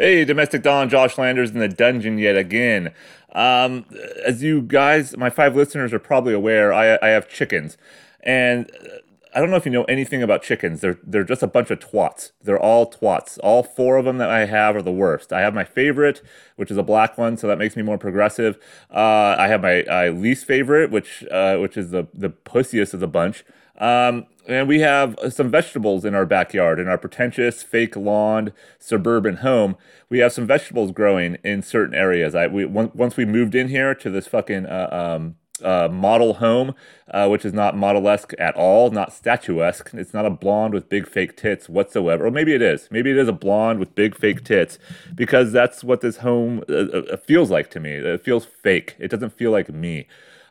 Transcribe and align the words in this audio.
Hey, 0.00 0.24
Domestic 0.24 0.62
Don, 0.62 0.88
Josh 0.88 1.18
Landers 1.18 1.50
in 1.50 1.58
the 1.58 1.66
dungeon 1.66 2.18
yet 2.18 2.36
again. 2.36 2.92
Um, 3.32 3.84
as 4.24 4.44
you 4.44 4.62
guys, 4.62 5.16
my 5.16 5.28
five 5.28 5.56
listeners 5.56 5.92
are 5.92 5.98
probably 5.98 6.32
aware, 6.32 6.72
I, 6.72 7.00
I 7.02 7.08
have 7.08 7.28
chickens. 7.28 7.76
And 8.22 8.70
uh, 8.70 8.98
I 9.34 9.40
don't 9.40 9.50
know 9.50 9.56
if 9.56 9.66
you 9.66 9.72
know 9.72 9.82
anything 9.84 10.22
about 10.22 10.44
chickens. 10.44 10.82
They're, 10.82 11.00
they're 11.02 11.24
just 11.24 11.42
a 11.42 11.48
bunch 11.48 11.72
of 11.72 11.80
twats. 11.80 12.30
They're 12.40 12.60
all 12.60 12.88
twats. 12.88 13.40
All 13.42 13.64
four 13.64 13.96
of 13.96 14.04
them 14.04 14.18
that 14.18 14.30
I 14.30 14.44
have 14.44 14.76
are 14.76 14.82
the 14.82 14.92
worst. 14.92 15.32
I 15.32 15.40
have 15.40 15.52
my 15.52 15.64
favorite, 15.64 16.22
which 16.54 16.70
is 16.70 16.76
a 16.76 16.84
black 16.84 17.18
one, 17.18 17.36
so 17.36 17.48
that 17.48 17.58
makes 17.58 17.74
me 17.74 17.82
more 17.82 17.98
progressive. 17.98 18.56
Uh, 18.94 19.34
I 19.36 19.48
have 19.48 19.62
my 19.62 19.82
uh, 19.82 20.12
least 20.12 20.46
favorite, 20.46 20.92
which, 20.92 21.24
uh, 21.28 21.56
which 21.56 21.76
is 21.76 21.90
the, 21.90 22.06
the 22.14 22.30
pussiest 22.30 22.94
of 22.94 23.00
the 23.00 23.08
bunch. 23.08 23.44
Um, 23.78 24.26
and 24.46 24.66
we 24.66 24.80
have 24.80 25.16
some 25.30 25.50
vegetables 25.50 26.04
in 26.04 26.14
our 26.14 26.24
backyard, 26.24 26.80
in 26.80 26.88
our 26.88 26.98
pretentious, 26.98 27.62
fake 27.62 27.96
lawn 27.96 28.52
suburban 28.78 29.36
home. 29.36 29.76
We 30.08 30.18
have 30.20 30.32
some 30.32 30.46
vegetables 30.46 30.90
growing 30.90 31.36
in 31.44 31.62
certain 31.62 31.94
areas. 31.94 32.34
I 32.34 32.46
we 32.46 32.64
once 32.64 33.16
we 33.16 33.24
moved 33.24 33.54
in 33.54 33.68
here 33.68 33.94
to 33.94 34.10
this 34.10 34.26
fucking 34.26 34.66
uh, 34.66 34.88
um, 34.90 35.36
uh, 35.62 35.88
model 35.90 36.34
home, 36.34 36.74
uh, 37.10 37.28
which 37.28 37.44
is 37.44 37.52
not 37.52 37.76
model-esque 37.76 38.32
at 38.38 38.54
all, 38.54 38.90
not 38.90 39.12
statuesque. 39.12 39.90
It's 39.92 40.14
not 40.14 40.24
a 40.24 40.30
blonde 40.30 40.72
with 40.72 40.88
big 40.88 41.06
fake 41.06 41.36
tits 41.36 41.68
whatsoever. 41.68 42.26
Or 42.26 42.30
maybe 42.30 42.54
it 42.54 42.62
is. 42.62 42.88
Maybe 42.90 43.10
it 43.10 43.16
is 43.18 43.28
a 43.28 43.32
blonde 43.32 43.78
with 43.78 43.94
big 43.94 44.16
fake 44.16 44.44
tits 44.44 44.78
because 45.14 45.52
that's 45.52 45.84
what 45.84 46.00
this 46.00 46.18
home 46.18 46.62
uh, 46.68 46.74
uh 47.12 47.16
feels 47.16 47.50
like 47.50 47.70
to 47.70 47.80
me. 47.80 47.92
It 47.92 48.24
feels 48.24 48.44
fake. 48.44 48.96
It 48.98 49.10
doesn't 49.10 49.34
feel 49.34 49.50
like 49.50 49.68
me. 49.68 50.06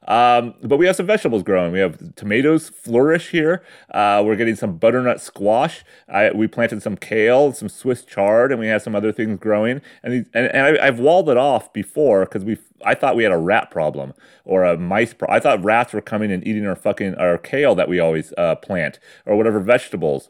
Um, 0.08 0.54
but 0.64 0.78
we 0.78 0.86
have 0.86 0.96
some 0.96 1.06
vegetables 1.06 1.44
growing. 1.44 1.74
We 1.74 1.80
have 1.80 2.16
tomatoes 2.16 2.70
flourish 2.70 3.30
here. 3.30 3.64
Uh, 3.94 4.24
we're 4.26 4.38
getting 4.38 4.56
some 4.56 4.78
butternut 4.78 5.20
squash. 5.20 5.84
I, 6.08 6.32
we 6.32 6.48
planted 6.48 6.82
some 6.82 6.96
kale, 6.96 7.52
some 7.52 7.68
Swiss 7.68 8.06
chard, 8.06 8.52
and 8.52 8.60
we 8.60 8.68
have 8.68 8.82
some 8.82 8.96
other 8.96 9.12
things 9.12 9.38
growing. 9.38 9.82
And 10.04 10.14
these, 10.14 10.26
and, 10.34 10.48
and 10.48 10.80
I, 10.80 10.86
have 10.86 11.00
walled 11.00 11.30
it 11.30 11.38
off 11.38 11.74
before 11.74 12.26
because 12.26 12.46
we 12.46 12.58
I 12.86 12.96
thought 12.96 13.16
we 13.16 13.23
had 13.23 13.34
a 13.34 13.38
rat 13.38 13.70
problem 13.70 14.14
or 14.46 14.64
a 14.64 14.78
mice. 14.78 15.14
Pro- 15.14 15.30
I 15.30 15.40
thought 15.42 15.64
rats 15.64 15.92
were 15.92 16.02
coming 16.02 16.31
and 16.31 16.46
eating 16.48 16.66
our 16.66 16.76
fucking 16.76 17.16
our 17.16 17.38
kale 17.38 17.76
that 17.76 17.90
we 17.90 18.00
always 18.00 18.34
uh, 18.38 18.56
plant 18.56 19.00
or 19.26 19.36
whatever 19.36 19.59
vegetables. 19.59 20.30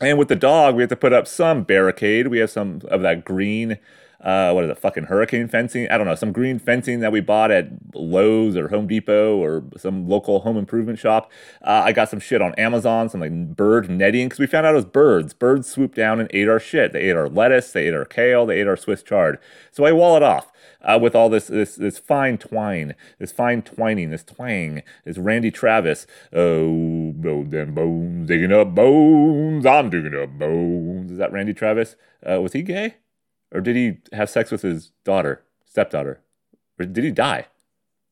And 0.00 0.18
with 0.18 0.28
the 0.28 0.36
dog, 0.36 0.74
we 0.74 0.82
have 0.82 0.90
to 0.90 0.96
put 0.96 1.12
up 1.12 1.28
some 1.28 1.62
barricade. 1.62 2.28
We 2.28 2.38
have 2.38 2.50
some 2.50 2.80
of 2.88 3.02
that 3.02 3.24
green 3.24 3.78
uh, 4.24 4.52
what 4.52 4.64
is 4.64 4.70
it, 4.70 4.78
fucking 4.78 5.04
hurricane 5.04 5.46
fencing? 5.48 5.88
I 5.90 5.98
don't 5.98 6.06
know, 6.06 6.14
some 6.14 6.32
green 6.32 6.58
fencing 6.58 7.00
that 7.00 7.12
we 7.12 7.20
bought 7.20 7.50
at 7.50 7.68
Lowe's 7.94 8.56
or 8.56 8.68
Home 8.68 8.86
Depot 8.86 9.36
or 9.36 9.62
some 9.76 10.08
local 10.08 10.40
home 10.40 10.56
improvement 10.56 10.98
shop. 10.98 11.30
Uh, 11.62 11.82
I 11.84 11.92
got 11.92 12.08
some 12.08 12.20
shit 12.20 12.40
on 12.40 12.54
Amazon, 12.54 13.08
some 13.10 13.20
like 13.20 13.54
bird 13.54 13.90
netting, 13.90 14.26
because 14.26 14.38
we 14.38 14.46
found 14.46 14.66
out 14.66 14.72
it 14.72 14.76
was 14.76 14.86
birds. 14.86 15.34
Birds 15.34 15.68
swooped 15.68 15.94
down 15.94 16.20
and 16.20 16.30
ate 16.32 16.48
our 16.48 16.58
shit. 16.58 16.92
They 16.92 17.02
ate 17.02 17.16
our 17.16 17.28
lettuce, 17.28 17.72
they 17.72 17.86
ate 17.86 17.94
our 17.94 18.06
kale, 18.06 18.46
they 18.46 18.60
ate 18.60 18.66
our 18.66 18.76
Swiss 18.76 19.02
chard. 19.02 19.38
So 19.70 19.84
I 19.84 19.92
wall 19.92 20.16
it 20.16 20.22
off. 20.22 20.50
Uh, 20.80 20.98
with 21.00 21.14
all 21.14 21.30
this, 21.30 21.46
this 21.46 21.76
this 21.76 21.98
fine 21.98 22.36
twine, 22.36 22.94
this 23.18 23.32
fine 23.32 23.62
twining, 23.62 24.10
this 24.10 24.22
twang, 24.22 24.82
this 25.06 25.16
Randy 25.16 25.50
Travis. 25.50 26.06
Oh, 26.30 27.14
oh 27.24 27.44
them 27.44 27.74
bones, 27.74 28.28
digging 28.28 28.52
up 28.52 28.74
bones. 28.74 29.64
I'm 29.64 29.88
digging 29.88 30.14
up 30.14 30.38
bones. 30.38 31.12
Is 31.12 31.18
that 31.18 31.32
Randy 31.32 31.54
Travis? 31.54 31.96
Uh, 32.28 32.40
was 32.42 32.52
he 32.52 32.62
gay? 32.62 32.96
Or 33.54 33.60
did 33.60 33.76
he 33.76 33.98
have 34.12 34.28
sex 34.28 34.50
with 34.50 34.62
his 34.62 34.90
daughter, 35.04 35.44
stepdaughter? 35.64 36.20
Or 36.78 36.84
did 36.84 37.04
he 37.04 37.12
die? 37.12 37.46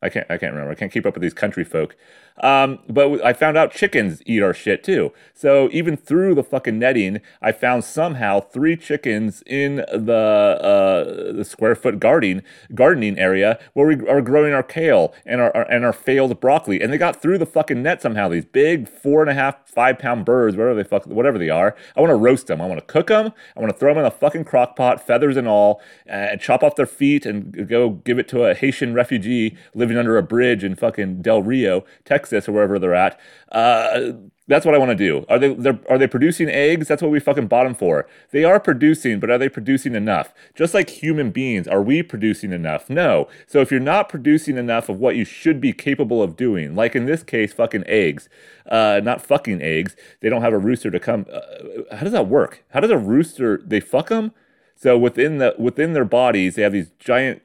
I 0.00 0.08
can't 0.08 0.26
I 0.30 0.38
can't 0.38 0.52
remember. 0.52 0.72
I 0.72 0.76
can't 0.76 0.92
keep 0.92 1.04
up 1.04 1.14
with 1.14 1.22
these 1.22 1.34
country 1.34 1.64
folk. 1.64 1.96
Um, 2.38 2.78
but 2.88 3.25
I 3.25 3.33
found 3.33 3.56
out 3.56 3.72
chickens 3.72 4.22
eat 4.27 4.42
our 4.42 4.55
shit 4.55 4.83
too. 4.83 5.12
So 5.34 5.69
even 5.72 5.97
through 5.97 6.34
the 6.34 6.42
fucking 6.42 6.78
netting, 6.78 7.20
I 7.41 7.52
found 7.52 7.84
somehow 7.84 8.41
three 8.41 8.77
chickens 8.77 9.42
in 9.47 9.77
the 9.77 10.58
uh, 10.62 11.33
the 11.33 11.44
square 11.44 11.75
foot 11.75 12.00
gardening 12.00 12.42
gardening 12.75 13.19
area 13.19 13.58
where 13.75 13.86
we 13.86 14.08
are 14.08 14.20
growing 14.20 14.53
our 14.53 14.62
kale 14.62 15.14
and 15.27 15.41
our, 15.41 15.55
our, 15.56 15.70
and 15.70 15.84
our 15.84 15.92
failed 15.92 16.41
broccoli. 16.41 16.80
And 16.80 16.92
they 16.92 16.98
got 16.98 17.20
through 17.20 17.38
the 17.38 17.47
fucking 17.47 17.82
net 17.82 18.03
somehow. 18.03 18.28
These 18.28 18.47
big 18.47 18.88
four 18.88 19.20
and 19.20 19.31
a 19.31 19.34
half 19.34 19.69
five 19.69 19.99
pound 19.99 20.25
birds, 20.25 20.56
whatever 20.56 20.75
they 20.75 20.88
fuck 20.88 21.06
whatever 21.06 21.38
they 21.38 21.50
are. 21.50 21.76
I 21.97 22.00
want 22.00 22.10
to 22.10 22.16
roast 22.16 22.47
them. 22.47 22.60
I 22.60 22.66
want 22.66 22.81
to 22.81 22.87
cook 22.87 23.09
them. 23.09 23.32
I 23.56 23.60
want 23.60 23.72
to 23.72 23.78
throw 23.78 23.93
them 23.94 24.00
in 24.00 24.06
a 24.06 24.10
fucking 24.10 24.44
crock 24.44 24.76
pot, 24.76 25.06
feathers 25.06 25.37
and 25.37 25.47
all, 25.47 25.81
and 26.06 26.41
chop 26.41 26.62
off 26.62 26.76
their 26.76 26.87
feet 26.87 27.26
and 27.26 27.69
go 27.69 27.91
give 27.91 28.19
it 28.19 28.28
to 28.28 28.44
a 28.44 28.54
Haitian 28.54 28.94
refugee 28.94 29.56
living 29.75 29.97
under 29.97 30.16
a 30.16 30.22
bridge 30.22 30.64
in 30.64 30.75
fucking 30.75 31.22
Del 31.22 31.43
Rio, 31.43 31.84
Texas 32.04 32.22
Texas 32.22 32.49
or 32.49 32.53
wherever 32.53 32.78
they're 32.78 32.94
at. 32.94 33.19
Uh, 33.50 34.12
that's 34.49 34.66
what 34.66 34.75
I 34.75 34.78
want 34.78 34.91
to 34.91 34.97
do. 34.97 35.25
Are 35.28 35.38
they 35.38 35.56
are 35.88 35.99
they 35.99 36.06
producing 36.06 36.49
eggs? 36.49 36.88
That's 36.88 37.00
what 37.00 37.10
we 37.10 37.21
fucking 37.21 37.47
bought 37.47 37.65
them 37.65 37.75
for. 37.75 38.06
They 38.33 38.44
are 38.44 38.60
producing, 38.60 39.21
but 39.21 39.31
are 39.31 39.38
they 39.38 39.49
producing 39.49 39.94
enough? 39.94 40.34
Just 40.55 40.75
like 40.75 40.91
human 40.91 41.31
beings, 41.31 41.69
are 41.69 41.82
we 41.82 42.03
producing 42.03 42.53
enough? 42.53 42.91
No. 42.91 43.28
So 43.47 43.61
if 43.61 43.71
you're 43.71 43.81
not 43.81 44.09
producing 44.09 44.56
enough 44.56 44.88
of 44.88 44.99
what 44.99 45.16
you 45.16 45.25
should 45.25 45.61
be 45.61 45.72
capable 45.72 46.22
of 46.22 46.37
doing, 46.37 46.75
like 46.75 46.97
in 46.97 47.06
this 47.06 47.22
case, 47.22 47.53
fucking 47.53 47.84
eggs, 47.87 48.28
uh, 48.66 49.00
not 49.03 49.25
fucking 49.25 49.62
eggs. 49.62 49.97
They 50.21 50.28
don't 50.28 50.43
have 50.43 50.53
a 50.53 50.59
rooster 50.59 50.91
to 50.91 51.00
come. 51.00 51.27
Uh, 51.32 51.97
how 51.97 52.03
does 52.03 52.12
that 52.12 52.27
work? 52.28 52.65
How 52.71 52.81
does 52.81 52.91
a 52.91 52.99
rooster? 52.99 53.62
They 53.65 53.81
fuck 53.81 54.09
them. 54.09 54.32
So 54.75 54.99
within 54.99 55.38
the 55.38 55.55
within 55.59 55.93
their 55.93 56.05
bodies, 56.05 56.56
they 56.56 56.62
have 56.62 56.72
these 56.72 56.91
giant 56.99 57.43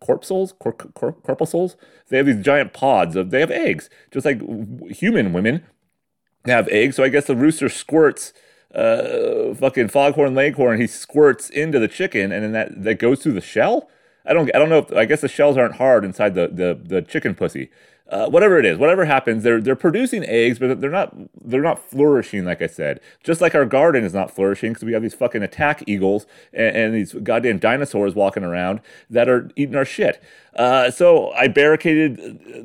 corpuscles, 0.00 0.52
cor- 0.58 0.72
cor- 0.72 1.12
corpuscles. 1.12 1.76
They 2.08 2.16
have 2.16 2.26
these 2.26 2.42
giant 2.44 2.72
pods 2.72 3.16
of. 3.16 3.30
They 3.30 3.40
have 3.40 3.50
eggs, 3.50 3.90
just 4.10 4.26
like 4.26 4.40
human 4.90 5.32
women 5.32 5.64
have 6.46 6.68
eggs. 6.68 6.96
So 6.96 7.04
I 7.04 7.08
guess 7.08 7.26
the 7.26 7.36
rooster 7.36 7.68
squirts 7.68 8.32
uh, 8.74 9.54
fucking 9.54 9.88
foghorn 9.88 10.34
leghorn. 10.34 10.80
He 10.80 10.86
squirts 10.86 11.50
into 11.50 11.78
the 11.78 11.88
chicken, 11.88 12.32
and 12.32 12.44
then 12.44 12.52
that 12.52 12.84
that 12.84 12.98
goes 12.98 13.22
through 13.22 13.32
the 13.32 13.40
shell. 13.40 13.88
I 14.24 14.32
don't 14.32 14.54
I 14.54 14.58
don't 14.58 14.68
know. 14.68 14.78
If, 14.78 14.92
I 14.92 15.04
guess 15.04 15.22
the 15.22 15.28
shells 15.28 15.56
aren't 15.56 15.76
hard 15.76 16.04
inside 16.04 16.34
the 16.34 16.48
the, 16.48 16.78
the 16.82 17.02
chicken 17.02 17.34
pussy 17.34 17.70
uh, 18.10 18.28
whatever 18.28 18.58
it 18.58 18.66
is, 18.66 18.76
whatever 18.76 19.04
happens, 19.04 19.44
they're 19.44 19.60
they're 19.60 19.76
producing 19.76 20.24
eggs, 20.24 20.58
but 20.58 20.80
they're 20.80 20.90
not 20.90 21.14
they're 21.42 21.62
not 21.62 21.78
flourishing. 21.78 22.44
Like 22.44 22.60
I 22.60 22.66
said, 22.66 23.00
just 23.22 23.40
like 23.40 23.54
our 23.54 23.64
garden 23.64 24.04
is 24.04 24.12
not 24.12 24.34
flourishing 24.34 24.72
because 24.72 24.84
we 24.84 24.92
have 24.92 25.02
these 25.02 25.14
fucking 25.14 25.42
attack 25.42 25.84
eagles 25.86 26.26
and, 26.52 26.76
and, 26.76 26.94
these 26.94 27.12
goddamn 27.12 27.58
dinosaurs 27.58 28.14
walking 28.16 28.42
around 28.42 28.80
that 29.08 29.28
are 29.28 29.48
eating 29.54 29.76
our 29.76 29.84
shit. 29.84 30.20
Uh, 30.54 30.90
so 30.90 31.30
I 31.32 31.48
barricaded 31.48 32.16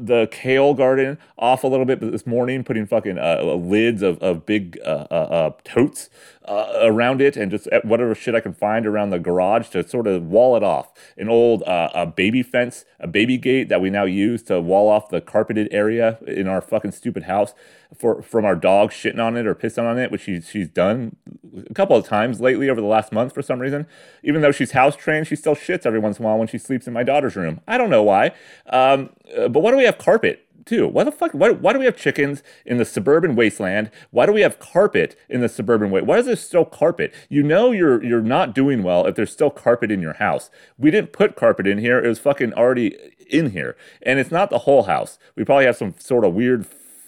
the 0.05 0.27
kale 0.31 0.73
garden 0.73 1.17
off 1.37 1.63
a 1.63 1.67
little 1.67 1.85
bit 1.85 1.99
this 1.99 2.25
morning, 2.25 2.63
putting 2.63 2.85
fucking 2.87 3.17
uh, 3.17 3.43
lids 3.43 4.01
of 4.01 4.17
of 4.19 4.45
big 4.45 4.79
uh, 4.83 5.07
uh, 5.11 5.13
uh, 5.13 5.51
totes 5.63 6.09
around 6.47 7.21
it, 7.21 7.37
and 7.37 7.51
just 7.51 7.67
whatever 7.83 8.13
shit 8.13 8.35
I 8.35 8.39
can 8.39 8.53
find 8.53 8.85
around 8.85 9.09
the 9.09 9.19
garage 9.19 9.69
to 9.69 9.87
sort 9.87 10.07
of 10.07 10.23
wall 10.23 10.55
it 10.55 10.63
off. 10.63 10.91
An 11.17 11.29
old 11.29 11.63
a 11.65 12.05
baby 12.05 12.43
fence, 12.43 12.85
a 12.99 13.07
baby 13.07 13.37
gate 13.37 13.69
that 13.69 13.81
we 13.81 13.89
now 13.89 14.05
use 14.05 14.43
to 14.43 14.59
wall 14.59 14.89
off 14.89 15.09
the 15.09 15.21
carpeted 15.21 15.67
area 15.71 16.17
in 16.25 16.47
our 16.47 16.61
fucking 16.61 16.91
stupid 16.91 17.23
house 17.23 17.53
for 17.97 18.21
from 18.21 18.45
our 18.45 18.55
dog 18.55 18.91
shitting 18.91 19.19
on 19.19 19.35
it 19.35 19.45
or 19.45 19.55
pissing 19.55 19.83
on 19.83 19.97
it, 19.97 20.11
which 20.11 20.21
she's 20.21 20.49
she's 20.49 20.69
done 20.69 21.15
a 21.69 21.73
couple 21.73 21.95
of 21.95 22.05
times 22.05 22.41
lately 22.41 22.69
over 22.69 22.81
the 22.81 22.87
last 22.87 23.11
month 23.11 23.33
for 23.33 23.41
some 23.41 23.59
reason. 23.59 23.85
Even 24.23 24.41
though 24.41 24.51
she's 24.51 24.71
house 24.71 24.95
trained, 24.95 25.27
she 25.27 25.35
still 25.35 25.55
shits 25.55 25.85
every 25.85 25.99
once 25.99 26.19
in 26.19 26.25
a 26.25 26.27
while 26.27 26.37
when 26.37 26.47
she 26.47 26.57
sleeps 26.57 26.87
in 26.87 26.93
my 26.93 27.03
daughter's 27.03 27.35
room. 27.35 27.61
I 27.67 27.77
don't 27.77 27.89
know 27.89 28.03
why. 28.03 28.31
Um, 28.67 29.09
uh, 29.37 29.47
but 29.47 29.61
why 29.61 29.71
do 29.71 29.77
we 29.77 29.85
have 29.85 29.97
carpet? 29.97 30.41
too. 30.65 30.87
Why 30.87 31.03
the 31.03 31.11
fuck? 31.11 31.31
Why, 31.31 31.51
why 31.51 31.73
do 31.73 31.79
we 31.79 31.85
have 31.85 31.95
chickens 31.95 32.43
in 32.65 32.77
the 32.77 32.85
suburban 32.85 33.35
wasteland? 33.35 33.91
Why 34.11 34.25
do 34.25 34.33
we 34.33 34.41
have 34.41 34.59
carpet 34.59 35.17
in 35.29 35.41
the 35.41 35.49
suburban 35.49 35.91
way? 35.91 36.01
Why 36.01 36.17
is 36.17 36.25
there 36.25 36.35
still 36.35 36.65
carpet? 36.65 37.13
You 37.29 37.43
know 37.43 37.71
you're 37.71 38.03
you're 38.03 38.21
not 38.21 38.55
doing 38.55 38.83
well 38.83 39.05
if 39.05 39.15
there's 39.15 39.31
still 39.31 39.51
carpet 39.51 39.91
in 39.91 40.01
your 40.01 40.13
house. 40.13 40.49
We 40.77 40.91
didn't 40.91 41.13
put 41.13 41.35
carpet 41.35 41.67
in 41.67 41.77
here. 41.77 42.03
It 42.03 42.07
was 42.07 42.19
fucking 42.19 42.53
already 42.53 42.97
in 43.29 43.51
here. 43.51 43.77
And 44.01 44.19
it's 44.19 44.31
not 44.31 44.49
the 44.49 44.59
whole 44.59 44.83
house. 44.83 45.19
We 45.35 45.43
probably 45.43 45.65
have 45.65 45.77
some 45.77 45.95
sort 45.97 46.25
of 46.25 46.33
weird 46.33 46.65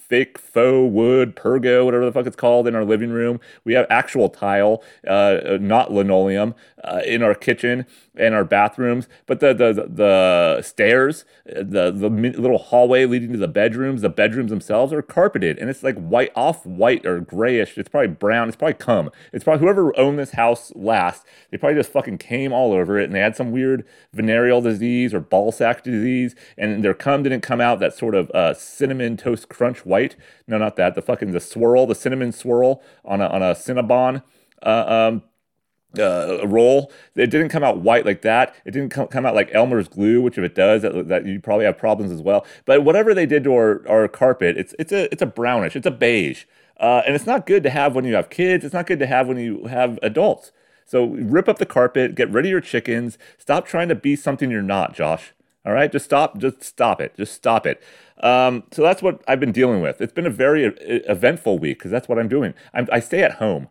fake 0.08 0.38
faux 0.38 0.92
wood 0.92 1.36
pergo, 1.36 1.86
whatever 1.86 2.06
the 2.06 2.12
fuck 2.12 2.26
it's 2.26 2.36
called, 2.36 2.68
in 2.68 2.76
our 2.76 2.86
living 2.86 3.10
room. 3.10 3.40
We 3.64 3.74
have 3.74 3.86
actual 3.90 4.30
tile, 4.30 4.84
uh, 5.08 5.58
not 5.60 5.92
linoleum, 5.92 6.56
uh, 6.84 7.02
in 7.06 7.22
our 7.24 7.36
kitchen 7.36 7.86
and 8.16 8.34
our 8.34 8.46
bathrooms. 8.46 9.08
But 9.26 9.40
the 9.40 9.54
the, 9.54 9.74
the 9.74 10.62
stairs, 10.62 11.26
the 11.46 11.92
the 11.92 12.10
little 12.10 12.58
hallway 12.58 13.06
leading 13.06 13.32
to 13.34 13.38
the 13.38 13.48
bedrooms, 13.48 14.02
the 14.02 14.10
bedrooms 14.10 14.50
themselves 14.50 14.94
are 14.94 15.02
carpeted, 15.02 15.58
and 15.58 15.70
it's 15.70 15.84
like 15.84 15.98
white, 15.98 16.32
off 16.36 16.66
white 16.66 17.06
or 17.06 17.20
grayish. 17.20 17.78
It's 17.78 17.90
probably 17.90 18.08
brown. 18.08 18.48
It's 18.48 18.58
probably 18.58 18.76
cum. 18.76 19.12
It's 19.34 19.44
probably 19.44 19.66
whoever 19.66 19.98
owned 20.00 20.20
this 20.20 20.32
house 20.32 20.72
last. 20.76 21.26
They 21.52 21.58
probably 21.58 21.80
just 21.80 21.92
fucking 21.92 22.18
came 22.20 22.54
all 22.54 22.74
over 22.74 22.98
it, 23.00 23.06
and 23.06 23.16
they 23.16 23.20
had 23.20 23.36
some 23.36 23.52
weird 23.52 23.86
venereal 24.14 24.62
disease 24.62 25.14
or 25.14 25.20
ball 25.20 25.52
sack 25.52 25.84
disease, 25.84 26.36
and 26.58 26.84
their 26.84 26.94
cum 26.94 27.24
didn't 27.24 27.42
come 27.42 27.62
out 27.62 27.80
that 27.80 27.94
sort 27.94 28.16
of 28.16 28.30
uh, 28.32 28.54
cinnamon 28.54 29.18
toast 29.18 29.50
crunch 29.50 29.86
white 29.86 29.97
white. 29.98 30.16
No, 30.48 30.58
not 30.58 30.76
that. 30.76 30.96
The 30.96 31.02
fucking 31.02 31.32
the 31.32 31.40
swirl, 31.40 31.86
the 31.86 31.96
cinnamon 31.96 32.32
swirl 32.32 32.82
on 33.04 33.22
a 33.22 33.28
on 33.28 33.42
a 33.42 33.54
Cinnabon. 33.54 34.24
Uh, 34.62 35.12
um, 35.14 35.24
uh, 35.98 36.46
roll. 36.46 36.92
It 37.16 37.32
didn't 37.32 37.50
come 37.50 37.64
out 37.64 37.80
white 37.80 38.06
like 38.06 38.22
that. 38.22 38.54
It 38.66 38.72
didn't 38.72 38.90
come, 38.90 39.08
come 39.08 39.26
out 39.26 39.34
like 39.34 39.50
Elmer's 39.54 39.88
glue, 39.88 40.22
which 40.22 40.38
if 40.38 40.44
it 40.44 40.54
does, 40.54 40.82
that, 40.82 41.08
that 41.08 41.26
you 41.26 41.40
probably 41.40 41.66
have 41.66 41.78
problems 41.78 42.12
as 42.12 42.22
well. 42.22 42.46
But 42.66 42.84
whatever 42.84 43.14
they 43.14 43.26
did 43.26 43.44
to 43.46 43.54
our, 43.54 43.88
our 43.88 44.08
carpet, 44.08 44.58
it's 44.58 44.76
it's 44.78 44.92
a 44.92 45.12
it's 45.12 45.22
a 45.22 45.26
brownish, 45.28 45.76
it's 45.76 45.88
a 45.88 45.92
beige, 45.92 46.44
uh, 46.80 47.02
and 47.06 47.16
it's 47.16 47.26
not 47.26 47.46
good 47.46 47.64
to 47.64 47.70
have 47.70 47.96
when 47.96 48.06
you 48.06 48.16
have 48.16 48.30
kids. 48.30 48.66
It's 48.66 48.74
not 48.74 48.86
good 48.86 49.00
to 49.00 49.08
have 49.08 49.28
when 49.28 49.38
you 49.38 49.66
have 49.66 49.98
adults. 50.04 50.52
So 50.86 51.06
rip 51.06 51.50
up 51.50 51.58
the 51.58 51.66
carpet, 51.66 52.16
get 52.16 52.30
rid 52.30 52.46
of 52.46 52.52
your 52.52 52.62
chickens, 52.62 53.18
stop 53.38 53.66
trying 53.66 53.90
to 53.90 53.96
be 53.96 54.16
something 54.16 54.52
you're 54.52 54.62
not, 54.62 54.94
Josh. 54.94 55.34
All 55.68 55.74
right, 55.74 55.92
just 55.92 56.06
stop, 56.06 56.38
just 56.38 56.64
stop 56.64 57.02
it, 57.02 57.14
just 57.18 57.34
stop 57.34 57.68
it. 57.68 57.84
Um, 58.22 58.64
so 58.72 58.82
that's 58.82 59.02
what 59.02 59.22
I've 59.28 59.42
been 59.42 59.52
dealing 59.52 59.82
with. 59.82 60.00
It's 60.00 60.14
been 60.14 60.26
a 60.26 60.30
very 60.30 60.64
eventful 60.64 61.60
week 61.60 61.80
because 61.80 61.92
that's 61.92 62.08
what 62.08 62.18
I'm 62.18 62.30
doing. 62.30 62.54
I'm, 62.74 62.88
I 62.90 63.02
stay 63.02 63.22
at 63.22 63.34
home. 63.34 63.68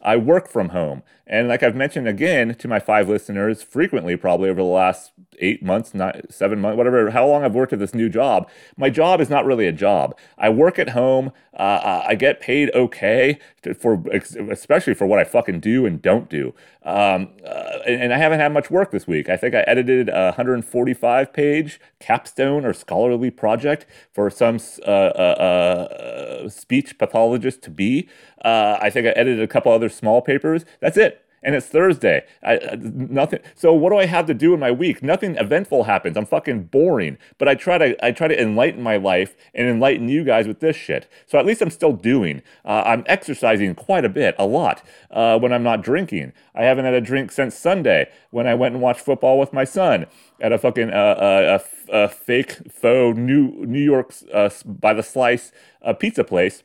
I 0.00 0.16
work 0.18 0.48
from 0.48 0.68
home. 0.68 1.02
And 1.32 1.48
like 1.48 1.62
I've 1.62 1.74
mentioned 1.74 2.06
again 2.06 2.54
to 2.56 2.68
my 2.68 2.78
five 2.78 3.08
listeners 3.08 3.62
frequently, 3.62 4.18
probably 4.18 4.50
over 4.50 4.60
the 4.60 4.66
last 4.66 5.12
eight 5.38 5.62
months, 5.62 5.94
not 5.94 6.30
seven 6.30 6.60
months, 6.60 6.76
whatever, 6.76 7.08
how 7.08 7.26
long 7.26 7.42
I've 7.42 7.54
worked 7.54 7.72
at 7.72 7.78
this 7.78 7.94
new 7.94 8.10
job, 8.10 8.50
my 8.76 8.90
job 8.90 9.18
is 9.18 9.30
not 9.30 9.46
really 9.46 9.66
a 9.66 9.72
job. 9.72 10.14
I 10.36 10.50
work 10.50 10.78
at 10.78 10.90
home. 10.90 11.32
Uh, 11.54 11.62
uh 11.62 12.04
I 12.06 12.16
get 12.16 12.40
paid 12.40 12.70
okay 12.74 13.38
to, 13.62 13.72
for, 13.72 14.04
especially 14.50 14.92
for 14.92 15.06
what 15.06 15.18
I 15.18 15.24
fucking 15.24 15.60
do 15.60 15.86
and 15.86 16.02
don't 16.02 16.28
do. 16.28 16.52
Um, 16.84 17.30
uh, 17.46 17.78
and, 17.86 18.02
and, 18.02 18.12
I 18.12 18.18
haven't 18.18 18.40
had 18.40 18.52
much 18.52 18.70
work 18.70 18.90
this 18.90 19.06
week. 19.06 19.30
I 19.30 19.36
think 19.38 19.54
I 19.54 19.60
edited 19.60 20.10
a 20.10 20.34
145 20.36 21.32
page 21.32 21.80
capstone 21.98 22.66
or 22.66 22.74
scholarly 22.74 23.30
project 23.30 23.86
for 24.12 24.28
some 24.28 24.58
uh, 24.86 24.90
uh, 24.90 26.42
uh, 26.44 26.48
speech 26.48 26.98
pathologist 26.98 27.62
to 27.62 27.70
be. 27.70 28.08
I 28.44 28.90
think 28.90 29.06
I 29.06 29.10
edited 29.10 29.40
a 29.40 29.46
couple 29.46 29.72
other 29.72 29.88
small 29.88 30.20
papers. 30.20 30.64
That's 30.80 30.96
it 30.96 31.21
and 31.42 31.54
it's 31.54 31.66
Thursday. 31.66 32.24
I, 32.42 32.76
nothing. 32.80 33.40
So 33.54 33.72
what 33.72 33.90
do 33.90 33.98
I 33.98 34.06
have 34.06 34.26
to 34.26 34.34
do 34.34 34.54
in 34.54 34.60
my 34.60 34.70
week? 34.70 35.02
Nothing 35.02 35.36
eventful 35.36 35.84
happens. 35.84 36.16
I'm 36.16 36.26
fucking 36.26 36.64
boring. 36.64 37.18
But 37.38 37.48
I 37.48 37.54
try 37.54 37.78
to 37.78 38.04
I 38.04 38.12
try 38.12 38.28
to 38.28 38.40
enlighten 38.40 38.82
my 38.82 38.96
life 38.96 39.34
and 39.54 39.68
enlighten 39.68 40.08
you 40.08 40.24
guys 40.24 40.46
with 40.46 40.60
this 40.60 40.76
shit. 40.76 41.10
So 41.26 41.38
at 41.38 41.46
least 41.46 41.60
I'm 41.60 41.70
still 41.70 41.92
doing. 41.92 42.42
Uh, 42.64 42.82
I'm 42.86 43.04
exercising 43.06 43.74
quite 43.74 44.04
a 44.04 44.08
bit, 44.08 44.34
a 44.38 44.46
lot, 44.46 44.82
uh, 45.10 45.38
when 45.38 45.52
I'm 45.52 45.62
not 45.62 45.82
drinking. 45.82 46.32
I 46.54 46.62
haven't 46.62 46.84
had 46.84 46.94
a 46.94 47.00
drink 47.00 47.32
since 47.32 47.56
Sunday 47.56 48.10
when 48.30 48.46
I 48.46 48.54
went 48.54 48.74
and 48.74 48.82
watched 48.82 49.00
football 49.00 49.38
with 49.38 49.52
my 49.52 49.64
son 49.64 50.06
at 50.40 50.52
a 50.52 50.58
fucking 50.58 50.90
uh, 50.90 50.92
uh 50.92 51.58
a, 51.88 52.04
a, 52.04 52.08
fake 52.08 52.70
faux 52.70 53.18
New 53.18 53.64
New 53.66 53.82
York 53.82 54.14
uh, 54.32 54.50
by 54.64 54.92
the 54.92 55.02
slice 55.02 55.52
uh, 55.82 55.92
pizza 55.92 56.24
place 56.24 56.62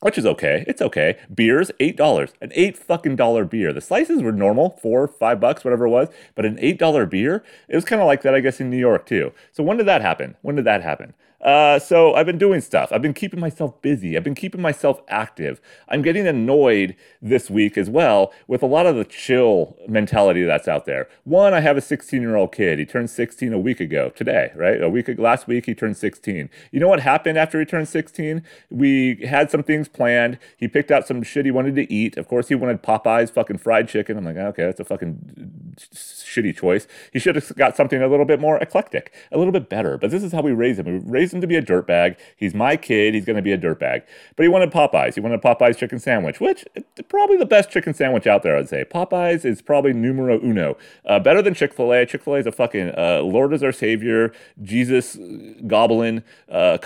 which 0.00 0.18
is 0.18 0.26
okay. 0.26 0.64
It's 0.66 0.82
okay. 0.82 1.18
Beers, 1.34 1.70
eight 1.80 1.96
dollars, 1.96 2.32
an 2.40 2.52
eight 2.54 2.76
fucking 2.76 3.16
dollar 3.16 3.44
beer. 3.44 3.72
The 3.72 3.80
slices 3.80 4.22
were 4.22 4.32
normal, 4.32 4.78
four, 4.82 5.08
five 5.08 5.40
bucks, 5.40 5.64
whatever 5.64 5.86
it 5.86 5.90
was, 5.90 6.08
but 6.34 6.44
an 6.44 6.58
eight 6.60 6.78
dollar 6.78 7.06
beer, 7.06 7.42
it 7.68 7.74
was 7.74 7.84
kind 7.84 8.00
of 8.02 8.06
like 8.06 8.22
that, 8.22 8.34
I 8.34 8.40
guess, 8.40 8.60
in 8.60 8.70
New 8.70 8.78
York 8.78 9.06
too. 9.06 9.32
So 9.52 9.62
when 9.62 9.76
did 9.76 9.86
that 9.86 10.02
happen? 10.02 10.36
When 10.42 10.56
did 10.56 10.64
that 10.66 10.82
happen? 10.82 11.14
Uh, 11.40 11.78
so 11.78 12.14
I've 12.14 12.26
been 12.26 12.38
doing 12.38 12.60
stuff. 12.60 12.90
I've 12.92 13.02
been 13.02 13.14
keeping 13.14 13.40
myself 13.40 13.80
busy. 13.82 14.16
I've 14.16 14.24
been 14.24 14.34
keeping 14.34 14.62
myself 14.62 15.00
active. 15.08 15.60
I'm 15.88 16.02
getting 16.02 16.26
annoyed 16.26 16.96
this 17.20 17.50
week 17.50 17.76
as 17.76 17.90
well 17.90 18.32
with 18.46 18.62
a 18.62 18.66
lot 18.66 18.86
of 18.86 18.96
the 18.96 19.04
chill 19.04 19.76
mentality 19.86 20.44
that's 20.44 20.66
out 20.66 20.86
there. 20.86 21.08
One, 21.24 21.54
I 21.54 21.60
have 21.60 21.76
a 21.76 21.80
16 21.80 22.20
year 22.20 22.36
old 22.36 22.52
kid. 22.52 22.78
He 22.78 22.86
turned 22.86 23.10
16 23.10 23.52
a 23.52 23.58
week 23.58 23.80
ago 23.80 24.10
today, 24.10 24.50
right? 24.54 24.82
A 24.82 24.88
week 24.88 25.08
last 25.18 25.46
week 25.46 25.66
he 25.66 25.74
turned 25.74 25.96
16. 25.96 26.50
You 26.72 26.80
know 26.80 26.88
what 26.88 27.00
happened 27.00 27.38
after 27.38 27.58
he 27.60 27.66
turned 27.66 27.88
16? 27.88 28.42
We 28.70 29.16
had 29.28 29.50
some 29.50 29.62
things 29.62 29.88
planned. 29.88 30.38
He 30.56 30.68
picked 30.68 30.90
out 30.90 31.06
some 31.06 31.22
shit 31.22 31.44
he 31.44 31.50
wanted 31.50 31.74
to 31.76 31.92
eat. 31.92 32.16
Of 32.16 32.28
course, 32.28 32.48
he 32.48 32.54
wanted 32.54 32.82
Popeyes 32.82 33.30
fucking 33.30 33.58
fried 33.58 33.88
chicken. 33.88 34.16
I'm 34.16 34.24
like, 34.24 34.36
okay, 34.36 34.64
that's 34.64 34.80
a 34.80 34.84
fucking 34.84 35.76
shitty 35.76 36.56
choice. 36.56 36.86
He 37.12 37.18
should 37.18 37.34
have 37.34 37.54
got 37.56 37.76
something 37.76 38.02
a 38.02 38.08
little 38.08 38.24
bit 38.24 38.40
more 38.40 38.58
eclectic, 38.58 39.12
a 39.30 39.38
little 39.38 39.52
bit 39.52 39.68
better. 39.68 39.98
But 39.98 40.10
this 40.10 40.22
is 40.22 40.32
how 40.32 40.42
we 40.42 40.52
raise 40.52 40.78
him. 40.78 40.86
We 40.86 40.98
raise 40.98 41.25
him 41.32 41.40
to 41.40 41.46
be 41.46 41.56
a 41.56 41.62
dirtbag. 41.62 42.16
He's 42.36 42.54
my 42.54 42.76
kid. 42.76 43.14
He's 43.14 43.24
going 43.24 43.36
to 43.36 43.42
be 43.42 43.52
a 43.52 43.58
dirtbag. 43.58 44.02
But 44.36 44.42
he 44.42 44.48
wanted 44.48 44.70
Popeyes. 44.70 45.14
He 45.14 45.20
wanted 45.20 45.42
Popeyes 45.42 45.76
chicken 45.76 45.98
sandwich, 45.98 46.40
which 46.40 46.64
probably 47.08 47.36
the 47.36 47.46
best 47.46 47.70
chicken 47.70 47.94
sandwich 47.94 48.26
out 48.26 48.42
there, 48.42 48.56
I'd 48.56 48.68
say. 48.68 48.84
Popeyes 48.84 49.44
is 49.44 49.62
probably 49.62 49.92
numero 49.92 50.40
uno. 50.40 50.76
Uh, 51.04 51.18
better 51.18 51.42
than 51.42 51.54
Chick 51.54 51.72
fil 51.72 51.92
A. 51.92 52.06
Chick 52.06 52.22
fil 52.22 52.34
A 52.34 52.38
is 52.38 52.46
a 52.46 52.52
fucking 52.52 52.92
uh, 52.96 53.20
Lord 53.22 53.52
is 53.52 53.62
our 53.62 53.72
Savior, 53.72 54.32
Jesus 54.62 55.18
goblin, 55.66 56.24
uh, 56.50 56.78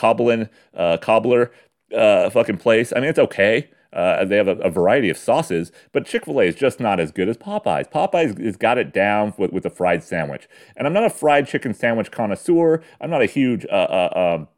uh, 0.75 0.97
cobbler 0.99 1.51
uh, 1.97 2.31
fucking 2.31 2.59
place. 2.59 2.93
I 2.95 3.01
mean, 3.01 3.11
it's 3.11 3.19
okay. 3.19 3.71
Uh, 3.93 4.25
they 4.25 4.37
have 4.37 4.49
a, 4.49 4.57
a, 4.59 4.71
variety 4.71 5.11
of 5.11 5.19
sauces, 5.19 5.73
but 5.93 6.07
Chick 6.07 6.25
fil 6.25 6.41
A 6.41 6.45
is 6.45 6.55
just 6.55 6.79
not 6.79 7.01
as 7.01 7.11
good 7.11 7.29
as 7.29 7.37
Popeyes. 7.37 7.91
Popeyes 7.91 8.43
has 8.45 8.57
got 8.57 8.79
it 8.79 8.93
down 8.93 9.35
with, 9.37 9.53
with 9.53 9.67
a 9.67 9.71
fried 9.71 10.05
sandwich. 10.05 10.49
And 10.77 10.87
I'm 10.87 10.93
not 10.93 11.05
a 11.05 11.11
fried 11.11 11.49
chicken 11.49 11.75
sandwich 11.75 12.11
connoisseur. 12.11 12.83
I'm 13.01 13.11
not 13.11 13.23
a 13.23 13.27
huge. 13.27 13.67
Uh, 13.67 13.75
uh, 13.75 14.37
um, 14.37 14.49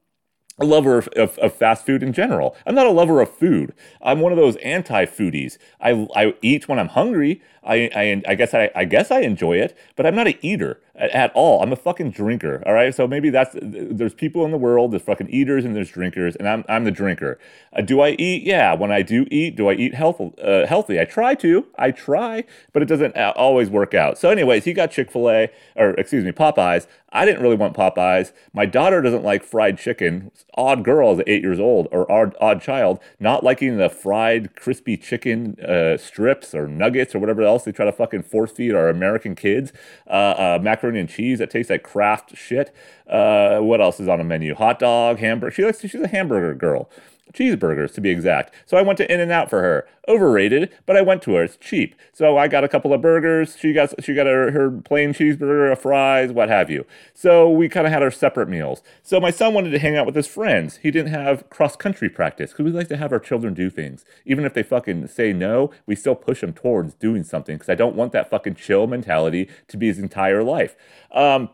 a 0.59 0.67
lover 0.67 0.99
of, 0.99 1.09
of, 1.17 1.39
of, 1.39 1.55
fast 1.55 1.87
food 1.87 2.03
in 2.03 2.13
general. 2.13 2.55
I'm 2.67 2.75
not 2.75 2.87
a 2.87 2.91
lover 2.91 3.23
of 3.23 3.35
food. 3.35 3.73
I'm 4.03 4.21
one 4.21 4.33
of 4.33 4.39
those 4.39 4.57
anti-foodies. 4.57 5.57
I, 5.81 6.07
I 6.15 6.35
eat 6.43 6.69
when 6.69 6.79
I'm 6.79 6.89
hungry. 6.89 7.41
I, 7.65 7.91
I, 7.95 8.23
I 8.27 8.35
guess 8.35 8.55
I, 8.55 8.71
I 8.75 8.85
guess 8.85 9.11
I 9.11 9.21
enjoy 9.21 9.57
it, 9.59 9.77
but 9.97 10.07
I'm 10.07 10.15
not 10.15 10.27
an 10.27 10.35
eater 10.43 10.81
at, 10.95 11.33
all. 11.35 11.63
I'm 11.63 11.73
a 11.73 11.77
fucking 11.77 12.11
drinker. 12.11 12.63
All 12.67 12.75
right. 12.75 12.95
So 12.95 13.07
maybe 13.07 13.31
that's 13.31 13.57
there's 13.61 14.15
people 14.15 14.45
in 14.45 14.51
the 14.51 14.59
world, 14.59 14.93
there's 14.93 15.03
fucking 15.03 15.31
eaters 15.31 15.65
and 15.65 15.75
there's 15.75 15.91
drinkers, 15.91 16.37
and 16.37 16.49
I'm 16.49 16.65
I'm 16.69 16.85
the 16.85 16.91
drinker. 16.91 17.39
Uh, 17.73 17.83
do 17.83 18.01
I 18.01 18.11
eat? 18.11 18.43
Yeah. 18.43 18.75
When 18.75 18.93
I 18.93 19.03
do 19.03 19.27
eat, 19.31 19.57
do 19.57 19.69
I 19.69 19.75
eat 19.75 19.95
health, 19.95 20.21
uh, 20.43 20.67
healthy? 20.67 21.01
I 21.01 21.05
try 21.05 21.35
to. 21.37 21.67
I 21.79 21.91
try, 21.91 22.45
but 22.73 22.83
it 22.83 22.87
doesn't 22.87 23.17
uh, 23.17 23.33
always 23.37 23.71
work 23.71 23.95
out. 23.95 24.19
So, 24.19 24.31
anyways, 24.31 24.65
he 24.65 24.73
got 24.73 24.91
Chick 24.91 25.11
Fil 25.11 25.31
A 25.31 25.51
or 25.77 25.91
excuse 25.91 26.25
me 26.25 26.33
Popeyes. 26.33 26.87
I 27.15 27.27
didn't 27.27 27.43
really 27.43 27.57
want 27.57 27.77
Popeyes. 27.77 28.33
My 28.55 28.65
daughter 28.65 29.03
doesn't 29.03 29.23
like 29.23 29.45
fried 29.45 29.79
chicken. 29.79 30.31
Odd 30.55 30.83
girl 30.83 31.13
is 31.13 31.23
eight 31.27 31.43
years 31.43 31.61
old 31.61 31.89
or 31.93 32.11
odd, 32.11 32.35
odd 32.41 32.63
child, 32.63 33.01
not 33.21 33.45
liking 33.45 33.77
the 33.77 33.91
fried 33.91 34.57
crispy 34.57 34.97
chicken 34.97 35.61
uh, 35.61 35.99
strips 35.99 36.55
or 36.55 36.67
nuggets 36.67 37.15
or 37.15 37.19
whatever 37.19 37.43
else 37.43 37.52
they 37.65 37.73
try 37.73 37.85
to 37.85 37.93
fucking 37.93 38.23
force 38.23 38.51
feed 38.51 38.75
our 38.75 38.89
American 38.89 39.35
kids. 39.35 39.73
Uh, 40.07 40.11
uh, 40.11 40.59
macaroni 40.63 41.01
and 41.01 41.09
cheese 41.09 41.39
that 41.39 41.51
tastes 41.51 41.71
like 41.71 41.83
Kraft 41.83 42.37
shit. 42.37 42.75
Uh, 43.07 43.59
what 43.61 43.81
else 43.81 44.01
is 44.01 44.09
on 44.09 44.21
a 44.21 44.25
menu? 44.25 44.55
Hot 44.55 44.79
dog, 44.79 45.19
hamburger. 45.19 45.53
She 45.55 45.65
likes. 45.65 45.81
She's 45.81 45.95
a 45.95 46.09
hamburger 46.09 46.55
girl 46.55 46.89
cheeseburgers 47.33 47.95
to 47.95 48.01
be 48.01 48.11
exact. 48.11 48.55
So 48.67 48.77
I 48.77 48.83
went 48.83 48.99
to 48.99 49.13
In-N-Out 49.13 49.49
for 49.51 49.63
her. 49.63 49.87
Overrated, 50.09 50.71
but 50.85 50.97
I 50.97 51.03
went 51.03 51.23
to 51.23 51.35
her. 51.35 51.45
It's 51.45 51.57
cheap. 51.57 51.95
So 52.13 52.37
I 52.37 52.49
got 52.49 52.65
a 52.65 52.69
couple 52.69 52.93
of 52.93 53.01
burgers. 53.01 53.57
She 53.57 53.73
got 53.73 54.03
she 54.03 54.15
got 54.15 54.27
her, 54.27 54.51
her 54.51 54.71
plain 54.71 55.15
cheeseburger, 55.15 55.71
a 55.71 55.77
fries, 55.77 56.33
what 56.33 56.49
have 56.49 56.71
you. 56.71 56.85
So 57.15 57.49
we 57.49 57.69
kind 57.69 57.87
of 57.87 57.93
had 57.93 58.03
our 58.03 58.11
separate 58.11 58.49
meals. 58.49 58.83
So 59.05 59.21
my 59.21 59.31
son 59.31 59.55
wanted 59.55 59.71
to 59.71 59.79
hang 59.79 59.97
out 59.97 60.07
with 60.07 60.17
his 60.17 60.27
friends. 60.27 60.79
He 60.79 60.91
didn't 60.91 61.13
have 61.13 61.49
cross 61.51 61.77
country 61.77 62.09
practice 62.09 62.51
because 62.51 62.65
we 62.65 62.73
like 62.73 62.89
to 62.89 62.97
have 62.97 63.13
our 63.13 63.21
children 63.21 63.55
do 63.55 63.71
things. 63.71 64.05
Even 64.27 64.45
if 64.45 64.55
they 64.55 64.65
fucking 64.65 65.07
say 65.07 65.33
no, 65.33 65.71
we 65.87 65.95
still 65.95 66.17
push 66.17 66.41
them 66.41 66.53
towards 66.53 66.95
doing 66.95 67.23
something 67.23 67.55
because 67.57 67.69
I 67.69 67.77
don't 67.77 67.95
want 67.95 68.11
that 68.11 68.29
fucking 68.29 68.57
chill 68.57 68.89
mentality 68.89 69.49
to 69.69 69.77
be 69.77 69.87
his 69.87 70.01
entire 70.01 70.43
life. 70.43 70.75
Um, 71.13 71.49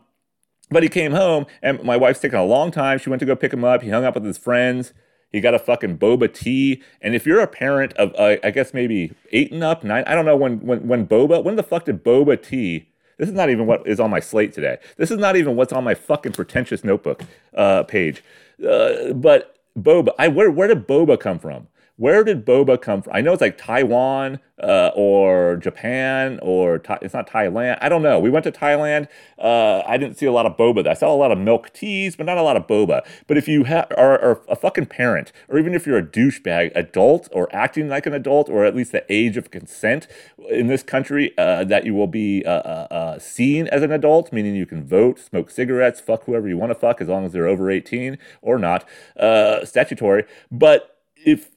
but 0.71 0.83
he 0.83 0.89
came 0.89 1.13
home, 1.13 1.45
and 1.61 1.83
my 1.83 1.97
wife's 1.97 2.19
taking 2.19 2.37
a 2.37 2.45
long 2.45 2.71
time. 2.71 2.99
She 2.99 3.09
went 3.09 3.19
to 3.21 3.25
go 3.25 3.35
pick 3.35 3.53
him 3.53 3.63
up. 3.63 3.81
He 3.81 3.89
hung 3.89 4.05
out 4.05 4.13
with 4.13 4.25
his 4.25 4.37
friends. 4.37 4.93
He 5.31 5.41
got 5.41 5.53
a 5.53 5.59
fucking 5.59 5.97
boba 5.97 6.33
tea. 6.33 6.81
And 7.01 7.15
if 7.15 7.25
you're 7.25 7.39
a 7.39 7.47
parent 7.47 7.93
of, 7.93 8.13
uh, 8.17 8.37
I 8.43 8.51
guess 8.51 8.73
maybe 8.73 9.13
eight 9.31 9.51
and 9.51 9.63
up, 9.63 9.83
nine, 9.83 10.03
I 10.07 10.15
don't 10.15 10.25
know 10.25 10.35
when, 10.35 10.59
when, 10.61 10.87
when 10.87 11.07
boba, 11.07 11.43
when 11.43 11.55
the 11.55 11.63
fuck 11.63 11.85
did 11.85 12.03
boba 12.03 12.41
tea? 12.41 12.89
This 13.17 13.27
is 13.27 13.35
not 13.35 13.49
even 13.49 13.65
what 13.65 13.85
is 13.85 13.99
on 13.99 14.09
my 14.09 14.21
slate 14.21 14.53
today. 14.53 14.77
This 14.97 15.11
is 15.11 15.17
not 15.17 15.35
even 15.35 15.55
what's 15.55 15.73
on 15.73 15.83
my 15.83 15.93
fucking 15.93 16.31
pretentious 16.31 16.83
notebook 16.83 17.23
uh, 17.53 17.83
page. 17.83 18.23
Uh, 18.65 19.13
but 19.13 19.57
boba, 19.77 20.09
I 20.17 20.29
where 20.29 20.49
where 20.49 20.69
did 20.69 20.87
boba 20.87 21.19
come 21.19 21.37
from? 21.37 21.67
Where 21.99 22.23
did 22.23 22.45
boba 22.45 22.81
come 22.81 23.01
from? 23.01 23.11
I 23.13 23.19
know 23.19 23.33
it's 23.33 23.41
like 23.41 23.57
Taiwan 23.57 24.39
uh, 24.63 24.91
or 24.95 25.57
Japan 25.57 26.39
or 26.41 26.81
it's 27.01 27.13
not 27.13 27.29
Thailand. 27.29 27.77
I 27.81 27.89
don't 27.89 28.01
know. 28.01 28.21
We 28.21 28.29
went 28.29 28.45
to 28.45 28.53
Thailand. 28.53 29.09
Uh, 29.37 29.81
I 29.85 29.97
didn't 29.97 30.17
see 30.17 30.25
a 30.25 30.31
lot 30.31 30.45
of 30.45 30.55
boba. 30.55 30.87
I 30.87 30.93
saw 30.93 31.13
a 31.13 31.17
lot 31.17 31.33
of 31.33 31.37
milk 31.37 31.73
teas, 31.73 32.15
but 32.15 32.25
not 32.25 32.37
a 32.37 32.41
lot 32.41 32.55
of 32.55 32.67
boba. 32.67 33.05
But 33.27 33.35
if 33.35 33.49
you 33.49 33.65
ha- 33.65 33.87
are, 33.97 34.17
are, 34.17 34.41
a 34.47 34.55
fucking 34.55 34.85
parent, 34.85 35.33
or 35.49 35.59
even 35.59 35.73
if 35.73 35.85
you're 35.85 35.97
a 35.97 36.05
douchebag 36.05 36.71
adult 36.73 37.27
or 37.33 37.53
acting 37.53 37.89
like 37.89 38.05
an 38.05 38.13
adult, 38.13 38.47
or 38.47 38.63
at 38.63 38.73
least 38.73 38.93
the 38.93 39.03
age 39.11 39.35
of 39.35 39.51
consent 39.51 40.07
in 40.49 40.67
this 40.67 40.83
country 40.83 41.33
uh, 41.37 41.65
that 41.65 41.85
you 41.85 41.93
will 41.93 42.07
be 42.07 42.45
uh, 42.45 42.51
uh, 42.51 42.87
uh, 42.89 43.19
seen 43.19 43.67
as 43.67 43.83
an 43.83 43.91
adult, 43.91 44.31
meaning 44.31 44.55
you 44.55 44.65
can 44.65 44.87
vote, 44.87 45.19
smoke 45.19 45.51
cigarettes, 45.51 45.99
fuck 45.99 46.23
whoever 46.23 46.47
you 46.47 46.57
want 46.57 46.69
to 46.69 46.75
fuck 46.75 47.01
as 47.01 47.09
long 47.09 47.25
as 47.25 47.33
they're 47.33 47.47
over 47.47 47.69
18 47.69 48.17
or 48.41 48.57
not, 48.57 48.87
statutory. 49.65 50.23
But 50.49 50.95
if 51.25 51.49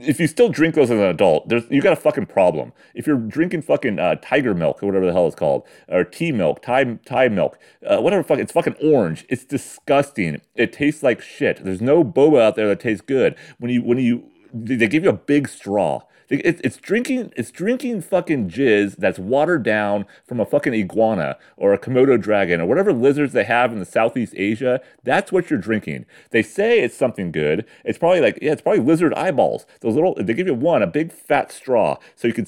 if 0.00 0.20
you 0.20 0.26
still 0.26 0.48
drink 0.48 0.74
those 0.74 0.90
as 0.90 0.98
an 0.98 1.04
adult, 1.04 1.48
there's 1.48 1.64
you 1.70 1.82
got 1.82 1.92
a 1.92 1.96
fucking 1.96 2.26
problem. 2.26 2.72
If 2.94 3.06
you're 3.06 3.18
drinking 3.18 3.62
fucking 3.62 3.98
uh, 3.98 4.16
tiger 4.22 4.54
milk 4.54 4.82
or 4.82 4.86
whatever 4.86 5.06
the 5.06 5.12
hell 5.12 5.26
it's 5.26 5.36
called, 5.36 5.66
or 5.88 6.04
tea 6.04 6.32
milk, 6.32 6.62
Thai 6.62 6.98
Thai 7.04 7.28
milk, 7.28 7.58
uh, 7.86 7.98
whatever 7.98 8.22
fuck, 8.22 8.38
it's 8.38 8.52
fucking 8.52 8.76
orange. 8.82 9.24
It's 9.28 9.44
disgusting. 9.44 10.40
It 10.54 10.72
tastes 10.72 11.02
like 11.02 11.20
shit. 11.20 11.64
There's 11.64 11.80
no 11.80 12.04
boba 12.04 12.40
out 12.42 12.56
there 12.56 12.68
that 12.68 12.80
tastes 12.80 13.04
good. 13.04 13.36
When 13.58 13.70
you 13.70 13.82
when 13.82 13.98
you 13.98 14.24
they 14.54 14.86
give 14.88 15.04
you 15.04 15.10
a 15.10 15.14
big 15.14 15.48
straw 15.48 16.02
it's, 16.32 16.60
it's 16.64 16.76
drinking 16.78 17.32
it's 17.36 17.50
drinking 17.50 18.00
fucking 18.00 18.48
jizz 18.48 18.96
that's 18.96 19.18
watered 19.18 19.62
down 19.62 20.06
from 20.26 20.40
a 20.40 20.46
fucking 20.46 20.74
iguana 20.74 21.36
or 21.56 21.72
a 21.72 21.78
Komodo 21.78 22.20
dragon 22.20 22.60
or 22.60 22.66
whatever 22.66 22.92
lizards 22.92 23.32
they 23.32 23.44
have 23.44 23.72
in 23.72 23.78
the 23.78 23.84
Southeast 23.84 24.34
Asia. 24.36 24.80
That's 25.04 25.30
what 25.30 25.50
you're 25.50 25.58
drinking. 25.58 26.06
They 26.30 26.42
say 26.42 26.80
it's 26.80 26.96
something 26.96 27.32
good. 27.32 27.66
It's 27.84 27.98
probably 27.98 28.20
like 28.20 28.38
yeah, 28.40 28.52
it's 28.52 28.62
probably 28.62 28.82
lizard 28.82 29.14
eyeballs. 29.14 29.66
Those 29.80 29.94
little 29.94 30.14
they 30.14 30.34
give 30.34 30.46
you 30.46 30.54
one 30.54 30.82
a 30.82 30.86
big 30.86 31.12
fat 31.12 31.52
straw 31.52 31.98
so 32.16 32.28
you 32.28 32.34
can 32.34 32.46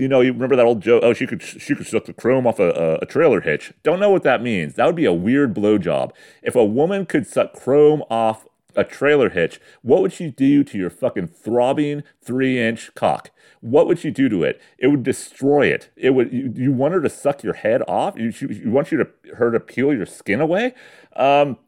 you 0.00 0.08
know, 0.08 0.22
you 0.22 0.32
remember 0.32 0.56
that 0.56 0.64
old 0.64 0.80
joke? 0.80 1.02
Oh, 1.04 1.12
she 1.12 1.26
could 1.26 1.42
she 1.42 1.74
could 1.74 1.86
suck 1.86 2.06
the 2.06 2.14
chrome 2.14 2.46
off 2.46 2.58
a, 2.58 2.98
a, 3.02 3.06
trailer 3.06 3.42
hitch. 3.42 3.72
Don't 3.82 4.00
know 4.00 4.08
what 4.08 4.22
that 4.22 4.42
means. 4.42 4.74
That 4.74 4.86
would 4.86 4.96
be 4.96 5.04
a 5.04 5.12
weird 5.12 5.54
blowjob. 5.54 6.12
If 6.42 6.56
a 6.56 6.64
woman 6.64 7.04
could 7.04 7.26
suck 7.26 7.52
chrome 7.52 8.02
off 8.08 8.46
a 8.76 8.84
trailer 8.84 9.30
hitch, 9.30 9.60
what 9.82 10.02
would 10.02 10.12
she 10.12 10.30
do 10.30 10.64
to 10.64 10.78
your 10.78 10.90
fucking 10.90 11.28
throbbing 11.28 12.02
three 12.22 12.58
inch 12.58 12.94
cock? 12.94 13.30
What 13.60 13.86
would 13.86 13.98
she 13.98 14.10
do 14.10 14.28
to 14.28 14.42
it? 14.42 14.60
It 14.78 14.88
would 14.88 15.02
destroy 15.02 15.66
it. 15.66 15.90
It 15.96 16.10
would. 16.10 16.32
You, 16.32 16.52
you 16.54 16.72
want 16.72 16.94
her 16.94 17.00
to 17.02 17.10
suck 17.10 17.42
your 17.42 17.54
head 17.54 17.82
off? 17.86 18.18
You, 18.18 18.32
you 18.40 18.70
want 18.70 18.90
you 18.90 18.98
to 18.98 19.34
her 19.36 19.50
to 19.50 19.60
peel 19.60 19.92
your 19.92 20.06
skin 20.06 20.40
away? 20.40 20.74
Um, 21.14 21.58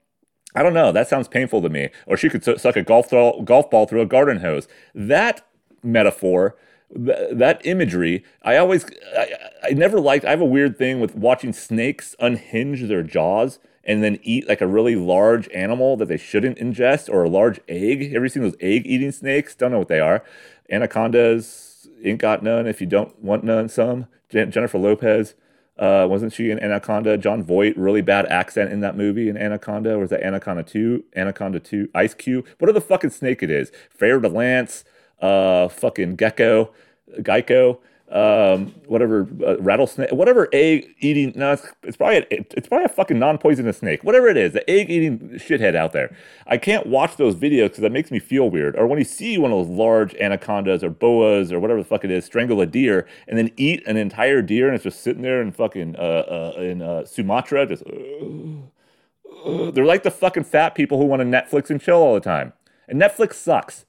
I 0.55 0.63
don't 0.63 0.75
know. 0.75 0.93
That 0.93 1.09
sounds 1.09 1.29
painful 1.29 1.63
to 1.63 1.69
me. 1.69 1.91
Or 2.07 2.17
she 2.17 2.29
could 2.29 2.45
suck 2.45 2.77
a 2.77 2.83
golf 2.83 3.11
golf 3.11 3.71
ball 3.71 3.87
through 3.87 4.03
a 4.03 4.07
garden 4.07 4.41
hose. 4.41 4.69
That 4.95 5.47
metaphor, 5.83 6.57
that 6.91 7.61
imagery, 7.65 8.25
I 8.43 8.57
always, 8.57 8.87
I, 9.17 9.29
I 9.65 9.71
never 9.71 10.01
liked. 10.01 10.25
I 10.25 10.31
have 10.31 10.41
a 10.41 10.47
weird 10.47 10.79
thing 10.79 11.01
with 11.01 11.15
watching 11.15 11.53
snakes 11.53 12.15
unhinge 12.21 12.83
their 12.89 13.03
jaws 13.03 13.59
and 13.85 14.03
then 14.03 14.19
eat 14.23 14.49
like 14.49 14.61
a 14.61 14.67
really 14.67 14.97
large 14.97 15.49
animal 15.51 15.97
that 15.97 16.09
they 16.09 16.17
shouldn't 16.17 16.59
ingest 16.59 17.09
or 17.09 17.25
a 17.25 17.29
large 17.29 17.61
egg. 17.69 18.03
Have 18.03 18.17
Ever 18.17 18.29
seen 18.29 18.43
those 18.43 18.57
egg 18.61 18.87
eating 18.87 19.13
snakes? 19.13 19.55
Don't 19.55 19.73
know 19.73 19.79
what 19.79 19.89
they 19.89 20.01
are. 20.01 20.25
Anacondas 20.71 21.89
ain't 22.05 22.21
got 22.21 22.43
none. 22.43 22.67
If 22.67 22.81
you 22.81 22.87
don't 22.87 23.19
want 23.23 23.45
none, 23.45 23.69
some. 23.69 24.07
Jennifer 24.31 24.79
Lopez 24.79 25.35
uh, 25.79 26.07
wasn't 26.09 26.33
she 26.33 26.51
in 26.51 26.63
Anaconda? 26.63 27.17
Jon 27.17 27.43
Voight, 27.43 27.77
really 27.77 28.03
bad 28.03 28.27
accent 28.27 28.71
in 28.71 28.81
that 28.81 28.97
movie 28.97 29.29
in 29.29 29.37
Anaconda. 29.37 29.95
Or 29.95 29.99
was 29.99 30.11
that 30.11 30.23
Anaconda 30.23 30.63
2? 30.63 31.05
Anaconda 31.17 31.61
2? 31.61 31.89
Ice 31.95 32.15
Cube? 32.15 32.47
Whatever 32.59 32.79
the 32.79 32.85
fucking 32.85 33.11
snake 33.11 33.43
it 33.43 33.51
is. 33.51 33.73
Fer 33.91 34.21
de 34.21 34.29
Lance, 34.29 34.85
uh, 35.21 35.69
fucking 35.69 36.17
Gecko, 36.17 36.73
Geico 37.19 37.79
um, 38.13 38.75
whatever 38.87 39.27
uh, 39.47 39.57
rattlesnake, 39.59 40.13
whatever 40.13 40.49
egg 40.53 40.95
eating. 41.01 41.33
No, 41.35 41.53
it's, 41.53 41.67
it's 41.83 41.97
probably 41.97 42.19
a, 42.19 42.27
it's 42.31 42.69
probably 42.69 42.85
a 42.85 42.89
fucking 42.89 43.19
non 43.19 43.39
poisonous 43.39 43.79
snake. 43.79 44.05
Whatever 44.05 44.29
it 44.29 44.37
is, 44.37 44.53
the 44.53 44.69
egg 44.69 44.91
eating 44.91 45.19
shithead 45.35 45.75
out 45.75 45.93
there. 45.93 46.15
I 46.47 46.59
can't 46.59 46.87
watch 46.87 47.17
those 47.17 47.35
videos 47.35 47.69
because 47.69 47.81
that 47.81 47.93
makes 47.93 48.11
me 48.11 48.19
feel 48.19 48.51
weird. 48.51 48.77
Or 48.77 48.87
when 48.87 48.99
you 48.99 49.05
see 49.05 49.39
one 49.39 49.51
of 49.51 49.67
those 49.67 49.75
large 49.75 50.15
anacondas 50.17 50.85
or 50.85 50.91
boas 50.91 51.51
or 51.53 51.59
whatever 51.59 51.81
the 51.81 51.87
fuck 51.87 52.05
it 52.05 52.11
is 52.11 52.27
strangle 52.27 52.61
a 52.61 52.67
deer 52.67 53.07
and 53.27 53.39
then 53.39 53.51
eat 53.57 53.83
an 53.87 53.97
entire 53.97 54.43
deer 54.43 54.67
and 54.67 54.75
it's 54.75 54.85
just 54.85 55.01
sitting 55.01 55.23
there 55.23 55.41
in 55.41 55.51
fucking 55.51 55.97
uh, 55.97 56.53
uh, 56.57 56.61
in 56.61 56.83
uh, 56.83 57.05
Sumatra, 57.05 57.67
just. 57.67 57.83
they're 59.75 59.85
like 59.85 60.03
the 60.03 60.11
fucking 60.11 60.45
fat 60.45 60.75
people 60.75 60.99
who 60.99 61.05
want 61.05 61.21
to 61.21 61.27
Netflix 61.27 61.71
and 61.71 61.81
chill 61.81 61.97
all 61.97 62.15
the 62.15 62.21
time. 62.21 62.53
And 62.89 63.01
Netflix 63.01 63.35
sucks. 63.35 63.87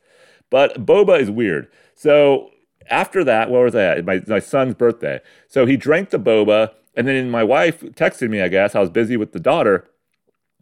But 0.49 0.85
boba 0.85 1.19
is 1.19 1.29
weird. 1.29 1.67
So 1.93 2.52
after 2.89 3.23
that, 3.23 3.49
what 3.49 3.63
was 3.63 3.73
that? 3.73 4.05
My, 4.05 4.21
my 4.27 4.39
son's 4.39 4.73
birthday. 4.73 5.19
So 5.47 5.65
he 5.65 5.77
drank 5.77 6.09
the 6.09 6.19
boba, 6.19 6.71
and 6.95 7.07
then 7.07 7.29
my 7.29 7.43
wife 7.43 7.81
texted 7.81 8.29
me, 8.29 8.41
I 8.41 8.47
guess. 8.47 8.75
I 8.75 8.79
was 8.79 8.89
busy 8.89 9.17
with 9.17 9.31
the 9.31 9.39
daughter. 9.39 9.89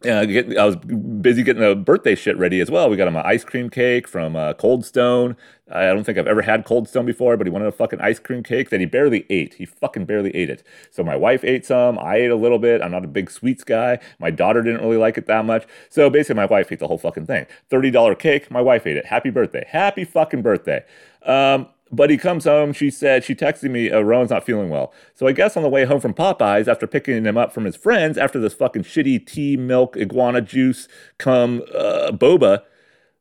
Uh, 0.04 0.24
get, 0.24 0.58
I 0.58 0.64
was 0.64 0.74
busy 0.76 1.44
getting 1.44 1.62
the 1.62 1.76
birthday 1.76 2.16
shit 2.16 2.36
ready 2.36 2.60
as 2.60 2.70
well. 2.70 2.90
We 2.90 2.96
got 2.96 3.06
him 3.06 3.14
an 3.14 3.22
ice 3.24 3.44
cream 3.44 3.70
cake 3.70 4.08
from 4.08 4.34
uh, 4.34 4.54
Cold 4.54 4.84
Stone. 4.84 5.36
I 5.70 5.86
don't 5.86 6.04
think 6.04 6.18
I've 6.18 6.26
ever 6.26 6.42
had 6.42 6.64
Cold 6.64 6.88
Stone 6.88 7.06
before, 7.06 7.36
but 7.36 7.46
he 7.46 7.50
wanted 7.50 7.68
a 7.68 7.72
fucking 7.72 8.00
ice 8.00 8.18
cream 8.18 8.42
cake 8.42 8.70
that 8.70 8.80
he 8.80 8.86
barely 8.86 9.24
ate. 9.30 9.54
He 9.54 9.64
fucking 9.64 10.04
barely 10.06 10.34
ate 10.34 10.50
it. 10.50 10.64
So 10.90 11.04
my 11.04 11.16
wife 11.16 11.44
ate 11.44 11.64
some. 11.64 11.98
I 11.98 12.16
ate 12.16 12.30
a 12.30 12.36
little 12.36 12.58
bit. 12.58 12.82
I'm 12.82 12.90
not 12.90 13.04
a 13.04 13.08
big 13.08 13.30
sweets 13.30 13.64
guy. 13.64 13.98
My 14.18 14.30
daughter 14.30 14.62
didn't 14.62 14.82
really 14.82 14.96
like 14.96 15.16
it 15.16 15.26
that 15.26 15.44
much. 15.44 15.66
So 15.88 16.10
basically, 16.10 16.36
my 16.36 16.46
wife 16.46 16.72
ate 16.72 16.80
the 16.80 16.88
whole 16.88 16.98
fucking 16.98 17.26
thing. 17.26 17.46
$30 17.70 18.18
cake. 18.18 18.50
My 18.50 18.60
wife 18.60 18.86
ate 18.86 18.96
it. 18.96 19.06
Happy 19.06 19.30
birthday. 19.30 19.64
Happy 19.68 20.04
fucking 20.04 20.42
birthday. 20.42 20.84
Um, 21.24 21.68
but 21.92 22.10
he 22.10 22.16
comes 22.16 22.44
home. 22.44 22.72
She 22.72 22.90
said, 22.90 23.22
she 23.22 23.34
texted 23.34 23.70
me, 23.70 23.90
Rowan's 23.90 24.30
not 24.30 24.44
feeling 24.44 24.70
well. 24.70 24.92
So 25.14 25.26
I 25.26 25.32
guess 25.32 25.56
on 25.56 25.62
the 25.62 25.68
way 25.68 25.84
home 25.84 26.00
from 26.00 26.14
Popeyes, 26.14 26.66
after 26.66 26.86
picking 26.86 27.24
him 27.24 27.36
up 27.36 27.52
from 27.52 27.64
his 27.64 27.76
friends, 27.76 28.16
after 28.16 28.40
this 28.40 28.54
fucking 28.54 28.84
shitty 28.84 29.26
tea, 29.26 29.56
milk, 29.56 29.96
iguana 29.96 30.40
juice, 30.40 30.88
cum, 31.18 31.62
uh, 31.76 32.10
boba, 32.12 32.62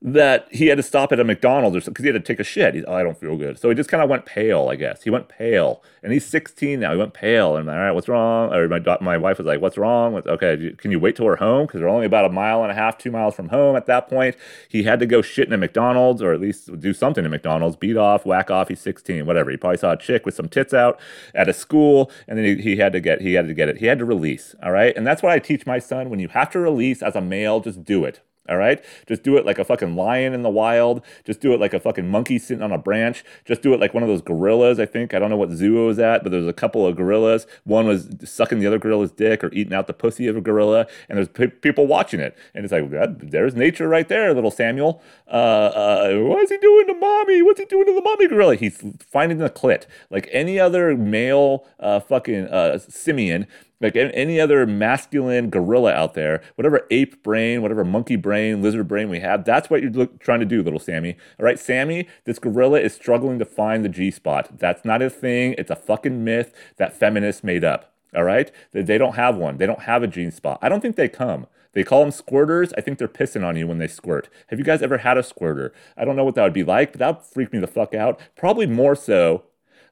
that 0.04 0.48
he 0.50 0.66
had 0.66 0.78
to 0.78 0.84
stop 0.84 1.12
at 1.12 1.20
a 1.20 1.24
McDonald's 1.24 1.78
or 1.78 1.92
because 1.92 2.04
he 2.04 2.12
had 2.12 2.14
to 2.14 2.20
take 2.20 2.40
a 2.40 2.44
shit. 2.44 2.84
Oh, 2.88 2.94
I 2.94 3.04
don't 3.04 3.20
feel 3.20 3.38
good. 3.38 3.60
So 3.60 3.70
he 3.70 3.76
just 3.76 3.90
kind 3.90 4.02
of 4.02 4.10
went 4.10 4.26
pale, 4.26 4.68
I 4.70 4.76
guess. 4.76 5.04
He 5.04 5.12
went 5.12 5.30
pale. 5.30 5.84
And 6.02 6.12
he's 6.12 6.26
16 6.26 6.80
now. 6.80 6.92
He 6.92 6.98
went 6.98 7.14
pale. 7.14 7.56
And 7.56 7.62
I'm 7.62 7.68
like, 7.68 7.76
all 7.76 7.84
right, 7.84 7.92
what's 7.92 8.08
wrong? 8.08 8.52
Or 8.52 8.68
my, 8.68 8.80
my 9.00 9.18
wife 9.18 9.38
was 9.38 9.46
like, 9.46 9.62
what's 9.62 9.78
wrong? 9.78 10.16
okay, 10.16 10.74
can 10.78 10.90
you 10.90 11.00
wait 11.00 11.16
till 11.16 11.26
we're 11.26 11.36
home? 11.36 11.68
Because 11.68 11.82
we're 11.82 11.88
only 11.88 12.08
about 12.08 12.26
a 12.26 12.30
mile 12.30 12.64
and 12.64 12.72
a 12.72 12.74
half, 12.74 12.98
two 12.98 13.12
miles 13.12 13.36
from 13.36 13.50
home 13.50 13.76
at 13.76 13.86
that 13.86 14.10
point. 14.10 14.36
He 14.68 14.84
had 14.84 15.00
to 15.02 15.06
go 15.06 15.22
shit 15.22 15.48
in 15.48 15.54
a 15.54 15.58
McDonald's 15.58 16.24
or 16.24 16.34
at 16.34 16.42
least 16.42 16.80
do 16.80 16.94
something 16.94 17.24
in 17.24 17.30
McDonald's, 17.30 17.76
beat 17.76 17.98
off, 17.98 18.26
whack 18.26 18.50
off. 18.50 18.70
He's 18.70 18.82
16, 18.82 19.28
whatever. 19.28 19.52
He 19.52 19.58
probably 19.58 19.78
saw 19.78 19.92
a 19.92 19.98
chick 19.98 20.26
with 20.26 20.34
some 20.34 20.50
tits 20.50 20.74
out 20.74 21.00
at 21.36 21.48
a 21.48 21.54
school. 21.54 22.10
And 22.28 22.40
then 22.40 22.58
he, 22.58 22.64
he 22.64 22.78
had 22.78 22.92
to 22.94 23.00
get, 23.00 23.22
he 23.22 23.34
had 23.34 23.48
to 23.48 23.54
get 23.54 23.70
it. 23.70 23.78
He 23.78 23.86
had 23.86 24.00
to 24.00 24.06
release. 24.06 24.56
All 24.64 24.72
right. 24.72 24.98
And 24.98 25.06
that's 25.06 25.22
what 25.22 25.32
I 25.32 25.38
teach 25.38 25.68
my 25.68 25.78
son. 25.78 26.10
When 26.10 26.20
you 26.20 26.30
have 26.30 26.50
to 26.52 26.60
release 26.60 27.04
as 27.04 27.16
a 27.16 27.22
male, 27.22 27.60
just 27.60 27.84
do 27.84 28.04
it. 28.04 28.22
All 28.52 28.58
right. 28.58 28.84
Just 29.08 29.24
do 29.24 29.38
it 29.38 29.46
like 29.46 29.60
a 29.60 29.64
fucking 29.64 29.96
lion 29.96 30.34
in 30.34 30.42
the 30.42 30.50
wild. 30.50 31.02
Just 31.24 31.40
do 31.40 31.54
it 31.54 31.60
like 31.62 31.74
a 31.74 31.80
fucking 31.80 32.10
monkey 32.10 32.38
sitting 32.38 32.62
on 32.62 32.74
a 32.74 32.78
branch. 32.78 33.24
Just 33.46 33.62
do 33.62 33.74
it 33.74 33.80
like 33.80 33.94
one 33.94 34.04
of 34.04 34.10
those 34.10 34.22
gorillas, 34.22 34.78
I 34.78 34.86
think. 34.86 35.14
I 35.14 35.20
don't 35.20 35.30
know 35.30 35.38
what 35.38 35.52
zoo 35.52 35.82
it 35.82 35.86
was 35.86 36.00
at, 36.00 36.22
but 36.22 36.34
there's 36.34 36.48
a 36.48 36.52
couple 36.52 36.86
of 36.86 36.98
gorillas. 36.98 37.48
One 37.64 37.88
was 37.88 38.10
sucking 38.26 38.60
the 38.60 38.68
other 38.68 38.78
gorilla's 38.78 39.12
dick 39.12 39.42
or 39.42 39.54
eating 39.54 39.74
out 39.74 39.88
the 39.88 39.94
pussy 39.94 40.28
of 40.28 40.36
a 40.36 40.42
gorilla, 40.42 40.86
and 41.08 41.18
there's 41.18 41.30
p- 41.30 41.48
people 41.48 41.88
watching 41.88 42.20
it. 42.20 42.38
And 42.54 42.66
it's 42.66 42.74
like, 42.74 42.90
there's 43.22 43.56
nature 43.56 43.88
right 43.88 44.10
there, 44.10 44.34
little 44.34 44.52
Samuel. 44.52 45.02
Uh, 45.30 45.32
uh, 45.32 46.16
what 46.18 46.44
is 46.44 46.50
he 46.50 46.58
doing 46.58 46.88
to 46.88 46.94
mommy? 46.94 47.42
What's 47.42 47.62
he 47.62 47.66
doing 47.66 47.86
to 47.86 47.94
the 47.94 48.02
mommy 48.02 48.28
gorilla? 48.28 48.56
He's 48.56 48.84
finding 49.00 49.38
the 49.38 49.50
clit. 49.50 49.86
Like 50.10 50.28
any 50.34 50.60
other 50.60 50.98
male 50.98 51.66
uh, 51.80 52.02
fucking 52.02 52.48
uh, 52.48 52.80
simian 52.80 53.48
like 53.82 53.96
any 53.96 54.40
other 54.40 54.66
masculine 54.66 55.50
gorilla 55.50 55.92
out 55.92 56.14
there, 56.14 56.42
whatever 56.56 56.88
ape 56.92 57.24
brain, 57.24 57.62
whatever 57.62 57.84
monkey 57.84 58.16
brain, 58.16 58.62
lizard 58.62 58.88
brain 58.88 59.10
we 59.10 59.20
have, 59.20 59.44
that's 59.44 59.70
what 59.70 59.82
you're 59.82 59.92
look, 59.92 60.20
trying 60.20 60.40
to 60.40 60.46
do, 60.46 60.62
little 60.62 60.80
Sammy. 60.80 61.18
All 61.40 61.46
right, 61.46 61.60
Sammy, 61.60 62.08
this 62.26 62.40
gorilla 62.40 62.80
is 62.80 62.94
struggling 62.94 63.40
to 63.40 63.46
find 63.46 63.84
the 63.84 63.90
G 63.90 64.12
spot. 64.12 64.60
That's 64.60 64.86
not 64.86 65.02
a 65.02 65.10
thing. 65.10 65.56
It's 65.58 65.72
a 65.72 65.76
fucking 65.76 66.24
myth 66.24 66.54
that 66.78 66.94
feminists 66.94 67.44
made 67.44 67.64
up. 67.64 67.94
All 68.16 68.24
right, 68.24 68.52
they 68.72 68.98
don't 68.98 69.16
have 69.16 69.38
one. 69.38 69.58
They 69.58 69.66
don't 69.66 69.84
have 69.84 70.04
a 70.04 70.08
G 70.08 70.30
spot. 70.32 70.60
I 70.62 70.70
don't 70.70 70.82
think 70.82 70.96
they 70.98 71.08
come. 71.08 71.48
They 71.74 71.86
call 71.86 72.02
them 72.02 72.12
squirters. 72.12 72.74
I 72.78 72.82
think 72.82 72.98
they're 72.98 73.08
pissing 73.08 73.46
on 73.46 73.56
you 73.56 73.66
when 73.66 73.78
they 73.78 73.88
squirt. 73.88 74.30
Have 74.48 74.60
you 74.60 74.66
guys 74.66 74.82
ever 74.82 74.98
had 74.98 75.18
a 75.18 75.24
squirter? 75.24 75.74
I 75.96 76.04
don't 76.04 76.18
know 76.18 76.26
what 76.26 76.36
that 76.36 76.44
would 76.44 76.54
be 76.54 76.66
like, 76.66 76.92
but 76.92 77.00
that 77.00 77.16
would 77.16 77.26
freak 77.26 77.54
me 77.54 77.60
the 77.60 77.68
fuck 77.68 77.94
out. 77.94 78.20
Probably 78.36 78.68
more 78.68 78.96
so 78.96 79.44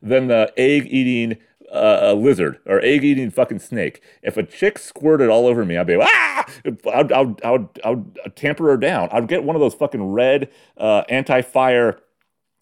than 0.02 0.28
the 0.28 0.54
egg 0.58 0.88
eating 0.90 1.38
a 1.72 2.14
lizard 2.14 2.60
or 2.66 2.80
egg 2.82 3.04
eating 3.04 3.32
fucking 3.32 3.60
snake. 3.60 4.02
If 4.22 4.38
a 4.38 4.44
chick 4.44 4.78
squirted 4.78 5.30
all 5.30 5.48
over 5.48 5.66
me, 5.66 5.78
I'd 5.78 5.88
be 5.88 5.98
like, 5.98 6.10
ah! 6.12 6.46
I'd, 6.66 7.12
I'd, 7.12 7.44
I'd, 7.44 7.68
I'd, 7.84 8.36
tamper 8.36 8.70
her 8.70 8.78
down. 8.78 9.10
I'd 9.12 9.28
get 9.28 9.44
one 9.44 9.56
of 9.56 9.60
those 9.60 9.74
fucking 9.74 10.04
red 10.04 10.50
uh, 10.78 11.04
anti 11.10 11.42
fire 11.42 12.00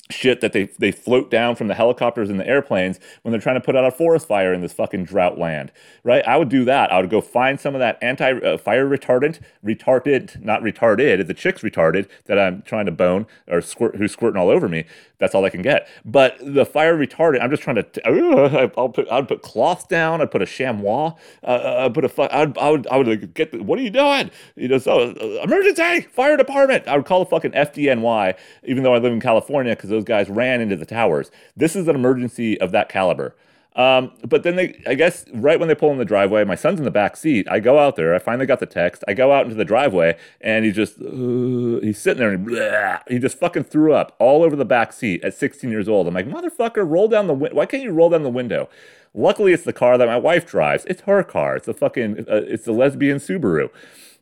shit 0.09 0.41
that 0.41 0.53
they 0.53 0.65
they 0.79 0.91
float 0.91 1.29
down 1.29 1.55
from 1.55 1.67
the 1.67 1.73
helicopters 1.73 2.29
and 2.29 2.39
the 2.39 2.47
airplanes 2.47 2.99
when 3.21 3.31
they're 3.31 3.41
trying 3.41 3.55
to 3.55 3.61
put 3.61 3.75
out 3.75 3.85
a 3.85 3.91
forest 3.91 4.27
fire 4.27 4.53
in 4.53 4.61
this 4.61 4.73
fucking 4.73 5.05
drought 5.05 5.37
land, 5.37 5.71
right? 6.03 6.25
I 6.27 6.37
would 6.37 6.49
do 6.49 6.65
that. 6.65 6.91
I 6.91 6.99
would 7.01 7.09
go 7.09 7.21
find 7.21 7.59
some 7.59 7.75
of 7.75 7.79
that 7.79 7.97
anti 8.01 8.39
uh, 8.39 8.57
fire 8.57 8.87
retardant, 8.87 9.41
retarded, 9.65 10.41
not 10.41 10.61
retarded. 10.61 11.25
The 11.27 11.33
chick's 11.33 11.61
retarded 11.61 12.09
that 12.25 12.39
I'm 12.39 12.61
trying 12.61 12.85
to 12.85 12.91
bone 12.91 13.27
or 13.47 13.61
squirt, 13.61 13.95
who's 13.95 14.11
squirting 14.11 14.39
all 14.39 14.49
over 14.49 14.67
me. 14.67 14.85
That's 15.19 15.33
all 15.33 15.43
I 15.45 15.49
can 15.49 15.61
get. 15.61 15.87
But 16.05 16.37
the 16.41 16.65
fire 16.65 16.95
retardant, 16.95 17.41
I'm 17.41 17.49
just 17.49 17.63
trying 17.63 17.77
to. 17.77 18.07
Uh, 18.07 18.69
I'll 18.77 18.89
put. 18.89 19.11
I'd 19.11 19.27
put 19.27 19.41
cloth 19.41 19.87
down. 19.87 20.21
I'd 20.21 20.31
put 20.31 20.41
a 20.41 20.45
chamois. 20.45 21.13
Uh, 21.43 21.85
I'd 21.85 21.93
put 21.93 22.05
a. 22.05 22.35
I'd, 22.35 22.57
I 22.57 22.69
would. 22.69 22.87
I 22.87 22.97
would 22.97 23.07
like, 23.07 23.33
get. 23.33 23.51
The, 23.51 23.63
what 23.63 23.79
are 23.79 23.81
you 23.81 23.89
doing? 23.89 24.29
You 24.55 24.67
know. 24.67 24.77
So 24.77 25.11
uh, 25.11 25.43
emergency 25.43 26.01
fire 26.01 26.37
department. 26.37 26.87
I 26.87 26.95
would 26.95 27.05
call 27.05 27.19
the 27.19 27.29
fucking 27.29 27.51
FDNY, 27.51 28.37
even 28.63 28.83
though 28.83 28.93
I 28.93 28.99
live 28.99 29.11
in 29.11 29.19
California, 29.19 29.75
because 29.75 29.91
those 29.97 30.05
guys 30.05 30.29
ran 30.29 30.61
into 30.61 30.75
the 30.75 30.85
towers. 30.85 31.31
This 31.55 31.75
is 31.75 31.87
an 31.87 31.95
emergency 31.95 32.59
of 32.61 32.71
that 32.71 32.89
caliber. 32.89 33.35
Um, 33.77 34.11
but 34.27 34.41
then 34.41 34.55
they, 34.55 34.81
I 34.87 34.95
guess, 34.95 35.25
right 35.31 35.59
when 35.59 35.67
they 35.69 35.75
pull 35.75 35.91
in 35.91 35.99
the 35.99 36.05
driveway, 36.05 36.43
my 36.43 36.55
son's 36.55 36.79
in 36.79 36.85
the 36.85 36.91
back 36.91 37.15
seat. 37.15 37.47
I 37.47 37.59
go 37.59 37.77
out 37.77 37.95
there. 37.95 38.15
I 38.15 38.19
finally 38.19 38.47
got 38.47 38.59
the 38.59 38.65
text. 38.65 39.03
I 39.07 39.13
go 39.13 39.31
out 39.31 39.43
into 39.43 39.55
the 39.55 39.65
driveway, 39.65 40.17
and 40.41 40.65
he 40.65 40.71
just, 40.71 40.99
uh, 40.99 41.79
he's 41.85 41.99
sitting 41.99 42.17
there, 42.17 42.31
and 42.31 42.43
blah, 42.43 42.99
he 43.07 43.19
just 43.19 43.37
fucking 43.37 43.65
threw 43.65 43.93
up 43.93 44.15
all 44.17 44.41
over 44.41 44.55
the 44.55 44.65
back 44.65 44.93
seat 44.93 45.23
at 45.23 45.35
16 45.35 45.69
years 45.69 45.87
old. 45.87 46.07
I'm 46.07 46.15
like, 46.15 46.27
motherfucker, 46.27 46.89
roll 46.89 47.07
down 47.07 47.27
the 47.27 47.35
window. 47.35 47.55
Why 47.55 47.67
can't 47.67 47.83
you 47.83 47.91
roll 47.91 48.09
down 48.09 48.23
the 48.23 48.29
window? 48.29 48.67
Luckily, 49.13 49.53
it's 49.53 49.63
the 49.63 49.73
car 49.73 49.97
that 49.99 50.07
my 50.07 50.17
wife 50.17 50.47
drives. 50.47 50.83
It's 50.85 51.01
her 51.01 51.23
car. 51.23 51.55
It's 51.55 51.67
a 51.67 51.73
fucking, 51.73 52.25
uh, 52.27 52.41
it's 52.47 52.65
the 52.65 52.71
lesbian 52.71 53.17
Subaru. 53.17 53.69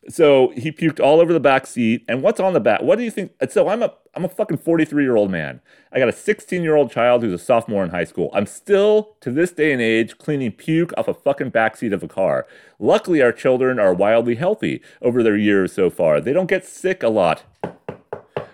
So 0.07 0.49
he 0.55 0.71
puked 0.71 0.99
all 0.99 1.19
over 1.19 1.33
the 1.33 1.39
back 1.39 1.65
seat. 1.65 2.05
And 2.07 2.21
what's 2.21 2.39
on 2.39 2.53
the 2.53 2.59
back? 2.59 2.81
What 2.81 2.97
do 2.97 3.03
you 3.03 3.11
think? 3.11 3.31
So 3.49 3.67
I'm 3.67 3.81
a 3.81 3.93
I'm 4.13 4.23
a 4.23 4.29
fucking 4.29 4.57
43 4.57 5.03
year 5.03 5.15
old 5.15 5.31
man. 5.31 5.61
I 5.91 5.99
got 5.99 6.07
a 6.07 6.13
16 6.13 6.61
year 6.61 6.75
old 6.75 6.91
child 6.91 7.21
who's 7.21 7.33
a 7.33 7.43
sophomore 7.43 7.83
in 7.83 7.89
high 7.89 8.03
school. 8.03 8.29
I'm 8.33 8.45
still 8.45 9.15
to 9.21 9.31
this 9.31 9.51
day 9.51 9.71
and 9.73 9.81
age 9.81 10.17
cleaning 10.17 10.51
puke 10.51 10.93
off 10.97 11.07
a 11.07 11.13
fucking 11.13 11.51
backseat 11.51 11.93
of 11.93 12.03
a 12.03 12.07
car. 12.07 12.47
Luckily, 12.79 13.21
our 13.21 13.31
children 13.31 13.79
are 13.79 13.93
wildly 13.93 14.35
healthy 14.35 14.81
over 15.01 15.23
their 15.23 15.37
years 15.37 15.73
so 15.73 15.89
far. 15.89 16.21
They 16.21 16.33
don't 16.33 16.49
get 16.49 16.65
sick 16.65 17.03
a 17.03 17.09
lot. 17.09 17.43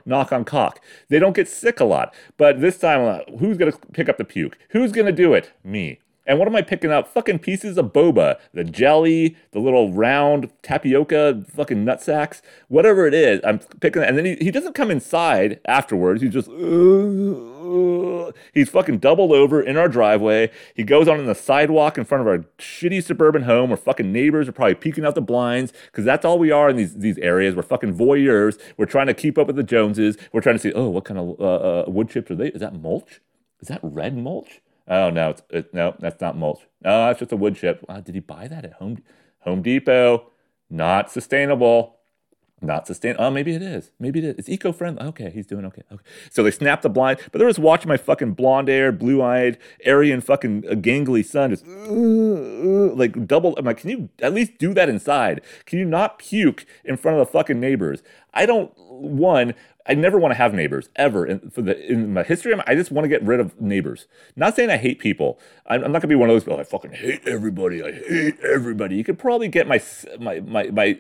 knock 0.06 0.32
on 0.32 0.46
cock. 0.46 0.82
They 1.10 1.20
don't 1.20 1.36
get 1.36 1.48
sick 1.48 1.80
a 1.80 1.86
lot. 1.86 2.14
But 2.38 2.62
this 2.62 2.80
time, 2.80 3.02
uh, 3.02 3.38
who's 3.38 3.58
to 3.72 3.78
pick 3.94 4.10
up 4.10 4.18
the 4.18 4.26
puke? 4.26 4.58
Who's 4.70 4.92
to 5.06 5.12
do 5.12 5.34
it? 5.34 5.52
Me. 5.64 6.00
And 6.32 6.40
what 6.40 6.48
am 6.48 6.56
I 6.56 6.62
picking 6.62 6.94
up? 6.94 7.10
Fucking 7.10 7.40
pieces 7.40 7.78
of 7.78 7.88
boba, 7.88 8.40
the 8.54 8.64
jelly, 8.64 9.36
the 9.52 9.60
little 9.60 9.92
round 9.92 10.50
tapioca, 10.64 11.44
fucking 11.54 11.84
nut 11.84 12.02
sacks, 12.02 12.42
whatever 12.70 13.06
it 13.06 13.14
is. 13.14 13.42
I'm 13.44 13.60
picking, 13.60 14.02
and 14.02 14.18
then 14.18 14.24
he, 14.24 14.36
he 14.36 14.50
doesn't 14.50 14.72
come 14.72 14.90
inside 14.90 15.60
afterwards. 15.66 16.22
He's 16.22 16.32
just, 16.32 16.50
he's 18.54 18.70
fucking 18.70 19.00
doubled 19.00 19.34
over 19.34 19.62
in 19.62 19.76
our 19.76 19.90
driveway. 19.90 20.52
He 20.74 20.84
goes 20.84 21.10
on 21.10 21.20
in 21.20 21.26
the 21.26 21.36
sidewalk 21.36 21.98
in 21.98 22.06
front 22.06 22.22
of 22.22 22.28
our 22.28 22.46
shitty 22.60 23.04
suburban 23.04 23.42
home 23.42 23.72
where 23.72 23.76
fucking 23.76 24.14
neighbors 24.14 24.48
are 24.48 24.54
probably 24.54 24.76
peeking 24.76 25.06
out 25.06 25.16
the 25.16 25.22
blinds 25.22 25.74
because 25.88 26.06
that's 26.06 26.24
all 26.24 26.40
we 26.40 26.50
are 26.50 26.70
in 26.70 26.78
these 26.78 26.96
these 26.96 27.18
areas. 27.18 27.58
We're 27.58 27.64
fucking 27.64 27.94
voyeurs. 27.98 28.58
We're 28.78 28.86
trying 28.86 29.08
to 29.08 29.14
keep 29.14 29.38
up 29.38 29.48
with 29.48 29.58
the 29.58 29.64
Joneses. 29.64 30.16
We're 30.32 30.40
trying 30.40 30.56
to 30.56 30.62
see, 30.62 30.72
oh, 30.72 30.88
what 30.88 31.04
kind 31.04 31.20
of 31.20 31.42
uh, 31.42 31.44
uh, 31.44 31.84
wood 31.88 32.10
chips 32.10 32.32
are 32.32 32.36
they? 32.36 32.48
Is 32.48 32.62
that 32.62 32.74
mulch? 32.74 33.20
Is 33.60 33.68
that 33.68 33.82
red 33.84 34.16
mulch? 34.16 34.62
Oh 34.92 35.10
no, 35.10 35.30
it's, 35.30 35.42
it, 35.50 35.74
no, 35.74 35.96
that's 36.00 36.20
not 36.20 36.38
mulch. 36.38 36.60
No, 36.84 37.08
that's 37.08 37.20
just 37.20 37.32
a 37.32 37.38
wood 37.38 37.56
chip. 37.56 37.86
Wow, 37.88 38.02
did 38.02 38.14
he 38.14 38.20
buy 38.20 38.50
that 38.50 38.66
at 38.66 38.74
Home 38.74 39.02
Home 39.40 39.62
Depot? 39.62 40.30
Not 40.70 41.10
sustainable. 41.10 41.98
Not 42.64 42.86
sustain. 42.86 43.16
Oh, 43.18 43.32
maybe 43.32 43.56
it 43.56 43.64
is. 43.64 43.90
Maybe 44.00 44.20
it 44.20 44.26
is. 44.26 44.36
It's 44.38 44.50
eco-friendly. 44.50 45.02
Okay, 45.08 45.32
he's 45.32 45.48
doing 45.48 45.66
okay. 45.66 45.82
Okay. 45.92 46.04
So 46.30 46.44
they 46.44 46.52
snapped 46.52 46.84
the 46.84 46.90
blind, 46.90 47.20
but 47.32 47.40
they're 47.40 47.50
just 47.50 47.58
watching 47.58 47.90
my 47.90 47.98
fucking 47.98 48.34
blonde-haired, 48.34 49.00
blue-eyed, 49.00 49.58
Aryan, 49.88 50.22
fucking 50.22 50.66
uh, 50.70 50.76
gangly 50.76 51.26
son 51.26 51.50
just 51.50 51.66
uh, 51.66 51.72
uh, 51.72 52.94
like 52.94 53.26
double. 53.26 53.56
I'm 53.58 53.66
like, 53.66 53.78
can 53.78 53.90
you 53.90 54.10
at 54.22 54.36
least 54.36 54.60
do 54.60 54.76
that 54.76 54.90
inside? 54.90 55.42
Can 55.66 55.80
you 55.80 55.86
not 55.86 56.20
puke 56.20 56.68
in 56.86 56.98
front 56.98 57.20
of 57.20 57.26
the 57.26 57.32
fucking 57.32 57.60
neighbors? 57.60 58.04
I 58.34 58.46
don't. 58.46 58.72
One, 58.78 59.56
I 59.88 59.94
never 59.96 60.18
want 60.20 60.32
to 60.32 60.36
have 60.36 60.54
neighbors 60.54 60.90
ever. 60.96 61.26
In, 61.26 61.50
for 61.50 61.62
the 61.62 61.92
in 61.92 62.14
my 62.14 62.24
history, 62.24 62.54
I 62.68 62.76
just 62.76 62.92
want 62.92 63.06
to 63.06 63.10
get 63.10 63.24
rid 63.24 63.40
of 63.40 63.60
neighbors. 63.60 64.08
Not 64.36 64.56
saying 64.56 64.70
I 64.70 64.78
hate 64.78 65.00
people. 65.00 65.40
I'm, 65.68 65.84
I'm 65.84 65.92
not 65.92 66.02
gonna 66.02 66.10
be 66.10 66.16
one 66.16 66.30
of 66.30 66.36
those. 66.36 66.44
people. 66.44 66.60
I 66.60 66.64
fucking 66.64 66.92
hate 66.92 67.28
everybody. 67.28 67.84
I 67.84 67.92
hate 67.92 68.40
everybody. 68.42 68.96
You 68.96 69.04
could 69.04 69.20
probably 69.20 69.48
get 69.48 69.68
my 69.68 69.82
my 70.20 70.40
my 70.42 70.66
my 70.66 70.98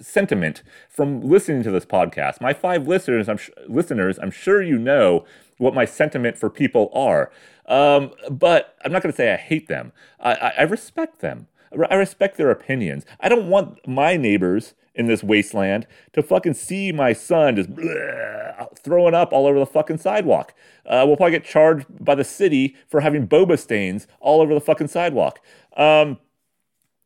sentiment 0.00 0.62
from 0.88 1.20
listening 1.20 1.62
to 1.62 1.70
this 1.70 1.84
podcast. 1.84 2.40
My 2.40 2.52
five 2.52 2.86
listeners, 2.88 3.28
I'm 3.28 3.36
sh- 3.36 3.50
listeners, 3.68 4.18
I'm 4.20 4.30
sure 4.30 4.62
you 4.62 4.78
know 4.78 5.24
what 5.58 5.74
my 5.74 5.84
sentiment 5.84 6.36
for 6.36 6.50
people 6.50 6.90
are. 6.92 7.30
Um, 7.66 8.10
but 8.30 8.76
I'm 8.84 8.92
not 8.92 9.02
going 9.02 9.12
to 9.12 9.16
say 9.16 9.32
I 9.32 9.36
hate 9.36 9.68
them. 9.68 9.92
I, 10.18 10.34
I, 10.34 10.48
I 10.58 10.62
respect 10.62 11.20
them. 11.20 11.46
I 11.88 11.94
respect 11.94 12.36
their 12.36 12.50
opinions. 12.50 13.06
I 13.20 13.28
don't 13.28 13.48
want 13.48 13.86
my 13.86 14.16
neighbors 14.16 14.74
in 14.94 15.06
this 15.06 15.22
wasteland 15.22 15.86
to 16.12 16.22
fucking 16.22 16.54
see 16.54 16.92
my 16.92 17.12
son 17.12 17.56
just 17.56 17.70
bleh, 17.70 18.78
throwing 18.78 19.14
up 19.14 19.32
all 19.32 19.46
over 19.46 19.58
the 19.58 19.66
fucking 19.66 19.98
sidewalk. 19.98 20.54
Uh, 20.86 21.04
we'll 21.06 21.16
probably 21.16 21.32
get 21.32 21.44
charged 21.44 21.86
by 22.04 22.14
the 22.14 22.24
city 22.24 22.76
for 22.88 23.00
having 23.00 23.26
boba 23.26 23.58
stains 23.58 24.06
all 24.20 24.40
over 24.40 24.54
the 24.54 24.60
fucking 24.60 24.88
sidewalk. 24.88 25.40
Um, 25.76 26.18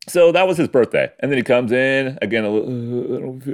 so 0.07 0.31
that 0.31 0.47
was 0.47 0.55
his 0.57 0.69
birthday, 0.69 1.11
and 1.19 1.29
then 1.29 1.37
he 1.37 1.43
comes 1.43 1.69
in 1.73 2.17
again. 2.21 2.45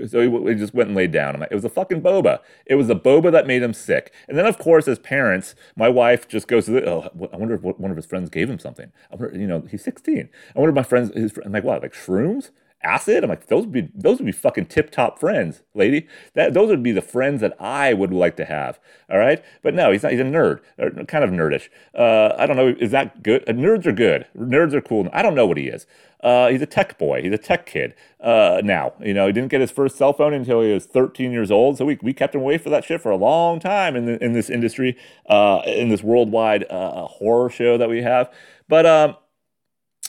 So 0.08 0.22
he, 0.22 0.50
he, 0.52 0.56
just 0.56 0.76
went 0.76 0.90
and 0.90 0.96
laid 0.96 1.12
down. 1.12 1.40
Like, 1.40 1.52
it 1.52 1.56
was 1.56 1.66
a 1.66 1.70
fucking 1.70 2.04
boba. 2.04 2.42
It 2.68 2.76
was 2.76 2.88
the 2.88 2.96
boba 2.96 3.32
that 3.32 3.48
made 3.48 3.64
him 3.64 3.74
sick. 3.74 4.14
And 4.28 4.38
then, 4.38 4.46
of 4.46 4.60
course, 4.60 4.88
as 4.88 5.00
parents, 5.00 5.56
my 5.76 5.90
wife 5.90 6.28
just 6.28 6.48
goes 6.48 6.66
to 6.66 6.72
the. 6.72 6.88
Oh, 6.88 7.10
I 7.34 7.38
wonder 7.38 7.56
if 7.56 7.62
one 7.64 7.90
of 7.90 7.98
his 7.98 8.06
friends 8.06 8.30
gave 8.30 8.52
him 8.52 8.60
something. 8.60 8.92
Wonder, 9.10 9.36
you 9.36 9.48
know, 9.48 9.62
he's 9.62 9.84
16. 9.84 10.30
I 10.56 10.60
wonder 10.60 10.70
if 10.70 10.76
my 10.76 10.84
friends. 10.84 11.12
His, 11.16 11.34
I'm 11.44 11.54
like, 11.54 11.64
what? 11.64 11.82
Like 11.82 11.94
shrooms? 11.94 12.52
Acid. 12.84 13.24
I'm 13.24 13.30
like, 13.30 13.48
those 13.48 13.66
would 13.66 13.72
be 13.72 13.90
those 13.94 14.20
would 14.20 14.26
be 14.26 14.32
fucking 14.32 14.68
tip 14.68 14.92
top 14.92 15.20
friends, 15.20 15.62
lady. 15.74 16.08
That 16.34 16.54
those 16.54 16.70
would 16.70 16.84
be 16.84 16.92
the 16.92 17.02
friends 17.02 17.42
that 17.42 17.60
I 17.60 17.94
would 17.94 18.14
like 18.14 18.36
to 18.38 18.46
have. 18.46 18.80
All 19.10 19.18
right, 19.18 19.44
but 19.62 19.74
no, 19.74 19.92
he's 19.92 20.04
not. 20.04 20.12
He's 20.12 20.22
a 20.22 20.26
nerd, 20.26 20.60
kind 21.08 21.24
of 21.24 21.30
nerdish. 21.30 21.70
Uh, 21.98 22.36
I 22.38 22.46
don't 22.46 22.58
know. 22.58 22.76
Is 22.80 22.92
that 22.92 23.24
good? 23.24 23.44
Uh, 23.48 23.54
nerds 23.54 23.86
are 23.86 23.92
good. 23.92 24.26
Nerds 24.38 24.74
are 24.74 24.82
cool. 24.82 25.10
I 25.14 25.22
don't 25.22 25.36
know 25.36 25.46
what 25.46 25.58
he 25.58 25.68
is. 25.68 25.86
Uh, 26.24 26.48
he's 26.48 26.62
a 26.62 26.66
tech 26.66 26.98
boy. 26.98 27.22
He's 27.22 27.34
a 27.34 27.38
tech 27.38 27.66
kid. 27.66 27.94
Uh, 28.22 28.62
now, 28.64 28.94
you 29.02 29.14
know, 29.14 29.28
he 29.28 29.34
didn't 29.34 29.50
get 29.50 29.60
his 29.60 29.72
first 29.72 29.98
cell 29.98 30.14
phone 30.14 30.34
until 30.34 30.62
he 30.62 30.72
was 30.72 30.86
13 30.86 31.34
years 31.34 31.52
old. 31.52 31.78
So 31.78 31.84
we, 31.84 32.00
we 32.02 32.14
kept 32.14 32.34
him 32.34 32.40
away 32.42 32.58
for 32.58 32.70
that 32.70 32.86
shit 32.86 33.02
for 33.02 33.12
a 33.12 33.18
long 33.18 33.60
time 33.60 33.98
in 33.98 34.06
the, 34.06 34.24
in 34.24 34.32
this 34.32 34.50
industry, 34.50 34.98
uh, 35.28 35.62
in 35.66 35.90
this 35.90 36.02
worldwide 36.02 36.64
uh, 36.70 37.08
horror 37.08 37.50
show 37.50 37.78
that 37.78 37.90
we 37.90 38.04
have. 38.04 38.34
But 38.70 38.86
um, 38.86 39.18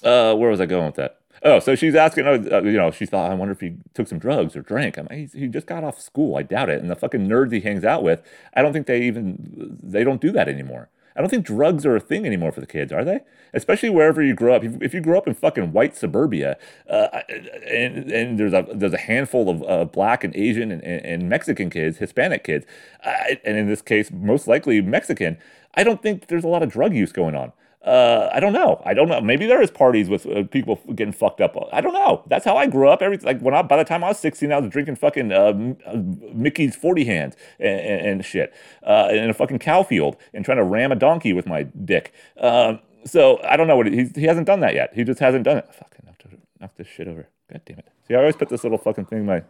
where 0.03 0.51
was 0.51 0.61
I 0.61 0.66
going 0.66 0.87
with 0.87 0.94
that? 0.94 1.18
Oh, 1.46 1.59
so 1.59 1.74
she's 1.74 1.94
asking, 1.94 2.26
oh, 2.26 2.42
uh, 2.50 2.62
you 2.62 2.72
know, 2.72 2.90
she 2.90 3.04
thought, 3.04 3.30
I 3.30 3.35
wonder 3.35 3.52
if 3.52 3.61
he 3.61 3.76
took 3.92 4.09
some 4.09 4.18
drugs 4.18 4.57
or 4.57 4.62
drank. 4.62 4.96
I'm 4.96 5.07
like, 5.11 5.35
he 5.35 5.46
just 5.46 5.66
got 5.66 5.85
off 5.85 6.00
school. 6.00 6.37
I 6.37 6.42
doubt 6.42 6.70
it. 6.70 6.80
And 6.80 6.90
the 6.90 6.96
fucking 6.96 7.28
nerds 7.28 7.52
he 7.52 7.61
hangs 7.61 7.85
out 7.85 8.02
with, 8.02 8.22
I 8.54 8.62
don't 8.62 8.72
think 8.72 8.87
they 8.87 9.02
even, 9.02 9.78
they 9.83 10.04
don't 10.04 10.22
do 10.22 10.33
that 10.33 10.48
anymore. 10.48 10.88
I 11.16 11.20
don't 11.20 11.28
think 11.28 11.46
drugs 11.46 11.87
are 11.87 11.94
a 11.94 12.00
thing 12.00 12.26
anymore 12.26 12.50
for 12.50 12.61
the 12.61 12.66
kids, 12.66 12.92
are 12.92 13.04
they? 13.04 13.20
Especially 13.52 13.88
wherever 13.88 14.22
you 14.22 14.35
grow 14.35 14.54
up. 14.54 14.64
If, 14.64 14.83
if 14.83 14.94
you 14.94 15.00
grow 15.00 15.16
up 15.16 15.28
in 15.28 15.35
fucking 15.35 15.72
white 15.72 15.96
suburbia, 15.96 16.57
uh, 16.88 17.20
and, 17.68 18.11
and 18.11 18.38
there's 18.38 18.52
a 18.52 18.66
there's 18.72 18.94
a 18.94 18.98
handful 18.98 19.48
of 19.48 19.62
uh, 19.62 19.85
black 19.85 20.24
and 20.24 20.35
Asian 20.35 20.72
and, 20.72 20.83
and, 20.83 21.28
Mexican 21.28 21.70
kids, 21.70 21.98
Hispanic 21.98 22.42
kids, 22.42 22.66
and 23.04 23.57
in 23.57 23.68
this 23.68 23.80
case, 23.80 24.11
most 24.11 24.48
likely 24.48 24.80
Mexican. 24.80 25.38
I 25.76 25.85
don't 25.85 26.02
think 26.02 26.26
there's 26.26 26.44
a 26.44 26.48
lot 26.48 26.64
of 26.64 26.70
drug 26.70 26.94
use 26.94 27.12
going 27.12 27.37
on. 27.37 27.52
Uh, 27.85 28.31
I 28.33 28.40
don't 28.40 28.55
know. 28.55 28.81
I 28.87 28.94
don't 28.94 29.09
know. 29.09 29.20
Maybe 29.20 29.44
there 29.44 29.61
is 29.61 29.70
parties 29.70 30.09
with 30.09 30.25
uh, 30.27 30.44
people 30.44 30.81
getting 30.94 31.12
fucked 31.12 31.42
up. 31.42 31.55
I 31.70 31.83
don't 31.83 31.92
know. 31.92 32.25
That's 32.27 32.44
how 32.44 32.57
I 32.57 32.66
grew 32.66 32.88
up. 32.88 33.03
Every 33.03 33.18
like 33.18 33.40
when 33.40 33.55
I 33.55 33.61
by 33.61 33.77
the 33.77 33.85
time 33.85 34.03
I 34.03 34.09
was 34.09 34.18
sixteen, 34.18 34.53
I 34.53 34.59
was 34.59 34.70
drinking 34.70 34.97
fucking 34.97 35.33
uh, 35.33 35.53
uh 35.87 35.97
Mickey's 36.33 36.75
forty 36.75 37.05
hands 37.05 37.37
and, 37.61 37.81
and, 37.81 38.07
and 38.07 38.25
shit 38.25 38.55
uh, 38.85 39.09
in 39.11 39.29
a 39.29 39.35
fucking 39.35 39.59
cow 39.59 39.83
field 39.83 40.16
and 40.33 40.47
trying 40.47 40.57
to 40.57 40.64
ram 40.64 40.92
a 40.92 40.97
donkey 40.97 41.35
with 41.35 41.47
my 41.47 41.64
dick. 41.64 42.14
Um, 42.38 42.81
so 43.05 43.38
I 43.42 43.59
don't 43.59 43.66
know 43.66 43.77
what 43.77 43.87
he, 43.87 44.07
he 44.14 44.25
hasn't 44.25 44.47
done 44.47 44.61
that 44.61 44.75
yet. 44.75 44.94
He 44.94 45.05
just 45.05 45.20
hasn't 45.20 45.44
done 45.44 45.59
it. 45.59 45.66
Fucking 45.75 46.07
knock, 46.07 46.23
knock 46.61 46.77
this 46.77 46.87
shit 46.87 47.07
over. 47.07 47.29
God 47.53 47.61
damn 47.66 47.79
it. 47.81 47.88
See, 48.09 48.14
I 48.14 48.18
always 48.18 48.37
put 48.37 48.49
this 48.49 48.62
little 48.62 48.79
fucking 48.79 49.07
thing 49.07 49.20
in 49.20 49.27
my. 49.27 49.40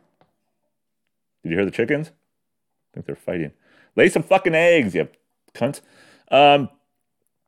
Did 1.45 1.51
you 1.51 1.57
hear 1.57 1.65
the 1.65 1.71
chickens? 1.71 2.09
I 2.09 2.95
think 2.95 3.07
they're 3.07 3.15
fighting. 3.15 3.53
Lay 3.95 4.09
some 4.09 4.25
fucking 4.25 4.55
eggs, 4.55 4.95
you 4.95 5.09
cunt. 5.55 5.83
Um, 6.31 6.69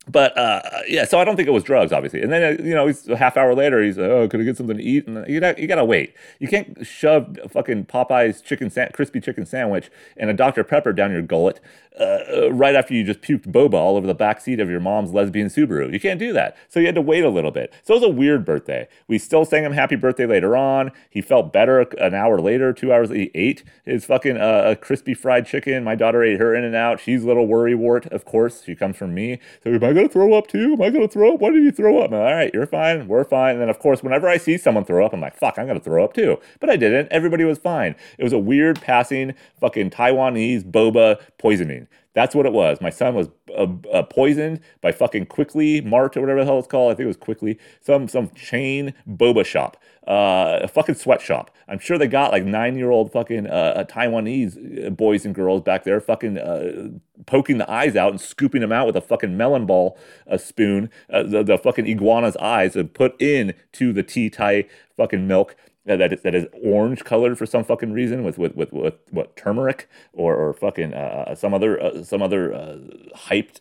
but 0.08 0.36
uh, 0.38 0.60
yeah, 0.86 1.04
so 1.04 1.18
I 1.18 1.24
don't 1.24 1.36
think 1.36 1.48
it 1.48 1.52
was 1.52 1.64
drugs, 1.64 1.92
obviously. 1.92 2.22
And 2.22 2.32
then 2.32 2.60
uh, 2.60 2.62
you 2.62 2.74
know, 2.74 2.86
he's 2.86 3.08
a 3.08 3.16
half 3.16 3.36
hour 3.36 3.54
later, 3.54 3.82
he's 3.82 3.98
like, 3.98 4.08
oh, 4.08 4.28
could 4.28 4.40
I 4.40 4.44
get 4.44 4.56
something 4.56 4.76
to 4.76 4.82
eat? 4.82 5.06
And 5.06 5.26
you 5.28 5.40
gotta, 5.40 5.60
you 5.60 5.66
gotta 5.66 5.84
wait. 5.84 6.14
You 6.38 6.48
can't 6.48 6.86
shove 6.86 7.38
a 7.42 7.48
fucking 7.48 7.86
Popeye's 7.86 8.40
chicken 8.40 8.70
sa- 8.70 8.88
crispy 8.92 9.20
chicken 9.20 9.46
sandwich 9.46 9.90
and 10.16 10.30
a 10.30 10.34
Dr 10.34 10.62
Pepper 10.64 10.92
down 10.92 11.10
your 11.10 11.22
gullet 11.22 11.60
uh, 12.00 12.52
right 12.52 12.74
after 12.74 12.94
you 12.94 13.04
just 13.04 13.20
puked 13.20 13.50
boba 13.50 13.74
all 13.74 13.96
over 13.96 14.06
the 14.06 14.14
back 14.14 14.40
seat 14.40 14.60
of 14.60 14.68
your 14.68 14.80
mom's 14.80 15.12
lesbian 15.12 15.48
Subaru. 15.48 15.92
You 15.92 16.00
can't 16.00 16.20
do 16.20 16.32
that. 16.32 16.56
So 16.68 16.80
you 16.80 16.86
had 16.86 16.94
to 16.94 17.02
wait 17.02 17.24
a 17.24 17.30
little 17.30 17.50
bit. 17.50 17.72
So 17.84 17.94
it 17.94 18.00
was 18.00 18.10
a 18.10 18.12
weird 18.12 18.44
birthday. 18.44 18.88
We 19.08 19.18
still 19.18 19.44
sang 19.44 19.64
him 19.64 19.72
happy 19.72 19.96
birthday 19.96 20.26
later 20.26 20.56
on. 20.56 20.92
He 21.10 21.22
felt 21.22 21.52
better 21.52 21.80
an 21.80 22.14
hour 22.14 22.40
later, 22.40 22.72
two 22.72 22.92
hours. 22.92 23.10
He 23.10 23.30
ate 23.34 23.64
his 23.84 24.04
fucking 24.04 24.36
uh, 24.36 24.74
crispy 24.80 25.14
fried 25.14 25.46
chicken. 25.46 25.84
My 25.84 25.94
daughter 25.94 26.22
ate 26.22 26.38
her 26.38 26.54
in 26.54 26.64
and 26.64 26.74
out. 26.74 27.00
She's 27.00 27.22
a 27.22 27.26
little 27.26 27.46
worry 27.46 27.74
wart, 27.74 28.06
of 28.06 28.24
course. 28.24 28.62
She 28.64 28.74
comes 28.74 28.96
from 28.96 29.14
me. 29.14 29.38
So 29.64 29.70
am 29.70 29.82
I 29.82 29.92
gonna 29.92 30.08
throw 30.08 30.34
up 30.34 30.46
too? 30.48 30.74
Am 30.74 30.82
I 30.82 30.90
gonna 30.90 31.08
throw 31.08 31.34
up? 31.34 31.40
Why 31.40 31.50
did 31.50 31.62
you 31.62 31.72
throw 31.72 32.02
up? 32.02 32.12
All 32.12 32.20
right, 32.20 32.50
you're 32.52 32.66
fine. 32.66 33.08
We're 33.08 33.24
fine. 33.24 33.52
And 33.52 33.62
then 33.62 33.68
of 33.70 33.78
course, 33.78 34.02
whenever 34.02 34.28
I 34.28 34.36
see 34.36 34.58
someone 34.58 34.84
throw 34.84 35.04
up, 35.04 35.12
I'm 35.12 35.20
like, 35.20 35.36
fuck, 35.36 35.58
I'm 35.58 35.66
gonna 35.66 35.80
throw 35.80 36.04
up 36.04 36.12
too. 36.12 36.38
But 36.60 36.70
I 36.70 36.76
didn't. 36.76 37.08
Everybody 37.10 37.44
was 37.44 37.58
fine. 37.58 37.94
It 38.18 38.24
was 38.24 38.32
a 38.32 38.38
weird 38.38 38.80
passing 38.80 39.34
fucking 39.60 39.90
Taiwanese 39.90 40.70
boba 40.70 41.20
poisoning. 41.38 41.85
That's 42.14 42.34
what 42.34 42.46
it 42.46 42.52
was. 42.52 42.80
My 42.80 42.90
son 42.90 43.14
was 43.14 43.28
uh, 43.56 43.66
uh, 43.92 44.02
poisoned 44.04 44.60
by 44.80 44.92
fucking 44.92 45.26
Quickly 45.26 45.82
Mart 45.82 46.16
or 46.16 46.22
whatever 46.22 46.40
the 46.40 46.46
hell 46.46 46.58
it's 46.58 46.66
called. 46.66 46.90
I 46.90 46.94
think 46.94 47.04
it 47.04 47.08
was 47.08 47.16
Quickly. 47.16 47.58
Some 47.80 48.08
some 48.08 48.30
chain 48.30 48.94
boba 49.06 49.44
shop, 49.44 49.76
uh, 50.08 50.60
a 50.62 50.68
fucking 50.68 50.94
sweatshop. 50.94 51.50
I'm 51.68 51.78
sure 51.78 51.98
they 51.98 52.06
got 52.06 52.32
like 52.32 52.44
nine 52.44 52.76
year 52.76 52.90
old 52.90 53.12
fucking 53.12 53.46
uh, 53.46 53.84
Taiwanese 53.88 54.86
uh, 54.86 54.90
boys 54.90 55.26
and 55.26 55.34
girls 55.34 55.62
back 55.62 55.84
there, 55.84 56.00
fucking 56.00 56.38
uh, 56.38 56.88
poking 57.26 57.58
the 57.58 57.70
eyes 57.70 57.96
out 57.96 58.12
and 58.12 58.20
scooping 58.20 58.62
them 58.62 58.72
out 58.72 58.86
with 58.86 58.96
a 58.96 59.02
fucking 59.02 59.36
melon 59.36 59.66
ball 59.66 59.98
a 60.26 60.38
spoon, 60.38 60.90
the, 61.08 61.42
the 61.42 61.58
fucking 61.58 61.84
iguana's 61.84 62.36
eyes, 62.38 62.76
and 62.76 62.94
put 62.94 63.20
in 63.20 63.54
to 63.72 63.92
the 63.92 64.02
tea 64.02 64.30
Thai 64.30 64.64
fucking 64.96 65.26
milk 65.26 65.54
that 65.86 66.12
is, 66.12 66.20
that 66.22 66.34
is 66.34 66.46
orange 66.64 67.04
colored 67.04 67.38
for 67.38 67.46
some 67.46 67.64
fucking 67.64 67.92
reason 67.92 68.24
with 68.24 68.38
with 68.38 68.54
with, 68.56 68.72
with 68.72 68.94
what 69.10 69.36
turmeric 69.36 69.88
or 70.12 70.34
or 70.34 70.52
fucking 70.52 70.92
uh, 70.94 71.34
some 71.34 71.54
other 71.54 71.80
uh, 71.82 72.02
some 72.02 72.22
other 72.22 72.52
uh, 72.52 72.78
hyped 73.16 73.60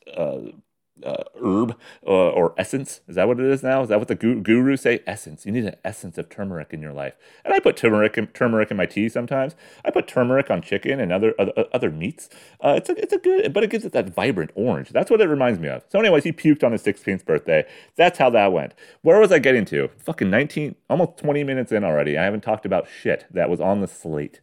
uh, 1.04 1.16
uh, 1.16 1.24
herb 1.44 1.78
uh, 2.06 2.30
or 2.30 2.54
essence. 2.58 3.02
Is 3.08 3.16
that 3.16 3.28
what 3.28 3.40
it 3.40 3.46
is 3.46 3.64
now? 3.64 3.82
Is 3.84 3.90
that 3.90 4.00
what 4.00 4.08
the 4.08 4.16
gu- 4.16 4.42
gurus 4.42 4.82
say? 4.82 5.02
Essence. 5.06 5.46
You 5.46 5.52
need 5.52 5.66
an 5.66 5.76
essence 5.84 6.18
of 6.18 6.30
turmeric 6.30 6.74
in 6.74 6.82
your 6.82 6.94
life. 6.94 7.16
And 7.44 7.54
I 7.54 7.60
put 7.60 7.78
turmeric 7.78 8.18
in, 8.18 8.28
turmeric 8.28 8.72
in 8.72 8.78
my 8.78 8.86
tea 8.86 9.10
sometimes. 9.10 9.56
I 9.84 9.92
put 9.92 10.08
turmeric 10.08 10.50
on 10.50 10.62
chicken 10.62 11.00
and 11.00 11.12
other 11.12 11.34
other, 11.40 11.52
other 11.74 11.92
meats. 11.92 12.30
Uh, 12.62 12.76
it's 12.78 12.90
a 12.90 13.02
it's 13.02 13.14
a 13.14 13.18
good, 13.18 13.54
but 13.54 13.64
it 13.64 13.70
gives 13.70 13.86
it 13.86 13.92
that 13.94 14.10
vibrant 14.10 14.52
orange. 14.56 14.90
That's 14.90 15.12
what 15.12 15.22
it 15.22 15.28
reminds 15.28 15.60
me 15.60 15.68
of. 15.68 15.84
So, 15.90 16.00
anyways, 16.00 16.24
he 16.24 16.32
puked 16.32 16.64
on 16.64 16.72
his 16.72 16.84
16th 16.84 17.26
birthday. 17.26 17.66
That's 17.96 18.18
how 18.18 18.30
that 18.32 18.52
went. 18.52 18.74
Where 19.02 19.20
was 19.20 19.32
I 19.32 19.40
getting 19.40 19.66
to? 19.66 19.90
Fucking 19.98 20.30
19, 20.30 20.76
almost 20.90 21.18
20 21.18 21.44
minutes 21.44 21.72
in 21.72 21.84
already. 21.84 22.18
I 22.18 22.24
haven't 22.24 22.42
talked 22.42 22.66
about 22.66 22.88
shit 22.88 23.26
that 23.32 23.50
was 23.50 23.60
on 23.60 23.82
the 23.82 23.88
slate. 23.88 24.42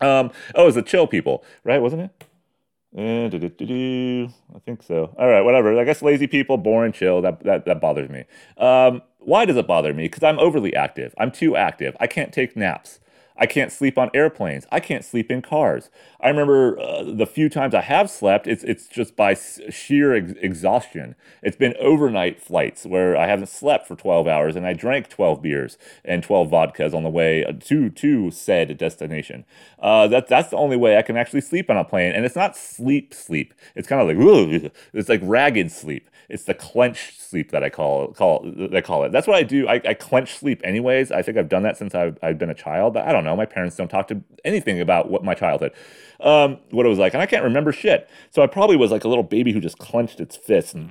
Um, 0.00 0.30
oh, 0.54 0.62
it 0.62 0.66
was 0.66 0.74
the 0.74 0.82
chill 0.82 1.06
people, 1.06 1.44
right? 1.64 1.80
Wasn't 1.80 2.02
it? 2.02 2.24
Do-do-do-do. 2.94 4.28
I 4.54 4.58
think 4.60 4.82
so. 4.82 5.14
All 5.18 5.28
right, 5.28 5.42
whatever. 5.42 5.78
I 5.78 5.84
guess 5.84 6.02
lazy 6.02 6.26
people, 6.26 6.56
boring, 6.56 6.92
chill. 6.92 7.20
That 7.20 7.42
that 7.44 7.64
that 7.66 7.80
bothers 7.80 8.08
me. 8.08 8.24
Um, 8.56 9.02
why 9.18 9.44
does 9.44 9.56
it 9.56 9.66
bother 9.66 9.92
me? 9.92 10.04
Because 10.04 10.22
I'm 10.22 10.38
overly 10.38 10.74
active. 10.74 11.14
I'm 11.18 11.30
too 11.30 11.56
active. 11.56 11.96
I 12.00 12.06
can't 12.06 12.32
take 12.32 12.56
naps. 12.56 13.00
I 13.38 13.46
can't 13.46 13.70
sleep 13.70 13.98
on 13.98 14.10
airplanes. 14.14 14.66
I 14.72 14.80
can't 14.80 15.04
sleep 15.04 15.30
in 15.30 15.42
cars. 15.42 15.90
I 16.20 16.28
remember 16.28 16.78
uh, 16.78 17.02
the 17.04 17.26
few 17.26 17.48
times 17.48 17.74
I 17.74 17.82
have 17.82 18.10
slept, 18.10 18.46
it's, 18.46 18.64
it's 18.64 18.86
just 18.86 19.16
by 19.16 19.34
sheer 19.34 20.14
ex- 20.14 20.32
exhaustion. 20.40 21.14
It's 21.42 21.56
been 21.56 21.74
overnight 21.78 22.40
flights 22.40 22.86
where 22.86 23.16
I 23.16 23.26
haven't 23.26 23.48
slept 23.48 23.86
for 23.86 23.96
12 23.96 24.26
hours 24.26 24.56
and 24.56 24.66
I 24.66 24.72
drank 24.72 25.08
12 25.08 25.42
beers 25.42 25.78
and 26.04 26.22
12 26.22 26.48
vodkas 26.48 26.94
on 26.94 27.02
the 27.02 27.10
way 27.10 27.44
to, 27.66 27.90
to 27.90 28.30
said 28.30 28.76
destination. 28.78 29.44
Uh, 29.78 30.08
that, 30.08 30.28
that's 30.28 30.50
the 30.50 30.56
only 30.56 30.76
way 30.76 30.96
I 30.96 31.02
can 31.02 31.16
actually 31.16 31.42
sleep 31.42 31.70
on 31.70 31.76
a 31.76 31.84
plane. 31.84 32.12
And 32.12 32.24
it's 32.24 32.36
not 32.36 32.56
sleep 32.56 33.12
sleep. 33.12 33.52
It's 33.74 33.88
kind 33.88 34.00
of 34.00 34.08
like, 34.08 34.72
it's 34.92 35.08
like 35.08 35.20
ragged 35.22 35.70
sleep. 35.70 36.08
It's 36.28 36.44
the 36.44 36.54
clenched 36.54 37.20
sleep 37.20 37.50
that 37.50 37.62
I 37.62 37.70
call 37.70 38.12
call 38.12 38.50
they 38.56 38.82
call 38.82 39.04
it. 39.04 39.12
That's 39.12 39.26
what 39.26 39.36
I 39.36 39.42
do. 39.42 39.68
I, 39.68 39.80
I 39.86 39.94
clench 39.94 40.36
sleep 40.36 40.60
anyways. 40.64 41.12
I 41.12 41.22
think 41.22 41.38
I've 41.38 41.48
done 41.48 41.62
that 41.62 41.76
since 41.76 41.94
I've, 41.94 42.18
I've 42.22 42.38
been 42.38 42.50
a 42.50 42.54
child. 42.54 42.96
I 42.96 43.12
don't 43.12 43.24
know. 43.26 43.36
My 43.36 43.46
parents 43.46 43.76
don't 43.76 43.88
talk 43.88 44.08
to 44.08 44.22
anything 44.44 44.80
about 44.80 45.10
what 45.10 45.24
my 45.24 45.34
childhood, 45.34 45.72
um, 46.20 46.58
what 46.70 46.86
it 46.86 46.88
was 46.88 46.98
like, 46.98 47.14
and 47.14 47.22
I 47.22 47.26
can't 47.26 47.44
remember 47.44 47.72
shit. 47.72 48.08
So 48.30 48.42
I 48.42 48.46
probably 48.46 48.76
was 48.76 48.90
like 48.90 49.04
a 49.04 49.08
little 49.08 49.24
baby 49.24 49.52
who 49.52 49.60
just 49.60 49.78
clenched 49.78 50.20
its 50.20 50.36
fists 50.36 50.74
and 50.74 50.90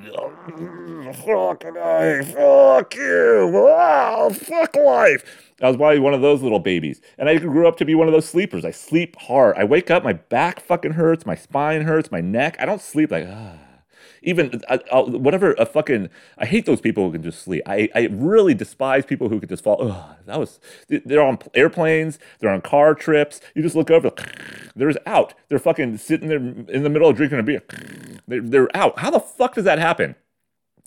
fuck 1.16 1.64
life, 1.64 2.34
fuck 2.34 2.96
you, 2.96 3.50
wow, 3.54 4.30
fuck 4.30 4.76
life. 4.76 5.54
I 5.62 5.68
was 5.68 5.78
probably 5.78 6.00
one 6.00 6.14
of 6.14 6.22
those 6.22 6.42
little 6.42 6.60
babies. 6.60 7.00
And 7.18 7.30
I 7.30 7.38
grew 7.38 7.68
up 7.68 7.78
to 7.78 7.86
be 7.86 7.96
one 7.96 8.08
of 8.08 8.14
those 8.14 8.28
sleepers. 8.28 8.66
I 8.66 8.72
sleep 8.72 9.16
hard. 9.16 9.56
I 9.58 9.64
wake 9.64 9.90
up, 9.90 10.04
my 10.04 10.14
back 10.14 10.60
fucking 10.60 10.92
hurts, 10.92 11.26
my 11.26 11.36
spine 11.36 11.84
hurts, 11.84 12.12
my 12.12 12.20
neck. 12.22 12.58
I 12.60 12.66
don't 12.66 12.82
sleep 12.82 13.12
like, 13.12 13.26
even 14.26 14.62
uh, 14.68 15.04
whatever 15.04 15.54
a 15.54 15.66
fucking 15.66 16.10
I 16.38 16.46
hate 16.46 16.66
those 16.66 16.82
people 16.82 17.06
who 17.06 17.14
can 17.14 17.24
just 17.24 17.42
sleep. 17.44 17.64
I, 17.66 17.90
I 17.96 18.10
really 18.12 18.54
despise 18.54 19.06
people 19.06 19.30
who 19.30 19.40
could 19.40 19.50
just 19.50 19.64
fall. 19.64 19.78
That 20.26 20.40
was 20.40 20.60
they're 20.90 21.22
on 21.22 21.40
airplanes, 21.54 22.20
they're 22.40 22.52
on 22.52 22.62
car 22.62 22.96
trips. 22.96 23.40
You 23.54 23.62
just 23.62 23.76
look 23.76 23.90
over, 23.90 24.12
they're 24.76 24.94
out. 25.06 25.34
They're 25.48 25.60
fucking 25.60 25.98
sitting 25.98 26.28
there 26.28 26.38
in 26.38 26.84
the 26.84 26.90
middle 26.90 27.10
of 27.10 27.16
drinking 27.16 27.40
a 27.40 27.44
beer. 27.44 27.62
They're, 28.28 28.42
they're 28.42 28.76
out. 28.76 28.98
How 28.98 29.12
the 29.12 29.20
fuck 29.20 29.54
does 29.54 29.66
that 29.66 29.78
happen? 29.78 30.16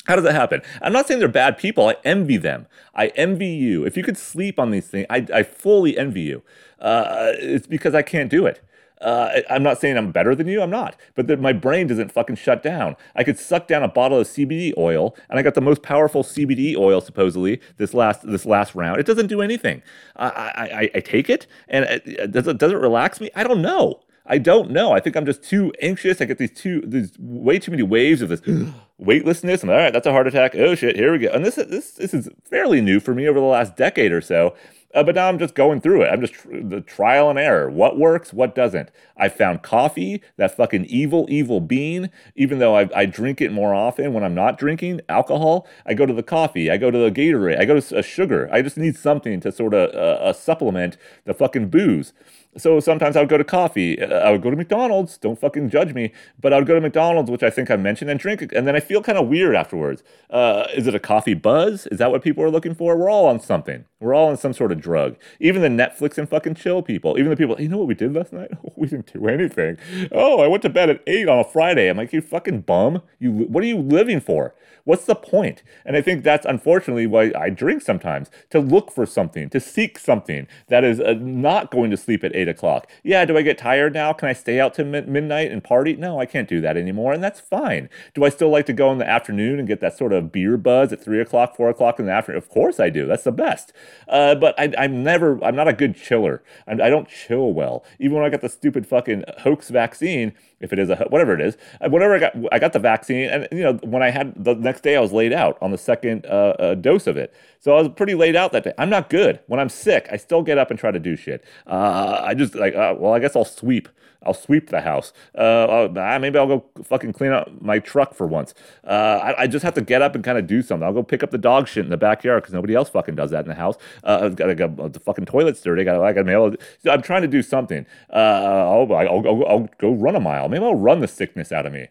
How 0.06 0.16
does 0.16 0.24
that 0.24 0.34
happen? 0.34 0.62
I'm 0.82 0.92
not 0.92 1.06
saying 1.06 1.20
they're 1.20 1.28
bad 1.28 1.56
people. 1.58 1.86
I 1.86 1.96
envy 2.04 2.36
them. 2.36 2.66
I 2.94 3.08
envy 3.08 3.46
you. 3.46 3.84
If 3.84 3.96
you 3.96 4.02
could 4.02 4.18
sleep 4.18 4.58
on 4.58 4.70
these 4.70 4.88
things, 4.88 5.06
I, 5.08 5.26
I 5.32 5.42
fully 5.44 5.96
envy 5.96 6.22
you. 6.22 6.42
Uh, 6.80 7.32
it's 7.34 7.66
because 7.66 7.94
I 7.94 8.02
can't 8.02 8.30
do 8.30 8.46
it. 8.46 8.60
Uh, 9.00 9.40
I'm 9.48 9.62
not 9.62 9.80
saying 9.80 9.96
I'm 9.96 10.10
better 10.12 10.34
than 10.34 10.46
you. 10.46 10.62
I'm 10.62 10.70
not. 10.70 10.96
But 11.14 11.40
my 11.40 11.52
brain 11.52 11.86
doesn't 11.86 12.12
fucking 12.12 12.36
shut 12.36 12.62
down. 12.62 12.96
I 13.14 13.24
could 13.24 13.38
suck 13.38 13.68
down 13.68 13.82
a 13.82 13.88
bottle 13.88 14.18
of 14.18 14.26
CBD 14.26 14.72
oil, 14.76 15.16
and 15.30 15.38
I 15.38 15.42
got 15.42 15.54
the 15.54 15.60
most 15.60 15.82
powerful 15.82 16.22
CBD 16.22 16.76
oil 16.76 17.00
supposedly 17.00 17.60
this 17.76 17.94
last 17.94 18.26
this 18.26 18.46
last 18.46 18.74
round. 18.74 19.00
It 19.00 19.06
doesn't 19.06 19.28
do 19.28 19.40
anything. 19.40 19.82
I 20.16 20.26
I, 20.28 20.90
I 20.96 21.00
take 21.00 21.30
it, 21.30 21.46
and 21.68 21.84
it, 21.84 22.32
does 22.32 22.46
it 22.46 22.58
does 22.58 22.72
it 22.72 22.78
relax 22.78 23.20
me? 23.20 23.30
I 23.34 23.44
don't 23.44 23.62
know. 23.62 24.00
I 24.28 24.38
don't 24.38 24.70
know. 24.70 24.92
I 24.92 25.00
think 25.00 25.16
I'm 25.16 25.24
just 25.24 25.42
too 25.42 25.72
anxious. 25.80 26.20
I 26.20 26.26
get 26.26 26.36
these 26.36 26.52
two, 26.52 26.82
these 26.82 27.12
way 27.18 27.58
too 27.58 27.70
many 27.70 27.82
waves 27.82 28.20
of 28.20 28.28
this 28.28 28.42
weightlessness. 28.98 29.62
And 29.62 29.70
all 29.70 29.78
right, 29.78 29.92
that's 29.92 30.06
a 30.06 30.12
heart 30.12 30.26
attack. 30.26 30.54
Oh 30.54 30.74
shit, 30.74 30.96
here 30.96 31.12
we 31.12 31.18
go. 31.18 31.30
And 31.30 31.44
this, 31.44 31.54
this, 31.54 31.92
this 31.92 32.12
is 32.12 32.28
fairly 32.44 32.82
new 32.82 33.00
for 33.00 33.14
me 33.14 33.26
over 33.26 33.40
the 33.40 33.46
last 33.46 33.74
decade 33.74 34.12
or 34.12 34.20
so. 34.20 34.54
Uh, 34.94 35.02
but 35.02 35.14
now 35.14 35.28
I'm 35.28 35.38
just 35.38 35.54
going 35.54 35.80
through 35.82 36.02
it. 36.02 36.08
I'm 36.08 36.20
just 36.20 36.32
tr- 36.32 36.62
the 36.62 36.80
trial 36.80 37.28
and 37.28 37.38
error. 37.38 37.68
What 37.68 37.98
works? 37.98 38.32
What 38.32 38.54
doesn't? 38.54 38.90
I 39.18 39.28
found 39.28 39.62
coffee, 39.62 40.22
that 40.38 40.56
fucking 40.56 40.86
evil, 40.86 41.26
evil 41.28 41.60
bean. 41.60 42.10
Even 42.34 42.58
though 42.58 42.74
I, 42.74 42.88
I 42.94 43.04
drink 43.04 43.40
it 43.42 43.52
more 43.52 43.74
often 43.74 44.14
when 44.14 44.24
I'm 44.24 44.34
not 44.34 44.58
drinking 44.58 45.02
alcohol, 45.08 45.68
I 45.84 45.92
go 45.92 46.06
to 46.06 46.14
the 46.14 46.22
coffee. 46.22 46.70
I 46.70 46.78
go 46.78 46.90
to 46.90 46.98
the 46.98 47.10
Gatorade. 47.10 47.60
I 47.60 47.66
go 47.66 47.78
to 47.78 47.98
a 47.98 48.02
sugar. 48.02 48.48
I 48.50 48.62
just 48.62 48.78
need 48.78 48.96
something 48.96 49.40
to 49.40 49.52
sort 49.52 49.74
of 49.74 49.94
uh, 49.94 50.22
uh, 50.22 50.32
supplement 50.32 50.96
the 51.24 51.34
fucking 51.34 51.68
booze. 51.68 52.14
So 52.56 52.80
sometimes 52.80 53.16
I 53.16 53.20
would 53.20 53.28
go 53.28 53.38
to 53.38 53.44
coffee. 53.44 54.00
Uh, 54.00 54.06
I 54.06 54.30
would 54.30 54.42
go 54.42 54.50
to 54.50 54.56
McDonald's. 54.56 55.16
Don't 55.18 55.38
fucking 55.38 55.70
judge 55.70 55.94
me. 55.94 56.12
But 56.40 56.52
I 56.52 56.56
would 56.58 56.66
go 56.66 56.74
to 56.74 56.80
McDonald's, 56.80 57.30
which 57.30 57.42
I 57.42 57.50
think 57.50 57.70
I 57.70 57.76
mentioned, 57.76 58.10
and 58.10 58.18
drink. 58.18 58.40
And 58.52 58.66
then 58.66 58.74
I 58.74 58.80
feel 58.80 59.02
kind 59.02 59.18
of 59.18 59.28
weird 59.28 59.54
afterwards. 59.54 60.02
Uh, 60.30 60.66
is 60.74 60.86
it 60.86 60.94
a 60.94 60.98
coffee 60.98 61.34
buzz? 61.34 61.86
Is 61.88 61.98
that 61.98 62.10
what 62.10 62.22
people 62.22 62.42
are 62.42 62.50
looking 62.50 62.74
for? 62.74 62.96
We're 62.96 63.10
all 63.10 63.26
on 63.26 63.38
something. 63.40 63.84
We're 64.00 64.14
all 64.14 64.28
on 64.28 64.36
some 64.36 64.52
sort 64.52 64.72
of 64.72 64.80
drug. 64.80 65.16
Even 65.40 65.62
the 65.62 65.68
Netflix 65.68 66.18
and 66.18 66.28
fucking 66.28 66.54
chill 66.54 66.82
people. 66.82 67.18
Even 67.18 67.30
the 67.30 67.36
people, 67.36 67.60
you 67.60 67.68
know 67.68 67.78
what 67.78 67.88
we 67.88 67.94
did 67.94 68.14
last 68.14 68.32
night? 68.32 68.50
we 68.76 68.88
didn't 68.88 69.12
do 69.12 69.26
anything. 69.28 69.76
Oh, 70.10 70.40
I 70.40 70.46
went 70.46 70.62
to 70.62 70.68
bed 70.70 70.90
at 70.90 71.02
8 71.06 71.28
on 71.28 71.38
a 71.38 71.44
Friday. 71.44 71.88
I'm 71.88 71.96
like, 71.96 72.12
you 72.12 72.20
fucking 72.20 72.62
bum. 72.62 73.02
You, 73.18 73.30
what 73.32 73.62
are 73.62 73.66
you 73.66 73.78
living 73.78 74.20
for? 74.20 74.54
What's 74.88 75.04
the 75.04 75.14
point? 75.14 75.62
And 75.84 75.98
I 75.98 76.00
think 76.00 76.24
that's 76.24 76.46
unfortunately 76.46 77.06
why 77.06 77.30
I 77.38 77.50
drink 77.50 77.82
sometimes 77.82 78.30
to 78.48 78.58
look 78.58 78.90
for 78.90 79.04
something, 79.04 79.50
to 79.50 79.60
seek 79.60 79.98
something 79.98 80.46
that 80.68 80.82
is 80.82 80.98
uh, 80.98 81.12
not 81.20 81.70
going 81.70 81.90
to 81.90 81.96
sleep 81.98 82.24
at 82.24 82.34
eight 82.34 82.48
o'clock. 82.48 82.90
Yeah, 83.02 83.26
do 83.26 83.36
I 83.36 83.42
get 83.42 83.58
tired 83.58 83.92
now? 83.92 84.14
Can 84.14 84.30
I 84.30 84.32
stay 84.32 84.58
out 84.58 84.72
to 84.76 84.84
mi- 84.86 85.02
midnight 85.02 85.52
and 85.52 85.62
party? 85.62 85.94
No, 85.94 86.18
I 86.18 86.24
can't 86.24 86.48
do 86.48 86.62
that 86.62 86.78
anymore, 86.78 87.12
and 87.12 87.22
that's 87.22 87.38
fine. 87.38 87.90
Do 88.14 88.24
I 88.24 88.30
still 88.30 88.48
like 88.48 88.64
to 88.64 88.72
go 88.72 88.90
in 88.90 88.96
the 88.96 89.06
afternoon 89.06 89.58
and 89.58 89.68
get 89.68 89.80
that 89.80 89.98
sort 89.98 90.14
of 90.14 90.32
beer 90.32 90.56
buzz 90.56 90.90
at 90.90 91.04
three 91.04 91.20
o'clock, 91.20 91.54
four 91.54 91.68
o'clock 91.68 92.00
in 92.00 92.06
the 92.06 92.12
afternoon? 92.12 92.38
Of 92.38 92.48
course 92.48 92.80
I 92.80 92.88
do. 92.88 93.04
That's 93.04 93.24
the 93.24 93.30
best. 93.30 93.74
Uh, 94.08 94.36
but 94.36 94.58
I, 94.58 94.72
am 94.82 95.04
never, 95.04 95.38
I'm 95.44 95.54
not 95.54 95.68
a 95.68 95.74
good 95.74 95.96
chiller. 95.96 96.42
I'm, 96.66 96.80
I 96.80 96.88
do 96.88 96.96
not 96.96 97.08
chill 97.10 97.52
well. 97.52 97.84
Even 98.00 98.16
when 98.16 98.24
I 98.24 98.30
got 98.30 98.40
the 98.40 98.48
stupid 98.48 98.86
fucking 98.86 99.24
hoax 99.40 99.68
vaccine, 99.68 100.32
if 100.60 100.72
it 100.72 100.78
is 100.78 100.90
a 100.90 100.96
whatever 101.08 101.34
it 101.34 101.40
is, 101.40 101.56
uh, 101.80 101.88
whatever 101.88 102.14
I 102.14 102.18
got, 102.18 102.34
I 102.50 102.58
got 102.58 102.72
the 102.72 102.78
vaccine, 102.78 103.28
and 103.28 103.48
you 103.52 103.62
know 103.62 103.74
when 103.84 104.02
I 104.02 104.10
had 104.10 104.32
the 104.36 104.54
next 104.54 104.77
day, 104.82 104.96
I 104.96 105.00
was 105.00 105.12
laid 105.12 105.32
out 105.32 105.58
on 105.60 105.70
the 105.70 105.78
second 105.78 106.26
uh, 106.26 106.54
uh, 106.58 106.74
dose 106.74 107.06
of 107.06 107.16
it, 107.16 107.34
so 107.60 107.76
I 107.76 107.82
was 107.82 107.90
pretty 107.90 108.14
laid 108.14 108.36
out 108.36 108.52
that 108.52 108.64
day. 108.64 108.72
I'm 108.78 108.90
not 108.90 109.10
good 109.10 109.40
when 109.46 109.60
I'm 109.60 109.68
sick. 109.68 110.08
I 110.10 110.16
still 110.16 110.42
get 110.42 110.58
up 110.58 110.70
and 110.70 110.78
try 110.78 110.90
to 110.90 110.98
do 110.98 111.16
shit. 111.16 111.44
Uh, 111.66 112.20
I 112.22 112.34
just 112.34 112.54
like, 112.54 112.74
uh, 112.74 112.94
well, 112.98 113.12
I 113.12 113.18
guess 113.18 113.36
I'll 113.36 113.44
sweep. 113.44 113.88
I'll 114.24 114.34
sweep 114.34 114.70
the 114.70 114.80
house. 114.80 115.12
Uh, 115.36 115.88
ah, 115.96 116.18
maybe 116.18 116.38
I'll 116.38 116.46
go 116.48 116.64
fucking 116.82 117.12
clean 117.12 117.30
out 117.30 117.62
my 117.62 117.78
truck 117.78 118.14
for 118.14 118.26
once. 118.26 118.52
I, 118.84 119.34
I, 119.38 119.46
just 119.46 119.62
have 119.62 119.74
to 119.74 119.80
get 119.80 120.02
up 120.02 120.16
and 120.16 120.24
kind 120.24 120.36
of 120.36 120.48
do 120.48 120.60
something. 120.60 120.84
I'll 120.84 120.92
go 120.92 121.04
pick 121.04 121.22
up 121.22 121.30
the 121.30 121.38
dog 121.38 121.68
shit 121.68 121.84
in 121.84 121.90
the 121.90 121.96
backyard 121.96 122.42
because 122.42 122.52
nobody 122.52 122.74
else 122.74 122.88
fucking 122.88 123.14
does 123.14 123.30
that 123.30 123.44
in 123.44 123.48
the 123.48 123.54
house. 123.54 123.76
I've 124.02 124.34
got 124.34 124.46
to 124.46 124.56
get 124.56 124.76
the 124.92 124.98
fucking 124.98 125.26
toilet's 125.26 125.60
dirty. 125.60 125.82
I 125.82 126.12
got 126.12 126.12
to 126.12 126.24
mail. 126.24 126.52
I'm 126.90 127.02
trying 127.02 127.22
to 127.22 127.28
do 127.28 127.42
something. 127.42 127.86
I'll, 128.10 128.92
I'll, 128.92 129.08
I'll, 129.08 129.46
I'll 129.46 129.68
go 129.78 129.92
run 129.92 130.16
a 130.16 130.20
mile. 130.20 130.48
Maybe 130.48 130.64
I'll 130.64 130.74
run 130.74 130.98
the 130.98 131.08
sickness 131.08 131.52
out 131.52 131.64
of 131.64 131.72
me. 131.72 131.86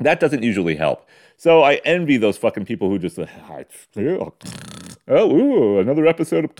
That 0.00 0.20
doesn't 0.20 0.42
usually 0.42 0.76
help. 0.76 1.06
So 1.36 1.62
I 1.62 1.74
envy 1.84 2.16
those 2.16 2.36
fucking 2.38 2.64
people 2.66 2.88
who 2.90 2.98
just, 2.98 3.18
oh, 5.08 5.30
ooh, 5.36 5.78
another 5.78 6.06
episode 6.06 6.46
of, 6.46 6.52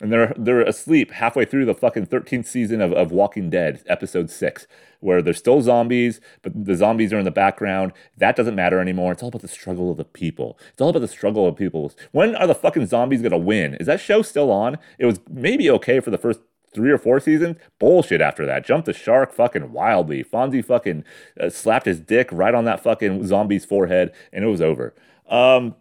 and 0.00 0.12
they're 0.12 0.32
they're 0.36 0.60
asleep 0.62 1.10
halfway 1.10 1.44
through 1.44 1.64
the 1.64 1.74
fucking 1.74 2.06
13th 2.06 2.46
season 2.46 2.80
of, 2.80 2.92
of 2.92 3.10
Walking 3.10 3.50
Dead, 3.50 3.82
episode 3.86 4.30
six, 4.30 4.66
where 5.00 5.22
there's 5.22 5.38
still 5.38 5.60
zombies, 5.62 6.20
but 6.42 6.52
the 6.64 6.76
zombies 6.76 7.12
are 7.12 7.18
in 7.18 7.24
the 7.24 7.30
background. 7.30 7.92
That 8.16 8.36
doesn't 8.36 8.54
matter 8.54 8.80
anymore. 8.80 9.12
It's 9.12 9.22
all 9.22 9.30
about 9.30 9.42
the 9.42 9.48
struggle 9.48 9.90
of 9.90 9.96
the 9.96 10.04
people. 10.04 10.58
It's 10.72 10.80
all 10.80 10.90
about 10.90 11.00
the 11.00 11.08
struggle 11.08 11.46
of 11.46 11.56
people. 11.56 11.92
When 12.12 12.36
are 12.36 12.46
the 12.46 12.54
fucking 12.54 12.86
zombies 12.86 13.22
gonna 13.22 13.38
win? 13.38 13.74
Is 13.74 13.86
that 13.86 14.00
show 14.00 14.22
still 14.22 14.50
on? 14.52 14.78
It 14.98 15.06
was 15.06 15.20
maybe 15.30 15.70
okay 15.70 16.00
for 16.00 16.10
the 16.10 16.18
first 16.18 16.40
three 16.74 16.90
or 16.90 16.98
four 16.98 17.20
seasons. 17.20 17.56
Bullshit 17.78 18.20
after 18.20 18.46
that. 18.46 18.64
Jumped 18.64 18.86
the 18.86 18.92
shark 18.92 19.32
fucking 19.32 19.72
wildly. 19.72 20.24
Fonzie 20.24 20.64
fucking 20.64 21.04
uh, 21.40 21.50
slapped 21.50 21.86
his 21.86 22.00
dick 22.00 22.28
right 22.32 22.54
on 22.54 22.64
that 22.64 22.80
fucking 22.80 23.24
zombie's 23.24 23.64
forehead, 23.64 24.12
and 24.32 24.44
it 24.44 24.48
was 24.48 24.60
over. 24.60 24.94
Um, 25.28 25.74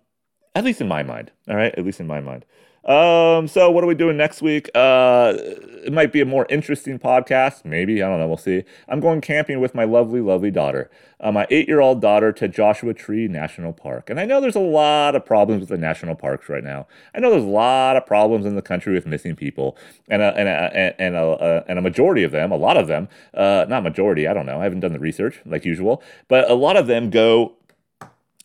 at 0.56 0.63
least 0.63 0.82
in 0.82 0.88
my 0.88 1.04
mind. 1.04 1.32
All 1.47 1.56
right, 1.56 1.73
at 1.78 1.86
least 1.86 2.00
in 2.00 2.08
my 2.08 2.19
mind. 2.19 2.45
Um, 2.88 3.50
so 3.50 3.69
what 3.69 3.84
are 3.84 3.88
we 3.88 3.95
doing 3.95 4.15
next 4.15 4.41
week? 4.41 4.69
Uh, 4.73 5.34
it 5.38 5.91
might 5.91 6.13
be 6.13 6.21
a 6.21 6.26
more 6.26 6.45
interesting 6.50 6.97
podcast. 6.97 7.65
Maybe 7.65 8.02
I 8.02 8.08
don't 8.08 8.17
know. 8.17 8.28
We'll 8.28 8.38
see. 8.38 8.63
I'm 8.88 9.02
going 9.02 9.19
camping 9.19 9.60
with 9.60 9.76
my 9.76 9.84
lovely, 9.84 10.21
lovely 10.21 10.52
daughter, 10.52 10.89
uh, 11.19 11.34
my 11.34 11.45
eight-year-old 11.50 12.02
daughter, 12.02 12.32
to 12.32 12.47
Joshua 12.47 12.93
Tree 12.93 13.28
National 13.28 13.73
Park. 13.73 14.10
And 14.10 14.21
I 14.21 14.26
know 14.26 14.39
there's 14.39 14.56
a 14.56 14.62
lot 14.62 15.15
of 15.17 15.26
problems 15.26 15.60
with 15.60 15.69
the 15.69 15.78
national 15.78 16.15
parks 16.15 16.47
right 16.47 16.63
now. 16.63 16.88
I 17.13 17.19
know 17.19 17.30
there's 17.30 17.43
a 17.43 17.47
lot 17.47 17.97
of 17.97 18.06
problems 18.06 18.45
in 18.45 18.56
the 18.56 18.62
country 18.62 18.93
with 18.93 19.06
missing 19.06 19.36
people, 19.36 19.78
and 20.08 20.21
a, 20.21 20.34
and 20.38 20.47
a, 20.47 21.02
and 21.02 21.15
a, 21.17 21.65
and 21.67 21.78
a 21.78 21.82
majority 21.82 22.23
of 22.23 22.32
them, 22.32 22.54
a 22.54 22.58
lot 22.58 22.78
of 22.78 22.88
them, 22.88 23.10
uh, 23.34 23.65
not 23.67 23.84
majority. 23.84 24.28
I 24.28 24.34
don't 24.34 24.45
know. 24.45 24.62
I 24.62 24.63
haven't 24.63 24.80
done 24.80 24.93
the 24.93 25.00
research 25.00 25.41
like 25.45 25.65
usual, 25.65 26.02
but 26.30 26.50
a 26.50 26.56
lot 26.56 26.78
of 26.78 26.88
them 26.88 27.10
go 27.10 27.57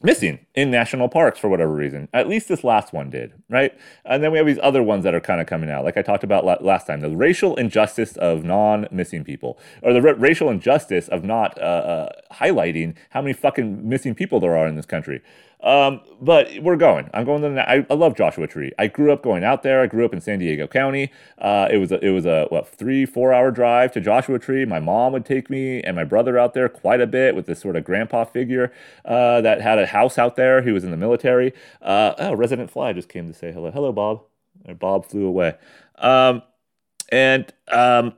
missing 0.02 0.44
in 0.54 0.70
national 0.70 1.08
parks 1.08 1.38
for 1.38 1.48
whatever 1.48 1.72
reason. 1.72 2.08
At 2.12 2.28
least 2.28 2.48
this 2.48 2.64
last 2.64 2.92
one 2.92 3.10
did, 3.10 3.32
right? 3.48 3.72
And 4.04 4.22
then 4.22 4.32
we 4.32 4.38
have 4.38 4.46
these 4.46 4.58
other 4.62 4.82
ones 4.82 5.04
that 5.04 5.14
are 5.14 5.20
kind 5.20 5.40
of 5.40 5.46
coming 5.46 5.70
out, 5.70 5.84
like 5.84 5.96
I 5.96 6.02
talked 6.02 6.24
about 6.24 6.64
last 6.64 6.86
time 6.86 7.00
the 7.00 7.10
racial 7.10 7.56
injustice 7.56 8.16
of 8.16 8.44
non 8.44 8.88
missing 8.90 9.24
people, 9.24 9.58
or 9.82 9.92
the 9.92 10.06
r- 10.06 10.14
racial 10.14 10.50
injustice 10.50 11.08
of 11.08 11.24
not 11.24 11.58
uh, 11.58 11.64
uh, 11.64 12.08
highlighting 12.32 12.96
how 13.10 13.22
many 13.22 13.32
fucking 13.32 13.88
missing 13.88 14.14
people 14.14 14.40
there 14.40 14.56
are 14.56 14.66
in 14.66 14.76
this 14.76 14.86
country. 14.86 15.20
Um, 15.62 16.01
but 16.20 16.48
we're 16.61 16.77
going. 16.77 17.09
I'm 17.14 17.25
going 17.25 17.42
to. 17.42 17.51
The, 17.51 17.70
I, 17.70 17.87
I 17.88 17.94
love 17.94 18.16
Joshua 18.16 18.46
Tree. 18.46 18.72
I 18.79 18.88
grew 18.88 19.12
up 19.12 19.22
going 19.22 19.44
out 19.44 19.62
there. 19.62 19.81
I 19.81 19.87
grew 19.87 20.05
up 20.05 20.12
in 20.12 20.20
San 20.20 20.40
Diego 20.40 20.66
County. 20.66 21.12
Uh, 21.38 21.68
it 21.70 21.79
was 21.79 21.92
a, 21.92 22.05
it 22.05 22.11
was 22.11 22.27
a 22.27 22.46
what 22.51 22.68
three 22.68 23.07
four 23.07 23.33
hour 23.33 23.51
drive 23.51 23.92
to 23.92 24.01
Joshua 24.01 24.38
Tree. 24.38 24.64
My 24.64 24.81
mom 24.81 25.12
would 25.12 25.25
take 25.25 25.48
me 25.48 25.81
and 25.83 25.94
my 25.94 26.05
brother 26.05 26.38
out 26.38 26.55
there 26.55 26.68
quite 26.68 27.01
a 27.01 27.07
bit 27.07 27.35
with 27.37 27.46
this 27.46 27.61
sort 27.61 27.77
of 27.77 27.85
grandpa 27.85 28.25
figure 28.25 28.72
uh, 29.05 29.40
that 29.40 29.61
had 29.61 29.79
a 29.79 29.87
house 29.87 30.18
out 30.18 30.37
there. 30.37 30.62
He 30.62 30.72
was 30.72 30.83
in 30.85 30.90
the 30.90 30.96
military. 30.96 31.53
Uh, 31.81 32.14
oh, 32.18 32.35
Resident 32.35 32.70
Fly 32.70 32.92
just 32.92 33.09
came 33.09 33.29
to 33.29 33.35
say 33.35 33.53
hello. 33.53 33.70
Hello, 33.70 33.92
Bob. 33.92 34.22
And 34.64 34.79
Bob 34.79 35.07
flew 35.07 35.27
away. 35.27 35.55
Um, 35.98 36.42
and 37.11 37.53
um, 37.68 38.14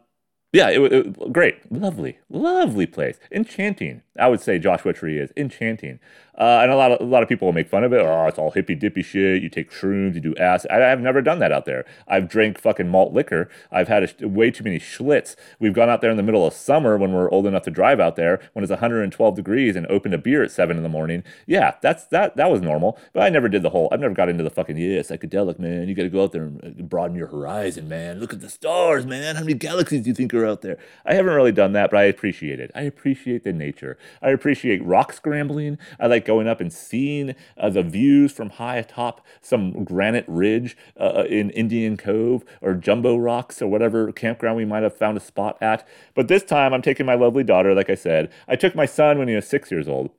yeah, 0.55 0.71
it, 0.71 0.79
was 0.79 1.29
great, 1.33 1.71
lovely, 1.71 2.19
lovely 2.31 2.87
place, 2.87 3.19
enchanting. 3.33 4.03
I 4.19 4.29
would 4.29 4.41
say 4.41 4.59
Joshua 4.59 4.93
Tree 4.93 5.19
is 5.19 5.33
enchanting. 5.37 5.99
Uh, 6.37 6.61
and 6.63 6.73
a 6.73 6.77
lot 6.77 6.91
of 6.91 7.01
a 7.01 7.05
lot 7.05 7.23
of 7.23 7.29
people 7.29 7.47
will 7.47 7.53
make 7.53 7.69
fun 7.69 7.85
of 7.85 7.93
it. 7.93 8.01
Oh, 8.01 8.27
it's 8.27 8.39
all 8.39 8.51
hippy 8.51 8.75
dippy 8.75 9.03
shit. 9.03 9.41
You 9.41 9.49
take 9.49 9.71
shrooms, 9.71 10.15
you 10.15 10.21
do 10.21 10.35
acid. 10.37 10.71
I, 10.73 10.79
have 10.79 11.01
never 11.01 11.23
done 11.23 11.39
that 11.39 11.53
out 11.53 11.65
there. 11.65 11.85
I've 12.09 12.29
drank 12.29 12.59
fucking 12.59 12.89
malt 12.89 13.13
liquor. 13.13 13.49
I've 13.71 13.87
had 13.87 14.13
a, 14.21 14.29
way 14.29 14.51
too 14.51 14.65
many 14.65 14.81
schlitz. 14.81 15.37
We've 15.61 15.73
gone 15.73 15.89
out 15.89 16.01
there 16.01 16.11
in 16.11 16.17
the 16.17 16.25
middle 16.25 16.45
of 16.45 16.53
summer 16.53 16.97
when 16.97 17.13
we're 17.13 17.31
old 17.31 17.47
enough 17.47 17.63
to 17.65 17.71
drive 17.71 18.01
out 18.01 18.17
there 18.17 18.41
when 18.53 18.65
it's 18.65 18.71
112 18.71 19.37
degrees 19.37 19.77
and 19.77 19.87
opened 19.87 20.15
a 20.15 20.19
beer 20.19 20.43
at 20.43 20.51
seven 20.51 20.77
in 20.77 20.83
the 20.83 20.89
morning. 20.89 21.23
Yeah, 21.47 21.75
that's 21.81 22.05
that 22.07 22.37
that 22.37 22.51
was 22.51 22.61
normal. 22.61 22.99
But 23.13 23.23
I 23.23 23.29
never 23.29 23.49
did 23.49 23.63
the 23.63 23.71
whole. 23.71 23.89
I've 23.93 24.01
never 24.01 24.15
got 24.15 24.29
into 24.29 24.43
the 24.43 24.51
fucking 24.51 24.77
yeah 24.77 25.01
psychedelic 25.01 25.61
man. 25.61 25.89
You 25.89 25.95
got 25.95 26.03
to 26.03 26.09
go 26.09 26.25
out 26.25 26.33
there 26.33 26.43
and 26.43 26.65
uh, 26.65 26.83
broaden 26.83 27.17
your 27.17 27.29
horizon, 27.29 27.89
man. 27.89 28.19
Look 28.19 28.33
at 28.33 28.41
the 28.41 28.51
stars, 28.51 29.07
man. 29.07 29.37
How 29.37 29.43
many 29.43 29.55
galaxies 29.55 30.03
do 30.03 30.09
you 30.09 30.15
think 30.15 30.35
are 30.35 30.47
out 30.47 30.63
there? 30.63 30.79
I 31.07 31.15
haven't 31.15 31.33
really 31.33 31.53
done 31.53 31.75
that, 31.75 31.93
but 31.93 31.99
I 31.99 32.05
appreciate 32.05 32.59
it. 32.59 32.73
I 32.75 32.83
appreciate 32.83 33.45
the 33.45 33.53
nature. 33.53 33.97
I 34.23 34.31
appreciate 34.31 34.85
rock 34.85 35.13
scrambling. 35.13 35.79
I 35.99 36.07
like 36.07 36.25
going 36.25 36.49
up 36.49 36.61
and 36.61 36.73
seeing 36.73 37.35
uh, 37.57 37.71
the 37.71 37.83
views 37.83 38.33
from 38.33 38.51
high 38.51 38.77
atop 38.77 39.25
some 39.41 39.85
granite 39.85 40.25
ridge 40.29 40.77
uh, 40.99 41.25
in 41.29 41.51
Indian 41.51 41.97
Cove 41.97 42.45
or 42.61 42.75
Jumbo 42.75 43.17
Rocks 43.17 43.61
or 43.61 43.69
whatever 43.69 44.13
campground 44.13 44.57
we 44.57 44.65
might 44.65 44.83
have 44.83 44.97
found 44.97 45.17
a 45.17 45.21
spot 45.21 45.57
at. 45.61 45.87
But 46.15 46.29
this 46.29 46.45
time 46.45 46.73
I'm 46.73 46.83
taking 46.83 47.07
my 47.07 47.15
lovely 47.15 47.45
daughter, 47.45 47.75
like 47.75 47.91
I 47.91 47.95
said. 47.95 48.31
I 48.49 48.57
took 48.57 48.75
my 48.75 48.87
son 48.87 49.19
when 49.19 49.29
he 49.29 49.35
was 49.35 49.47
six 49.47 49.71
years 49.71 49.89
old 49.89 50.11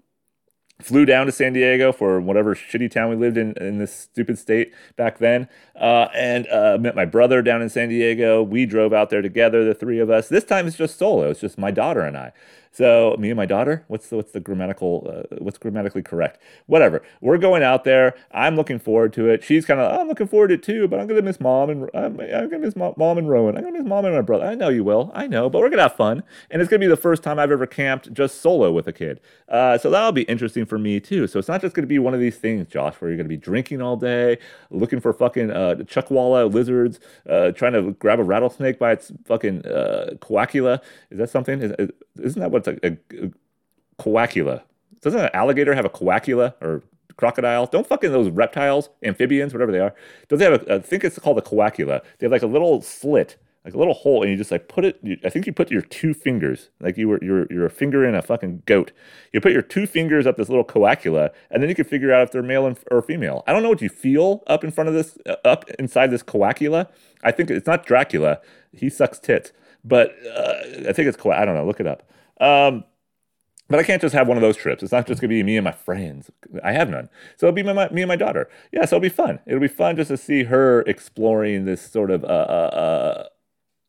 flew 0.81 1.05
down 1.05 1.25
to 1.25 1.31
San 1.31 1.53
Diego 1.53 1.91
for 1.91 2.19
whatever 2.19 2.53
shitty 2.53 2.91
town 2.91 3.09
we 3.09 3.15
lived 3.15 3.37
in 3.37 3.53
in 3.53 3.77
this 3.77 3.93
stupid 3.93 4.37
state 4.37 4.73
back 4.97 5.19
then, 5.19 5.47
uh, 5.79 6.07
and 6.13 6.47
uh, 6.47 6.77
met 6.79 6.95
my 6.95 7.05
brother 7.05 7.41
down 7.41 7.61
in 7.61 7.69
San 7.69 7.89
Diego. 7.89 8.43
We 8.43 8.65
drove 8.65 8.93
out 8.93 9.09
there 9.09 9.21
together, 9.21 9.63
the 9.63 9.73
three 9.73 9.99
of 9.99 10.09
us. 10.09 10.27
This 10.27 10.43
time 10.43 10.67
it's 10.67 10.75
just 10.75 10.97
solo. 10.97 11.29
It's 11.29 11.41
just 11.41 11.57
my 11.57 11.71
daughter 11.71 12.01
and 12.01 12.17
I. 12.17 12.33
So 12.75 13.15
me 13.17 13.29
and 13.29 13.37
my 13.37 13.45
daughter, 13.45 13.85
what's 13.87 14.09
the, 14.09 14.17
what's 14.17 14.33
the 14.33 14.41
grammatical, 14.41 15.07
uh, 15.09 15.37
what's 15.39 15.57
grammatically 15.57 16.01
correct? 16.01 16.41
Whatever. 16.65 17.01
We're 17.21 17.37
going 17.37 17.63
out 17.63 17.85
there. 17.85 18.15
I'm 18.33 18.57
looking 18.57 18.79
forward 18.79 19.13
to 19.13 19.29
it. 19.29 19.45
She's 19.45 19.65
kind 19.65 19.79
of, 19.79 19.97
oh, 19.97 20.01
I'm 20.01 20.09
looking 20.09 20.27
forward 20.27 20.49
to 20.49 20.55
it 20.55 20.63
too, 20.63 20.89
but 20.89 20.99
I'm 20.99 21.07
gonna 21.07 21.21
miss 21.21 21.39
mom 21.39 21.69
and 21.69 21.89
I'm, 21.93 22.19
I'm 22.19 22.49
gonna 22.49 22.59
miss 22.59 22.75
mom, 22.75 22.93
mom 22.97 23.17
and 23.17 23.29
Rowan. 23.29 23.55
I'm 23.55 23.63
gonna 23.63 23.79
miss 23.79 23.87
mom 23.87 24.03
and 24.03 24.13
my 24.13 24.19
brother. 24.19 24.45
I 24.45 24.55
know 24.55 24.67
you 24.67 24.83
will. 24.83 25.09
I 25.15 25.25
know, 25.25 25.49
but 25.49 25.61
we're 25.61 25.69
gonna 25.69 25.83
have 25.83 25.95
fun, 25.95 26.21
and 26.51 26.61
it's 26.61 26.69
gonna 26.69 26.81
be 26.81 26.87
the 26.87 26.97
first 26.97 27.23
time 27.23 27.39
I've 27.39 27.49
ever 27.49 27.65
camped 27.65 28.11
just 28.11 28.41
solo 28.41 28.73
with 28.73 28.89
a 28.89 28.93
kid. 28.93 29.21
Uh, 29.47 29.77
so 29.77 29.89
that'll 29.89 30.11
be 30.11 30.23
interesting 30.23 30.65
for 30.65 30.77
me 30.77 30.99
too. 30.99 31.27
So 31.27 31.39
it's 31.39 31.47
not 31.47 31.61
just 31.61 31.75
gonna 31.75 31.87
be 31.87 31.99
one 31.99 32.13
of 32.13 32.19
these 32.19 32.35
things, 32.35 32.67
Josh, 32.67 32.95
where 32.95 33.09
you're 33.09 33.17
gonna 33.17 33.29
be 33.29 33.37
drinking 33.37 33.81
all 33.81 33.95
day, 33.95 34.37
looking 34.69 34.99
for 34.99 35.13
fucking 35.13 35.49
uh, 35.49 35.75
chuckwalla 35.85 36.53
lizards, 36.53 36.99
uh, 37.29 37.51
trying 37.51 37.71
to 37.71 37.93
grab 37.93 38.19
a 38.19 38.23
rattlesnake 38.23 38.79
by 38.79 38.91
its 38.91 39.13
fucking 39.23 39.65
uh, 39.65 40.15
coacula. 40.19 40.81
Is 41.09 41.19
that 41.19 41.29
something? 41.29 41.61
Is, 41.61 41.91
isn't 42.19 42.39
that 42.39 42.51
what 42.51 42.67
a, 42.67 42.79
a, 42.83 43.25
a 43.25 43.31
coacula? 43.97 44.63
Doesn't 45.01 45.19
an 45.19 45.29
alligator 45.33 45.75
have 45.75 45.85
a 45.85 45.89
coacula 45.89 46.55
or 46.61 46.83
crocodile? 47.17 47.67
Don't 47.67 47.87
fucking 47.87 48.11
those 48.11 48.29
reptiles, 48.29 48.89
amphibians, 49.03 49.53
whatever 49.53 49.71
they 49.71 49.79
are. 49.79 49.93
Don't 50.27 50.39
they 50.39 50.45
have 50.45 50.63
a, 50.63 50.75
I 50.75 50.79
think 50.79 51.03
it's 51.03 51.19
called 51.19 51.37
a 51.37 51.41
coacula. 51.41 52.01
They 52.17 52.25
have 52.25 52.31
like 52.31 52.41
a 52.41 52.47
little 52.47 52.81
slit, 52.81 53.37
like 53.63 53.73
a 53.73 53.77
little 53.77 53.93
hole, 53.93 54.21
and 54.21 54.31
you 54.31 54.37
just 54.37 54.51
like 54.51 54.67
put 54.67 54.85
it. 54.85 54.99
You, 55.01 55.17
I 55.23 55.29
think 55.29 55.47
you 55.47 55.53
put 55.53 55.71
your 55.71 55.81
two 55.81 56.13
fingers, 56.13 56.69
like 56.79 56.97
you 56.97 57.07
were 57.07 57.19
you're 57.23 57.47
you're 57.49 57.65
a 57.65 57.69
finger 57.71 58.05
in 58.05 58.15
a 58.15 58.21
fucking 58.21 58.63
goat. 58.65 58.91
You 59.33 59.41
put 59.41 59.51
your 59.51 59.61
two 59.61 59.87
fingers 59.87 60.27
up 60.27 60.37
this 60.37 60.49
little 60.49 60.63
coacula, 60.63 61.31
and 61.49 61.61
then 61.61 61.69
you 61.69 61.75
can 61.75 61.85
figure 61.85 62.13
out 62.13 62.23
if 62.23 62.31
they're 62.31 62.43
male 62.43 62.75
or 62.91 63.01
female. 63.01 63.43
I 63.47 63.53
don't 63.53 63.63
know 63.63 63.69
what 63.69 63.81
you 63.81 63.89
feel 63.89 64.43
up 64.47 64.63
in 64.63 64.71
front 64.71 64.87
of 64.87 64.93
this, 64.93 65.17
uh, 65.25 65.35
up 65.43 65.69
inside 65.79 66.11
this 66.11 66.23
coacula. 66.23 66.89
I 67.23 67.31
think 67.31 67.49
it's 67.49 67.67
not 67.67 67.85
Dracula. 67.85 68.39
He 68.71 68.89
sucks 68.89 69.19
tits, 69.19 69.51
but 69.85 70.15
uh, 70.25 70.89
I 70.89 70.93
think 70.93 71.07
it's. 71.07 71.17
Co- 71.17 71.31
I 71.31 71.45
don't 71.45 71.55
know. 71.55 71.65
Look 71.65 71.79
it 71.79 71.87
up. 71.87 72.03
Um, 72.41 72.83
but 73.67 73.79
I 73.79 73.83
can't 73.83 74.01
just 74.01 74.13
have 74.13 74.27
one 74.27 74.37
of 74.37 74.41
those 74.41 74.57
trips. 74.57 74.83
It's 74.83 74.91
not 74.91 75.07
just 75.07 75.21
going 75.21 75.29
to 75.29 75.35
be 75.35 75.41
me 75.41 75.57
and 75.57 75.63
my 75.63 75.71
friends. 75.71 76.29
I 76.63 76.71
have 76.73 76.89
none. 76.89 77.09
So 77.37 77.47
it'll 77.47 77.55
be 77.55 77.63
my, 77.63 77.89
me 77.89 78.03
and 78.03 78.07
my 78.07 78.15
daughter. 78.15 78.47
Yeah, 78.71 78.85
so 78.85 78.97
it'll 78.97 79.01
be 79.01 79.09
fun. 79.09 79.39
It'll 79.47 79.59
be 79.59 79.67
fun 79.67 79.95
just 79.95 80.09
to 80.09 80.17
see 80.17 80.43
her 80.43 80.81
exploring 80.81 81.65
this 81.65 81.81
sort 81.81 82.11
of 82.11 82.23
uh, 82.23 82.27
uh, 82.27 82.29
uh 82.29 83.27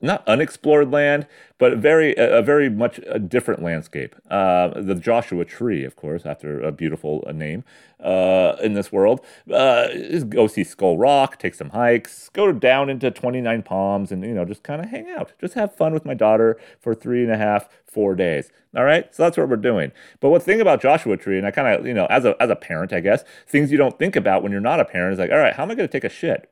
not 0.01 0.27
unexplored 0.29 0.91
land, 0.91 1.27
but 1.59 1.79
very 1.79 2.15
a 2.19 2.43
very 2.43 2.69
much 2.69 3.01
a 3.07 3.19
different 3.19 3.63
landscape. 3.63 4.15
Uh, 4.31 4.69
the 4.81 4.95
Joshua 4.95 5.45
Tree, 5.45 5.85
of 5.85 5.97
course, 5.97 6.27
after 6.27 6.61
a 6.61 6.71
beautiful 6.71 7.25
uh, 7.27 7.33
name 7.33 7.65
uh, 8.01 8.57
in 8.63 8.75
this 8.75 8.93
world. 8.93 9.21
Uh, 9.51 9.89
go 10.29 10.47
see 10.47 10.65
Skull 10.65 10.99
Rock, 10.99 11.39
take 11.39 11.55
some 11.55 11.71
hikes, 11.71 12.29
go 12.31 12.53
down 12.53 12.91
into 12.91 13.11
Twenty 13.11 13.41
Nine 13.41 13.63
Palms, 13.63 14.13
and 14.13 14.23
you 14.23 14.35
know 14.35 14.45
just 14.45 14.63
kind 14.63 14.83
of 14.83 14.91
hang 14.91 15.09
out, 15.11 15.33
just 15.41 15.55
have 15.55 15.75
fun 15.75 15.95
with 15.95 16.05
my 16.05 16.15
daughter 16.15 16.59
for 16.79 16.95
three 16.95 17.23
and 17.23 17.33
a 17.33 17.39
half, 17.39 17.69
four 17.85 18.15
days. 18.15 18.51
All 18.77 18.85
right, 18.85 19.13
so 19.15 19.23
that's 19.23 19.39
what 19.39 19.49
we're 19.49 19.57
doing. 19.57 19.93
But 20.21 20.29
what 20.29 20.43
thing 20.43 20.61
about 20.61 20.83
Joshua 20.83 21.17
Tree, 21.17 21.39
and 21.39 21.47
I 21.47 21.51
kind 21.51 21.69
of 21.69 21.87
you 21.87 21.95
know 21.95 22.07
as 22.07 22.27
a 22.27 22.41
as 22.41 22.51
a 22.51 22.57
parent, 22.57 22.93
I 22.93 23.01
guess 23.01 23.25
things 23.47 23.73
you 23.73 23.79
don't 23.79 23.99
think 23.99 24.15
about 24.15 24.43
when 24.43 24.53
you're 24.53 24.61
not 24.61 24.81
a 24.81 24.85
parent 24.85 25.15
is 25.15 25.19
like, 25.19 25.31
all 25.31 25.39
right, 25.39 25.55
how 25.55 25.63
am 25.63 25.71
I 25.71 25.75
going 25.75 25.89
to 25.89 25.93
take 25.93 26.05
a 26.05 26.11
shit? 26.11 26.51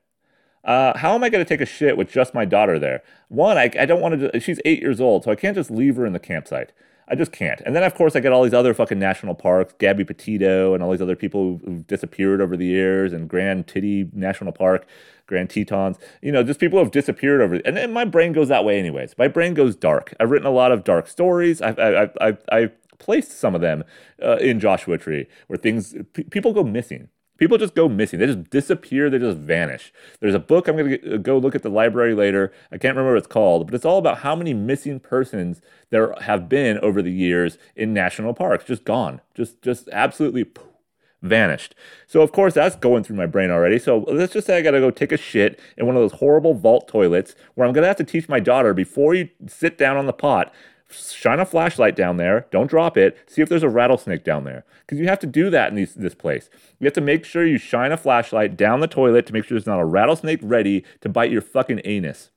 Uh, 0.65 0.97
how 0.97 1.15
am 1.15 1.23
I 1.23 1.29
going 1.29 1.45
to 1.45 1.49
take 1.49 1.61
a 1.61 1.67
shit 1.67 1.97
with 1.97 2.11
just 2.11 2.35
my 2.35 2.45
daughter 2.45 2.79
there? 2.79 3.03
One, 3.29 3.59
I, 3.59 3.71
I 3.79 3.85
don't 3.85 4.01
want 4.01 4.19
to, 4.19 4.41
she's 4.41 4.61
eight 4.65 4.81
years 4.81 5.01
old, 5.01 5.25
so 5.25 5.31
I 5.31 5.35
can't 5.35 5.55
just 5.55 5.71
leave 5.71 5.97
her 5.97 6.07
in 6.07 6.15
the 6.15 6.19
campsite. 6.19 6.73
I 7.07 7.15
just 7.15 7.33
can't. 7.33 7.61
And 7.67 7.77
then, 7.77 7.83
of 7.83 7.95
course, 7.95 8.17
I 8.17 8.21
get 8.21 8.33
all 8.33 8.43
these 8.45 8.55
other 8.55 8.73
fucking 8.73 8.99
national 8.99 9.35
parks, 9.35 9.75
Gabby 9.79 10.05
Petito, 10.05 10.73
and 10.73 10.83
all 10.83 10.91
these 10.91 11.03
other 11.03 11.17
people 11.17 11.61
who've 11.63 11.87
disappeared 11.87 12.41
over 12.41 12.57
the 12.57 12.65
years, 12.65 13.13
and 13.13 13.29
Grand 13.29 13.67
Titty 13.67 14.09
National 14.15 14.53
Park, 14.53 14.87
Grand 15.27 15.51
Tetons. 15.51 15.99
You 16.23 16.33
know, 16.33 16.43
just 16.43 16.61
people 16.61 16.79
who 16.79 16.85
have 16.85 16.93
disappeared 16.93 17.43
over. 17.43 17.57
And 17.57 17.77
then 17.77 17.93
my 17.93 18.07
brain 18.07 18.33
goes 18.33 18.49
that 18.49 18.65
way, 18.65 18.79
anyways. 18.79 19.17
My 19.19 19.29
brain 19.29 19.53
goes 19.53 19.77
dark. 19.77 20.15
I've 20.19 20.31
written 20.31 20.47
a 20.47 20.51
lot 20.51 20.73
of 20.73 20.83
dark 20.83 21.07
stories. 21.07 21.61
I've 21.61 21.79
I've 21.79 22.17
I've, 22.23 22.45
I've 22.51 22.99
placed 22.99 23.33
some 23.33 23.55
of 23.55 23.61
them 23.61 23.85
uh, 24.23 24.37
in 24.37 24.59
Joshua 24.59 24.97
Tree, 24.97 25.27
where 25.49 25.59
things 25.59 25.95
p- 26.15 26.25
people 26.25 26.55
go 26.55 26.65
missing. 26.65 27.09
People 27.37 27.59
just 27.59 27.75
go 27.75 27.89
missing. 27.89 28.21
They 28.21 28.27
just 28.27 28.51
disappear. 28.51 29.11
They 29.11 29.19
just 29.19 29.39
vanish. 29.39 29.93
There's 30.21 30.35
a 30.35 30.41
book 30.41 30.69
I'm 30.69 30.77
going 30.77 31.01
to 31.01 31.15
uh, 31.15 31.17
go 31.17 31.37
look 31.37 31.57
at 31.57 31.63
the 31.63 31.69
library 31.69 32.15
later. 32.15 32.53
I 32.71 32.79
can't 32.79 32.97
remember 32.97 33.15
what 33.15 33.19
it's 33.19 33.27
called, 33.27 33.67
but 33.67 33.75
it's 33.75 33.85
all 33.85 33.99
about 33.99 34.19
how 34.19 34.37
many 34.37 34.55
missing 34.55 35.01
persons 35.01 35.61
there 35.91 36.15
have 36.23 36.49
been 36.49 36.79
over 36.79 37.03
the 37.03 37.13
years 37.13 37.59
in 37.75 37.93
national 37.93 38.35
parks. 38.35 38.65
Just 38.65 38.85
gone. 38.85 39.21
Just 39.35 39.63
just 39.63 39.89
absolutely 39.93 40.45
poof, 40.45 40.69
vanished. 41.23 41.75
So 42.07 42.21
of 42.23 42.31
course 42.31 42.55
that's 42.55 42.77
going 42.77 43.03
through 43.03 43.17
my 43.17 43.27
brain 43.27 43.51
already. 43.51 43.81
So 43.81 44.05
let's 44.07 44.33
just 44.33 44.47
say 44.47 44.57
I 44.57 44.63
got 44.63 44.73
to 44.73 44.81
go 44.81 44.93
take 44.93 45.11
a 45.11 45.17
shit 45.17 45.59
in 45.77 45.87
one 45.87 45.97
of 45.97 46.03
those 46.03 46.21
horrible 46.21 46.55
vault 46.55 46.87
toilets 46.87 47.35
where 47.55 47.67
I'm 47.67 47.73
going 47.73 47.83
to 47.83 47.89
have 47.89 47.97
to 47.97 48.05
teach 48.05 48.29
my 48.29 48.39
daughter 48.39 48.73
before 48.75 49.13
you 49.15 49.29
sit 49.49 49.77
down 49.77 49.97
on 49.97 50.07
the 50.07 50.13
pot 50.13 50.55
shine 50.95 51.41
a 51.41 51.47
flashlight 51.47 51.97
down 51.97 52.17
there. 52.17 52.47
Don't 52.51 52.69
drop 52.69 52.97
it. 52.97 53.19
See 53.27 53.43
if 53.43 53.49
there's 53.49 53.63
a 53.63 53.69
rattlesnake 53.69 54.25
down 54.25 54.45
there. 54.45 54.65
Because 54.81 54.99
you 54.99 55.07
have 55.09 55.19
to 55.21 55.27
do 55.27 55.51
that 55.51 55.71
in 55.71 55.77
these, 55.77 55.95
this 55.95 56.15
place. 56.15 56.51
You 56.79 56.87
have 56.87 56.95
to 56.95 57.01
make 57.01 57.25
sure 57.25 57.47
you 57.47 57.59
shine 57.59 57.93
a 57.93 57.97
flashlight 57.97 58.57
down 58.57 58.81
the 58.81 58.87
toilet 58.87 59.27
to 59.27 59.33
make 59.33 59.45
sure 59.45 59.57
there's 59.57 59.67
not 59.67 59.81
a 59.81 59.85
rattlesnake 59.85 60.41
ready 60.43 60.85
to 61.01 61.09
bite 61.09 61.31
your 61.31 61.43
fucking 61.43 61.81
anus. 61.85 62.31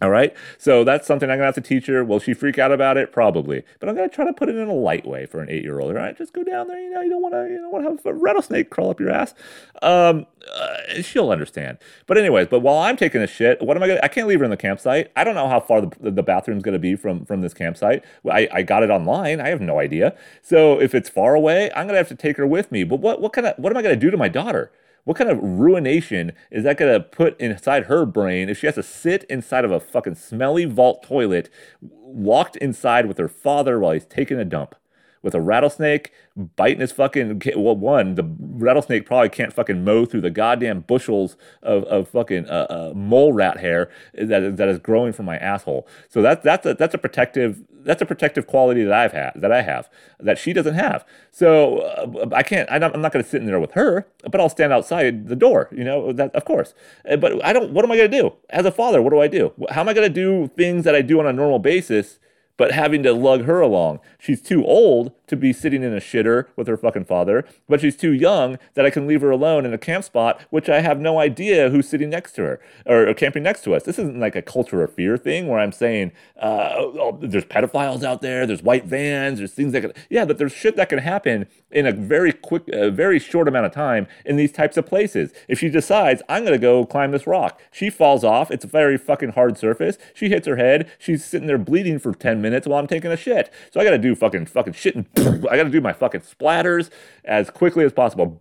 All 0.00 0.10
right. 0.10 0.32
So 0.58 0.84
that's 0.84 1.08
something 1.08 1.28
I'm 1.28 1.38
going 1.38 1.40
to 1.40 1.46
have 1.46 1.54
to 1.56 1.60
teach 1.60 1.86
her. 1.86 2.04
Will 2.04 2.20
she 2.20 2.32
freak 2.32 2.56
out 2.56 2.70
about 2.70 2.96
it? 2.96 3.10
Probably. 3.10 3.64
But 3.80 3.88
I'm 3.88 3.96
going 3.96 4.08
to 4.08 4.14
try 4.14 4.24
to 4.24 4.32
put 4.32 4.48
it 4.48 4.54
in 4.54 4.68
a 4.68 4.72
light 4.72 5.04
way 5.04 5.26
for 5.26 5.40
an 5.40 5.50
eight 5.50 5.64
year 5.64 5.80
old. 5.80 5.90
All 5.90 5.96
right. 5.96 6.16
Just 6.16 6.32
go 6.32 6.44
down 6.44 6.68
there. 6.68 6.80
You 6.80 6.90
know, 6.90 7.00
you 7.00 7.10
don't 7.10 7.20
want 7.20 7.34
to, 7.34 7.48
you 7.50 7.56
don't 7.56 7.72
want 7.72 7.84
to 7.84 7.90
have 7.90 8.06
a 8.06 8.16
rattlesnake 8.16 8.70
crawl 8.70 8.90
up 8.90 9.00
your 9.00 9.10
ass. 9.10 9.34
Um, 9.82 10.26
uh, 10.54 11.02
she'll 11.02 11.30
understand. 11.30 11.78
But, 12.06 12.16
anyways, 12.16 12.46
but 12.46 12.60
while 12.60 12.78
I'm 12.78 12.96
taking 12.96 13.22
a 13.22 13.26
shit, 13.26 13.60
what 13.60 13.76
am 13.76 13.82
I 13.82 13.88
going 13.88 13.98
to, 13.98 14.04
I 14.04 14.08
can't 14.08 14.28
leave 14.28 14.38
her 14.38 14.44
in 14.44 14.52
the 14.52 14.56
campsite. 14.56 15.10
I 15.16 15.24
don't 15.24 15.34
know 15.34 15.48
how 15.48 15.58
far 15.58 15.80
the, 15.80 15.90
the 15.98 16.22
bathroom's 16.22 16.62
going 16.62 16.74
to 16.74 16.78
be 16.78 16.94
from, 16.94 17.24
from 17.24 17.40
this 17.40 17.52
campsite. 17.52 18.04
I, 18.30 18.48
I 18.52 18.62
got 18.62 18.84
it 18.84 18.90
online. 18.90 19.40
I 19.40 19.48
have 19.48 19.60
no 19.60 19.80
idea. 19.80 20.14
So 20.42 20.80
if 20.80 20.94
it's 20.94 21.08
far 21.08 21.34
away, 21.34 21.72
I'm 21.72 21.86
going 21.86 21.94
to 21.94 21.98
have 21.98 22.08
to 22.08 22.14
take 22.14 22.36
her 22.36 22.46
with 22.46 22.70
me. 22.70 22.84
But 22.84 23.00
what, 23.00 23.20
what 23.20 23.32
kind 23.32 23.48
of, 23.48 23.58
what 23.58 23.72
am 23.72 23.76
I 23.76 23.82
going 23.82 23.98
to 23.98 24.00
do 24.00 24.12
to 24.12 24.16
my 24.16 24.28
daughter? 24.28 24.70
What 25.08 25.16
kind 25.16 25.30
of 25.30 25.42
ruination 25.42 26.32
is 26.50 26.64
that 26.64 26.76
going 26.76 26.92
to 26.92 27.00
put 27.00 27.40
inside 27.40 27.84
her 27.84 28.04
brain 28.04 28.50
if 28.50 28.58
she 28.58 28.66
has 28.66 28.74
to 28.74 28.82
sit 28.82 29.24
inside 29.24 29.64
of 29.64 29.70
a 29.70 29.80
fucking 29.80 30.16
smelly 30.16 30.66
vault 30.66 31.02
toilet, 31.02 31.48
locked 31.80 32.56
inside 32.56 33.06
with 33.06 33.16
her 33.16 33.26
father 33.26 33.80
while 33.80 33.92
he's 33.92 34.04
taking 34.04 34.38
a 34.38 34.44
dump? 34.44 34.74
With 35.22 35.34
a 35.34 35.40
rattlesnake 35.40 36.12
biting 36.56 36.80
his 36.80 36.92
fucking 36.92 37.40
well 37.56 37.76
one 37.76 38.14
the 38.14 38.24
rattlesnake 38.38 39.06
probably 39.06 39.28
can't 39.28 39.52
fucking 39.52 39.84
mow 39.84 40.04
through 40.04 40.20
the 40.20 40.30
goddamn 40.30 40.80
bushels 40.80 41.36
of, 41.62 41.84
of 41.84 42.08
fucking 42.08 42.46
uh, 42.48 42.66
uh, 42.68 42.92
mole 42.94 43.32
rat 43.32 43.58
hair 43.58 43.90
that, 44.14 44.56
that 44.56 44.68
is 44.68 44.78
growing 44.78 45.12
from 45.12 45.26
my 45.26 45.36
asshole. 45.38 45.86
So 46.08 46.22
that's 46.22 46.42
that's 46.44 46.66
a 46.66 46.74
that's 46.74 46.94
a 46.94 46.98
protective 46.98 47.62
that's 47.80 48.02
a 48.02 48.06
protective 48.06 48.46
quality 48.46 48.84
that 48.84 48.92
I've 48.92 49.12
had 49.12 49.32
that 49.36 49.52
I 49.52 49.62
have 49.62 49.88
that 50.20 50.38
she 50.38 50.52
doesn't 50.52 50.74
have. 50.74 51.04
So 51.30 51.78
uh, 51.78 52.28
I 52.32 52.42
can't 52.42 52.70
I'm 52.70 52.80
not, 52.80 53.12
going 53.12 53.24
to 53.24 53.28
sit 53.28 53.40
in 53.40 53.46
there 53.46 53.60
with 53.60 53.72
her 53.72 54.06
but 54.30 54.40
I'll 54.40 54.48
stand 54.48 54.72
outside 54.72 55.28
the 55.28 55.36
door 55.36 55.68
you 55.72 55.84
know 55.84 56.12
that 56.12 56.34
of 56.34 56.44
course. 56.44 56.74
Uh, 57.08 57.16
but 57.16 57.44
I 57.44 57.52
don't 57.52 57.72
what 57.72 57.84
am 57.84 57.90
I 57.90 57.96
going 57.96 58.10
to 58.10 58.20
do? 58.20 58.32
As 58.50 58.64
a 58.64 58.72
father 58.72 59.02
what 59.02 59.10
do 59.10 59.20
I 59.20 59.28
do? 59.28 59.52
How 59.70 59.80
am 59.80 59.88
I 59.88 59.94
going 59.94 60.08
to 60.08 60.14
do 60.14 60.50
things 60.56 60.84
that 60.84 60.94
I 60.94 61.02
do 61.02 61.20
on 61.20 61.26
a 61.26 61.32
normal 61.32 61.58
basis 61.58 62.18
but 62.58 62.72
having 62.72 63.02
to 63.04 63.14
lug 63.14 63.44
her 63.44 63.60
along. 63.60 64.00
She's 64.18 64.42
too 64.42 64.66
old 64.66 65.12
to 65.28 65.36
be 65.36 65.52
sitting 65.52 65.82
in 65.82 65.94
a 65.94 66.00
shitter 66.00 66.46
with 66.56 66.66
her 66.66 66.76
fucking 66.76 67.04
father, 67.04 67.44
but 67.68 67.80
she's 67.80 67.96
too 67.96 68.12
young 68.12 68.58
that 68.74 68.84
I 68.84 68.90
can 68.90 69.06
leave 69.06 69.20
her 69.20 69.30
alone 69.30 69.64
in 69.64 69.72
a 69.72 69.78
camp 69.78 70.04
spot, 70.04 70.40
which 70.50 70.68
I 70.68 70.80
have 70.80 70.98
no 70.98 71.20
idea 71.20 71.70
who's 71.70 71.88
sitting 71.88 72.10
next 72.10 72.32
to 72.32 72.42
her 72.42 72.60
or, 72.84 73.08
or 73.08 73.14
camping 73.14 73.42
next 73.42 73.62
to 73.64 73.74
us. 73.74 73.84
This 73.84 73.98
isn't 73.98 74.18
like 74.18 74.36
a 74.36 74.42
culture 74.42 74.82
of 74.82 74.92
fear 74.92 75.16
thing 75.16 75.46
where 75.46 75.60
I'm 75.60 75.72
saying, 75.72 76.12
uh, 76.40 76.74
oh, 76.76 77.18
there's 77.20 77.44
pedophiles 77.44 78.02
out 78.02 78.22
there, 78.22 78.46
there's 78.46 78.62
white 78.62 78.84
vans, 78.84 79.38
there's 79.38 79.52
things 79.52 79.72
that 79.72 79.82
can, 79.82 79.92
yeah, 80.10 80.24
but 80.24 80.38
there's 80.38 80.52
shit 80.52 80.76
that 80.76 80.88
can 80.88 80.98
happen 80.98 81.46
in 81.70 81.86
a 81.86 81.92
very 81.92 82.32
quick, 82.32 82.68
a 82.68 82.90
very 82.90 83.18
short 83.18 83.46
amount 83.46 83.66
of 83.66 83.72
time 83.72 84.06
in 84.24 84.36
these 84.36 84.52
types 84.52 84.76
of 84.76 84.86
places. 84.86 85.32
If 85.46 85.58
she 85.58 85.68
decides, 85.68 86.22
I'm 86.28 86.44
to 86.52 86.58
go 86.58 86.84
climb 86.84 87.10
this 87.12 87.26
rock, 87.26 87.60
she 87.70 87.90
falls 87.90 88.24
off. 88.24 88.50
It's 88.50 88.64
a 88.64 88.68
very 88.68 88.96
fucking 88.96 89.30
hard 89.30 89.58
surface. 89.58 89.98
She 90.14 90.28
hits 90.28 90.46
her 90.46 90.56
head. 90.56 90.90
She's 90.98 91.24
sitting 91.24 91.46
there 91.46 91.58
bleeding 91.58 91.98
for 91.98 92.14
10 92.14 92.40
minutes 92.40 92.66
while 92.66 92.78
I'm 92.78 92.86
taking 92.86 93.10
a 93.10 93.16
shit. 93.16 93.52
So 93.72 93.80
I 93.80 93.84
got 93.84 93.90
to 93.90 93.98
do 93.98 94.14
fucking, 94.14 94.46
fucking 94.46 94.74
shit 94.74 94.96
and 94.96 95.06
I 95.26 95.56
got 95.56 95.64
to 95.64 95.70
do 95.70 95.80
my 95.80 95.92
fucking 95.92 96.22
splatters 96.22 96.90
as 97.24 97.50
quickly 97.50 97.84
as 97.84 97.92
possible. 97.92 98.40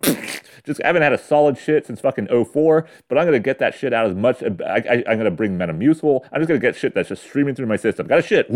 Just 0.68 0.84
I 0.84 0.88
haven't 0.88 1.02
had 1.02 1.14
a 1.14 1.18
solid 1.18 1.58
shit 1.58 1.86
since 1.86 2.02
fucking 2.02 2.28
04, 2.28 2.88
but 3.08 3.18
I'm 3.18 3.26
gonna 3.26 3.40
get 3.40 3.58
that 3.60 3.74
shit 3.74 3.94
out 3.94 4.06
as 4.06 4.14
much. 4.14 4.44
I, 4.44 5.04
am 5.08 5.18
gonna 5.18 5.32
bring 5.32 5.58
Metamucil. 5.58 6.28
I'm 6.30 6.42
just 6.42 6.50
gonna 6.50 6.60
get 6.60 6.76
shit 6.76 6.94
that's 6.94 7.08
just 7.08 7.24
streaming 7.24 7.56
through 7.56 7.68
my 7.68 7.78
system. 7.78 8.06
Got 8.06 8.20
a 8.20 8.22
shit. 8.22 8.50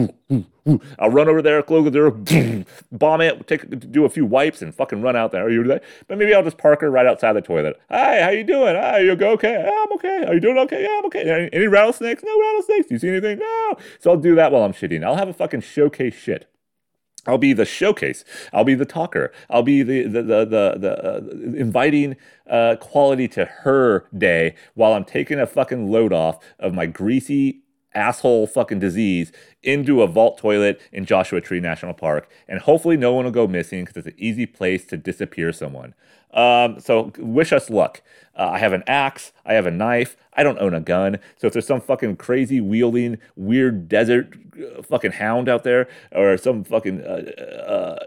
I'll 0.99 1.09
run 1.09 1.29
over 1.29 1.41
there, 1.41 1.61
door, 1.61 2.11
bomb 2.91 3.21
it, 3.21 3.47
take 3.47 3.91
do 3.91 4.03
a 4.03 4.09
few 4.09 4.25
wipes, 4.25 4.61
and 4.61 4.75
fucking 4.75 5.01
run 5.01 5.15
out 5.15 5.31
there. 5.31 5.49
You? 5.49 5.63
But 6.07 6.17
maybe 6.17 6.33
I'll 6.33 6.43
just 6.43 6.57
park 6.57 6.81
her 6.81 6.91
right 6.91 7.05
outside 7.05 7.31
the 7.33 7.41
toilet. 7.41 7.79
Hi, 7.89 8.21
how 8.21 8.29
you 8.29 8.43
doing? 8.43 8.75
Hi, 8.75 8.99
you 8.99 9.15
go 9.15 9.31
okay? 9.31 9.53
Yeah, 9.53 9.83
I'm 9.83 9.93
okay. 9.93 10.25
Are 10.27 10.33
you 10.33 10.41
doing 10.41 10.57
okay? 10.59 10.83
Yeah, 10.83 10.97
I'm 10.99 11.05
okay. 11.05 11.49
Any, 11.53 11.67
rattlesnakes? 11.67 12.23
No 12.23 12.39
rattlesnakes. 12.39 12.91
You 12.91 12.99
see 12.99 13.07
anything? 13.07 13.39
No. 13.39 13.77
So 13.99 14.11
I'll 14.11 14.17
do 14.17 14.35
that 14.35 14.51
while 14.51 14.63
I'm 14.63 14.73
shitting. 14.73 15.05
I'll 15.05 15.15
have 15.15 15.29
a 15.29 15.33
fucking 15.33 15.61
showcase 15.61 16.13
shit. 16.13 16.50
I'll 17.27 17.37
be 17.37 17.53
the 17.53 17.65
showcase. 17.65 18.25
I'll 18.51 18.63
be 18.63 18.73
the 18.73 18.85
talker. 18.85 19.31
I'll 19.49 19.63
be 19.63 19.83
the 19.83 20.03
the 20.03 20.23
the 20.23 20.45
the, 20.45 20.75
the 20.79 21.05
uh, 21.05 21.17
inviting 21.55 22.17
uh, 22.49 22.77
quality 22.79 23.27
to 23.29 23.45
her 23.45 24.07
day 24.17 24.55
while 24.73 24.93
I'm 24.93 25.05
taking 25.05 25.39
a 25.39 25.45
fucking 25.45 25.91
load 25.91 26.13
off 26.13 26.43
of 26.59 26.73
my 26.73 26.87
greasy 26.87 27.61
asshole 27.93 28.47
fucking 28.47 28.79
disease 28.79 29.31
into 29.61 30.01
a 30.01 30.07
vault 30.07 30.37
toilet 30.37 30.81
in 30.91 31.05
Joshua 31.05 31.41
Tree 31.41 31.59
National 31.59 31.93
Park, 31.93 32.29
and 32.47 32.59
hopefully 32.59 32.97
no 32.97 33.13
one 33.13 33.25
will 33.25 33.31
go 33.31 33.47
missing 33.47 33.83
because 33.83 33.97
it's 33.97 34.07
an 34.07 34.13
easy 34.17 34.45
place 34.45 34.85
to 34.85 34.97
disappear 34.97 35.51
someone. 35.51 35.93
Um, 36.33 36.79
so 36.79 37.11
wish 37.17 37.51
us 37.51 37.69
luck. 37.69 38.01
Uh, 38.35 38.49
I 38.53 38.59
have 38.59 38.73
an 38.73 38.83
axe. 38.87 39.33
I 39.45 39.53
have 39.53 39.65
a 39.65 39.71
knife. 39.71 40.15
I 40.33 40.43
don't 40.43 40.59
own 40.59 40.73
a 40.73 40.79
gun. 40.79 41.19
So 41.37 41.47
if 41.47 41.53
there's 41.53 41.67
some 41.67 41.81
fucking 41.81 42.15
crazy 42.17 42.61
wielding 42.61 43.17
weird 43.35 43.89
desert 43.89 44.33
uh, 44.57 44.81
fucking 44.81 45.11
hound 45.13 45.49
out 45.49 45.63
there, 45.63 45.87
or 46.11 46.37
some 46.37 46.63
fucking 46.63 47.01
uh, 47.01 47.31
uh, 47.67 48.05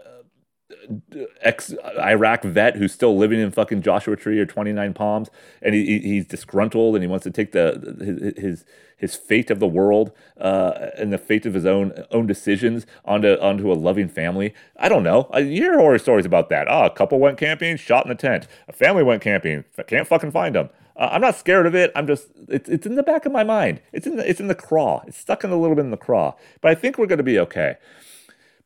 ex 1.41 1.73
Iraq 1.97 2.43
vet 2.43 2.75
who's 2.75 2.91
still 2.91 3.17
living 3.17 3.39
in 3.39 3.51
fucking 3.51 3.81
Joshua 3.81 4.15
Tree 4.15 4.39
or 4.39 4.45
29 4.45 4.93
Palms, 4.93 5.29
and 5.61 5.75
he, 5.75 5.99
he's 5.99 6.25
disgruntled 6.25 6.95
and 6.95 7.03
he 7.03 7.07
wants 7.07 7.23
to 7.23 7.31
take 7.31 7.51
the 7.51 8.33
his 8.37 8.65
his, 8.97 9.15
fate 9.15 9.51
of 9.51 9.59
the 9.59 9.67
world 9.67 10.11
uh, 10.39 10.89
and 10.97 11.11
the 11.11 11.17
fate 11.17 11.45
of 11.45 11.53
his 11.53 11.65
own 11.65 11.93
own 12.11 12.27
decisions 12.27 12.85
onto 13.03 13.35
onto 13.39 13.71
a 13.71 13.75
loving 13.75 14.09
family. 14.09 14.53
I 14.77 14.89
don't 14.89 15.03
know. 15.03 15.29
I 15.31 15.43
hear 15.43 15.77
horror 15.77 15.99
stories 15.99 16.25
about 16.25 16.49
that. 16.49 16.67
Oh, 16.69 16.85
a 16.85 16.89
couple 16.89 17.19
went 17.19 17.37
camping, 17.37 17.77
shot 17.77 18.05
in 18.05 18.09
the 18.09 18.15
tent. 18.15 18.47
A 18.67 18.73
family 18.73 19.03
went 19.03 19.21
camping, 19.21 19.65
can't 19.87 20.07
fucking 20.07 20.31
find 20.31 20.55
them. 20.55 20.69
Uh, 20.97 21.09
I'm 21.11 21.21
not 21.21 21.35
scared 21.35 21.65
of 21.65 21.75
it. 21.75 21.91
I'm 21.95 22.07
just 22.07 22.29
it's 22.47 22.69
it's 22.69 22.85
in 22.85 22.95
the 22.95 23.03
back 23.03 23.25
of 23.25 23.31
my 23.31 23.43
mind. 23.43 23.81
It's 23.91 24.07
in 24.07 24.15
the 24.15 24.29
it's 24.29 24.39
in 24.39 24.47
the 24.47 24.55
craw. 24.55 25.03
It's 25.07 25.17
stuck 25.17 25.43
in 25.43 25.51
a 25.51 25.57
little 25.57 25.75
bit 25.75 25.83
in 25.83 25.91
the 25.91 25.97
craw. 25.97 26.35
But 26.61 26.71
I 26.71 26.75
think 26.75 26.97
we're 26.97 27.07
to 27.07 27.23
be 27.23 27.39
okay. 27.39 27.75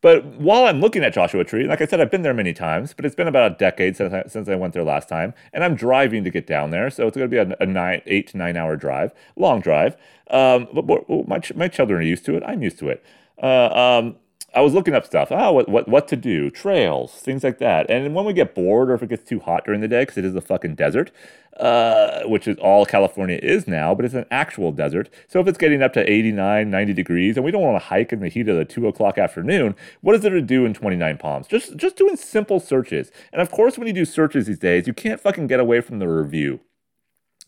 But 0.02 0.26
while 0.26 0.66
I'm 0.66 0.80
looking 0.80 1.04
at 1.04 1.14
Joshua 1.14 1.44
Tree, 1.44 1.66
like 1.66 1.82
I 1.82 1.86
said, 1.86 2.00
I've 2.00 2.12
been 2.12 2.22
there 2.22 2.34
many 2.34 2.54
times, 2.54 2.94
but 2.94 3.06
it's 3.06 3.16
been 3.16 3.28
about 3.28 3.52
a 3.52 3.56
decade 3.56 3.98
since 3.98 4.14
I, 4.14 4.24
since 4.28 4.48
I 4.48 4.56
went 4.56 4.74
there 4.74 4.84
last 4.84 5.10
time, 5.10 5.34
and 5.52 5.64
I'm 5.64 5.76
driving 5.76 6.24
to 6.24 6.30
get 6.30 6.48
down 6.48 6.72
there, 6.72 6.90
so 6.90 7.06
it's 7.06 7.18
going 7.18 7.30
to 7.30 7.46
be 7.46 7.54
a, 7.54 7.58
a 7.60 7.66
nine, 7.66 8.02
eight 8.06 8.28
to 8.30 8.38
nine 8.38 8.56
hour 8.56 8.78
drive, 8.78 9.14
long 9.36 9.60
drive. 9.60 9.98
Um, 10.30 10.68
but, 10.74 10.88
but 10.88 11.28
my 11.28 11.42
my 11.56 11.68
children 11.68 12.00
are 12.00 12.04
used 12.04 12.26
to 12.26 12.36
it. 12.36 12.44
I'm 12.46 12.62
used 12.62 12.80
to 12.80 12.90
it. 12.90 13.04
Uh, 13.42 13.68
um, 13.68 14.16
I 14.56 14.62
was 14.62 14.74
looking 14.74 14.96
up 14.96 15.06
stuff. 15.06 15.32
Oh, 15.32 15.52
what, 15.52 15.70
what 15.70 15.88
what 15.88 16.08
to 16.08 16.16
do, 16.16 16.50
trails, 16.50 17.14
things 17.14 17.44
like 17.44 17.60
that. 17.60 17.90
And 17.90 18.16
when 18.16 18.26
we 18.26 18.34
get 18.34 18.56
bored 18.56 18.90
or 18.90 18.94
if 18.94 19.04
it 19.04 19.10
gets 19.10 19.24
too 19.24 19.40
hot 19.40 19.66
during 19.66 19.82
the 19.82 19.88
day, 19.88 20.04
because 20.04 20.18
it 20.18 20.26
is 20.26 20.36
a 20.36 20.42
fucking 20.42 20.76
desert, 20.76 21.12
uh, 21.60 22.24
which 22.24 22.48
is 22.48 22.58
all 22.60 22.86
California 22.86 23.40
is 23.42 23.68
now, 23.68 23.94
but 23.94 24.06
it's 24.06 24.14
an 24.14 24.26
actual 24.32 24.72
desert. 24.72 25.10
So 25.28 25.40
if 25.40 25.48
it's 25.48 25.58
getting 25.58 25.82
up 25.84 25.94
to 25.94 26.10
89, 26.10 26.70
90 26.70 26.94
degrees, 26.94 27.36
and 27.36 27.46
we 27.46 27.52
don't 27.52 27.62
want 27.62 27.82
to 27.82 27.88
hike 27.88 28.14
in 28.14 28.22
the 28.22 28.30
heat 28.30 28.48
of 28.48 28.56
the 28.56 28.66
two 28.66 28.88
o'clock 28.88 29.18
afternoon, 29.18 29.76
what 30.02 30.16
is 30.16 30.22
there 30.22 30.32
to 30.32 30.42
do 30.42 30.66
in 30.66 30.74
29 30.74 31.18
Palms? 31.18 31.48
Just 31.48 31.76
just 31.76 31.98
doing 31.98 32.16
simple 32.16 32.60
searches. 32.60 33.12
And 33.34 33.42
of 33.42 33.52
course, 33.52 33.78
when 33.78 33.88
you 33.88 33.94
do 33.94 34.06
searches 34.06 34.48
these 34.48 34.60
days, 34.60 34.88
you 34.88 34.94
can't 34.94 35.20
fucking 35.20 35.48
get 35.48 35.60
away 35.60 35.82
from 35.82 36.00
the 36.00 36.08
review. 36.08 36.62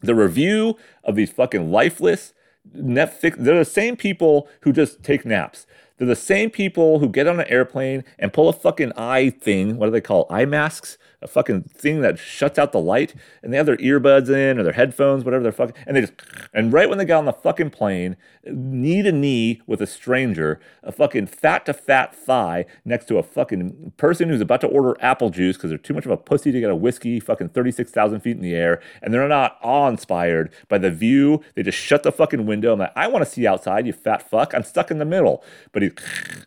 The 0.02 0.15
review 0.15 0.78
of 1.04 1.15
these 1.15 1.32
fucking 1.32 1.71
lifeless 1.71 2.34
Netflix. 2.76 3.36
They're 3.38 3.58
the 3.58 3.65
same 3.65 3.95
people 3.95 4.47
who 4.62 4.71
just 4.71 5.04
take 5.04 5.26
naps. 5.26 5.65
They're 5.97 6.08
the 6.08 6.15
same 6.15 6.50
people 6.50 7.00
who 7.00 7.08
get 7.08 7.28
on 7.28 7.39
an 7.39 7.47
airplane 7.47 8.04
and 8.17 8.34
pull 8.34 8.50
a 8.50 8.54
fucking 8.54 8.93
eye 8.97 9.30
thing. 9.30 9.78
What 9.78 9.88
do 9.88 9.91
they 9.91 10.02
call 10.02 10.26
eye 10.30 10.45
masks? 10.45 10.97
A 11.22 11.28
fucking 11.28 11.64
thing 11.64 12.02
that 12.02 12.18
shuts 12.18 12.58
out 12.58 12.72
the 12.72 12.80
light, 12.80 13.14
and 13.44 13.54
they 13.54 13.58
have 13.58 13.66
their 13.66 13.78
earbuds 13.78 14.30
in 14.30 14.58
or 14.58 14.64
their 14.64 14.74
headphones, 14.74 15.24
whatever 15.24 15.44
they're 15.44 15.52
fucking, 15.52 15.76
and 15.86 15.96
they 15.96 16.02
just, 16.02 16.14
and 16.54 16.74
right 16.74 16.90
when 16.90 16.98
they 16.98 17.06
got 17.06 17.20
on 17.20 17.26
the 17.26 17.34
fucking 17.34 17.70
plane, 17.70 18.18
knee 18.46 19.02
to 19.02 19.12
knee 19.12 19.62
with 19.68 19.82
a 19.82 19.88
stranger, 19.88 20.60
a 20.84 20.92
fucking 20.92 21.28
fat 21.28 21.66
to 21.66 21.74
fat 21.74 22.16
thigh 22.16 22.66
next 22.86 23.06
to 23.06 23.18
a 23.18 23.24
fucking 23.24 23.94
person 23.98 24.30
who's 24.30 24.42
about 24.42 24.62
to 24.62 24.68
order 24.68 24.96
apple 25.00 25.30
juice 25.30 25.58
because 25.58 25.70
they're 25.70 25.78
too 25.78 25.94
much 25.94 26.06
of 26.06 26.12
a 26.12 26.18
pussy 26.18 26.52
to 26.52 26.60
get 26.60 26.70
a 26.70 26.76
whiskey 26.76 27.20
fucking 27.20 27.50
36,000 27.50 28.20
feet 28.22 28.36
in 28.36 28.42
the 28.42 28.56
air, 28.56 28.82
and 29.02 29.14
they're 29.14 29.28
not 29.28 29.58
awe 29.62 29.88
inspired 29.88 30.52
by 30.68 30.78
the 30.78 30.90
view. 30.90 31.42
They 31.56 31.64
just 31.64 31.78
shut 31.78 32.04
the 32.04 32.12
fucking 32.12 32.46
window. 32.46 32.74
I'm 32.74 32.80
like, 32.80 32.94
I 32.96 33.08
want 33.08 33.24
to 33.26 33.32
see 33.32 33.46
outside, 33.46 33.86
you 33.86 33.94
fat 33.94 34.28
fuck. 34.28 34.54
I'm 34.54 34.64
stuck 34.64 34.92
in 34.92 34.98
the 34.98 35.06
middle. 35.06 35.44
But 35.72 35.84
he's 35.84 35.94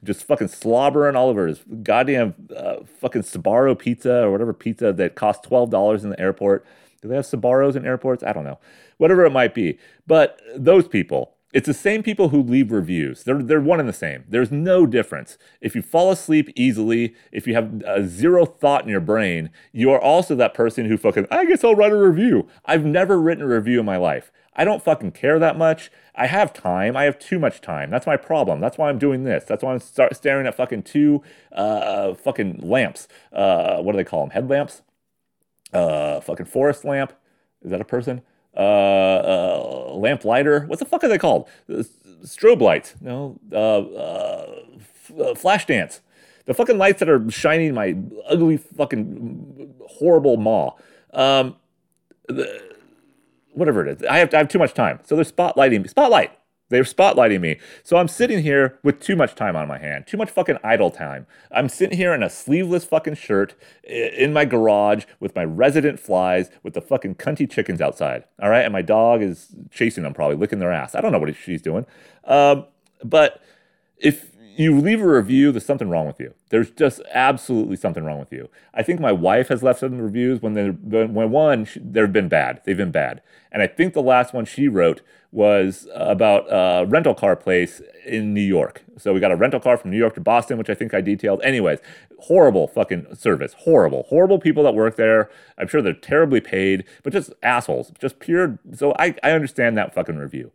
just 0.03 0.25
fucking 0.25 0.49
slobbering 0.49 1.17
all 1.17 1.29
over 1.29 1.47
his 1.47 1.63
goddamn 1.83 2.35
uh, 2.55 2.77
fucking 3.01 3.23
Sbarro 3.23 3.79
pizza 3.79 4.23
or 4.23 4.33
whatever 4.33 4.53
pizza 4.65 4.93
that 4.93 5.15
costs 5.15 5.47
$12 5.47 6.03
in 6.03 6.11
the 6.11 6.21
airport. 6.21 6.65
Do 7.03 7.09
they 7.09 7.17
have 7.17 7.27
Sbarros 7.27 7.77
in 7.77 7.85
airports? 7.85 8.25
I 8.25 8.33
don't 8.33 8.45
know. 8.45 8.59
Whatever 8.97 9.25
it 9.27 9.31
might 9.31 9.55
be. 9.55 9.79
But 10.07 10.41
those 10.57 10.89
people, 10.89 11.35
it's 11.53 11.67
the 11.69 11.75
same 11.75 12.03
people 12.03 12.31
who 12.31 12.43
leave 12.43 12.73
reviews. 12.73 13.23
They're, 13.23 13.43
they're 13.43 13.61
one 13.61 13.79
and 13.79 13.89
the 13.89 13.93
same. 13.93 14.25
There's 14.29 14.51
no 14.51 14.87
difference. 14.87 15.39
If 15.61 15.77
you 15.77 15.83
fall 15.83 16.11
asleep 16.11 16.51
easily, 16.57 17.15
if 17.31 17.47
you 17.47 17.55
have 17.55 17.83
uh, 17.85 18.03
zero 18.03 18.45
thought 18.45 18.83
in 18.83 18.89
your 18.89 19.01
brain, 19.01 19.51
you 19.71 19.93
are 19.93 20.01
also 20.01 20.35
that 20.35 20.55
person 20.55 20.87
who 20.87 20.97
fucking, 20.97 21.29
I 21.31 21.45
guess 21.45 21.63
I'll 21.63 21.77
write 21.77 21.93
a 21.93 21.97
review. 21.97 22.49
I've 22.65 22.85
never 22.85 23.21
written 23.21 23.45
a 23.45 23.49
review 23.49 23.79
in 23.79 23.87
my 23.87 23.99
life. 23.99 24.33
I 24.57 24.65
don't 24.65 24.83
fucking 24.83 25.13
care 25.13 25.39
that 25.39 25.59
much. 25.59 25.91
I 26.15 26.27
have 26.27 26.53
time. 26.53 26.97
I 26.97 27.05
have 27.05 27.19
too 27.19 27.39
much 27.39 27.61
time. 27.61 27.91
That's 27.91 28.07
my 28.07 28.17
problem. 28.17 28.61
That's 28.61 28.79
why 28.79 28.89
I'm 28.89 28.99
doing 28.99 29.25
this. 29.25 29.45
That's 29.45 29.63
why 29.63 29.73
I'm 29.73 29.81
start 29.81 30.15
staring 30.15 30.47
at 30.47 30.55
fucking 30.55 30.85
two 30.85 31.23
uh, 31.53 32.15
fucking 32.15 32.61
lamps. 32.63 33.09
Uh, 33.33 33.79
what 33.79 33.93
do 33.93 33.97
they 33.97 34.05
call 34.05 34.21
them? 34.21 34.31
Headlamps? 34.31 34.83
Uh, 35.73 36.21
fucking 36.21 36.47
forest 36.47 36.85
lamp. 36.85 37.13
Is 37.63 37.71
that 37.71 37.81
a 37.81 37.85
person? 37.85 38.23
uh, 38.57 38.61
uh, 38.61 39.95
lamp 39.95 40.25
lighter. 40.25 40.61
What 40.67 40.79
the 40.79 40.85
fuck 40.85 41.05
are 41.05 41.09
they 41.09 41.19
called? 41.19 41.49
Uh, 41.69 41.83
strobe 42.25 42.61
lights. 42.61 42.95
No, 43.01 43.39
uh, 43.53 43.57
uh, 43.57 44.63
uh, 45.23 45.35
flash 45.35 45.67
dance. 45.67 46.01
The 46.47 46.55
fucking 46.55 46.79
lights 46.79 47.01
that 47.01 47.09
are 47.09 47.29
shining 47.31 47.75
my 47.75 47.97
ugly 48.27 48.59
fucking 48.59 49.75
horrible 49.89 50.37
maw. 50.37 50.75
Um, 51.13 51.57
the, 52.29 52.74
whatever 53.55 53.87
it 53.87 54.01
is. 54.01 54.07
I 54.09 54.19
have, 54.19 54.35
I 54.35 54.39
have 54.39 54.49
too 54.49 54.59
much 54.59 54.75
time. 54.75 55.01
So 55.05 55.17
they're 55.17 55.25
spotlighting 55.25 55.83
me. 55.83 55.89
Spotlight. 55.89 56.33
They're 56.71 56.83
spotlighting 56.83 57.41
me. 57.41 57.59
So 57.83 57.99
I'm 57.99 58.09
sitting 58.09 58.43
here 58.43 58.79
with 58.83 58.99
too 58.99 59.17
much 59.17 59.35
time 59.35 59.55
on 59.55 59.69
my 59.69 59.79
hand, 59.79 60.07
too 60.07 60.17
much 60.17 60.31
fucking 60.31 60.59
idle 60.65 60.91
time. 60.91 61.27
I'm 61.53 61.69
sitting 61.69 61.97
here 61.97 62.15
in 62.15 62.23
a 62.23 62.31
sleeveless 62.31 62.85
fucking 62.85 63.17
shirt 63.17 63.55
in 63.85 64.33
my 64.33 64.45
garage 64.45 65.05
with 65.21 65.37
my 65.37 65.45
resident 65.45 66.01
flies 66.01 66.51
with 66.63 66.73
the 66.73 66.81
fucking 66.81 67.17
cunty 67.17 67.49
chickens 67.49 67.81
outside. 67.81 68.25
All 68.43 68.49
right. 68.49 68.65
And 68.65 68.73
my 68.73 68.83
dog 68.83 69.23
is 69.23 69.55
chasing 69.71 70.05
them, 70.05 70.15
probably 70.15 70.37
licking 70.37 70.59
their 70.59 70.73
ass. 70.73 70.95
I 70.95 71.01
don't 71.01 71.13
know 71.13 71.19
what 71.19 71.35
she's 71.37 71.63
doing. 71.63 71.87
Um, 72.25 72.65
but 73.05 73.43
if 73.99 74.34
you 74.57 74.79
leave 74.81 75.01
a 75.01 75.07
review, 75.07 75.53
there's 75.53 75.65
something 75.65 75.89
wrong 75.89 76.07
with 76.07 76.21
you. 76.21 76.35
There's 76.51 76.71
just 76.71 77.01
absolutely 77.13 77.77
something 77.77 78.05
wrong 78.05 78.19
with 78.19 78.33
you. 78.33 78.49
I 78.73 78.83
think 78.83 79.01
my 79.01 79.13
wife 79.13 79.49
has 79.49 79.63
left 79.63 79.81
some 79.81 79.99
reviews 79.99 80.41
when 80.41 80.55
they 80.55 80.69
when 80.69 81.31
one 81.31 81.67
they've 81.77 82.13
been 82.13 82.29
bad. 82.29 82.63
They've 82.65 82.77
been 82.77 82.91
bad, 82.91 83.23
and 83.53 83.63
I 83.63 83.67
think 83.67 83.95
the 83.95 84.03
last 84.03 84.33
one 84.33 84.45
she 84.45 84.69
wrote 84.69 85.03
was 85.33 85.89
about 85.95 86.47
a 86.49 86.87
rental 86.87 87.15
car 87.15 87.35
place 87.35 87.83
in 88.07 88.33
New 88.33 88.41
York. 88.41 88.85
So 88.97 89.13
we 89.13 89.21
got 89.21 89.33
a 89.33 89.37
rental 89.37 89.59
car 89.59 89.77
from 89.77 89.91
New 89.91 89.99
York 89.99 90.15
to 90.15 90.21
Boston, 90.21 90.59
which 90.59 90.71
I 90.71 90.75
think 90.75 90.95
I 90.95 91.01
detailed. 91.01 91.43
Anyways, 91.43 91.81
horrible 92.21 92.69
fucking 92.69 93.15
service, 93.17 93.55
horrible, 93.59 94.05
horrible 94.09 94.39
people 94.39 94.63
that 94.63 94.75
work 94.75 94.97
there. 94.97 95.29
I'm 95.59 95.67
sure 95.67 95.83
they're 95.83 95.93
terribly 95.93 96.41
paid, 96.41 96.85
but 97.03 97.13
just 97.13 97.33
assholes, 97.43 97.93
just 97.99 98.21
pure. 98.21 98.59
So 98.75 98.95
I 98.99 99.17
I 99.23 99.33
understand 99.33 99.77
that 99.77 99.95
fucking 99.95 100.17
review. 100.17 100.53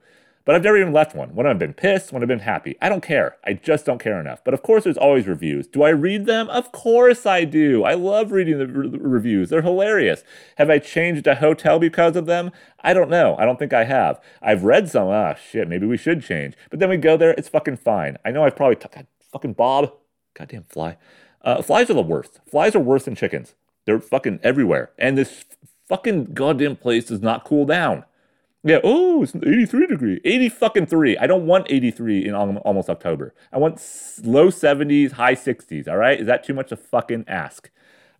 But 0.49 0.55
I've 0.55 0.63
never 0.63 0.77
even 0.77 0.93
left 0.93 1.13
one. 1.13 1.35
When 1.35 1.45
I've 1.45 1.59
been 1.59 1.75
pissed, 1.75 2.11
when 2.11 2.23
I've 2.23 2.27
been 2.27 2.39
happy. 2.39 2.75
I 2.81 2.89
don't 2.89 3.03
care. 3.03 3.37
I 3.45 3.53
just 3.53 3.85
don't 3.85 4.01
care 4.01 4.19
enough. 4.19 4.43
But 4.43 4.55
of 4.55 4.63
course, 4.63 4.83
there's 4.83 4.97
always 4.97 5.27
reviews. 5.27 5.67
Do 5.67 5.83
I 5.83 5.89
read 5.89 6.25
them? 6.25 6.49
Of 6.49 6.71
course 6.71 7.27
I 7.27 7.43
do. 7.43 7.83
I 7.83 7.93
love 7.93 8.31
reading 8.31 8.57
the 8.57 8.65
re- 8.65 8.89
reviews. 8.99 9.49
They're 9.51 9.61
hilarious. 9.61 10.23
Have 10.57 10.71
I 10.71 10.79
changed 10.79 11.27
a 11.27 11.35
hotel 11.35 11.77
because 11.77 12.15
of 12.15 12.25
them? 12.25 12.49
I 12.79 12.95
don't 12.95 13.11
know. 13.11 13.35
I 13.37 13.45
don't 13.45 13.59
think 13.59 13.73
I 13.73 13.83
have. 13.83 14.19
I've 14.41 14.63
read 14.63 14.89
some. 14.89 15.09
Ah, 15.09 15.35
shit, 15.35 15.67
maybe 15.67 15.85
we 15.85 15.97
should 15.97 16.23
change. 16.23 16.55
But 16.71 16.79
then 16.79 16.89
we 16.89 16.97
go 16.97 17.15
there, 17.15 17.35
it's 17.37 17.47
fucking 17.47 17.77
fine. 17.77 18.17
I 18.25 18.31
know 18.31 18.43
I've 18.43 18.55
probably, 18.55 18.77
t- 18.77 18.89
God, 18.91 19.05
fucking 19.31 19.53
Bob. 19.53 19.93
Goddamn 20.33 20.63
fly. 20.63 20.97
Uh, 21.43 21.61
flies 21.61 21.91
are 21.91 21.93
the 21.93 22.01
worst. 22.01 22.39
Flies 22.49 22.75
are 22.75 22.79
worse 22.79 23.05
than 23.05 23.13
chickens. 23.13 23.53
They're 23.85 23.99
fucking 23.99 24.39
everywhere. 24.41 24.93
And 24.97 25.15
this 25.15 25.45
fucking 25.87 26.33
goddamn 26.33 26.77
place 26.77 27.05
does 27.05 27.21
not 27.21 27.45
cool 27.45 27.67
down. 27.67 28.03
Yeah. 28.69 28.79
Oh, 28.83 29.23
it's 29.23 29.35
83 29.35 29.87
degree. 29.87 30.21
80 30.23 30.49
fucking 30.49 30.85
three. 30.85 31.17
I 31.17 31.27
don't 31.27 31.45
want 31.45 31.67
83 31.69 32.25
in 32.25 32.35
almost 32.35 32.89
October. 32.89 33.33
I 33.51 33.57
want 33.57 33.81
low 34.23 34.49
70s, 34.49 35.13
high 35.13 35.35
60s. 35.35 35.87
All 35.87 35.97
right. 35.97 36.19
Is 36.19 36.27
that 36.27 36.43
too 36.43 36.53
much 36.53 36.69
to 36.69 36.77
fucking 36.77 37.25
ask? 37.27 37.69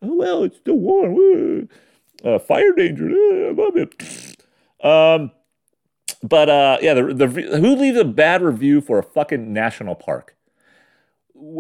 Oh 0.02 0.16
well, 0.16 0.44
it's 0.44 0.58
still 0.58 0.78
warm. 0.78 1.70
Uh, 2.24 2.40
fire 2.40 2.74
danger. 2.74 3.10
I 3.10 3.52
love 3.52 3.76
it. 3.76 4.38
Um, 4.84 5.32
but 6.24 6.50
uh, 6.50 6.78
yeah, 6.82 6.94
the, 6.94 7.14
the 7.14 7.28
who 7.28 7.76
leaves 7.76 7.98
a 7.98 8.06
bad 8.06 8.42
review 8.42 8.82
for 8.82 8.98
a 9.00 9.04
fucking 9.04 9.54
national 9.54 9.96
park? 9.96 10.36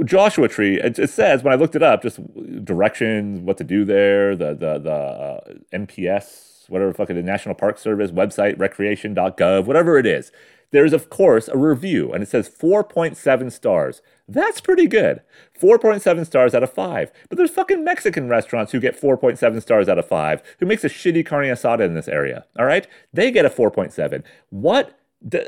Joshua 0.04 0.48
Tree. 0.48 0.80
It, 0.80 1.00
it, 1.00 1.10
says 1.10 1.44
when 1.44 1.54
I 1.54 1.56
looked 1.56 1.76
it 1.76 1.84
up, 1.84 2.02
just 2.02 2.20
directions, 2.66 3.40
what 3.40 3.58
to 3.58 3.64
do 3.64 3.86
there, 3.86 4.36
the 4.36 4.54
the 4.54 4.80
the 4.80 4.92
uh, 4.92 5.54
NPS 5.74 6.59
whatever 6.70 6.94
fucking 6.94 7.16
the 7.16 7.24
National 7.24 7.56
Park 7.56 7.78
Service 7.78 8.12
website, 8.12 8.60
recreation.gov, 8.60 9.66
whatever 9.66 9.98
it 9.98 10.06
is. 10.06 10.32
There's, 10.72 10.94
of 10.94 11.10
course, 11.10 11.48
a 11.48 11.58
review, 11.58 12.12
and 12.14 12.22
it 12.22 12.30
says 12.30 12.48
4.7 12.48 13.52
stars. 13.52 14.02
That's 14.28 14.62
pretty 14.62 14.86
good. 14.86 15.22
4.7 15.60 16.26
stars 16.26 16.54
out 16.54 16.62
of 16.62 16.72
5. 16.72 17.12
But 17.28 17.38
there's 17.38 17.50
fucking 17.50 17.84
Mexican 17.84 18.28
restaurants 18.28 18.72
who 18.72 18.80
get 18.80 19.00
4.7 19.00 19.62
stars 19.62 19.90
out 19.90 19.98
of 19.98 20.08
5, 20.08 20.44
who 20.60 20.66
makes 20.68 20.84
a 20.84 20.90
shitty 20.90 21.26
carne 21.26 21.48
asada 21.48 21.86
in 21.86 21.96
this 21.96 22.08
area, 22.08 22.46
all 22.58 22.66
right? 22.66 22.86
They 23.12 23.32
get 23.32 23.46
a 23.46 23.50
4.7. 23.50 24.24
What 24.52 24.96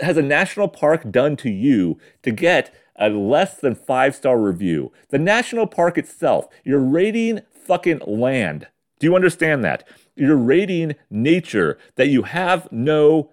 has 0.02 0.18
a 0.18 0.24
national 0.24 0.68
park 0.68 1.12
done 1.12 1.36
to 1.38 1.50
you 1.50 2.00
to 2.24 2.32
get 2.32 2.74
a 2.98 3.10
less 3.10 3.58
than 3.58 3.76
five 3.76 4.16
star 4.16 4.40
review? 4.40 4.92
The 5.10 5.20
national 5.20 5.68
park 5.68 5.98
itself, 5.98 6.48
you're 6.64 6.80
rating 6.80 7.42
fucking 7.52 8.02
land. 8.06 8.68
Do 9.00 9.08
you 9.08 9.16
understand 9.16 9.64
that? 9.64 9.88
You're 10.16 10.36
rating 10.36 10.96
nature 11.10 11.78
that 11.96 12.08
you 12.08 12.24
have 12.24 12.72
no 12.72 13.32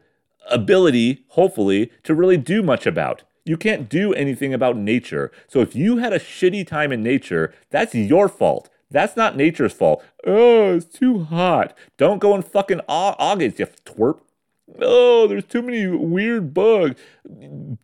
ability, 0.50 1.24
hopefully, 1.28 1.90
to 2.04 2.14
really 2.14 2.36
do 2.36 2.62
much 2.62 2.86
about. 2.86 3.22
You 3.44 3.56
can't 3.56 3.88
do 3.88 4.12
anything 4.12 4.52
about 4.52 4.76
nature. 4.76 5.32
So 5.46 5.60
if 5.60 5.74
you 5.74 5.98
had 5.98 6.12
a 6.12 6.18
shitty 6.18 6.66
time 6.66 6.92
in 6.92 7.02
nature, 7.02 7.54
that's 7.70 7.94
your 7.94 8.28
fault. 8.28 8.68
That's 8.90 9.16
not 9.16 9.36
nature's 9.36 9.72
fault. 9.72 10.02
Oh, 10.26 10.76
it's 10.76 10.86
too 10.86 11.24
hot. 11.24 11.76
Don't 11.96 12.18
go 12.18 12.34
in 12.34 12.42
fucking 12.42 12.80
August, 12.88 13.58
you 13.58 13.66
twerp. 13.84 14.20
Oh, 14.80 15.26
there's 15.26 15.44
too 15.44 15.62
many 15.62 15.86
weird 15.86 16.52
bugs. 16.54 17.00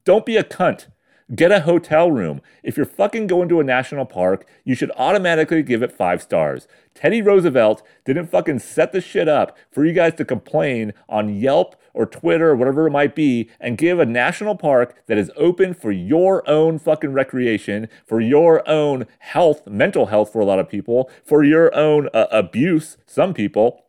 Don't 0.04 0.26
be 0.26 0.36
a 0.36 0.44
cunt. 0.44 0.86
Get 1.34 1.52
a 1.52 1.60
hotel 1.60 2.10
room. 2.10 2.42
If 2.62 2.76
you're 2.76 2.84
fucking 2.84 3.28
going 3.28 3.48
to 3.48 3.58
a 3.58 3.64
national 3.64 4.04
park, 4.04 4.46
you 4.62 4.74
should 4.74 4.92
automatically 4.96 5.62
give 5.62 5.82
it 5.82 5.90
five 5.90 6.22
stars. 6.22 6.68
Teddy 6.94 7.22
Roosevelt 7.22 7.82
didn't 8.04 8.26
fucking 8.26 8.58
set 8.58 8.92
the 8.92 9.00
shit 9.00 9.26
up 9.26 9.56
for 9.70 9.86
you 9.86 9.94
guys 9.94 10.14
to 10.16 10.24
complain 10.26 10.92
on 11.08 11.34
Yelp 11.34 11.76
or 11.94 12.04
Twitter 12.04 12.50
or 12.50 12.56
whatever 12.56 12.86
it 12.86 12.90
might 12.90 13.14
be 13.14 13.48
and 13.58 13.78
give 13.78 13.98
a 13.98 14.04
national 14.04 14.54
park 14.54 14.96
that 15.06 15.16
is 15.16 15.30
open 15.34 15.72
for 15.72 15.90
your 15.90 16.48
own 16.48 16.78
fucking 16.78 17.14
recreation, 17.14 17.88
for 18.04 18.20
your 18.20 18.68
own 18.68 19.06
health, 19.20 19.66
mental 19.66 20.06
health 20.06 20.30
for 20.30 20.40
a 20.40 20.44
lot 20.44 20.58
of 20.58 20.68
people, 20.68 21.10
for 21.24 21.42
your 21.42 21.74
own 21.74 22.10
uh, 22.12 22.26
abuse, 22.30 22.98
some 23.06 23.32
people, 23.32 23.84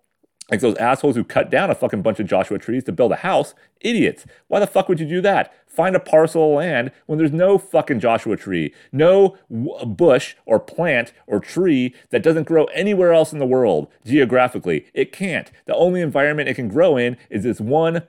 like 0.52 0.60
those 0.60 0.78
assholes 0.78 1.16
who 1.16 1.24
cut 1.24 1.50
down 1.50 1.72
a 1.72 1.76
fucking 1.76 2.04
bunch 2.04 2.20
of 2.20 2.28
Joshua 2.28 2.60
trees 2.60 2.84
to 2.84 2.92
build 2.92 3.12
a 3.12 3.18
house. 3.18 3.56
Idiots. 3.82 4.26
Why 4.48 4.60
the 4.60 4.68
fuck 4.68 4.88
would 4.88 5.00
you 5.00 5.08
do 5.08 5.22
that? 5.22 5.52
Find 5.76 5.96
a 5.96 6.00
parcel 6.00 6.52
of 6.52 6.58
land 6.58 6.92
when 7.06 7.18
there's 7.18 7.34
no 7.34 7.58
fucking 7.58 8.00
Joshua 8.00 8.38
tree, 8.38 8.74
no 8.92 9.38
bush 9.50 10.36
or 10.46 10.60
plant 10.60 11.12
or 11.28 11.40
tree 11.40 11.94
that 12.12 12.24
doesn't 12.24 12.48
grow 12.48 12.66
anywhere 12.66 13.12
else 13.12 13.34
in 13.34 13.40
the 13.40 13.46
world 13.46 13.88
geographically. 14.06 14.86
It 14.94 15.12
can't. 15.12 15.52
The 15.66 15.76
only 15.76 16.02
environment 16.02 16.48
it 16.48 16.56
can 16.56 16.70
grow 16.70 16.96
in 16.96 17.18
is 17.30 17.44
this 17.44 17.60
one 17.60 18.04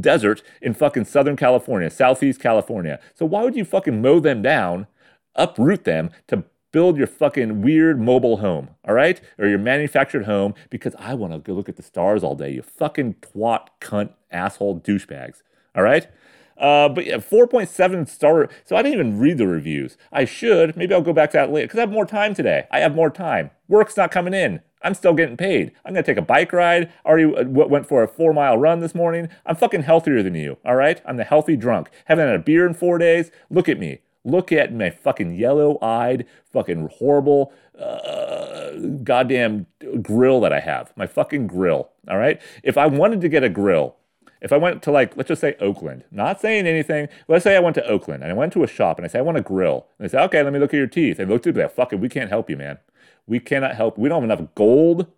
desert 0.00 0.42
in 0.60 0.74
fucking 0.74 1.06
Southern 1.06 1.36
California, 1.36 1.88
Southeast 1.90 2.40
California. 2.40 3.00
So 3.14 3.24
why 3.24 3.44
would 3.44 3.56
you 3.56 3.64
fucking 3.64 4.02
mow 4.02 4.20
them 4.20 4.42
down, 4.42 4.86
uproot 5.34 5.84
them 5.84 6.10
to 6.28 6.44
build 6.72 6.98
your 6.98 7.06
fucking 7.06 7.62
weird 7.62 7.98
mobile 7.98 8.38
home, 8.38 8.68
all 8.86 8.94
right? 8.94 9.20
Or 9.38 9.46
your 9.46 9.58
manufactured 9.58 10.26
home 10.26 10.52
because 10.68 10.94
I 10.98 11.14
want 11.14 11.32
to 11.32 11.38
go 11.38 11.54
look 11.54 11.70
at 11.70 11.76
the 11.76 11.82
stars 11.82 12.22
all 12.22 12.34
day, 12.34 12.50
you 12.50 12.62
fucking 12.62 13.14
twat, 13.22 13.68
cunt, 13.80 14.10
asshole, 14.30 14.80
douchebags, 14.80 15.42
all 15.74 15.82
right? 15.82 16.08
Uh, 16.58 16.88
but 16.88 17.06
yeah, 17.06 17.16
4.7 17.16 18.08
star. 18.08 18.48
So 18.64 18.76
I 18.76 18.82
didn't 18.82 18.98
even 18.98 19.18
read 19.18 19.38
the 19.38 19.46
reviews. 19.46 19.96
I 20.12 20.24
should. 20.24 20.76
Maybe 20.76 20.94
I'll 20.94 21.02
go 21.02 21.12
back 21.12 21.30
to 21.32 21.36
that 21.38 21.52
later 21.52 21.66
because 21.66 21.78
I 21.78 21.82
have 21.82 21.92
more 21.92 22.06
time 22.06 22.34
today. 22.34 22.66
I 22.70 22.80
have 22.80 22.94
more 22.94 23.10
time. 23.10 23.50
Work's 23.68 23.96
not 23.96 24.10
coming 24.10 24.34
in. 24.34 24.60
I'm 24.82 24.94
still 24.94 25.14
getting 25.14 25.36
paid. 25.36 25.72
I'm 25.84 25.94
going 25.94 26.04
to 26.04 26.10
take 26.10 26.18
a 26.18 26.22
bike 26.22 26.52
ride. 26.52 26.92
Already 27.04 27.34
uh, 27.34 27.44
went 27.44 27.86
for 27.86 28.02
a 28.02 28.08
four 28.08 28.32
mile 28.32 28.56
run 28.56 28.80
this 28.80 28.94
morning. 28.94 29.28
I'm 29.44 29.56
fucking 29.56 29.82
healthier 29.82 30.22
than 30.22 30.34
you. 30.34 30.58
All 30.64 30.76
right. 30.76 31.00
I'm 31.04 31.16
the 31.16 31.24
healthy 31.24 31.56
drunk. 31.56 31.90
Haven't 32.04 32.26
had 32.26 32.36
a 32.36 32.42
beer 32.42 32.66
in 32.66 32.74
four 32.74 32.98
days. 32.98 33.30
Look 33.50 33.68
at 33.68 33.78
me. 33.78 34.00
Look 34.24 34.50
at 34.50 34.74
my 34.74 34.90
fucking 34.90 35.34
yellow 35.34 35.78
eyed, 35.80 36.26
fucking 36.52 36.90
horrible, 36.98 37.52
uh, 37.78 38.72
goddamn 39.04 39.66
grill 40.02 40.40
that 40.40 40.52
I 40.52 40.58
have. 40.58 40.92
My 40.96 41.06
fucking 41.06 41.46
grill. 41.46 41.90
All 42.08 42.18
right. 42.18 42.40
If 42.64 42.76
I 42.76 42.86
wanted 42.86 43.20
to 43.20 43.28
get 43.28 43.44
a 43.44 43.48
grill, 43.48 43.96
if 44.46 44.52
I 44.52 44.56
went 44.58 44.80
to 44.84 44.92
like, 44.92 45.16
let's 45.16 45.26
just 45.26 45.40
say 45.40 45.56
Oakland, 45.60 46.04
not 46.12 46.40
saying 46.40 46.68
anything, 46.68 47.08
let's 47.26 47.42
say 47.42 47.56
I 47.56 47.60
went 47.60 47.74
to 47.74 47.86
Oakland 47.86 48.22
and 48.22 48.30
I 48.30 48.34
went 48.34 48.52
to 48.52 48.62
a 48.62 48.68
shop 48.68 48.96
and 48.96 49.04
I 49.04 49.08
say, 49.08 49.18
I 49.18 49.22
want 49.22 49.36
a 49.36 49.42
grill. 49.42 49.88
And 49.98 50.08
they 50.08 50.12
say, 50.12 50.22
okay, 50.22 50.40
let 50.44 50.52
me 50.52 50.60
look 50.60 50.72
at 50.72 50.76
your 50.76 50.86
teeth. 50.86 51.18
And 51.18 51.28
they 51.28 51.34
looked 51.34 51.48
at 51.48 51.56
me 51.56 51.62
like, 51.62 51.74
fuck 51.74 51.92
it, 51.92 51.98
we 51.98 52.08
can't 52.08 52.30
help 52.30 52.48
you, 52.48 52.56
man. 52.56 52.78
We 53.26 53.40
cannot 53.40 53.74
help. 53.74 53.98
We 53.98 54.08
don't 54.08 54.22
have 54.22 54.38
enough 54.38 54.54
gold 54.54 55.08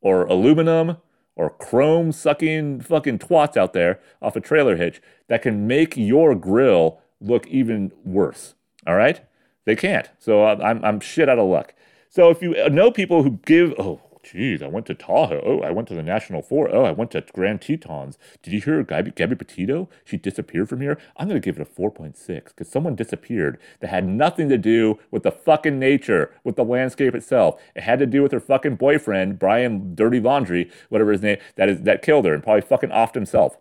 or 0.00 0.24
aluminum 0.26 0.98
or 1.34 1.50
chrome 1.50 2.12
sucking 2.12 2.82
fucking 2.82 3.18
twats 3.18 3.56
out 3.56 3.72
there 3.72 3.98
off 4.22 4.36
a 4.36 4.40
trailer 4.40 4.76
hitch 4.76 5.02
that 5.26 5.42
can 5.42 5.66
make 5.66 5.96
your 5.96 6.36
grill 6.36 7.00
look 7.20 7.44
even 7.48 7.90
worse. 8.04 8.54
All 8.86 8.94
right? 8.94 9.20
They 9.64 9.74
can't. 9.74 10.08
So 10.20 10.44
uh, 10.44 10.60
I'm, 10.62 10.84
I'm 10.84 11.00
shit 11.00 11.28
out 11.28 11.40
of 11.40 11.48
luck. 11.48 11.74
So 12.08 12.30
if 12.30 12.40
you 12.40 12.54
know 12.70 12.92
people 12.92 13.24
who 13.24 13.40
give, 13.44 13.74
oh, 13.80 14.00
geez, 14.32 14.62
I 14.62 14.66
went 14.66 14.86
to 14.86 14.94
Tahoe. 14.94 15.42
Oh, 15.44 15.60
I 15.60 15.70
went 15.70 15.88
to 15.88 15.94
the 15.94 16.02
National 16.02 16.42
Forest. 16.42 16.74
Oh, 16.74 16.84
I 16.84 16.90
went 16.90 17.10
to 17.12 17.24
Grand 17.32 17.60
Tetons. 17.60 18.18
Did 18.42 18.52
you 18.52 18.60
hear 18.60 18.82
Gabby, 18.82 19.12
Gabby 19.12 19.36
Petito? 19.36 19.88
She 20.04 20.16
disappeared 20.16 20.68
from 20.68 20.80
here. 20.80 20.98
I'm 21.16 21.28
going 21.28 21.40
to 21.40 21.44
give 21.44 21.58
it 21.58 21.62
a 21.62 21.70
4.6 21.80 22.44
because 22.44 22.68
someone 22.68 22.96
disappeared 22.96 23.58
that 23.80 23.88
had 23.88 24.06
nothing 24.06 24.48
to 24.48 24.58
do 24.58 24.98
with 25.10 25.22
the 25.22 25.30
fucking 25.30 25.78
nature, 25.78 26.32
with 26.44 26.56
the 26.56 26.64
landscape 26.64 27.14
itself. 27.14 27.60
It 27.74 27.82
had 27.82 27.98
to 28.00 28.06
do 28.06 28.22
with 28.22 28.32
her 28.32 28.40
fucking 28.40 28.76
boyfriend, 28.76 29.38
Brian 29.38 29.94
Dirty 29.94 30.20
Laundry, 30.20 30.70
whatever 30.88 31.12
his 31.12 31.22
name, 31.22 31.38
that 31.56 31.68
is 31.68 31.82
that 31.82 32.02
killed 32.02 32.24
her 32.26 32.34
and 32.34 32.42
probably 32.42 32.62
fucking 32.62 32.90
offed 32.90 33.14
himself. 33.14 33.56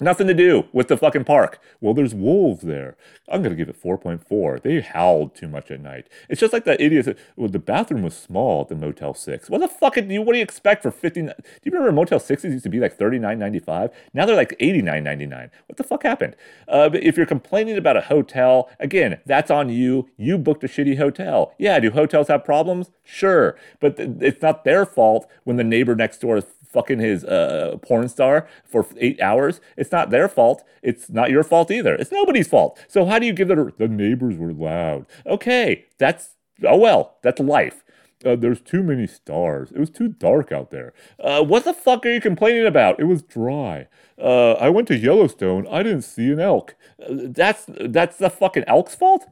Nothing 0.00 0.26
to 0.26 0.34
do 0.34 0.66
with 0.72 0.88
the 0.88 0.96
fucking 0.96 1.22
park. 1.22 1.60
Well, 1.80 1.94
there's 1.94 2.16
wolves 2.16 2.62
there. 2.62 2.96
I'm 3.28 3.42
going 3.42 3.56
to 3.56 3.56
give 3.56 3.68
it 3.68 3.80
4.4. 3.80 4.60
They 4.60 4.80
howled 4.80 5.36
too 5.36 5.46
much 5.46 5.70
at 5.70 5.80
night. 5.80 6.08
It's 6.28 6.40
just 6.40 6.52
like 6.52 6.64
that 6.64 6.80
idiot 6.80 7.04
said, 7.04 7.18
well, 7.36 7.48
the 7.48 7.60
bathroom 7.60 8.02
was 8.02 8.16
small 8.16 8.62
at 8.62 8.68
the 8.68 8.74
Motel 8.74 9.14
6. 9.14 9.48
What 9.48 9.60
the 9.60 9.68
fuck 9.68 9.94
do 9.94 10.02
you, 10.02 10.20
what 10.20 10.32
do 10.32 10.38
you 10.38 10.42
expect 10.42 10.82
for 10.82 10.90
50? 10.90 11.22
Do 11.22 11.32
you 11.62 11.70
remember 11.70 11.92
Motel 11.92 12.18
6s 12.18 12.42
used 12.42 12.64
to 12.64 12.70
be 12.70 12.80
like 12.80 12.98
39.95? 12.98 13.92
Now 14.12 14.26
they're 14.26 14.34
like 14.34 14.58
89.99. 14.58 15.50
What 15.66 15.76
the 15.76 15.84
fuck 15.84 16.02
happened? 16.02 16.34
Uh, 16.66 16.90
if 16.92 17.16
you're 17.16 17.24
complaining 17.24 17.76
about 17.76 17.96
a 17.96 18.00
hotel, 18.00 18.68
again, 18.80 19.20
that's 19.26 19.50
on 19.50 19.68
you. 19.68 20.08
You 20.16 20.38
booked 20.38 20.64
a 20.64 20.68
shitty 20.68 20.98
hotel. 20.98 21.54
Yeah, 21.56 21.78
do 21.78 21.92
hotels 21.92 22.26
have 22.26 22.44
problems? 22.44 22.90
Sure. 23.04 23.56
But 23.78 23.96
th- 23.98 24.10
it's 24.20 24.42
not 24.42 24.64
their 24.64 24.84
fault 24.84 25.30
when 25.44 25.56
the 25.56 25.62
neighbor 25.62 25.94
next 25.94 26.18
door 26.20 26.38
is 26.38 26.46
fucking 26.74 26.98
his 26.98 27.24
uh, 27.24 27.78
porn 27.80 28.08
star 28.08 28.46
for 28.64 28.86
eight 28.98 29.20
hours. 29.22 29.60
It's 29.78 29.92
not 29.92 30.10
their 30.10 30.28
fault. 30.28 30.64
It's 30.82 31.08
not 31.08 31.30
your 31.30 31.44
fault 31.44 31.70
either. 31.70 31.94
It's 31.94 32.12
nobody's 32.12 32.48
fault. 32.48 32.78
So 32.88 33.06
how 33.06 33.18
do 33.18 33.26
you 33.26 33.32
give 33.32 33.48
the 33.48 33.72
the 33.78 33.88
neighbors 33.88 34.36
were 34.36 34.52
loud? 34.52 35.06
Okay, 35.24 35.86
that's 35.98 36.30
oh 36.62 36.76
well, 36.76 37.16
that's 37.22 37.40
life. 37.40 37.84
Uh, 38.24 38.36
there's 38.36 38.60
too 38.60 38.82
many 38.82 39.06
stars. 39.06 39.70
It 39.70 39.78
was 39.78 39.90
too 39.90 40.08
dark 40.08 40.50
out 40.50 40.70
there. 40.70 40.94
Uh, 41.20 41.42
what 41.44 41.64
the 41.64 41.74
fuck 41.74 42.06
are 42.06 42.12
you 42.12 42.20
complaining 42.20 42.66
about? 42.66 42.98
It 42.98 43.04
was 43.04 43.22
dry. 43.22 43.86
Uh, 44.18 44.52
I 44.52 44.70
went 44.70 44.88
to 44.88 44.96
Yellowstone. 44.96 45.66
I 45.68 45.82
didn't 45.82 46.02
see 46.02 46.30
an 46.30 46.40
elk. 46.40 46.74
Uh, 47.00 47.28
that's 47.28 47.66
that's 47.68 48.16
the 48.16 48.30
fucking 48.30 48.64
elk's 48.66 48.94
fault. 48.94 49.26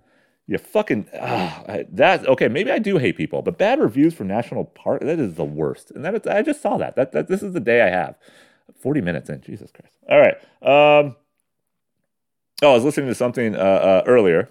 You 0.52 0.58
fucking 0.58 1.08
ah, 1.18 1.64
that 1.92 2.28
okay? 2.28 2.46
Maybe 2.46 2.70
I 2.70 2.78
do 2.78 2.98
hate 2.98 3.16
people, 3.16 3.40
but 3.40 3.56
bad 3.56 3.80
reviews 3.80 4.12
for 4.12 4.24
national 4.24 4.66
park 4.66 5.00
that 5.00 5.18
is 5.18 5.36
the 5.36 5.44
worst. 5.44 5.90
And 5.90 6.04
that 6.04 6.14
is, 6.14 6.26
I 6.26 6.42
just 6.42 6.60
saw 6.60 6.76
that. 6.76 6.94
That 6.94 7.12
that 7.12 7.28
this 7.28 7.42
is 7.42 7.54
the 7.54 7.60
day 7.60 7.80
I 7.80 7.88
have. 7.88 8.16
Forty 8.78 9.00
minutes 9.00 9.30
in, 9.30 9.40
Jesus 9.40 9.70
Christ. 9.72 9.96
All 10.10 10.20
right. 10.20 10.36
Um. 10.60 11.16
Oh, 12.60 12.72
I 12.72 12.74
was 12.74 12.84
listening 12.84 13.06
to 13.06 13.14
something 13.14 13.56
uh, 13.56 13.58
uh, 13.58 14.02
earlier. 14.06 14.50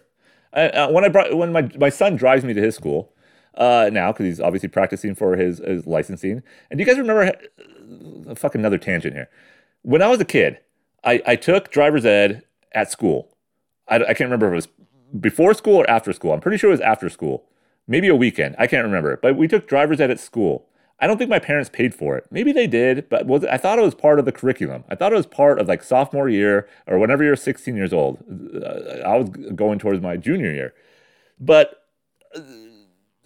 Uh, 0.54 0.90
when 0.90 1.06
I 1.06 1.10
brought 1.10 1.38
when 1.38 1.52
my 1.52 1.70
my 1.78 1.90
son 1.90 2.16
drives 2.16 2.44
me 2.44 2.56
to 2.56 2.62
his 2.62 2.74
school 2.74 3.14
uh, 3.54 3.92
now 3.94 4.12
because 4.12 4.26
he's 4.26 4.42
obviously 4.42 4.70
practicing 4.70 5.14
for 5.14 5.36
his, 5.36 5.60
his 5.60 5.86
licensing. 5.86 6.42
And 6.72 6.80
do 6.80 6.84
you 6.84 6.86
guys 6.86 6.98
remember? 6.98 7.32
Uh, 8.28 8.34
fuck 8.34 8.56
another 8.56 8.80
tangent 8.80 9.14
here. 9.14 9.30
When 9.84 10.02
I 10.02 10.08
was 10.08 10.20
a 10.20 10.26
kid, 10.26 10.58
I, 11.04 11.22
I 11.28 11.36
took 11.36 11.70
driver's 11.70 12.06
ed 12.08 12.44
at 12.72 12.90
school. 12.90 13.38
I, 13.88 13.98
I 13.98 14.14
can't 14.16 14.22
remember 14.22 14.48
if 14.48 14.54
it 14.54 14.56
was 14.56 14.68
before 15.20 15.54
school 15.54 15.76
or 15.76 15.90
after 15.90 16.14
school. 16.14 16.34
I'm 16.34 16.40
pretty 16.40 16.58
sure 16.58 16.70
it 16.70 16.74
was 16.74 16.82
after 16.82 17.10
school, 17.10 17.46
maybe 17.88 18.08
a 18.08 18.16
weekend. 18.16 18.56
I 18.58 18.68
can't 18.68 18.86
remember. 18.86 19.18
But 19.22 19.36
we 19.36 19.48
took 19.48 19.68
driver's 19.68 20.00
ed 20.00 20.12
at 20.12 20.20
school. 20.20 20.68
I 21.00 21.08
don't 21.08 21.18
think 21.18 21.32
my 21.32 21.40
parents 21.40 21.70
paid 21.70 21.96
for 21.96 22.16
it. 22.16 22.26
Maybe 22.30 22.52
they 22.52 22.68
did, 22.68 23.10
but 23.10 23.26
was 23.26 23.44
I 23.46 23.58
thought 23.58 23.80
it 23.80 23.84
was 23.84 23.96
part 23.96 24.20
of 24.20 24.26
the 24.26 24.32
curriculum. 24.32 24.84
I 24.88 24.96
thought 24.96 25.12
it 25.12 25.16
was 25.16 25.26
part 25.26 25.60
of 25.60 25.68
like 25.68 25.82
sophomore 25.82 26.30
year 26.30 26.68
or 26.86 27.00
whenever 27.00 27.24
you're 27.24 27.36
16 27.36 27.76
years 27.76 27.92
old. 27.92 28.24
Uh, 28.64 29.02
I 29.04 29.18
was 29.18 29.30
going 29.56 29.80
towards 29.80 30.00
my 30.00 30.16
junior 30.16 30.52
year, 30.52 30.74
but 31.40 31.86
uh, 32.36 32.42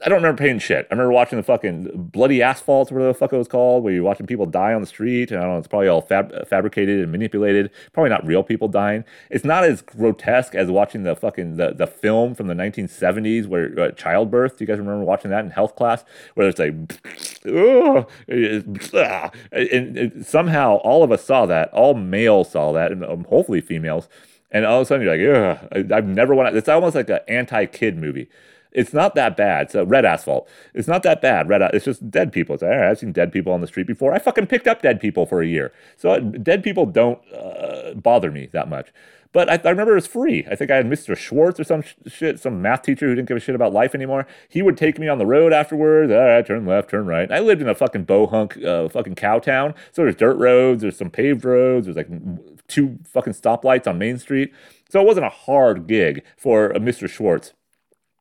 I 0.03 0.09
don't 0.09 0.17
remember 0.17 0.37
paying 0.37 0.59
shit. 0.59 0.87
I 0.91 0.93
remember 0.93 1.13
watching 1.13 1.37
the 1.37 1.43
fucking 1.43 2.09
bloody 2.11 2.41
asphalt, 2.41 2.91
whatever 2.91 3.07
the 3.07 3.13
fuck 3.13 3.31
it 3.31 3.37
was 3.37 3.47
called, 3.47 3.81
where 3.81 3.93
you're 3.93 4.03
watching 4.03 4.27
people 4.27 4.45
die 4.45 4.73
on 4.73 4.81
the 4.81 4.87
street. 4.87 5.31
And 5.31 5.39
I 5.39 5.43
don't 5.43 5.53
know, 5.53 5.57
it's 5.57 5.69
probably 5.69 5.87
all 5.87 6.01
fab- 6.01 6.49
fabricated 6.49 6.99
and 6.99 7.13
manipulated. 7.13 7.71
Probably 7.93 8.09
not 8.09 8.25
real 8.25 8.43
people 8.43 8.67
dying. 8.67 9.05
It's 9.29 9.45
not 9.45 9.63
as 9.63 9.81
grotesque 9.81 10.53
as 10.53 10.69
watching 10.69 11.03
the 11.03 11.15
fucking 11.15 11.55
the, 11.55 11.73
the 11.73 11.87
film 11.87 12.35
from 12.35 12.47
the 12.47 12.53
1970s 12.53 13.47
where 13.47 13.79
uh, 13.79 13.91
childbirth. 13.91 14.57
Do 14.57 14.63
you 14.63 14.67
guys 14.67 14.79
remember 14.79 15.05
watching 15.05 15.31
that 15.31 15.45
in 15.45 15.51
health 15.51 15.77
class? 15.77 16.03
Where 16.33 16.49
it's 16.49 16.59
like, 16.59 16.73
and, 19.51 19.97
and, 19.97 20.25
somehow 20.25 20.75
all 20.77 21.03
of 21.03 21.11
us 21.13 21.23
saw 21.23 21.45
that. 21.45 21.73
All 21.73 21.93
males 21.93 22.51
saw 22.51 22.73
that, 22.73 22.91
and 22.91 23.05
um, 23.05 23.23
hopefully 23.29 23.61
females. 23.61 24.09
And 24.51 24.65
all 24.65 24.81
of 24.81 24.83
a 24.83 24.85
sudden 24.85 25.05
you're 25.05 25.17
like, 25.17 25.61
ugh, 25.73 25.91
I've 25.93 26.05
never 26.05 26.35
wanted. 26.35 26.57
It's 26.57 26.67
almost 26.67 26.95
like 26.95 27.09
an 27.09 27.19
anti-kid 27.29 27.97
movie 27.97 28.27
it's 28.75 28.93
not 28.93 29.15
that 29.15 29.37
bad. 29.37 29.71
So 29.71 29.83
red 29.83 30.05
asphalt. 30.05 30.47
It's 30.73 30.87
not 30.87 31.01
that 31.03 31.21
bad. 31.21 31.47
Red. 31.47 31.61
It's 31.73 31.85
just 31.85 32.11
dead 32.11 32.31
people. 32.31 32.55
It's 32.55 32.61
like, 32.61 32.71
I've 32.73 32.99
seen 32.99 33.13
dead 33.13 33.31
people 33.31 33.53
on 33.53 33.61
the 33.61 33.67
street 33.67 33.87
before. 33.87 34.13
I 34.13 34.19
fucking 34.19 34.47
picked 34.47 34.67
up 34.67 34.81
dead 34.81 34.99
people 34.99 35.25
for 35.25 35.41
a 35.41 35.47
year. 35.47 35.71
So 35.97 36.11
uh, 36.11 36.19
dead 36.19 36.61
people 36.61 36.85
don't 36.85 37.19
uh, 37.33 37.93
bother 37.93 38.29
me 38.29 38.49
that 38.51 38.67
much. 38.67 38.89
But 39.31 39.49
I, 39.49 39.59
I, 39.65 39.69
remember 39.69 39.93
it 39.93 39.95
was 39.95 40.07
free. 40.07 40.45
I 40.49 40.55
think 40.55 40.71
I 40.71 40.77
had 40.77 40.85
Mr. 40.85 41.15
Schwartz 41.17 41.59
or 41.59 41.63
some 41.63 41.81
sh- 41.81 41.95
shit, 42.07 42.39
some 42.39 42.61
math 42.61 42.83
teacher 42.83 43.07
who 43.07 43.15
didn't 43.15 43.27
give 43.27 43.35
a 43.35 43.39
shit 43.41 43.55
about 43.55 43.73
life 43.73 43.93
anymore. 43.93 44.27
He 44.47 44.61
would 44.61 44.77
take 44.77 44.97
me 44.97 45.09
on 45.09 45.17
the 45.17 45.25
road 45.25 45.51
afterwards. 45.51 46.11
All 46.11 46.19
right, 46.19 46.45
turn 46.45 46.65
left, 46.65 46.89
turn 46.89 47.05
right. 47.05 47.29
I 47.29 47.39
lived 47.39 47.61
in 47.61 47.67
a 47.67 47.75
fucking 47.75 48.05
bohunk, 48.05 48.63
uh, 48.63 48.87
fucking 48.87 49.15
cow 49.15 49.39
town. 49.39 49.73
So 49.91 50.03
there's 50.03 50.15
dirt 50.15 50.37
roads, 50.37 50.83
there's 50.83 50.97
some 50.97 51.09
paved 51.09 51.43
roads, 51.43 51.85
there's 51.85 51.97
like 51.97 52.07
two 52.67 52.99
fucking 53.05 53.33
stoplights 53.33 53.87
on 53.87 53.97
Main 53.97 54.19
Street. 54.19 54.53
So 54.89 55.01
it 55.01 55.05
wasn't 55.05 55.25
a 55.25 55.29
hard 55.29 55.87
gig 55.87 56.23
for 56.37 56.67
a 56.67 56.79
Mr. 56.79 57.09
Schwartz 57.09 57.53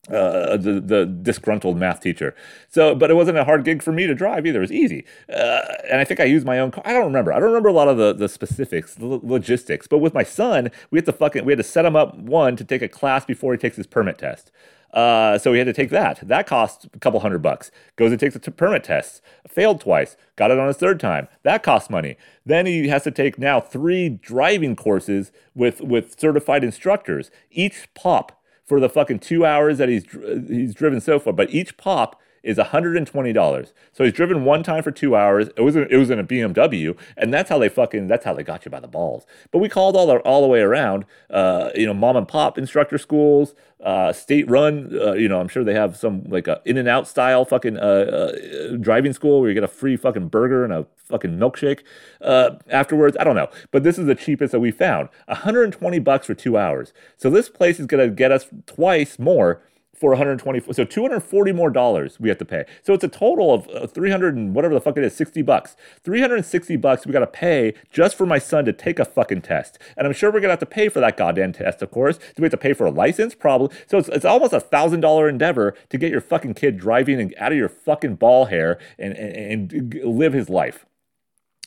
uh, 0.09 0.57
the 0.57 0.81
the 0.81 1.07
disgruntled 1.07 1.79
math 1.79 2.01
teacher. 2.01 2.35
So, 2.69 2.95
but 2.95 3.11
it 3.11 3.15
wasn't 3.15 3.39
a 3.39 3.45
hard 3.45 3.65
gig 3.65 3.83
for 3.83 3.93
me 3.93 4.07
to 4.07 4.15
drive 4.15 4.47
either. 4.47 4.59
It 4.59 4.63
was 4.63 4.73
easy, 4.73 5.05
uh, 5.29 5.61
and 5.91 6.01
I 6.01 6.05
think 6.05 6.21
I 6.21 6.25
used 6.25 6.45
my 6.45 6.59
own 6.59 6.71
car. 6.71 6.83
I 6.87 6.93
don't 6.93 7.07
remember. 7.07 7.33
I 7.33 7.39
don't 7.39 7.49
remember 7.49 7.69
a 7.69 7.73
lot 7.73 7.89
of 7.89 7.97
the 7.97 8.13
the 8.13 8.29
specifics, 8.29 8.95
the 8.95 9.07
logistics. 9.07 9.87
But 9.87 9.99
with 9.99 10.15
my 10.15 10.23
son, 10.23 10.71
we 10.91 10.99
had 10.99 11.07
to 11.07 11.13
fucking 11.13 11.45
we 11.45 11.53
had 11.53 11.59
to 11.59 11.65
set 11.65 11.85
him 11.85 11.97
up 11.97 12.17
one 12.17 12.57
to 12.57 12.65
take 12.65 12.83
a 12.83 12.89
class 12.89 13.25
before 13.25 13.53
he 13.53 13.59
takes 13.59 13.77
his 13.77 13.87
permit 13.87 14.19
test. 14.19 14.51
Uh, 14.95 15.37
so 15.37 15.51
we 15.51 15.59
had 15.59 15.67
to 15.67 15.73
take 15.73 15.91
that. 15.91 16.21
That 16.23 16.47
cost 16.47 16.87
a 16.95 16.99
couple 17.01 17.19
hundred 17.19 17.43
bucks. 17.43 17.73
Goes 17.97 18.13
and 18.13 18.21
takes 18.21 18.37
a 18.37 18.39
t- 18.39 18.53
permit 18.53 18.85
test. 18.85 19.21
Failed 19.49 19.81
twice. 19.81 20.17
Got 20.37 20.53
it 20.53 20.59
on 20.59 20.69
his 20.69 20.77
third 20.77 21.01
time. 21.01 21.27
That 21.43 21.65
costs 21.65 21.91
money. 21.91 22.17
Then 22.47 22.65
he 22.67 22.87
has 22.89 23.03
to 23.03 23.11
take 23.11 23.37
now 23.37 23.61
three 23.61 24.09
driving 24.09 24.77
courses 24.77 25.33
with 25.55 25.81
with 25.81 26.19
certified 26.19 26.63
instructors. 26.63 27.33
Each 27.51 27.89
pop 27.95 28.41
for 28.65 28.81
the 28.81 28.89
fucking 28.89 29.19
two 29.19 29.45
hours 29.45 29.79
that 29.79 29.89
he's 29.89 30.05
he's 30.49 30.75
driven 30.75 31.01
so 31.01 31.19
far. 31.19 31.33
But 31.33 31.51
each 31.51 31.77
pop 31.77 32.21
is 32.45 32.59
$120. 32.59 33.73
So 33.93 34.05
he's 34.05 34.13
driven 34.13 34.45
one 34.45 34.63
time 34.63 34.83
for 34.83 34.91
two 34.91 35.17
hours. 35.17 35.49
It 35.57 35.63
was, 35.63 35.75
it 35.75 35.97
was 35.97 36.11
in 36.11 36.19
a 36.19 36.25
BMW, 36.25 36.97
and 37.17 37.33
that's 37.33 37.49
how 37.49 37.59
they 37.59 37.69
fucking, 37.69 38.07
that's 38.07 38.25
how 38.25 38.35
they 38.35 38.43
got 38.45 38.65
you 38.65 38.71
by 38.71 38.81
the 38.81 38.89
balls. 38.89 39.27
But 39.51 39.59
we 39.59 39.69
called 39.69 39.97
all 39.97 40.07
the, 40.07 40.19
all 40.19 40.43
the 40.43 40.49
way 40.49 40.61
around, 40.61 41.07
uh, 41.31 41.71
you 41.75 41.87
know, 41.87 41.95
mom 41.95 42.17
and 42.17 42.29
pop 42.29 42.59
instructor 42.59 42.99
schools, 42.99 43.55
uh, 43.85 44.13
state 44.13 44.49
run, 44.49 44.97
uh, 44.99 45.13
you 45.13 45.29
know, 45.29 45.41
I'm 45.41 45.49
sure 45.49 45.63
they 45.63 45.75
have 45.75 45.97
some 45.97 46.25
like 46.25 46.49
in 46.65 46.79
and 46.79 46.89
out 46.89 47.07
style 47.07 47.45
fucking 47.45 47.77
uh, 47.77 47.81
uh, 47.81 48.77
driving 48.77 49.13
school 49.13 49.41
where 49.41 49.51
you 49.51 49.55
get 49.55 49.63
a 49.63 49.69
free 49.69 49.97
fucking 49.97 50.29
burger 50.29 50.65
and 50.65 50.73
a 50.73 50.87
fucking 50.97 51.39
milkshake 51.39 51.81
uh, 52.23 52.53
afterwards. 52.71 53.17
I 53.21 53.25
don't 53.25 53.37
know, 53.37 53.51
but 53.71 53.83
this 53.83 53.99
is 53.99 54.07
the 54.07 54.15
cheapest 54.15 54.53
that 54.53 54.61
we 54.61 54.71
found 54.71 55.11
120 55.27 55.99
bucks 55.99 56.27
for 56.27 56.35
two 56.35 56.57
hours. 56.57 56.95
So 57.19 57.29
this 57.29 57.51
place 57.51 57.79
is 57.79 57.87
going 57.87 58.09
to 58.09 58.15
get 58.15 58.33
us 58.33 58.47
twice 58.67 59.19
more 59.19 59.63
for 60.05 60.11
120 60.11 60.61
so 60.75 60.85
240 60.85 61.53
more 61.53 61.71
dollars 61.71 62.21
we 62.21 62.29
have 62.29 62.37
to 62.37 62.45
pay. 62.45 62.67
So 62.83 62.93
it's 62.93 63.05
a 63.05 63.09
total 63.09 63.55
of 63.55 63.67
uh, 63.69 63.87
300 63.87 64.37
and 64.37 64.55
whatever 64.55 64.75
the 64.75 64.81
fuck 64.83 64.99
it 64.99 65.05
is 65.05 65.17
60 65.17 65.41
bucks. 65.41 65.77
360 66.03 66.77
bucks 66.77 67.07
we 67.07 67.13
got 67.13 67.21
to 67.21 67.27
pay 67.27 67.73
just 67.91 68.15
for 68.15 68.27
my 68.27 68.39
son 68.39 68.67
to 68.67 68.73
take 68.75 68.99
a 68.99 69.07
fucking 69.07 69.41
test. 69.41 69.79
And 69.97 70.07
i'm 70.07 70.13
sure 70.13 70.31
we're 70.31 70.41
gonna 70.41 70.53
have 70.53 70.59
to 70.59 70.67
pay 70.67 70.91
for 70.91 71.01
that 71.01 71.17
goddamn 71.17 71.55
test 71.55 71.81
of 71.81 71.91
course. 71.91 72.19
Do 72.19 72.43
we 72.43 72.45
have 72.45 72.51
to 72.51 72.59
pay 72.59 72.75
for 72.75 72.85
a 72.85 72.91
license? 72.91 73.35
Probably. 73.35 73.75
So 73.87 73.97
it's, 73.97 74.11
it's 74.11 74.27
almost 74.27 74.53
a 74.53 74.61
thousand 74.61 75.01
dollar 75.01 75.27
endeavor 75.27 75.75
to 75.89 75.97
get 75.97 76.11
your 76.11 76.21
fucking 76.21 76.53
kid 76.53 76.77
driving 76.77 77.19
and 77.19 77.35
out 77.39 77.53
of 77.53 77.57
your 77.57 77.71
fucking 77.71 78.17
ball 78.17 78.45
hair 78.45 78.79
and, 78.99 79.15
and, 79.15 79.73
and 79.73 79.95
live 80.05 80.35
his 80.35 80.51
life. 80.51 80.85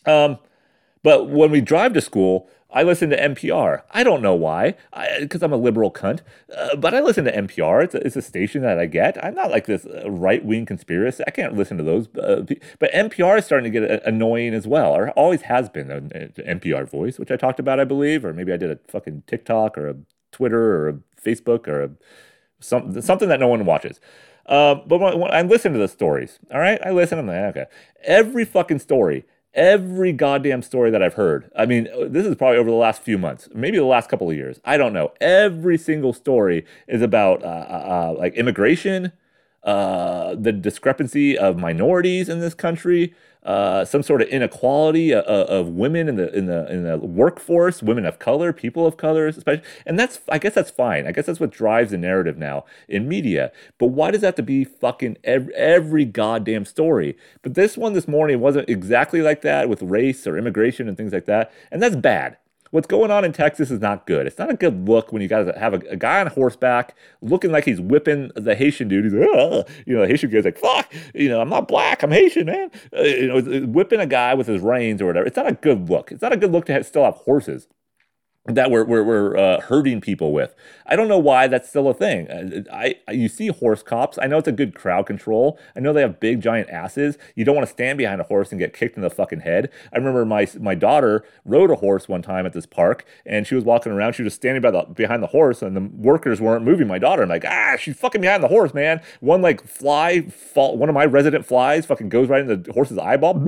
Um 0.05 0.37
but 1.01 1.27
when 1.27 1.49
we 1.49 1.59
drive 1.59 1.93
to 1.93 2.01
school 2.01 2.47
I 2.69 2.83
listen 2.83 3.09
to 3.11 3.17
NPR. 3.17 3.83
I 3.91 4.03
don't 4.03 4.21
know 4.21 4.33
why, 4.33 4.75
because 5.19 5.41
I'm 5.41 5.53
a 5.53 5.57
liberal 5.57 5.89
cunt, 5.89 6.19
uh, 6.55 6.75
but 6.75 6.93
I 6.93 6.99
listen 6.99 7.23
to 7.25 7.31
NPR. 7.31 7.85
It's 7.85 7.95
a, 7.95 8.05
it's 8.05 8.15
a, 8.17 8.21
station 8.21 8.61
that 8.63 8.77
I 8.77 8.85
get. 8.87 9.23
I'm 9.23 9.35
not 9.35 9.51
like 9.51 9.67
this 9.67 9.85
uh, 9.85 10.09
right 10.11 10.43
wing 10.43 10.65
conspiracy. 10.65 11.23
I 11.25 11.31
can't 11.31 11.55
listen 11.55 11.77
to 11.77 11.83
those. 11.83 12.07
Uh, 12.15 12.43
but 12.79 12.91
NPR 12.91 13.37
is 13.37 13.45
starting 13.45 13.71
to 13.71 13.79
get 13.79 13.89
uh, 13.89 13.99
annoying 14.05 14.53
as 14.53 14.67
well, 14.67 14.93
or 14.93 15.11
always 15.11 15.43
has 15.43 15.69
been 15.69 15.89
an 15.89 16.09
NPR 16.37 16.89
voice, 16.89 17.17
which 17.17 17.31
I 17.31 17.37
talked 17.37 17.59
about, 17.59 17.79
I 17.79 17.85
believe, 17.85 18.25
or 18.25 18.33
maybe 18.33 18.51
I 18.51 18.57
did 18.57 18.71
a 18.71 18.79
fucking 18.89 19.23
TikTok 19.27 19.77
or 19.77 19.87
a 19.87 19.95
Twitter 20.33 20.59
or 20.59 20.89
a 20.89 20.93
Facebook 21.21 21.67
or 21.67 21.83
a 21.83 21.89
some, 22.59 23.01
something 23.01 23.29
that 23.29 23.39
no 23.39 23.47
one 23.47 23.65
watches. 23.65 24.01
Uh, 24.45 24.75
but 24.75 24.99
when, 24.99 25.19
when 25.19 25.33
I 25.33 25.41
listen 25.41 25.73
to 25.73 25.79
the 25.79 25.87
stories, 25.87 26.39
all 26.51 26.59
right, 26.59 26.79
I 26.85 26.91
listen. 26.91 27.19
I'm 27.19 27.27
like, 27.27 27.37
okay, 27.37 27.65
every 28.03 28.45
fucking 28.45 28.79
story 28.79 29.25
every 29.57 30.13
goddamn 30.13 30.61
story 30.61 30.91
that 30.91 31.01
I've 31.01 31.15
heard. 31.15 31.49
I 31.55 31.65
mean, 31.65 31.89
this 31.99 32.25
is 32.25 32.35
probably 32.35 32.57
over 32.57 32.69
the 32.69 32.75
last 32.75 33.01
few 33.01 33.17
months, 33.17 33.49
maybe 33.53 33.77
the 33.77 33.83
last 33.83 34.09
couple 34.09 34.29
of 34.29 34.35
years. 34.35 34.61
I 34.63 34.77
don't 34.77 34.93
know. 34.93 35.11
Every 35.19 35.77
single 35.77 36.13
story 36.13 36.65
is 36.87 37.01
about 37.01 37.43
uh, 37.43 37.47
uh, 37.47 38.11
uh 38.13 38.15
like 38.17 38.35
immigration, 38.35 39.11
uh, 39.63 40.35
the 40.35 40.53
discrepancy 40.53 41.37
of 41.37 41.57
minorities 41.57 42.29
in 42.29 42.39
this 42.39 42.53
country, 42.53 43.13
uh, 43.47 43.85
some 43.85 44.03
sort 44.03 44.21
of 44.21 44.27
inequality 44.27 45.13
of, 45.13 45.23
uh, 45.25 45.29
uh, 45.29 45.59
of, 45.59 45.69
women 45.69 46.09
in 46.09 46.17
the 46.17 46.31
in 46.37 46.47
the 46.47 46.69
in 46.69 46.83
the 46.83 46.97
workforce, 46.97 47.81
women 47.81 48.05
of 48.05 48.19
color, 48.19 48.51
people 48.51 48.85
of 48.85 48.97
color, 48.97 49.25
especially, 49.27 49.63
and 49.85 49.97
that's 49.97 50.19
I 50.27 50.37
guess 50.37 50.53
that's 50.53 50.69
fine. 50.69 51.07
I 51.07 51.13
guess 51.13 51.27
that's 51.27 51.39
what 51.39 51.51
drives 51.51 51.91
the 51.91 51.97
narrative 51.97 52.37
now 52.37 52.65
in 52.89 53.07
media. 53.07 53.53
But 53.77 53.87
why 53.87 54.11
does 54.11 54.19
that 54.19 54.27
have 54.27 54.35
to 54.35 54.43
be 54.43 54.65
fucking 54.65 55.17
every, 55.23 55.55
every 55.55 56.03
goddamn 56.03 56.65
story? 56.65 57.17
But 57.41 57.53
this 57.53 57.77
one 57.77 57.93
this 57.93 58.07
morning 58.07 58.41
wasn't 58.41 58.69
exactly 58.69 59.21
like 59.21 59.43
that 59.43 59.69
with 59.69 59.81
race 59.81 60.27
or 60.27 60.37
immigration 60.37 60.89
and 60.89 60.97
things 60.97 61.13
like 61.13 61.25
that, 61.25 61.49
and 61.71 61.81
that's 61.81 61.95
bad. 61.95 62.35
What's 62.71 62.87
going 62.87 63.11
on 63.11 63.23
in 63.23 63.33
Texas 63.33 63.71
is 63.71 63.79
not 63.79 64.05
good. 64.05 64.27
It's 64.27 64.37
not 64.37 64.49
a 64.49 64.55
good 64.55 64.87
look 64.87 65.11
when 65.11 65.21
you 65.21 65.27
guys 65.27 65.49
have 65.57 65.73
a, 65.73 65.79
a 65.89 65.95
guy 65.95 66.19
on 66.19 66.27
horseback 66.27 66.95
looking 67.21 67.51
like 67.51 67.65
he's 67.65 67.79
whipping 67.79 68.31
the 68.35 68.55
Haitian 68.55 68.87
dude. 68.87 69.05
He's 69.05 69.13
like, 69.13 69.29
Ugh. 69.35 69.69
you 69.85 69.95
know, 69.95 70.01
the 70.01 70.07
Haitian 70.07 70.29
guy's 70.29 70.45
like, 70.45 70.57
fuck, 70.57 70.93
you 71.13 71.29
know, 71.29 71.41
I'm 71.41 71.49
not 71.49 71.67
black, 71.67 72.03
I'm 72.03 72.11
Haitian, 72.11 72.47
man. 72.47 72.71
Uh, 72.95 73.01
you 73.01 73.27
know, 73.27 73.67
whipping 73.67 73.99
a 73.99 74.05
guy 74.05 74.33
with 74.33 74.47
his 74.47 74.61
reins 74.61 75.01
or 75.01 75.05
whatever. 75.05 75.25
It's 75.25 75.37
not 75.37 75.47
a 75.47 75.53
good 75.53 75.89
look. 75.89 76.11
It's 76.11 76.21
not 76.21 76.33
a 76.33 76.37
good 76.37 76.51
look 76.51 76.65
to 76.65 76.73
have, 76.73 76.85
still 76.85 77.03
have 77.03 77.15
horses. 77.15 77.67
That 78.47 78.71
we're, 78.71 78.85
we're, 78.85 79.03
we're 79.03 79.37
uh, 79.37 79.61
hurting 79.61 80.01
people 80.01 80.31
with. 80.31 80.55
I 80.85 80.95
don't 80.95 81.09
know 81.09 81.19
why 81.19 81.47
that's 81.47 81.67
still 81.67 81.89
a 81.89 81.93
thing. 81.93 82.29
Uh, 82.29 82.63
I, 82.71 82.95
I, 83.07 83.11
you 83.11 83.27
see 83.27 83.47
horse 83.47 83.83
cops. 83.83 84.17
I 84.21 84.27
know 84.27 84.37
it's 84.37 84.47
a 84.47 84.53
good 84.53 84.73
crowd 84.73 85.05
control. 85.05 85.59
I 85.75 85.81
know 85.81 85.91
they 85.91 86.01
have 86.01 86.19
big 86.19 86.41
giant 86.41 86.69
asses. 86.69 87.17
You 87.35 87.43
don't 87.43 87.55
want 87.55 87.67
to 87.67 87.73
stand 87.73 87.97
behind 87.97 88.21
a 88.21 88.23
horse 88.23 88.51
and 88.51 88.59
get 88.59 88.73
kicked 88.73 88.95
in 88.95 89.01
the 89.03 89.09
fucking 89.09 89.41
head. 89.41 89.69
I 89.93 89.97
remember 89.97 90.25
my 90.25 90.47
my 90.59 90.75
daughter 90.75 91.25
rode 91.43 91.71
a 91.71 91.75
horse 91.75 92.07
one 92.07 92.21
time 92.21 92.45
at 92.45 92.53
this 92.53 92.65
park, 92.65 93.05
and 93.25 93.45
she 93.45 93.55
was 93.55 93.65
walking 93.65 93.91
around. 93.91 94.13
She 94.13 94.23
was 94.23 94.33
standing 94.33 94.61
by 94.61 94.71
the 94.71 94.83
behind 94.83 95.21
the 95.21 95.27
horse, 95.27 95.61
and 95.61 95.75
the 95.75 95.81
workers 95.81 96.39
weren't 96.39 96.63
moving 96.63 96.87
my 96.87 96.99
daughter. 96.99 97.23
I'm 97.23 97.29
like, 97.29 97.45
ah, 97.45 97.75
she's 97.77 97.97
fucking 97.97 98.21
behind 98.21 98.41
the 98.43 98.47
horse, 98.47 98.73
man. 98.73 99.01
One 99.19 99.41
like 99.41 99.67
fly, 99.67 100.21
fall, 100.21 100.77
one 100.77 100.87
of 100.87 100.95
my 100.95 101.05
resident 101.05 101.45
flies, 101.45 101.85
fucking 101.85 102.09
goes 102.09 102.29
right 102.29 102.41
in 102.41 102.63
the 102.63 102.71
horse's 102.71 102.97
eyeball. 102.97 103.45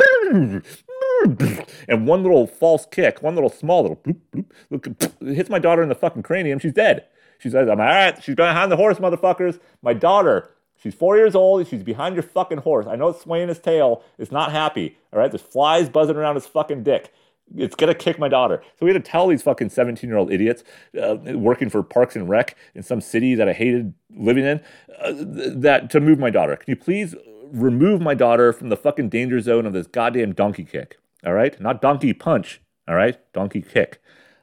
and 1.88 2.08
one 2.08 2.24
little 2.24 2.48
false 2.48 2.86
kick, 2.86 3.22
one 3.22 3.36
little 3.36 3.50
small 3.50 3.82
little 3.82 3.98
bloop, 3.98 4.20
bloop, 4.34 4.46
look, 4.70 4.88
hits 5.22 5.50
my 5.50 5.60
daughter 5.60 5.84
in 5.84 5.90
the 5.90 5.96
fucking 5.96 6.24
cranium. 6.24 6.60
She's 6.60 6.74
dead. 6.74 7.06
She 7.40 7.50
says, 7.50 7.70
I'm 7.70 7.80
all 7.80 7.88
right. 7.88 8.22
She's 8.22 8.36
behind 8.36 8.72
the 8.72 8.76
horse, 8.76 8.98
motherfuckers. 8.98 9.60
My 9.82 9.94
daughter, 9.94 10.52
she's 10.76 10.94
four 10.94 11.18
years 11.18 11.36
old. 11.36 11.68
She's 11.68 11.84
behind 11.84 12.16
your 12.16 12.24
fucking 12.24 12.60
horse. 12.60 12.86
I 12.86 12.96
know 12.96 13.10
it's 13.10 13.22
swaying 13.22 13.48
his 13.48 13.60
tail. 13.60 14.04
It's 14.18 14.32
not 14.32 14.52
happy. 14.52 14.98
All 15.14 15.20
right. 15.20 15.32
There's 15.32 15.42
flies 15.42 15.90
buzzing 15.90 16.18
around 16.18 16.36
his 16.36 16.46
fucking 16.46 16.84
dick. 16.84 17.14
It's 17.56 17.76
gonna 17.76 17.96
kick 17.96 18.20
my 18.20 18.28
daughter. 18.28 18.62
So 18.80 18.86
we 18.86 18.94
had 18.94 19.04
to 19.04 19.12
tell 19.12 19.28
these 19.28 19.42
fucking 19.42 19.70
17 19.70 20.08
year 20.08 20.18
old 20.18 20.32
idiots 20.32 20.64
uh, 21.02 21.16
working 21.34 21.70
for 21.70 21.82
Parks 21.82 22.16
and 22.16 22.30
Rec 22.30 22.56
in 22.76 22.84
some 22.84 23.02
city 23.02 23.34
that 23.36 23.50
I 23.50 23.54
hated 23.54 23.94
living 24.16 24.46
in 24.46 24.62
uh, 25.02 25.14
that 25.16 25.90
to 25.92 26.00
move 26.00 26.20
my 26.20 26.30
daughter. 26.30 26.56
Can 26.56 26.70
you 26.70 26.76
please 26.76 27.16
remove 27.52 28.02
my 28.02 28.14
daughter 28.14 28.54
from 28.54 28.70
the 28.70 28.78
fucking 28.78 29.10
danger 29.10 29.40
zone 29.40 29.66
of 29.66 29.74
this 29.74 29.88
goddamn 29.88 30.34
donkey 30.34 30.64
kick? 30.64 31.00
All 31.26 31.34
right, 31.34 31.60
not 31.60 31.82
donkey 31.82 32.14
punch. 32.14 32.62
All 32.88 32.96
right, 32.96 33.20
donkey 33.34 33.62
kick. 33.62 34.02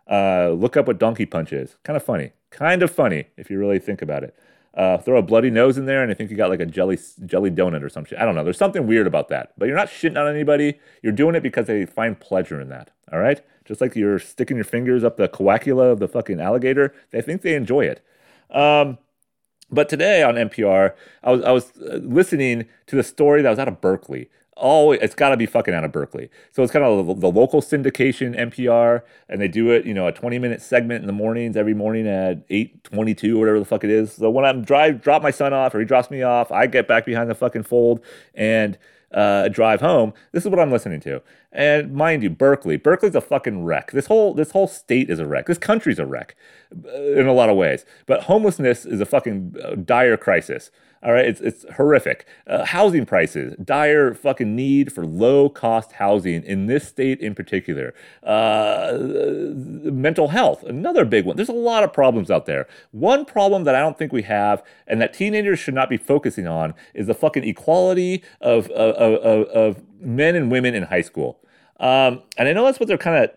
Uh, 0.08 0.50
look 0.50 0.76
up 0.76 0.86
what 0.86 0.98
donkey 0.98 1.26
punch 1.26 1.52
is. 1.52 1.76
Kind 1.82 1.96
of 1.96 2.02
funny. 2.02 2.32
Kind 2.50 2.82
of 2.82 2.90
funny 2.90 3.26
if 3.36 3.50
you 3.50 3.58
really 3.58 3.78
think 3.78 4.02
about 4.02 4.22
it. 4.22 4.36
Uh, 4.72 4.98
throw 4.98 5.18
a 5.18 5.22
bloody 5.22 5.50
nose 5.50 5.78
in 5.78 5.86
there, 5.86 6.02
and 6.02 6.10
I 6.10 6.14
think 6.14 6.30
you 6.30 6.36
got 6.36 6.50
like 6.50 6.60
a 6.60 6.66
jelly 6.66 6.98
jelly 7.24 7.50
donut 7.50 7.82
or 7.82 7.88
some 7.88 8.04
shit. 8.04 8.18
I 8.18 8.24
don't 8.26 8.34
know. 8.34 8.44
There's 8.44 8.58
something 8.58 8.86
weird 8.86 9.06
about 9.06 9.28
that. 9.28 9.52
But 9.56 9.66
you're 9.66 9.76
not 9.76 9.88
shitting 9.88 10.20
on 10.20 10.28
anybody. 10.28 10.78
You're 11.02 11.12
doing 11.12 11.34
it 11.34 11.42
because 11.42 11.66
they 11.66 11.86
find 11.86 12.20
pleasure 12.20 12.60
in 12.60 12.68
that. 12.68 12.90
All 13.10 13.18
right. 13.18 13.40
Just 13.64 13.80
like 13.80 13.96
you're 13.96 14.18
sticking 14.18 14.56
your 14.56 14.64
fingers 14.64 15.02
up 15.02 15.16
the 15.16 15.28
coacula 15.28 15.86
of 15.86 15.98
the 15.98 16.08
fucking 16.08 16.40
alligator. 16.40 16.94
They 17.10 17.22
think 17.22 17.40
they 17.40 17.54
enjoy 17.54 17.86
it. 17.86 18.04
Um, 18.50 18.98
but 19.70 19.88
today 19.88 20.22
on 20.22 20.34
NPR, 20.34 20.92
I 21.24 21.32
was 21.32 21.42
I 21.42 21.50
was 21.52 21.72
uh, 21.78 21.96
listening 22.02 22.66
to 22.86 22.96
the 22.96 23.02
story 23.02 23.42
that 23.42 23.50
was 23.50 23.58
out 23.58 23.68
of 23.68 23.80
Berkeley 23.80 24.28
Oh, 24.58 24.92
it's 24.92 25.14
got 25.14 25.30
to 25.30 25.36
be 25.36 25.44
fucking 25.44 25.74
out 25.74 25.84
of 25.84 25.92
Berkeley. 25.92 26.30
So 26.50 26.62
it's 26.62 26.72
kind 26.72 26.84
of 26.84 27.20
the, 27.20 27.30
local 27.30 27.60
syndication 27.60 28.34
NPR, 28.34 29.02
and 29.28 29.38
they 29.38 29.48
do 29.48 29.70
it, 29.70 29.84
you 29.84 29.92
know, 29.92 30.06
a 30.06 30.12
20 30.12 30.38
minute 30.38 30.62
segment 30.62 31.02
in 31.02 31.06
the 31.06 31.12
mornings 31.12 31.56
every 31.56 31.74
morning 31.74 32.06
at 32.06 32.48
8:22 32.48 33.36
or 33.36 33.38
whatever 33.40 33.58
the 33.58 33.66
fuck 33.66 33.84
it 33.84 33.90
is. 33.90 34.12
So 34.12 34.30
when 34.30 34.46
I'm 34.46 34.62
drive 34.62 35.02
drop 35.02 35.22
my 35.22 35.30
son 35.30 35.52
off 35.52 35.74
or 35.74 35.80
he 35.80 35.84
drops 35.84 36.10
me 36.10 36.22
off, 36.22 36.50
I 36.50 36.66
get 36.66 36.88
back 36.88 37.04
behind 37.04 37.28
the 37.28 37.34
fucking 37.34 37.64
fold 37.64 38.00
and 38.34 38.78
uh, 39.12 39.48
drive 39.48 39.80
home. 39.80 40.12
This 40.32 40.44
is 40.44 40.50
what 40.50 40.60
I'm 40.60 40.70
listening 40.70 41.00
to. 41.00 41.22
And 41.52 41.94
mind 41.94 42.22
you, 42.22 42.30
Berkeley, 42.30 42.76
Berkeley's 42.76 43.14
a 43.14 43.20
fucking 43.20 43.64
wreck. 43.64 43.92
This 43.92 44.06
whole 44.06 44.34
this 44.34 44.50
whole 44.50 44.68
state 44.68 45.10
is 45.10 45.18
a 45.18 45.26
wreck. 45.26 45.46
This 45.46 45.58
country's 45.58 45.98
a 45.98 46.06
wreck 46.06 46.36
uh, 46.72 47.02
in 47.12 47.26
a 47.26 47.32
lot 47.32 47.48
of 47.48 47.56
ways. 47.56 47.84
But 48.06 48.24
homelessness 48.24 48.84
is 48.84 49.00
a 49.00 49.06
fucking 49.06 49.56
uh, 49.62 49.74
dire 49.76 50.16
crisis. 50.16 50.70
All 51.02 51.12
right, 51.12 51.26
it's 51.26 51.40
it's 51.40 51.64
horrific. 51.76 52.26
Uh, 52.46 52.64
housing 52.64 53.04
prices, 53.04 53.54
dire 53.62 54.14
fucking 54.14 54.56
need 54.56 54.92
for 54.92 55.06
low 55.06 55.48
cost 55.48 55.92
housing 55.92 56.42
in 56.42 56.66
this 56.66 56.88
state 56.88 57.20
in 57.20 57.34
particular. 57.34 57.94
Uh, 58.22 58.96
mental 58.98 60.28
health, 60.28 60.62
another 60.64 61.04
big 61.04 61.26
one. 61.26 61.36
There's 61.36 61.50
a 61.50 61.52
lot 61.52 61.84
of 61.84 61.92
problems 61.92 62.30
out 62.30 62.46
there. 62.46 62.66
One 62.92 63.24
problem 63.24 63.64
that 63.64 63.74
I 63.74 63.80
don't 63.80 63.98
think 63.98 64.12
we 64.12 64.22
have, 64.22 64.62
and 64.86 65.00
that 65.00 65.12
teenagers 65.12 65.58
should 65.58 65.74
not 65.74 65.90
be 65.90 65.98
focusing 65.98 66.46
on, 66.46 66.74
is 66.94 67.06
the 67.06 67.14
fucking 67.14 67.44
equality 67.44 68.24
of 68.40 68.70
of, 68.70 68.94
of, 68.96 69.46
of 69.48 69.82
men 70.00 70.34
and 70.34 70.50
women 70.50 70.74
in 70.74 70.84
high 70.84 71.02
school. 71.02 71.40
Um, 71.78 72.22
and 72.38 72.48
I 72.48 72.52
know 72.52 72.64
that's 72.64 72.80
what 72.80 72.88
they're 72.88 72.96
kind 72.96 73.22
of 73.22 73.30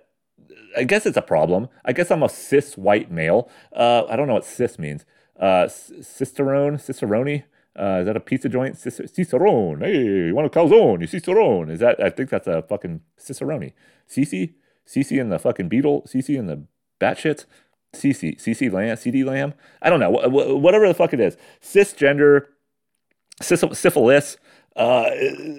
I 0.78 0.84
guess 0.84 1.06
it's 1.06 1.18
a 1.18 1.22
problem. 1.22 1.68
I 1.84 1.94
guess 1.94 2.10
I'm 2.10 2.24
a 2.24 2.30
cis 2.30 2.78
white 2.78 3.12
male. 3.12 3.50
Uh, 3.76 4.06
I 4.08 4.16
don't 4.16 4.28
know 4.28 4.36
what 4.36 4.46
cis 4.46 4.80
means 4.80 5.04
uh, 5.40 5.68
Cicerone, 5.68 6.78
Cicerone. 6.78 7.44
Uh, 7.80 8.00
is 8.02 8.06
that 8.08 8.18
a 8.18 8.20
pizza 8.20 8.50
joint? 8.50 8.76
Cicerone. 8.76 9.80
Hey, 9.80 10.28
you 10.28 10.36
want 10.36 10.48
a 10.48 10.50
calzone? 10.50 11.02
You 11.02 11.08
Cicerone. 11.08 11.70
Is 11.72 11.80
that? 11.80 12.02
I 12.04 12.10
think 12.10 12.30
that's 12.30 12.48
a 12.48 12.62
fucking 12.64 13.02
Cicerone. 13.18 13.72
Cici, 14.10 14.54
Cici 14.88 15.22
and 15.22 15.32
the 15.32 15.40
fucking 15.40 15.70
beetle. 15.70 16.04
Cici 16.08 16.38
and 16.38 16.50
the 16.50 16.64
batshits. 17.00 17.46
Cici, 17.94 18.36
Cici 18.38 18.72
lamb, 18.72 18.98
CD 18.98 19.24
lamb. 19.24 19.54
I 19.82 19.90
don't 19.90 20.00
know. 20.00 20.12
Wh- 20.14 20.62
whatever 20.62 20.88
the 20.88 20.94
fuck 20.94 21.14
it 21.14 21.20
is. 21.20 21.38
Cisgender, 21.62 22.48
syphilis. 23.42 24.38
Uh, 24.76 25.10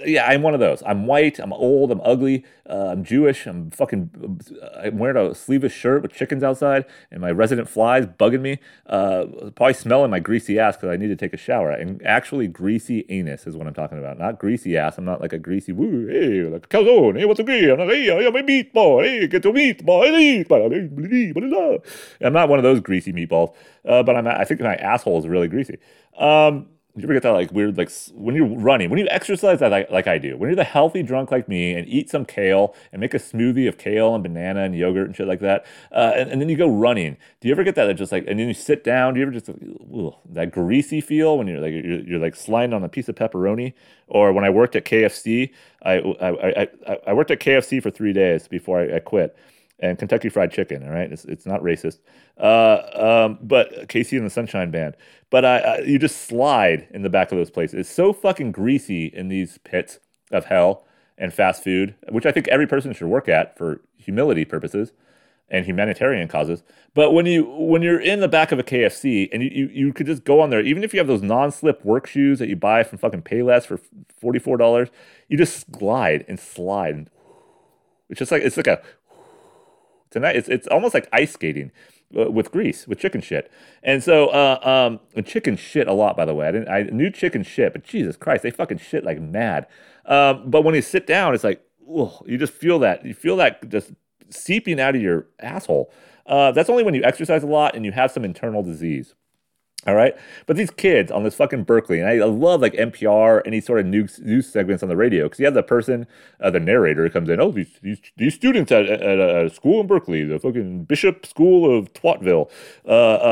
yeah, 0.06 0.24
I'm 0.24 0.42
one 0.42 0.54
of 0.54 0.60
those. 0.60 0.82
I'm 0.86 1.06
white. 1.06 1.38
I'm 1.38 1.52
old. 1.52 1.90
I'm 1.90 2.00
ugly. 2.02 2.44
Uh, 2.68 2.86
I'm 2.86 3.04
Jewish. 3.04 3.46
I'm 3.46 3.70
fucking. 3.70 4.40
I'm 4.76 4.98
wearing 4.98 5.16
a 5.16 5.34
sleeveless 5.34 5.72
shirt 5.72 6.02
with 6.02 6.12
chickens 6.12 6.42
outside, 6.42 6.86
and 7.10 7.20
my 7.20 7.30
resident 7.30 7.68
flies 7.68 8.06
bugging 8.06 8.40
me. 8.40 8.58
Uh, 8.86 9.26
probably 9.54 9.74
smelling 9.74 10.10
my 10.10 10.20
greasy 10.20 10.58
ass 10.58 10.76
because 10.76 10.90
I 10.90 10.96
need 10.96 11.08
to 11.08 11.16
take 11.16 11.34
a 11.34 11.36
shower. 11.36 11.70
And 11.70 12.00
actually, 12.06 12.46
greasy 12.46 13.04
anus 13.08 13.46
is 13.46 13.56
what 13.56 13.66
I'm 13.66 13.74
talking 13.74 13.98
about. 13.98 14.18
Not 14.18 14.38
greasy 14.38 14.76
ass. 14.76 14.96
I'm 14.96 15.04
not 15.04 15.20
like 15.20 15.32
a 15.32 15.38
greasy 15.38 15.72
woo. 15.72 16.06
Hey, 16.06 16.42
like 16.42 16.68
calzone. 16.68 17.18
Hey, 17.18 17.24
what's 17.24 17.40
a 17.40 17.44
greasy? 17.44 17.70
I'm 17.70 17.78
like, 17.78 17.90
hey, 17.90 18.10
I 18.10 18.22
have 18.22 18.34
a 18.34 18.42
meatball. 18.42 19.04
Hey, 19.04 19.26
get 19.26 19.44
your 19.44 19.52
meatball. 19.52 20.04
Hey, 20.04 20.44
I'm 22.20 22.32
not 22.32 22.48
one 22.48 22.58
of 22.58 22.62
those 22.62 22.80
greasy 22.80 23.12
meatballs, 23.12 23.54
uh, 23.86 24.02
but 24.02 24.16
I'm. 24.16 24.26
I 24.26 24.44
think 24.44 24.60
my 24.60 24.76
asshole 24.76 25.18
is 25.18 25.26
really 25.26 25.48
greasy. 25.48 25.78
Um, 26.16 26.68
you 27.02 27.06
ever 27.06 27.14
get 27.14 27.22
that 27.22 27.30
like 27.30 27.52
weird 27.52 27.76
like 27.76 27.90
when 28.14 28.34
you're 28.34 28.46
running 28.46 28.90
when 28.90 28.98
you 28.98 29.06
exercise 29.10 29.60
like, 29.60 29.90
like 29.90 30.06
I 30.06 30.18
do 30.18 30.36
when 30.36 30.48
you're 30.48 30.56
the 30.56 30.64
healthy 30.64 31.02
drunk 31.02 31.30
like 31.30 31.48
me 31.48 31.74
and 31.74 31.88
eat 31.88 32.10
some 32.10 32.24
kale 32.24 32.74
and 32.92 33.00
make 33.00 33.14
a 33.14 33.18
smoothie 33.18 33.68
of 33.68 33.78
kale 33.78 34.14
and 34.14 34.22
banana 34.22 34.62
and 34.62 34.74
yogurt 34.74 35.06
and 35.06 35.16
shit 35.16 35.26
like 35.26 35.40
that 35.40 35.66
uh, 35.92 36.12
and, 36.14 36.30
and, 36.30 36.40
then 36.40 36.48
you 36.48 36.56
go 36.56 36.68
running 36.68 37.16
do 37.40 37.48
you 37.48 37.54
ever 37.54 37.64
get 37.64 37.74
that, 37.74 37.86
that 37.86 37.94
just 37.94 38.12
like 38.12 38.24
and 38.26 38.38
then 38.38 38.48
you 38.48 38.54
sit 38.54 38.84
down 38.84 39.14
do 39.14 39.20
you 39.20 39.26
ever 39.26 39.32
just 39.32 39.48
ugh, 39.48 40.14
that 40.28 40.50
greasy 40.50 41.00
feel 41.00 41.38
when 41.38 41.46
you're 41.46 41.60
like 41.60 41.72
you're, 41.72 42.00
you're, 42.00 42.20
like 42.20 42.36
sliding 42.36 42.74
on 42.74 42.84
a 42.84 42.88
piece 42.88 43.08
of 43.08 43.14
pepperoni? 43.14 43.72
Or 44.06 44.32
when 44.32 44.44
I 44.44 44.50
worked 44.50 44.74
at 44.76 44.84
KFC 44.84 45.52
I 45.82 45.94
I, 45.98 46.68
I, 46.88 46.98
I 47.06 47.12
worked 47.12 47.30
at 47.30 47.40
KFC 47.40 47.82
for 47.82 47.90
three 47.90 48.12
days 48.12 48.48
before 48.48 48.80
I, 48.80 48.96
I 48.96 48.98
quit 48.98 49.36
and 49.80 49.98
Kentucky 49.98 50.28
Fried 50.28 50.52
Chicken. 50.52 50.82
All 50.84 50.92
right, 50.92 51.10
it's, 51.10 51.24
it's 51.24 51.46
not 51.46 51.62
racist. 51.62 51.98
Uh, 52.38 53.26
um, 53.26 53.38
but 53.42 53.88
KC 53.88 54.16
and 54.16 54.26
the 54.26 54.30
Sunshine 54.30 54.70
Band. 54.70 54.94
But 55.30 55.44
uh, 55.44 55.76
you 55.84 55.98
just 55.98 56.22
slide 56.22 56.86
in 56.90 57.02
the 57.02 57.10
back 57.10 57.32
of 57.32 57.38
those 57.38 57.50
places. 57.50 57.80
It's 57.80 57.90
so 57.90 58.12
fucking 58.12 58.52
greasy 58.52 59.06
in 59.06 59.28
these 59.28 59.58
pits 59.58 60.00
of 60.30 60.46
hell 60.46 60.84
and 61.16 61.32
fast 61.32 61.64
food, 61.64 61.94
which 62.08 62.26
I 62.26 62.32
think 62.32 62.48
every 62.48 62.66
person 62.66 62.92
should 62.92 63.08
work 63.08 63.28
at 63.28 63.56
for 63.56 63.80
humility 63.96 64.44
purposes 64.44 64.92
and 65.50 65.66
humanitarian 65.66 66.28
causes. 66.28 66.62
But 66.94 67.12
when 67.12 67.26
you 67.26 67.44
when 67.44 67.82
you're 67.82 68.00
in 68.00 68.20
the 68.20 68.28
back 68.28 68.52
of 68.52 68.58
a 68.58 68.62
KFC 68.62 69.28
and 69.32 69.42
you, 69.42 69.50
you, 69.50 69.66
you 69.68 69.92
could 69.92 70.06
just 70.06 70.24
go 70.24 70.40
on 70.40 70.50
there, 70.50 70.60
even 70.60 70.84
if 70.84 70.94
you 70.94 71.00
have 71.00 71.06
those 71.06 71.22
non-slip 71.22 71.84
work 71.84 72.06
shoes 72.06 72.38
that 72.38 72.48
you 72.48 72.56
buy 72.56 72.82
from 72.84 72.98
fucking 72.98 73.22
Payless 73.22 73.66
for 73.66 73.78
forty 74.20 74.38
four 74.38 74.56
dollars, 74.56 74.88
you 75.28 75.36
just 75.36 75.70
glide 75.70 76.24
and 76.28 76.38
slide. 76.38 77.10
It's 78.08 78.18
just 78.18 78.32
like 78.32 78.42
it's 78.42 78.56
like 78.56 78.66
a 78.66 78.82
tonight. 80.10 80.36
It's 80.36 80.48
it's 80.48 80.66
almost 80.68 80.94
like 80.94 81.08
ice 81.12 81.32
skating 81.32 81.72
uh, 82.18 82.30
with 82.30 82.50
grease 82.50 82.86
with 82.86 82.98
chicken 82.98 83.20
shit. 83.20 83.50
And 83.82 84.02
so 84.02 84.28
uh, 84.28 84.98
um, 85.16 85.24
chicken 85.24 85.56
shit 85.56 85.88
a 85.88 85.92
lot. 85.92 86.16
By 86.16 86.24
the 86.24 86.34
way, 86.34 86.48
I 86.48 86.52
didn't 86.52 86.68
I 86.68 86.82
knew 86.82 87.10
chicken 87.10 87.42
shit, 87.42 87.72
but 87.72 87.84
Jesus 87.84 88.16
Christ, 88.16 88.42
they 88.42 88.50
fucking 88.50 88.78
shit 88.78 89.04
like 89.04 89.20
mad. 89.20 89.66
Um, 90.06 90.50
but 90.50 90.62
when 90.62 90.74
you 90.74 90.82
sit 90.82 91.06
down, 91.06 91.34
it's 91.34 91.44
like 91.44 91.62
ugh, 91.94 92.22
you 92.26 92.38
just 92.38 92.52
feel 92.52 92.78
that 92.80 93.04
you 93.04 93.14
feel 93.14 93.36
that 93.36 93.68
just 93.68 93.92
seeping 94.28 94.80
out 94.80 94.94
of 94.94 95.02
your 95.02 95.26
asshole. 95.40 95.92
Uh, 96.26 96.52
that's 96.52 96.70
only 96.70 96.84
when 96.84 96.94
you 96.94 97.02
exercise 97.02 97.42
a 97.42 97.46
lot 97.46 97.74
and 97.74 97.84
you 97.84 97.92
have 97.92 98.10
some 98.10 98.24
internal 98.24 98.62
disease. 98.62 99.14
All 99.86 99.94
right. 99.94 100.14
But 100.44 100.56
these 100.56 100.70
kids 100.70 101.10
on 101.10 101.22
this 101.24 101.34
fucking 101.34 101.64
Berkeley, 101.64 102.00
and 102.00 102.08
I, 102.08 102.24
love 102.26 102.60
like 102.60 102.74
NPR, 102.74 103.40
any 103.46 103.62
sort 103.62 103.80
of 103.80 103.86
news, 103.86 104.18
news 104.18 104.46
segments 104.46 104.82
on 104.82 104.90
the 104.90 104.96
radio, 104.96 105.24
because 105.24 105.38
you 105.38 105.46
have 105.46 105.54
the 105.54 105.62
person, 105.62 106.06
uh, 106.38 106.50
the 106.50 106.60
narrator 106.60 107.08
comes 107.08 107.30
in, 107.30 107.40
oh, 107.40 107.50
these, 107.50 107.78
these, 107.82 107.98
these 108.18 108.34
students 108.34 108.70
at, 108.70 108.84
at, 108.84 109.18
a 109.18 109.48
school 109.48 109.80
in 109.80 109.86
Berkeley, 109.86 110.24
the 110.24 110.38
fucking 110.38 110.84
Bishop 110.84 111.24
School 111.24 111.78
of 111.78 111.92
Twatville, 111.94 112.50
uh, 112.86 112.90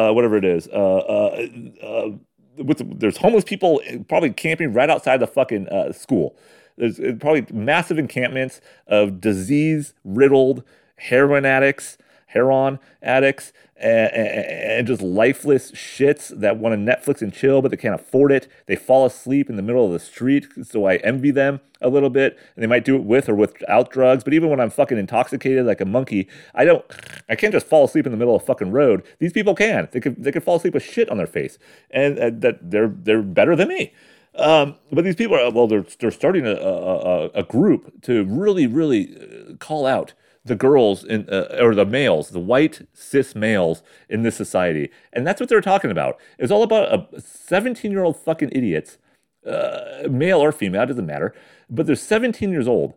uh, 0.08 0.12
whatever 0.12 0.38
it 0.38 0.44
is. 0.44 0.68
Uh, 0.68 0.96
uh, 0.96 1.46
uh, 1.82 2.10
with, 2.56 2.98
there's 2.98 3.18
homeless 3.18 3.44
people 3.44 3.82
probably 4.08 4.30
camping 4.30 4.72
right 4.72 4.88
outside 4.88 5.20
the 5.20 5.26
fucking 5.26 5.68
school. 5.92 6.34
There's 6.78 6.98
probably 7.20 7.46
massive 7.52 7.98
encampments 7.98 8.60
of 8.86 9.20
disease 9.20 9.92
riddled 10.02 10.64
heroin 10.96 11.44
addicts 11.44 11.98
heroin 12.28 12.78
addicts, 13.02 13.52
and, 13.76 14.12
and, 14.12 14.86
just 14.86 15.02
lifeless 15.02 15.70
shits 15.72 16.28
that 16.40 16.56
want 16.56 16.72
to 16.72 16.78
Netflix 16.78 17.22
and 17.22 17.32
chill, 17.32 17.62
but 17.62 17.70
they 17.70 17.76
can't 17.76 17.94
afford 17.94 18.32
it. 18.32 18.48
They 18.66 18.74
fall 18.74 19.06
asleep 19.06 19.48
in 19.48 19.56
the 19.56 19.62
middle 19.62 19.86
of 19.86 19.92
the 19.92 20.00
street, 20.00 20.48
so 20.64 20.86
I 20.86 20.96
envy 20.96 21.30
them 21.30 21.60
a 21.80 21.88
little 21.88 22.10
bit. 22.10 22.36
And 22.56 22.62
they 22.62 22.66
might 22.66 22.84
do 22.84 22.96
it 22.96 23.04
with 23.04 23.28
or 23.28 23.34
without 23.34 23.90
drugs, 23.90 24.24
but 24.24 24.34
even 24.34 24.50
when 24.50 24.58
I'm 24.58 24.70
fucking 24.70 24.98
intoxicated 24.98 25.64
like 25.64 25.80
a 25.80 25.84
monkey, 25.84 26.28
I 26.54 26.64
don't, 26.64 26.84
I 27.28 27.36
can't 27.36 27.52
just 27.52 27.66
fall 27.66 27.84
asleep 27.84 28.04
in 28.04 28.12
the 28.12 28.18
middle 28.18 28.34
of 28.34 28.44
fucking 28.44 28.72
road. 28.72 29.04
These 29.20 29.32
people 29.32 29.54
can. 29.54 29.88
They 29.92 30.00
could, 30.00 30.22
they 30.22 30.32
could 30.32 30.42
fall 30.42 30.56
asleep 30.56 30.74
with 30.74 30.82
shit 30.82 31.08
on 31.08 31.16
their 31.16 31.26
face, 31.26 31.58
and 31.90 32.18
uh, 32.18 32.30
that 32.34 32.70
they're 32.70 32.92
they're 32.94 33.22
better 33.22 33.54
than 33.54 33.68
me. 33.68 33.92
Um, 34.34 34.76
but 34.92 35.04
these 35.04 35.16
people 35.16 35.36
are 35.36 35.50
well, 35.50 35.66
they're 35.66 35.86
they're 36.00 36.10
starting 36.10 36.46
a, 36.46 36.52
a, 36.52 37.28
a 37.28 37.42
group 37.42 38.02
to 38.02 38.24
really 38.24 38.66
really 38.66 39.16
uh, 39.16 39.54
call 39.56 39.86
out 39.86 40.14
the 40.48 40.56
girls 40.56 41.04
in, 41.04 41.28
uh, 41.28 41.58
or 41.60 41.74
the 41.74 41.86
males, 41.86 42.30
the 42.30 42.40
white 42.40 42.86
cis 42.92 43.34
males 43.34 43.82
in 44.08 44.22
this 44.22 44.36
society, 44.36 44.90
and 45.12 45.26
that's 45.26 45.40
what 45.40 45.48
they're 45.48 45.60
talking 45.60 45.90
about. 45.90 46.18
It's 46.38 46.50
all 46.50 46.62
about 46.62 47.10
a 47.14 47.20
17 47.20 47.90
year 47.90 48.02
old 48.02 48.16
fucking 48.16 48.50
idiots, 48.52 48.98
uh, 49.46 50.08
male 50.10 50.40
or 50.40 50.52
female, 50.52 50.82
it 50.82 50.86
doesn't 50.86 51.06
matter, 51.06 51.34
but 51.70 51.86
they're 51.86 51.96
17 51.96 52.50
years 52.50 52.68
old 52.68 52.94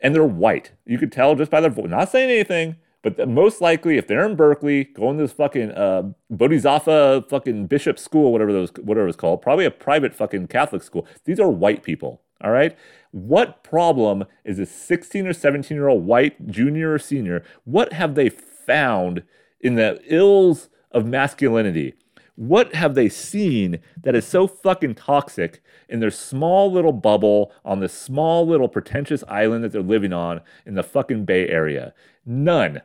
and 0.00 0.14
they're 0.14 0.24
white. 0.24 0.72
You 0.84 0.98
could 0.98 1.12
tell 1.12 1.34
just 1.34 1.50
by 1.50 1.60
their 1.60 1.70
voice, 1.70 1.88
not 1.88 2.10
saying 2.10 2.30
anything, 2.30 2.76
but 3.02 3.28
most 3.28 3.60
likely, 3.60 3.98
if 3.98 4.06
they're 4.06 4.24
in 4.24 4.36
Berkeley, 4.36 4.84
going 4.84 5.16
to 5.16 5.24
this 5.24 5.32
fucking 5.32 5.72
uh, 5.72 6.12
Bodhisattva 6.30 7.26
fucking 7.28 7.66
bishop 7.66 7.98
school, 7.98 8.30
whatever 8.30 8.52
those 8.52 8.70
whatever 8.80 9.08
it's 9.08 9.16
called, 9.16 9.42
probably 9.42 9.64
a 9.64 9.70
private 9.72 10.14
fucking 10.14 10.46
Catholic 10.46 10.82
school. 10.82 11.06
These 11.24 11.40
are 11.40 11.48
white 11.48 11.82
people. 11.82 12.22
All 12.42 12.50
right. 12.50 12.76
What 13.12 13.62
problem 13.62 14.24
is 14.44 14.58
a 14.58 14.66
16 14.66 15.26
or 15.26 15.32
17 15.32 15.76
year 15.76 15.88
old 15.88 16.06
white 16.06 16.48
junior 16.48 16.94
or 16.94 16.98
senior? 16.98 17.44
What 17.64 17.92
have 17.92 18.14
they 18.14 18.28
found 18.28 19.22
in 19.60 19.74
the 19.74 20.00
ills 20.06 20.68
of 20.90 21.06
masculinity? 21.06 21.94
What 22.34 22.74
have 22.74 22.94
they 22.94 23.08
seen 23.08 23.78
that 24.02 24.16
is 24.16 24.26
so 24.26 24.46
fucking 24.46 24.94
toxic 24.94 25.62
in 25.88 26.00
their 26.00 26.10
small 26.10 26.72
little 26.72 26.92
bubble 26.92 27.52
on 27.64 27.80
this 27.80 27.92
small 27.92 28.46
little 28.46 28.68
pretentious 28.68 29.22
island 29.28 29.62
that 29.62 29.72
they're 29.72 29.82
living 29.82 30.14
on 30.14 30.40
in 30.64 30.74
the 30.74 30.82
fucking 30.82 31.26
Bay 31.26 31.46
Area? 31.48 31.92
None. 32.24 32.80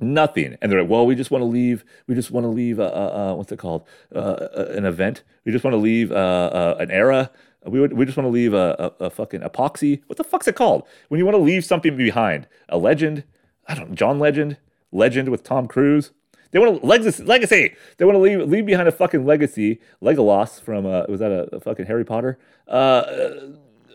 Nothing. 0.00 0.56
And 0.60 0.72
they're 0.72 0.80
like, 0.80 0.90
well, 0.90 1.06
we 1.06 1.14
just 1.14 1.30
want 1.30 1.42
to 1.42 1.46
leave. 1.46 1.84
We 2.08 2.14
just 2.14 2.30
want 2.30 2.44
to 2.44 2.48
leave, 2.48 2.80
uh, 2.80 2.84
uh, 2.84 3.30
uh 3.30 3.34
what's 3.34 3.52
it 3.52 3.58
called? 3.58 3.86
Uh, 4.14 4.48
an 4.70 4.86
event. 4.86 5.22
We 5.44 5.52
just 5.52 5.62
want 5.62 5.74
to 5.74 5.78
leave 5.78 6.10
an 6.10 6.90
era. 6.90 7.30
We, 7.66 7.80
would, 7.80 7.94
we 7.94 8.04
just 8.04 8.16
want 8.16 8.26
to 8.26 8.30
leave 8.30 8.54
a, 8.54 8.92
a, 9.00 9.06
a, 9.06 9.10
fucking 9.10 9.40
epoxy. 9.40 10.02
What 10.06 10.18
the 10.18 10.24
fuck's 10.24 10.46
it 10.46 10.54
called? 10.54 10.82
When 11.08 11.18
you 11.18 11.24
want 11.24 11.36
to 11.36 11.42
leave 11.42 11.64
something 11.64 11.96
behind. 11.96 12.46
A 12.68 12.76
legend? 12.76 13.24
I 13.66 13.74
don't 13.74 13.90
know. 13.90 13.94
John 13.94 14.18
Legend? 14.18 14.58
Legend 14.92 15.30
with 15.30 15.42
Tom 15.42 15.66
Cruise? 15.66 16.10
They 16.54 16.60
want 16.60 16.82
a 16.82 16.86
legacy. 16.86 17.24
legacy. 17.24 17.74
They 17.96 18.04
want 18.04 18.14
to 18.14 18.20
leave 18.20 18.48
leave 18.48 18.64
behind 18.64 18.86
a 18.86 18.92
fucking 18.92 19.26
legacy. 19.26 19.80
Legolas 20.00 20.60
from 20.60 20.86
uh, 20.86 21.02
was 21.08 21.18
that 21.18 21.32
a, 21.32 21.56
a 21.56 21.60
fucking 21.60 21.86
Harry 21.86 22.04
Potter? 22.04 22.38
Uh, 22.68 23.02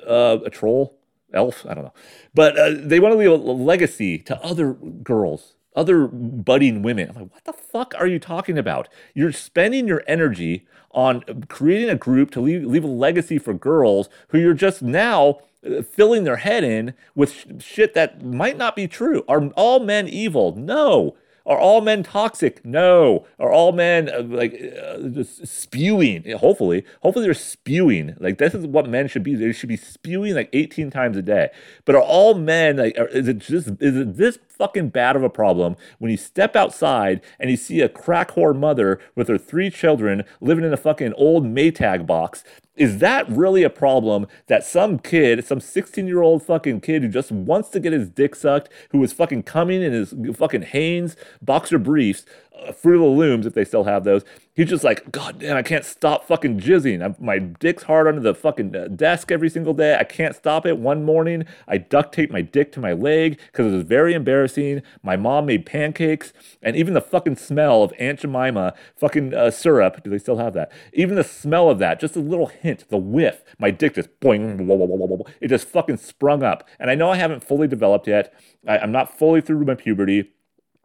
uh, 0.05 0.39
a 0.45 0.49
troll, 0.49 0.97
elf. 1.33 1.65
I 1.65 1.73
don't 1.73 1.85
know, 1.85 1.93
but 2.33 2.59
uh, 2.59 2.71
they 2.75 2.99
want 2.99 3.13
to 3.13 3.17
leave 3.17 3.31
a 3.31 3.35
legacy 3.35 4.17
to 4.19 4.37
other 4.43 4.73
girls, 4.73 5.55
other 5.79 6.07
budding 6.07 6.81
women. 6.81 7.09
I'm 7.09 7.15
like, 7.15 7.33
what 7.33 7.45
the 7.45 7.53
fuck 7.53 7.93
are 7.97 8.05
you 8.05 8.19
talking 8.19 8.57
about? 8.57 8.89
You're 9.13 9.31
spending 9.31 9.87
your 9.87 10.03
energy 10.07 10.67
on 10.91 11.21
creating 11.47 11.89
a 11.89 11.95
group 11.95 12.31
to 12.31 12.41
leave 12.41 12.65
leave 12.65 12.83
a 12.83 12.87
legacy 12.87 13.37
for 13.37 13.53
girls 13.53 14.09
who 14.29 14.39
you're 14.39 14.53
just 14.53 14.81
now 14.81 15.39
uh, 15.65 15.81
filling 15.81 16.25
their 16.25 16.37
head 16.37 16.65
in 16.65 16.93
with 17.15 17.31
sh- 17.31 17.63
shit 17.63 17.93
that 17.93 18.21
might 18.23 18.57
not 18.57 18.75
be 18.75 18.87
true. 18.89 19.23
Are 19.29 19.47
all 19.55 19.79
men 19.79 20.09
evil? 20.09 20.53
No. 20.55 21.15
Are 21.45 21.57
all 21.57 21.79
men 21.79 22.03
toxic? 22.03 22.63
No. 22.65 23.25
Are 23.39 23.51
all 23.51 23.71
men 23.71 24.09
uh, 24.09 24.21
like 24.21 24.53
uh, 24.53 24.97
just 25.07 25.47
spewing? 25.47 26.29
Hopefully, 26.37 26.85
hopefully 27.01 27.25
they're 27.25 27.33
spewing. 27.33 28.15
Like 28.19 28.37
this 28.37 28.53
is 28.53 28.67
what 28.67 28.89
men 28.89 29.07
should 29.07 29.23
be. 29.23 29.35
They 29.35 29.53
should 29.53 29.69
be 29.69 29.77
spewing 29.77 30.35
like 30.35 30.49
18 30.51 30.91
times 30.91 31.15
a 31.15 31.21
day. 31.21 31.49
But 31.85 31.95
are 31.95 32.03
all 32.03 32.35
men 32.35 32.77
like? 32.77 32.97
Are, 32.99 33.07
is 33.07 33.27
it 33.27 33.39
just 33.39 33.67
is 33.79 33.95
it 33.95 34.17
this 34.17 34.37
fucking 34.59 34.89
bad 34.89 35.15
of 35.15 35.23
a 35.23 35.29
problem 35.29 35.75
when 35.97 36.11
you 36.11 36.17
step 36.17 36.55
outside 36.55 37.21
and 37.39 37.49
you 37.49 37.57
see 37.57 37.81
a 37.81 37.89
crack 37.89 38.31
whore 38.31 38.55
mother 38.55 38.99
with 39.15 39.27
her 39.29 39.37
three 39.37 39.71
children 39.71 40.23
living 40.41 40.65
in 40.65 40.73
a 40.73 40.77
fucking 40.77 41.13
old 41.13 41.45
Maytag 41.45 42.05
box. 42.05 42.43
Is 42.75 42.99
that 42.99 43.27
really 43.29 43.63
a 43.63 43.69
problem 43.69 44.27
that 44.47 44.63
some 44.63 44.99
kid, 44.99 45.43
some 45.45 45.59
16 45.59 46.07
year 46.07 46.21
old 46.21 46.43
fucking 46.43 46.81
kid 46.81 47.03
who 47.03 47.09
just 47.09 47.31
wants 47.31 47.69
to 47.69 47.79
get 47.79 47.91
his 47.91 48.09
dick 48.09 48.35
sucked, 48.35 48.69
who 48.91 49.03
is 49.03 49.11
fucking 49.11 49.43
coming 49.43 49.81
in 49.81 49.91
his 49.91 50.13
fucking 50.35 50.61
Hanes 50.61 51.15
boxer 51.41 51.77
briefs, 51.77 52.25
Fruit 52.73 52.95
of 52.95 53.01
the 53.01 53.07
Looms, 53.07 53.45
if 53.45 53.53
they 53.53 53.65
still 53.65 53.83
have 53.85 54.03
those. 54.03 54.23
He's 54.53 54.69
just 54.69 54.83
like, 54.83 55.11
God 55.11 55.39
damn, 55.39 55.55
I 55.55 55.61
can't 55.61 55.85
stop 55.85 56.27
fucking 56.27 56.59
jizzing. 56.59 57.03
I'm, 57.03 57.15
my 57.17 57.39
dick's 57.39 57.83
hard 57.83 58.07
under 58.07 58.19
the 58.19 58.35
fucking 58.35 58.75
uh, 58.75 58.89
desk 58.89 59.31
every 59.31 59.49
single 59.49 59.73
day. 59.73 59.95
I 59.97 60.03
can't 60.03 60.35
stop 60.35 60.65
it. 60.65 60.77
One 60.77 61.05
morning, 61.05 61.45
I 61.67 61.77
duct 61.77 62.13
taped 62.13 62.33
my 62.33 62.41
dick 62.41 62.71
to 62.73 62.79
my 62.79 62.91
leg 62.93 63.39
because 63.47 63.71
it 63.71 63.75
was 63.75 63.85
very 63.85 64.13
embarrassing. 64.13 64.81
My 65.01 65.15
mom 65.15 65.45
made 65.45 65.65
pancakes, 65.65 66.33
and 66.61 66.75
even 66.75 66.93
the 66.93 67.01
fucking 67.01 67.37
smell 67.37 67.83
of 67.83 67.93
Aunt 67.99 68.19
Jemima 68.19 68.73
fucking 68.97 69.33
uh, 69.33 69.51
syrup, 69.51 70.03
do 70.03 70.09
they 70.09 70.17
still 70.17 70.37
have 70.37 70.53
that? 70.53 70.71
Even 70.93 71.15
the 71.15 71.23
smell 71.23 71.69
of 71.69 71.79
that, 71.79 71.99
just 71.99 72.15
a 72.15 72.19
little 72.19 72.47
hint, 72.47 72.89
the 72.89 72.97
whiff, 72.97 73.43
my 73.59 73.71
dick 73.71 73.95
just 73.95 74.09
boing, 74.19 75.29
it 75.39 75.47
just 75.47 75.67
fucking 75.67 75.97
sprung 75.97 76.43
up. 76.43 76.67
And 76.79 76.91
I 76.91 76.95
know 76.95 77.09
I 77.09 77.15
haven't 77.15 77.43
fully 77.43 77.67
developed 77.67 78.07
yet. 78.07 78.33
I, 78.67 78.79
I'm 78.79 78.91
not 78.91 79.17
fully 79.17 79.41
through 79.41 79.63
my 79.65 79.75
puberty. 79.75 80.31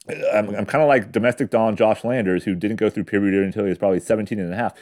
I'm, 0.09 0.55
I'm 0.55 0.67
kind 0.67 0.83
of 0.83 0.89
like 0.89 1.13
domestic 1.13 1.51
Don 1.51 1.77
Josh 1.77 2.05
Landers, 2.05 2.45
who 2.45 2.55
didn't 2.55 2.77
go 2.77 2.91
through 2.91 3.05
puberty 3.05 3.39
until 3.39 3.65
he 3.65 3.71
was 3.71 3.79
probably 3.79 4.01
17 4.01 4.39
and 4.39 4.53
a 4.53 4.57
half. 4.57 4.75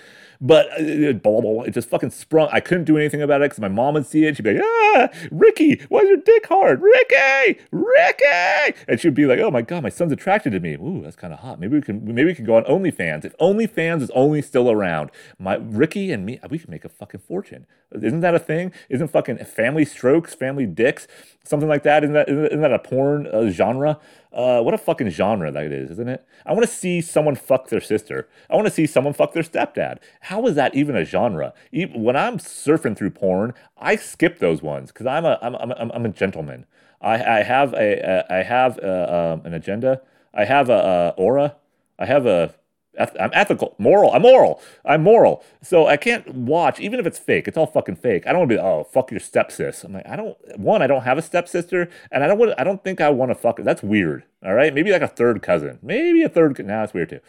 But 0.45 0.67
uh, 0.73 0.75
it, 0.81 1.23
blah, 1.23 1.41
blah, 1.41 1.53
blah, 1.53 1.63
it 1.63 1.71
just 1.71 1.89
fucking 1.89 2.11
sprung. 2.11 2.49
I 2.51 2.59
couldn't 2.59 2.85
do 2.85 2.99
anything 2.99 3.23
about 3.23 3.43
it 3.43 3.45
because 3.45 3.61
my 3.61 3.69
mom 3.69 3.95
would 3.95 4.07
see 4.07 4.25
it. 4.25 4.37
She'd 4.37 4.43
be 4.43 4.55
like, 4.55 4.65
ah, 4.65 5.09
Ricky, 5.31 5.81
why 5.89 6.01
is 6.01 6.09
your 6.09 6.17
dick 6.19 6.47
hard? 6.47 6.83
Ricky, 6.83 7.61
Ricky. 7.71 8.77
And 8.89 8.99
she'd 8.99 9.15
be 9.15 9.27
like, 9.27 9.39
oh 9.39 9.53
my 9.53 9.63
God, 9.63 9.85
my 9.85 9.89
son's 9.89 10.11
attracted 10.11 10.51
to 10.51 10.59
me. 10.61 10.75
Ooh, 10.75 11.01
that's 11.01 11.15
kind 11.15 11.33
of 11.33 11.39
hot. 11.39 11.61
Maybe 11.61 11.77
we 11.77 11.83
can 11.83 12.05
maybe 12.05 12.25
we 12.25 12.35
can 12.35 12.45
go 12.45 12.57
on 12.57 12.65
OnlyFans. 12.65 13.25
If 13.25 13.39
OnlyFans 13.39 14.03
is 14.03 14.11
only 14.11 14.43
still 14.43 14.69
around, 14.69 15.11
my 15.39 15.55
Ricky 15.55 16.11
and 16.11 16.27
me, 16.27 16.41
we 16.51 16.59
could 16.59 16.69
make 16.69 16.85
a 16.85 16.89
fucking 16.89 17.21
fortune. 17.21 17.67
Isn't 17.93 18.21
that 18.21 18.35
a 18.35 18.41
thing? 18.41 18.73
Isn't 18.89 19.09
fucking 19.09 19.39
family 19.45 19.85
strokes, 19.85 20.35
family 20.35 20.67
dicks, 20.67 21.07
something 21.45 21.69
like 21.69 21.85
that? 21.85 22.03
Isn't 22.03 22.15
that, 22.15 22.29
isn't 22.29 22.61
that 22.61 22.73
a 22.73 22.79
porn 22.79 23.27
uh, 23.29 23.51
genre? 23.51 24.01
Uh, 24.33 24.63
what 24.63 24.73
a 24.73 24.79
fucking 24.79 25.11
genre 25.11 25.51
that 25.51 25.65
is, 25.67 25.91
isn't 25.91 26.09
it? 26.09 26.27
I 26.47 26.53
want 26.53 26.65
to 26.65 26.75
see 26.75 27.03
someone 27.03 27.35
fuck 27.35 27.69
their 27.69 27.83
sister. 27.83 28.29
I 28.49 28.57
want 28.57 28.67
to 28.67 28.73
see 28.73 28.87
someone 28.87 29.13
fuck 29.13 29.35
their 29.35 29.43
stepdad. 29.43 29.99
How 30.23 30.32
is 30.47 30.55
that 30.55 30.75
even 30.75 30.97
a 30.97 31.05
genre? 31.05 31.53
Even, 31.73 32.03
when 32.03 32.17
I'm 32.17 32.39
surfing 32.39 32.97
through 32.97 33.11
porn, 33.11 33.55
I 33.79 33.97
skip 33.97 34.39
those 34.39 34.63
ones 34.63 34.93
because 34.93 35.07
I'm 35.07 35.25
a 35.25 35.39
I'm, 35.43 35.55
I'm, 35.55 35.91
I'm 35.93 36.07
a 36.07 36.11
gentleman. 36.11 36.67
I, 37.01 37.15
I 37.15 37.43
have 37.43 37.75
a, 37.75 38.25
a 38.29 38.35
I 38.35 38.43
have 38.43 38.79
a, 38.79 39.15
um, 39.35 39.47
an 39.47 39.55
agenda. 39.55 40.01
I 40.33 40.45
have 40.45 40.71
a, 40.71 41.15
a 41.17 41.21
aura. 41.21 41.57
I 41.99 42.07
have 42.07 42.27
a 42.27 42.55
I'm 42.99 43.31
ethical, 43.33 43.75
moral. 43.79 44.13
I'm 44.13 44.21
moral. 44.21 44.61
I'm 44.85 45.03
moral. 45.03 45.43
So 45.63 45.87
I 45.87 45.97
can't 45.97 46.29
watch, 46.29 46.79
even 46.79 47.01
if 47.01 47.07
it's 47.07 47.19
fake. 47.19 47.49
It's 47.49 47.57
all 47.57 47.67
fucking 47.67 47.97
fake. 47.97 48.27
I 48.27 48.33
don't 48.33 48.41
want 48.41 48.51
to 48.51 48.57
be, 48.57 48.61
oh, 48.61 48.85
fuck 48.85 49.11
your 49.11 49.21
stepsis. 49.21 49.83
I'm 49.83 49.95
like, 49.95 50.07
I 50.07 50.15
don't. 50.15 50.37
One, 50.59 50.83
I 50.83 50.87
don't 50.87 51.03
have 51.03 51.17
a 51.17 51.23
stepsister, 51.23 51.89
and 52.11 52.23
I 52.23 52.27
don't. 52.27 52.39
Want, 52.39 52.53
I 52.59 52.65
don't 52.65 52.85
think 52.85 53.01
I 53.01 53.09
want 53.09 53.31
to 53.31 53.35
fuck. 53.35 53.57
That's 53.57 53.83
weird. 53.83 54.25
All 54.45 54.53
right, 54.53 54.75
maybe 54.75 54.91
like 54.91 55.03
a 55.03 55.09
third 55.09 55.41
cousin. 55.41 55.79
Maybe 55.81 56.23
a 56.23 56.29
third. 56.29 56.59
Now 56.59 56.65
nah, 56.65 56.81
that's 56.81 56.93
weird 56.93 57.09
too. 57.09 57.21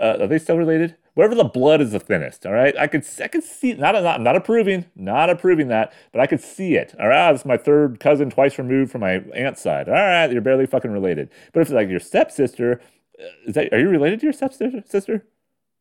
Uh, 0.00 0.18
are 0.20 0.26
they 0.28 0.38
still 0.38 0.56
related? 0.56 0.96
Wherever 1.18 1.34
the 1.34 1.42
blood 1.42 1.80
is 1.80 1.90
the 1.90 1.98
thinnest. 1.98 2.46
All 2.46 2.52
right, 2.52 2.76
I 2.78 2.86
could. 2.86 3.04
I 3.20 3.26
could 3.26 3.42
see. 3.42 3.72
Not. 3.72 3.94
Not. 3.94 4.06
I'm 4.06 4.22
not 4.22 4.36
approving. 4.36 4.84
Not 4.94 5.28
approving 5.28 5.66
that. 5.66 5.92
But 6.12 6.20
I 6.20 6.28
could 6.28 6.40
see 6.40 6.76
it. 6.76 6.94
All 7.00 7.08
right, 7.08 7.30
ah, 7.30 7.32
this 7.32 7.40
is 7.40 7.44
my 7.44 7.56
third 7.56 7.98
cousin, 7.98 8.30
twice 8.30 8.56
removed 8.56 8.92
from 8.92 9.00
my 9.00 9.14
aunt's 9.34 9.60
side. 9.60 9.88
All 9.88 9.96
right, 9.96 10.30
you're 10.30 10.40
barely 10.40 10.64
fucking 10.64 10.92
related. 10.92 11.28
But 11.52 11.62
if 11.62 11.66
it's 11.66 11.74
like 11.74 11.88
your 11.88 11.98
stepsister 11.98 12.80
uh, 13.20 13.24
is 13.48 13.56
that 13.56 13.72
are 13.72 13.80
you 13.80 13.88
related 13.88 14.20
to 14.20 14.26
your 14.26 14.32
stepsister? 14.32 14.80
Sister? 14.86 15.26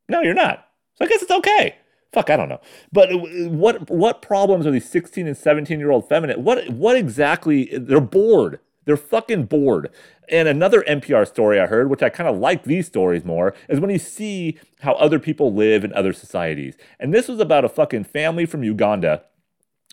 No, 0.10 0.22
you're 0.22 0.34
not. 0.34 0.70
So 0.96 1.06
I 1.06 1.08
guess 1.08 1.22
it's 1.22 1.30
okay. 1.30 1.76
Fuck, 2.12 2.32
I 2.32 2.36
don't 2.36 2.50
know. 2.50 2.62
But 2.92 3.12
uh, 3.12 3.18
what 3.50 3.92
what 3.92 4.24
problems 4.24 4.66
are 4.66 4.72
these 4.72 4.90
16 4.90 5.28
and 5.28 5.38
17 5.38 5.78
year 5.78 5.92
old 5.92 6.10
feminine? 6.10 6.44
What 6.44 6.68
what 6.72 6.96
exactly? 6.98 7.70
They're 7.78 8.02
bored. 8.02 8.60
They're 8.86 8.98
fucking 8.98 9.46
bored. 9.46 9.92
And 10.30 10.48
another 10.48 10.84
NPR 10.88 11.28
story 11.28 11.60
I 11.60 11.68
heard, 11.68 11.90
which 11.90 12.04
I 12.04 12.10
kind 12.10 12.30
of 12.30 12.38
like 12.38 12.64
these 12.64 12.88
stories 12.88 13.24
more, 13.24 13.54
is 13.70 13.80
when 13.80 13.90
you 13.90 14.00
see 14.00 14.58
how 14.82 14.94
other 14.94 15.20
people 15.20 15.54
live 15.54 15.84
in 15.84 15.94
other 15.94 16.14
societies. 16.14 16.76
And 17.00 17.14
this 17.14 17.28
was 17.28 17.40
about 17.40 17.64
a 17.64 17.70
fucking 17.70 18.04
family 18.04 18.46
from 18.46 18.64
Uganda 18.64 19.24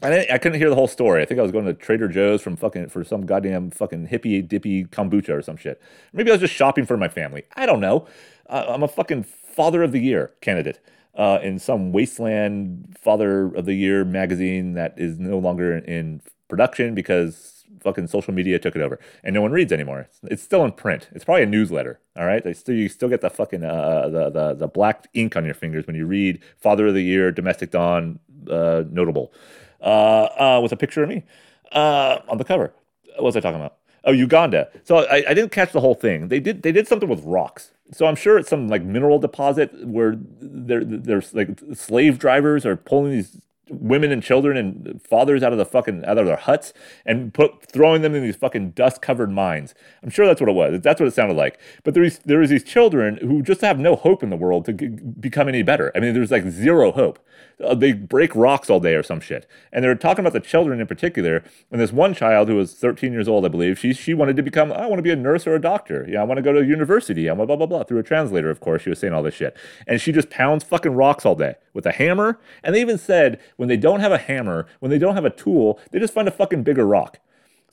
I, 0.03 0.27
I 0.33 0.39
couldn't 0.39 0.59
hear 0.59 0.69
the 0.69 0.75
whole 0.75 0.89
story. 0.89 1.23
I 1.23 1.25
think 1.25 1.39
I 1.39 1.43
was 1.43 1.53
going 1.53 1.67
to 1.67 1.75
Trader 1.75 2.09
Joe's 2.09 2.43
from 2.43 2.57
fucking 2.57 2.89
for 2.89 3.05
some 3.05 3.27
goddamn 3.27 3.71
fucking 3.71 4.09
hippie 4.09 4.47
dippy 4.47 4.85
kombucha 4.85 5.31
or 5.31 5.43
some 5.43 5.57
shit. 5.57 5.81
Maybe 6.13 6.31
I 6.31 6.35
was 6.35 6.41
just 6.41 6.55
shopping 6.55 6.85
for 6.85 6.97
my 6.97 7.09
family. 7.09 7.45
I 7.55 7.67
don't 7.67 7.81
know. 7.81 8.07
Uh, 8.49 8.67
I'm 8.69 8.83
a 8.83 8.89
fucking 8.89 9.23
Father 9.23 9.83
of 9.83 9.93
the 9.93 10.01
Year 10.01 10.33
candidate 10.41 10.81
uh, 11.15 11.39
in 11.43 11.59
some 11.59 11.93
wasteland 11.93 12.97
Father 13.01 13.55
of 13.55 13.67
the 13.67 13.75
Year 13.75 14.05
magazine 14.05 14.75
that 14.75 14.95
is 14.97 15.19
no 15.19 15.39
longer 15.39 15.79
in 15.79 16.21
production 16.49 16.95
because 16.95 17.54
fucking 17.81 18.07
social 18.07 18.35
media 18.35 18.59
took 18.59 18.77
it 18.77 18.83
over, 18.83 18.99
and 19.23 19.35
no 19.35 19.43
one 19.43 19.53
reads 19.53 19.73
anymore. 19.73 20.01
It's, 20.01 20.21
it's 20.25 20.43
still 20.43 20.65
in 20.65 20.73
print. 20.73 21.09
It's 21.13 21.25
probably 21.25 21.43
a 21.43 21.47
newsletter. 21.47 22.01
All 22.17 22.27
right, 22.27 22.43
they 22.43 22.53
still 22.53 22.75
you 22.75 22.89
still 22.89 23.09
get 23.09 23.21
the 23.21 23.31
fucking 23.31 23.65
uh, 23.65 24.09
the, 24.09 24.31
the 24.31 24.55
the 24.55 24.69
black 24.69 25.09
ink 25.15 25.37
on 25.37 25.45
your 25.45 25.55
fingers 25.55 25.87
when 25.87 25.97
you 25.97 26.07
read 26.07 26.41
Father 26.57 26.87
of 26.87 26.95
the 26.95 27.03
Year, 27.03 27.31
Domestic 27.31 27.71
Dawn, 27.71 28.19
uh, 28.51 28.85
notable, 28.91 29.33
uh, 29.81 30.29
uh, 30.39 30.61
with 30.63 30.73
a 30.73 30.77
picture 30.77 31.03
of 31.03 31.09
me 31.09 31.25
uh, 31.73 32.19
on 32.29 32.39
the 32.39 32.45
cover. 32.45 32.73
What 33.15 33.25
was 33.25 33.37
I 33.37 33.41
talking 33.41 33.61
about? 33.61 33.77
Oh, 34.05 34.13
Uganda. 34.13 34.69
So 34.83 34.99
I, 34.99 35.25
I 35.29 35.35
didn't 35.35 35.51
catch 35.51 35.73
the 35.73 35.81
whole 35.81 35.95
thing. 35.95 36.29
They 36.29 36.41
did 36.41 36.63
they 36.63 36.73
did 36.73 36.87
something 36.87 37.09
with 37.09 37.23
rocks. 37.25 37.73
So 37.93 38.07
I'm 38.07 38.17
sure 38.17 38.39
it's 38.39 38.49
some 38.49 38.69
like 38.69 38.83
mineral 38.83 39.19
deposit 39.19 39.71
where 39.87 40.17
there 40.41 40.85
there's 40.85 41.35
like 41.35 41.59
slave 41.75 42.19
drivers 42.19 42.67
are 42.67 42.77
pulling 42.77 43.13
these 43.13 43.41
women 43.69 44.13
and 44.13 44.23
children 44.23 44.57
and 44.57 45.01
fathers 45.03 45.43
out 45.43 45.53
of 45.53 45.59
the 45.59 45.65
fucking 45.65 46.05
out 46.05 46.19
of 46.19 46.27
their 46.27 46.37
huts 46.37 46.73
and 47.07 47.33
put 47.33 47.63
throwing 47.65 48.03
them 48.03 48.15
in 48.15 48.23
these 48.23 48.37
fucking 48.37 48.71
dust 48.71 49.01
covered 49.01 49.31
mines. 49.31 49.75
I'm 50.03 50.11
sure 50.11 50.27
that's 50.27 50.41
what 50.41 50.51
it 50.51 50.55
was. 50.55 50.81
That's 50.81 51.01
what 51.01 51.07
it 51.07 51.15
sounded 51.15 51.37
like. 51.37 51.59
But 51.83 51.95
there's 51.95 52.19
there 52.21 52.43
is 52.43 52.51
these 52.51 52.65
children 52.65 53.17
who 53.19 53.43
just 53.43 53.61
have 53.63 53.79
no 53.79 53.97
hope 53.97 54.23
in 54.23 54.31
the 54.31 54.37
world 54.37 54.65
to 54.67 54.73
g- 54.73 54.89
become 54.89 55.49
any 55.49 55.63
better. 55.63 55.93
I 55.95 56.01
mean, 56.01 56.15
there's 56.15 56.31
like 56.31 56.49
zero 56.49 56.93
hope. 56.93 57.19
Uh, 57.63 57.75
they 57.75 57.93
break 57.93 58.35
rocks 58.35 58.69
all 58.69 58.81
day 58.81 58.95
or 58.95 59.03
some 59.03 59.21
shit. 59.21 59.47
And 59.73 59.85
they're 59.85 59.95
talking 59.95 60.25
about 60.25 60.33
the 60.33 60.41
children 60.41 60.81
in 60.81 60.87
particular. 60.87 61.45
And 61.71 61.81
this 61.81 61.93
one 61.93 62.15
child 62.15 62.49
who 62.49 62.57
was 62.57 62.75
13 62.75 63.13
years 63.13 63.29
old, 63.29 63.45
I 63.45 63.49
believe, 63.49 63.79
she 63.79 63.93
she 63.93 64.15
wanted 64.15 64.37
to 64.37 64.43
become. 64.43 64.73
I 64.73 64.87
want 64.87 64.99
to 64.99 65.03
be 65.03 65.11
a 65.11 65.17
nurse 65.17 65.47
or 65.47 65.55
a 65.55 65.61
doctor. 65.61 66.07
Yeah, 66.09 66.21
I 66.21 66.25
want 66.25 66.39
to 66.39 66.43
go 66.43 66.53
to 66.53 66.65
university. 66.65 67.29
I 67.29 67.33
want 67.33 67.49
blah 67.49 67.57
blah 67.57 67.67
blah 67.67 67.85
through 67.85 67.99
a 67.99 68.03
translator. 68.03 68.51
Of 68.51 68.61
course, 68.61 68.83
she 68.83 68.91
was 68.91 68.99
saying 68.99 69.13
all 69.13 69.23
this 69.23 69.35
shit. 69.35 69.57
And 69.87 70.01
she 70.01 70.13
just 70.13 70.31
pounds 70.31 70.65
fucking 70.65 70.93
rocks 70.93 71.25
all 71.25 71.35
day 71.35 71.55
with 71.73 71.87
a 71.87 71.93
hammer. 71.93 72.41
And 72.63 72.75
they 72.75 72.81
even 72.81 72.99
said 72.99 73.41
when 73.57 73.69
they 73.69 73.77
don't 73.77 74.01
have 74.01 74.13
a 74.13 74.19
hammer, 74.19 74.67
when 74.81 74.91
they 74.91 74.99
don't 74.99 75.15
have 75.15 75.25
a 75.25 75.31
tool, 75.31 75.81
they 75.91 75.99
just 75.99 76.15
find 76.15 76.29
a 76.29 76.33
fucking 76.33 76.63
bigger 76.63 76.87
rock. 76.87 77.19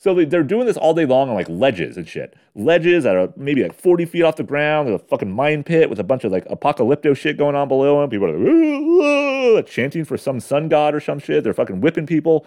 So 0.02 0.14
they're 0.14 0.42
doing 0.42 0.66
this 0.66 0.76
all 0.76 0.94
day 0.94 1.06
long 1.06 1.28
on 1.28 1.36
like 1.36 1.48
ledges 1.48 1.96
and 1.96 2.08
shit. 2.08 2.34
Ledges 2.56 3.04
that 3.04 3.14
are 3.14 3.32
maybe 3.36 3.62
like 3.62 3.72
40 3.72 4.04
feet 4.06 4.24
off 4.24 4.34
the 4.34 4.42
ground. 4.42 4.88
There's 4.88 5.00
a 5.00 5.04
fucking 5.04 5.30
mine 5.30 5.62
pit 5.62 5.88
with 5.88 6.00
a 6.00 6.02
bunch 6.02 6.24
of 6.24 6.32
like 6.32 6.44
apocalypto 6.46 7.16
shit 7.16 7.38
going 7.38 7.54
on 7.54 7.68
below 7.68 8.00
them. 8.00 8.10
People 8.10 8.28
are 8.28 9.54
like, 9.54 9.68
chanting 9.68 10.04
for 10.04 10.18
some 10.18 10.40
sun 10.40 10.68
god 10.68 10.92
or 10.96 10.98
some 10.98 11.20
shit. 11.20 11.44
They're 11.44 11.54
fucking 11.54 11.80
whipping 11.80 12.06
people. 12.06 12.44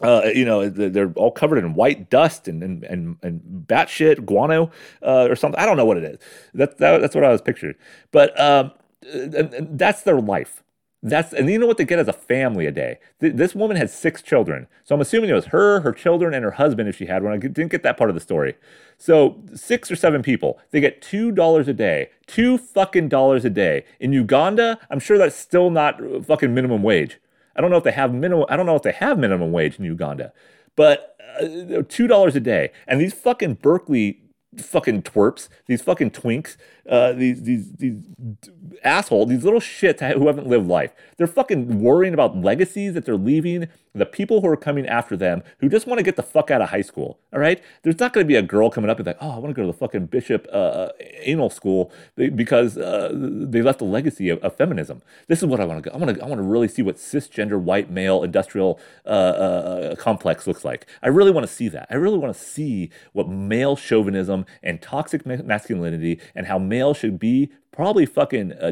Uh, 0.00 0.22
you 0.34 0.46
know, 0.46 0.70
they're 0.70 1.12
all 1.16 1.30
covered 1.30 1.58
in 1.58 1.74
white 1.74 2.08
dust 2.08 2.48
and 2.48 2.62
and 2.62 2.82
and, 2.84 3.18
and 3.22 3.66
batshit 3.66 4.24
guano 4.24 4.70
uh, 5.02 5.28
or 5.28 5.36
something. 5.36 5.60
I 5.60 5.66
don't 5.66 5.76
know 5.76 5.84
what 5.84 5.98
it 5.98 6.04
is. 6.04 6.18
That, 6.54 6.78
that 6.78 7.02
that's 7.02 7.14
what 7.14 7.24
I 7.24 7.30
was 7.30 7.42
picturing. 7.42 7.74
But 8.10 8.40
um, 8.40 8.72
that's 9.02 10.00
their 10.00 10.18
life. 10.18 10.63
That's 11.06 11.34
and 11.34 11.50
you 11.50 11.58
know 11.58 11.66
what 11.66 11.76
they 11.76 11.84
get 11.84 11.98
as 11.98 12.08
a 12.08 12.14
family 12.14 12.64
a 12.64 12.72
day. 12.72 12.98
Th- 13.20 13.34
this 13.34 13.54
woman 13.54 13.76
had 13.76 13.90
six 13.90 14.22
children, 14.22 14.66
so 14.84 14.94
I'm 14.94 15.02
assuming 15.02 15.28
it 15.28 15.34
was 15.34 15.46
her, 15.46 15.80
her 15.80 15.92
children, 15.92 16.32
and 16.32 16.42
her 16.42 16.52
husband 16.52 16.88
if 16.88 16.96
she 16.96 17.04
had 17.04 17.22
one. 17.22 17.34
I 17.34 17.36
didn't 17.36 17.68
get 17.68 17.82
that 17.82 17.98
part 17.98 18.08
of 18.08 18.14
the 18.14 18.22
story. 18.22 18.54
So 18.96 19.42
six 19.54 19.90
or 19.90 19.96
seven 19.96 20.22
people, 20.22 20.58
they 20.70 20.80
get 20.80 21.02
two 21.02 21.30
dollars 21.30 21.68
a 21.68 21.74
day, 21.74 22.08
two 22.26 22.56
fucking 22.56 23.10
dollars 23.10 23.44
a 23.44 23.50
day 23.50 23.84
in 24.00 24.14
Uganda. 24.14 24.78
I'm 24.88 24.98
sure 24.98 25.18
that's 25.18 25.36
still 25.36 25.68
not 25.68 26.00
fucking 26.24 26.54
minimum 26.54 26.82
wage. 26.82 27.20
I 27.54 27.60
don't 27.60 27.70
know 27.70 27.76
if 27.76 27.84
they 27.84 27.92
have 27.92 28.14
minimum. 28.14 28.46
I 28.48 28.56
don't 28.56 28.64
know 28.64 28.76
if 28.76 28.82
they 28.82 28.92
have 28.92 29.18
minimum 29.18 29.52
wage 29.52 29.78
in 29.78 29.84
Uganda, 29.84 30.32
but 30.74 31.18
uh, 31.38 31.82
two 31.86 32.06
dollars 32.06 32.34
a 32.34 32.40
day, 32.40 32.70
and 32.86 32.98
these 32.98 33.12
fucking 33.12 33.54
Berkeley 33.60 34.22
fucking 34.56 35.02
twerps, 35.02 35.48
these 35.66 35.82
fucking 35.82 36.12
twinks, 36.12 36.56
uh, 36.88 37.12
these 37.12 37.42
these 37.42 37.72
these 37.72 38.02
assholes, 38.82 39.28
these 39.28 39.44
little 39.44 39.60
shits 39.60 40.00
who 40.14 40.26
haven't 40.26 40.46
lived 40.46 40.66
life. 40.66 40.92
They're 41.16 41.26
fucking 41.26 41.80
worrying 41.80 42.14
about 42.14 42.36
legacies 42.36 42.94
that 42.94 43.04
they're 43.04 43.16
leaving 43.16 43.68
the 43.94 44.04
people 44.06 44.40
who 44.40 44.48
are 44.48 44.56
coming 44.56 44.86
after 44.86 45.16
them 45.16 45.42
who 45.58 45.68
just 45.68 45.86
want 45.86 45.98
to 45.98 46.02
get 46.02 46.16
the 46.16 46.22
fuck 46.22 46.50
out 46.50 46.60
of 46.60 46.70
high 46.70 46.82
school. 46.82 47.18
All 47.32 47.38
right, 47.38 47.62
there's 47.82 48.00
not 48.00 48.12
going 48.12 48.26
to 48.26 48.28
be 48.28 48.34
a 48.34 48.42
girl 48.42 48.68
coming 48.68 48.90
up 48.90 48.98
and 48.98 49.06
like, 49.06 49.16
oh, 49.20 49.30
I 49.30 49.38
want 49.38 49.50
to 49.50 49.54
go 49.54 49.62
to 49.62 49.68
the 49.68 49.78
fucking 49.78 50.06
bishop 50.06 50.46
uh, 50.52 50.56
uh 50.56 50.92
anal 51.20 51.48
school 51.48 51.92
because 52.16 52.76
uh, 52.76 53.10
they 53.14 53.62
left 53.62 53.80
a 53.80 53.84
legacy 53.84 54.28
of, 54.28 54.40
of, 54.40 54.56
feminism. 54.56 55.02
This 55.28 55.38
is 55.38 55.46
what 55.46 55.60
I 55.60 55.64
want 55.64 55.82
to 55.82 55.90
go. 55.90 55.94
I 55.94 55.98
want 55.98 56.16
to 56.16 56.24
I 56.24 56.26
want 56.26 56.40
to 56.40 56.46
really 56.46 56.68
see 56.68 56.82
what 56.82 56.96
cisgender 56.96 57.60
white 57.60 57.90
male 57.90 58.22
industrial 58.22 58.80
uh, 59.06 59.08
uh, 59.08 59.96
complex 59.96 60.46
looks 60.46 60.64
like. 60.64 60.86
I 61.02 61.08
really 61.08 61.30
want 61.30 61.46
to 61.46 61.52
see 61.52 61.68
that. 61.68 61.86
I 61.90 61.94
really 61.94 62.18
want 62.18 62.34
to 62.34 62.40
see 62.40 62.90
what 63.12 63.28
male 63.28 63.76
chauvinism 63.76 64.44
and 64.62 64.82
toxic 64.82 65.24
masculinity 65.24 66.20
and 66.34 66.46
how 66.46 66.58
male 66.74 66.94
should 66.94 67.18
be 67.18 67.50
probably 67.74 68.06
fucking 68.06 68.52
uh. 68.52 68.70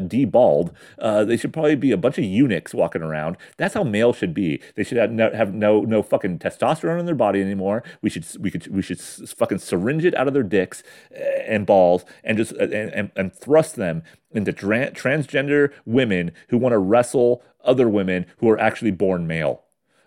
Uh, 0.99 1.23
they 1.25 1.37
should 1.37 1.53
probably 1.53 1.75
be 1.75 1.91
a 1.91 1.97
bunch 1.97 2.17
of 2.17 2.23
eunuchs 2.23 2.73
walking 2.73 3.01
around. 3.01 3.37
That's 3.57 3.73
how 3.73 3.83
male 3.83 4.13
should 4.13 4.33
be. 4.33 4.61
They 4.75 4.83
should 4.83 4.97
have 4.97 5.11
no, 5.11 5.31
have 5.31 5.53
no 5.53 5.81
no 5.81 6.01
fucking 6.01 6.39
testosterone 6.39 6.99
in 6.99 7.05
their 7.05 7.15
body 7.15 7.41
anymore. 7.41 7.83
We 8.01 8.09
should 8.09 8.25
we 8.39 8.49
could 8.51 8.67
we 8.67 8.81
should 8.81 8.99
fucking 8.99 9.59
syringe 9.59 10.05
it 10.05 10.15
out 10.15 10.27
of 10.27 10.33
their 10.33 10.49
dicks 10.57 10.83
uh, 11.15 11.53
and 11.53 11.65
balls 11.65 12.05
and 12.23 12.37
just 12.37 12.53
uh, 12.53 12.63
and, 12.63 12.89
and, 12.93 13.11
and 13.15 13.33
thrust 13.33 13.75
them 13.75 14.03
into 14.31 14.51
tra- 14.53 14.91
transgender 14.91 15.71
women 15.85 16.31
who 16.49 16.57
want 16.57 16.73
to 16.73 16.79
wrestle 16.79 17.43
other 17.63 17.87
women 17.87 18.25
who 18.37 18.49
are 18.49 18.59
actually 18.59 18.91
born 18.91 19.27
male. 19.27 19.63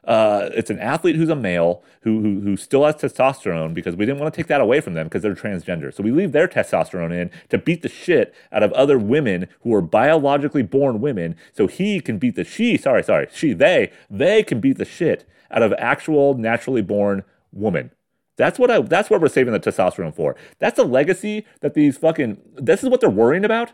Uh, 0.07 0.51
it's 0.55 0.71
an 0.71 0.79
athlete 0.79 1.17
who's 1.17 1.29
a 1.29 1.37
male 1.37 1.83
who, 2.03 2.21
who, 2.21 2.41
who 2.41 2.57
still 2.57 2.85
has 2.85 2.95
testosterone 2.95 3.75
because 3.75 3.97
we 3.97 4.07
didn't 4.07 4.21
want 4.21 4.33
to 4.33 4.37
take 4.37 4.47
that 4.47 4.61
away 4.61 4.81
from 4.81 4.95
them 4.95 5.07
because 5.07 5.23
they're 5.23 5.35
transgender. 5.35 5.93
So 5.93 6.03
we 6.03 6.13
leave 6.13 6.33
their 6.33 6.47
testosterone 6.47 7.13
in 7.13 7.31
to 7.49 7.59
beat 7.59 7.83
the 7.83 7.89
shit 7.89 8.35
out 8.53 8.63
of 8.63 8.73
other 8.73 8.99
women 8.99 9.49
who 9.63 9.75
are 9.75 9.83
biologically 9.83 10.63
born 10.63 11.01
women. 11.01 11.37
So 11.53 11.67
he 11.67 12.01
can 12.01 12.19
beat 12.19 12.37
the 12.37 12.45
she. 12.45 12.77
Sorry, 12.77 13.03
sorry, 13.03 13.27
she. 13.33 13.53
They 13.53 13.91
they 14.09 14.43
can 14.43 14.61
beat 14.61 14.79
the 14.79 14.85
shit 14.85 15.29
out 15.51 15.63
of 15.63 15.75
actual 15.79 16.35
naturally 16.35 16.83
born 16.83 17.25
woman. 17.53 17.91
That's 18.37 18.59
what 18.59 18.71
I. 18.71 18.81
That's 18.83 19.11
what 19.11 19.21
we're 19.21 19.29
saving 19.29 19.53
the 19.53 19.61
testosterone 19.61 20.15
for. 20.15 20.37
That's 20.59 20.79
a 20.79 20.85
legacy 20.85 21.47
that 21.61 21.75
these 21.75 21.97
fucking. 21.97 22.39
This 22.55 22.83
is 22.85 22.91
what 22.91 23.01
they're 23.01 23.11
worrying 23.11 23.45
about. 23.45 23.73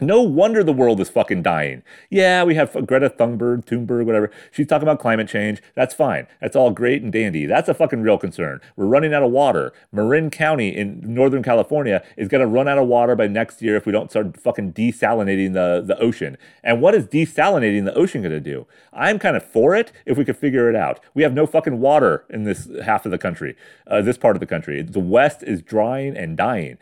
No 0.00 0.22
wonder 0.22 0.64
the 0.64 0.72
world 0.72 1.00
is 1.00 1.10
fucking 1.10 1.42
dying. 1.42 1.82
Yeah, 2.08 2.42
we 2.44 2.54
have 2.54 2.72
Greta 2.86 3.10
Thunberg, 3.10 3.66
Thunberg, 3.66 4.06
whatever. 4.06 4.30
She's 4.50 4.66
talking 4.66 4.88
about 4.88 4.98
climate 4.98 5.28
change. 5.28 5.62
That's 5.74 5.94
fine. 5.94 6.26
That's 6.40 6.56
all 6.56 6.70
great 6.70 7.02
and 7.02 7.12
dandy. 7.12 7.44
That's 7.44 7.68
a 7.68 7.74
fucking 7.74 8.00
real 8.00 8.16
concern. 8.16 8.60
We're 8.76 8.86
running 8.86 9.12
out 9.12 9.22
of 9.22 9.30
water. 9.30 9.74
Marin 9.92 10.30
County 10.30 10.74
in 10.74 11.00
Northern 11.02 11.42
California 11.42 12.02
is 12.16 12.28
going 12.28 12.40
to 12.40 12.46
run 12.46 12.66
out 12.66 12.78
of 12.78 12.88
water 12.88 13.14
by 13.14 13.26
next 13.26 13.60
year 13.60 13.76
if 13.76 13.84
we 13.84 13.92
don't 13.92 14.10
start 14.10 14.40
fucking 14.40 14.72
desalinating 14.72 15.52
the, 15.52 15.82
the 15.86 15.98
ocean. 15.98 16.38
And 16.64 16.80
what 16.80 16.94
is 16.94 17.06
desalinating 17.06 17.84
the 17.84 17.94
ocean 17.94 18.22
going 18.22 18.32
to 18.32 18.40
do? 18.40 18.66
I'm 18.94 19.18
kind 19.18 19.36
of 19.36 19.44
for 19.44 19.76
it 19.76 19.92
if 20.06 20.16
we 20.16 20.24
could 20.24 20.38
figure 20.38 20.70
it 20.70 20.76
out. 20.76 21.00
We 21.12 21.22
have 21.24 21.34
no 21.34 21.46
fucking 21.46 21.78
water 21.78 22.24
in 22.30 22.44
this 22.44 22.68
half 22.84 23.04
of 23.04 23.10
the 23.10 23.18
country, 23.18 23.54
uh, 23.86 24.00
this 24.00 24.16
part 24.16 24.34
of 24.34 24.40
the 24.40 24.46
country. 24.46 24.82
The 24.82 24.98
West 24.98 25.42
is 25.42 25.60
drying 25.60 26.16
and 26.16 26.36
dying. 26.36 26.78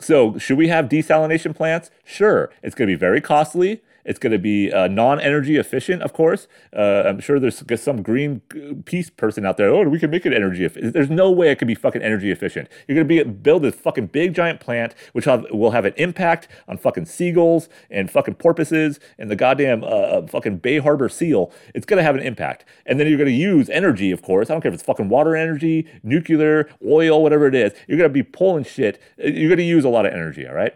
So, 0.00 0.38
should 0.38 0.58
we 0.58 0.68
have 0.68 0.88
desalination 0.88 1.54
plants? 1.54 1.90
Sure. 2.04 2.50
It's 2.62 2.74
going 2.74 2.88
to 2.88 2.94
be 2.94 2.98
very 2.98 3.20
costly. 3.20 3.82
It's 4.04 4.18
going 4.18 4.32
to 4.32 4.38
be 4.38 4.72
uh, 4.72 4.88
non-energy 4.88 5.56
efficient, 5.56 6.02
of 6.02 6.12
course. 6.12 6.46
Uh, 6.76 7.04
I'm 7.06 7.20
sure 7.20 7.40
there's 7.40 7.64
some 7.80 8.02
green 8.02 8.40
peace 8.84 9.10
person 9.10 9.46
out 9.46 9.56
there. 9.56 9.68
Oh, 9.68 9.88
we 9.88 9.98
can 9.98 10.10
make 10.10 10.26
it 10.26 10.32
energy 10.32 10.64
efficient. 10.64 10.92
There's 10.92 11.10
no 11.10 11.30
way 11.30 11.50
it 11.50 11.58
could 11.58 11.68
be 11.68 11.74
fucking 11.74 12.02
energy 12.02 12.30
efficient. 12.30 12.68
You're 12.86 12.96
going 12.96 13.08
to 13.08 13.24
be 13.24 13.30
build 13.30 13.62
this 13.62 13.74
fucking 13.74 14.08
big 14.08 14.34
giant 14.34 14.60
plant, 14.60 14.94
which 15.12 15.24
have, 15.24 15.46
will 15.50 15.70
have 15.70 15.84
an 15.84 15.94
impact 15.96 16.48
on 16.68 16.78
fucking 16.78 17.06
seagulls 17.06 17.68
and 17.90 18.10
fucking 18.10 18.34
porpoises 18.34 19.00
and 19.18 19.30
the 19.30 19.36
goddamn 19.36 19.82
uh, 19.82 19.86
uh 19.86 20.26
fucking 20.26 20.58
Bay 20.58 20.78
Harbor 20.78 21.08
seal. 21.08 21.52
It's 21.74 21.86
going 21.86 21.98
to 21.98 22.04
have 22.04 22.14
an 22.14 22.22
impact. 22.22 22.64
And 22.86 23.00
then 23.00 23.08
you're 23.08 23.18
going 23.18 23.30
to 23.30 23.34
use 23.34 23.68
energy, 23.70 24.10
of 24.10 24.22
course. 24.22 24.50
I 24.50 24.54
don't 24.54 24.60
care 24.60 24.70
if 24.70 24.74
it's 24.74 24.82
fucking 24.82 25.08
water 25.08 25.36
energy, 25.36 25.86
nuclear, 26.02 26.68
oil, 26.86 27.22
whatever 27.22 27.46
it 27.46 27.54
is. 27.54 27.72
You're 27.88 27.98
going 27.98 28.10
to 28.10 28.14
be 28.14 28.22
pulling 28.22 28.64
shit. 28.64 29.00
You're 29.18 29.48
going 29.48 29.58
to 29.58 29.64
use 29.64 29.84
a 29.84 29.88
lot 29.88 30.06
of 30.06 30.12
energy, 30.12 30.46
all 30.46 30.54
right? 30.54 30.74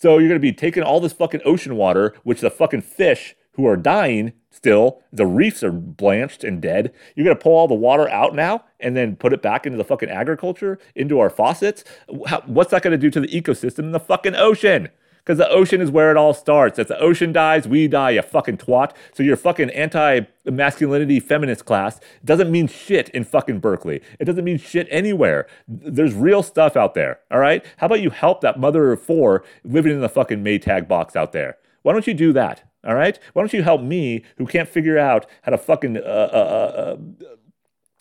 So 0.00 0.16
you're 0.16 0.28
going 0.28 0.40
to 0.40 0.42
be 0.42 0.52
taking 0.52 0.82
all 0.82 0.98
this 0.98 1.12
fucking 1.12 1.42
ocean 1.44 1.76
water, 1.76 2.14
which 2.22 2.40
the 2.40 2.50
fucking 2.50 2.80
fish 2.80 3.36
who 3.52 3.66
are 3.66 3.76
dying 3.76 4.32
still, 4.50 5.02
the 5.12 5.26
reefs 5.26 5.62
are 5.62 5.72
blanched 5.72 6.42
and 6.42 6.62
dead. 6.62 6.94
You're 7.14 7.24
going 7.24 7.36
to 7.36 7.42
pull 7.42 7.54
all 7.54 7.68
the 7.68 7.74
water 7.74 8.08
out 8.08 8.34
now 8.34 8.64
and 8.80 8.96
then 8.96 9.16
put 9.16 9.34
it 9.34 9.42
back 9.42 9.66
into 9.66 9.76
the 9.76 9.84
fucking 9.84 10.08
agriculture, 10.08 10.78
into 10.94 11.20
our 11.20 11.28
faucets. 11.28 11.84
What's 12.08 12.70
that 12.70 12.82
going 12.82 12.92
to 12.92 12.98
do 12.98 13.10
to 13.10 13.20
the 13.20 13.28
ecosystem 13.28 13.80
in 13.80 13.92
the 13.92 14.00
fucking 14.00 14.36
ocean? 14.36 14.88
Because 15.20 15.38
the 15.38 15.48
ocean 15.48 15.80
is 15.80 15.90
where 15.90 16.10
it 16.10 16.16
all 16.16 16.34
starts. 16.34 16.78
If 16.78 16.88
the 16.88 16.98
ocean 16.98 17.32
dies, 17.32 17.68
we 17.68 17.88
die, 17.88 18.10
you 18.10 18.22
fucking 18.22 18.58
twat. 18.58 18.92
So 19.14 19.22
your 19.22 19.36
fucking 19.36 19.70
anti 19.70 20.22
masculinity 20.44 21.20
feminist 21.20 21.64
class 21.64 22.00
doesn't 22.24 22.50
mean 22.50 22.66
shit 22.66 23.08
in 23.10 23.24
fucking 23.24 23.60
Berkeley. 23.60 24.00
It 24.18 24.24
doesn't 24.24 24.44
mean 24.44 24.58
shit 24.58 24.88
anywhere. 24.90 25.46
There's 25.68 26.14
real 26.14 26.42
stuff 26.42 26.76
out 26.76 26.94
there, 26.94 27.20
all 27.30 27.38
right? 27.38 27.64
How 27.76 27.86
about 27.86 28.00
you 28.00 28.10
help 28.10 28.40
that 28.40 28.58
mother 28.58 28.92
of 28.92 29.02
four 29.02 29.44
living 29.64 29.92
in 29.92 30.00
the 30.00 30.08
fucking 30.08 30.42
Maytag 30.42 30.88
box 30.88 31.14
out 31.14 31.32
there? 31.32 31.58
Why 31.82 31.92
don't 31.92 32.06
you 32.06 32.14
do 32.14 32.32
that? 32.32 32.64
All 32.86 32.94
right? 32.94 33.18
Why 33.32 33.42
don't 33.42 33.52
you 33.52 33.62
help 33.62 33.82
me 33.82 34.24
who 34.38 34.46
can't 34.46 34.68
figure 34.68 34.98
out 34.98 35.26
how 35.42 35.50
to 35.50 35.58
fucking 35.58 35.98
uh, 35.98 36.00
uh, 36.00 36.96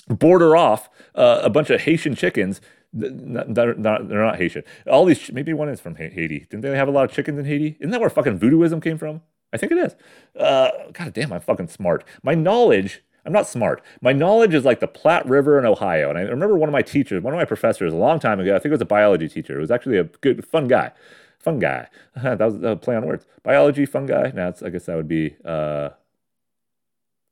uh, 0.09 0.13
border 0.13 0.55
off 0.55 0.89
uh, 1.15 1.41
a 1.43 1.49
bunch 1.49 1.69
of 1.69 1.81
Haitian 1.81 2.15
chickens 2.15 2.61
they're 2.93 3.75
not, 3.75 4.07
they're 4.07 4.23
not 4.23 4.37
Haitian. 4.37 4.63
All 4.89 5.05
these, 5.05 5.31
maybe 5.31 5.53
one 5.53 5.69
is 5.69 5.79
from 5.79 5.95
Haiti. 5.95 6.47
Didn't 6.49 6.61
they 6.61 6.75
have 6.75 6.87
a 6.87 6.91
lot 6.91 7.05
of 7.05 7.11
chickens 7.11 7.39
in 7.39 7.45
Haiti? 7.45 7.77
Isn't 7.79 7.91
that 7.91 8.01
where 8.01 8.09
fucking 8.09 8.39
voodooism 8.39 8.81
came 8.81 8.97
from? 8.97 9.21
I 9.53 9.57
think 9.57 9.71
it 9.71 9.77
is. 9.79 9.95
Uh, 10.39 10.69
God 10.93 11.13
damn, 11.13 11.33
I'm 11.33 11.41
fucking 11.41 11.69
smart. 11.69 12.03
My 12.23 12.35
knowledge 12.35 13.01
I'm 13.25 13.33
not 13.33 13.47
smart. 13.47 13.83
My 14.01 14.13
knowledge 14.13 14.53
is 14.53 14.65
like 14.65 14.79
the 14.79 14.87
Platte 14.87 15.27
River 15.27 15.59
in 15.59 15.65
Ohio. 15.65 16.09
And 16.09 16.17
I 16.17 16.21
remember 16.23 16.55
one 16.55 16.69
of 16.69 16.73
my 16.73 16.81
teachers, 16.81 17.21
one 17.21 17.33
of 17.33 17.37
my 17.37 17.45
professors 17.45 17.93
a 17.93 17.97
long 17.97 18.19
time 18.19 18.39
ago, 18.39 18.55
I 18.55 18.59
think 18.59 18.67
it 18.67 18.71
was 18.71 18.81
a 18.81 18.85
biology 18.85 19.27
teacher. 19.27 19.57
It 19.57 19.61
was 19.61 19.71
actually 19.71 19.97
a 19.97 20.05
good, 20.05 20.45
fun 20.47 20.67
guy. 20.67 20.91
Fun 21.39 21.59
guy. 21.59 21.89
that 22.15 22.39
was 22.39 22.61
a 22.63 22.75
play 22.75 22.95
on 22.95 23.05
words. 23.05 23.25
Biology, 23.43 23.85
fun 23.85 24.05
guy. 24.05 24.31
Now, 24.33 24.53
I 24.63 24.69
guess 24.69 24.85
that 24.85 24.95
would 24.95 25.07
be 25.07 25.35
uh, 25.45 25.89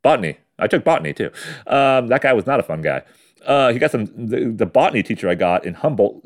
botany. 0.04 0.38
I 0.60 0.68
took 0.68 0.84
botany 0.84 1.14
too. 1.14 1.32
Um, 1.66 2.08
that 2.08 2.22
guy 2.22 2.34
was 2.34 2.46
not 2.46 2.60
a 2.60 2.64
fun 2.64 2.82
guy. 2.82 3.04
Uh, 3.46 3.72
he 3.72 3.80
got 3.80 3.92
some, 3.92 4.06
the, 4.06 4.46
the 4.46 4.66
botany 4.66 5.04
teacher 5.04 5.30
I 5.30 5.36
got 5.36 5.66
in 5.66 5.76
Humboldt 5.76 6.24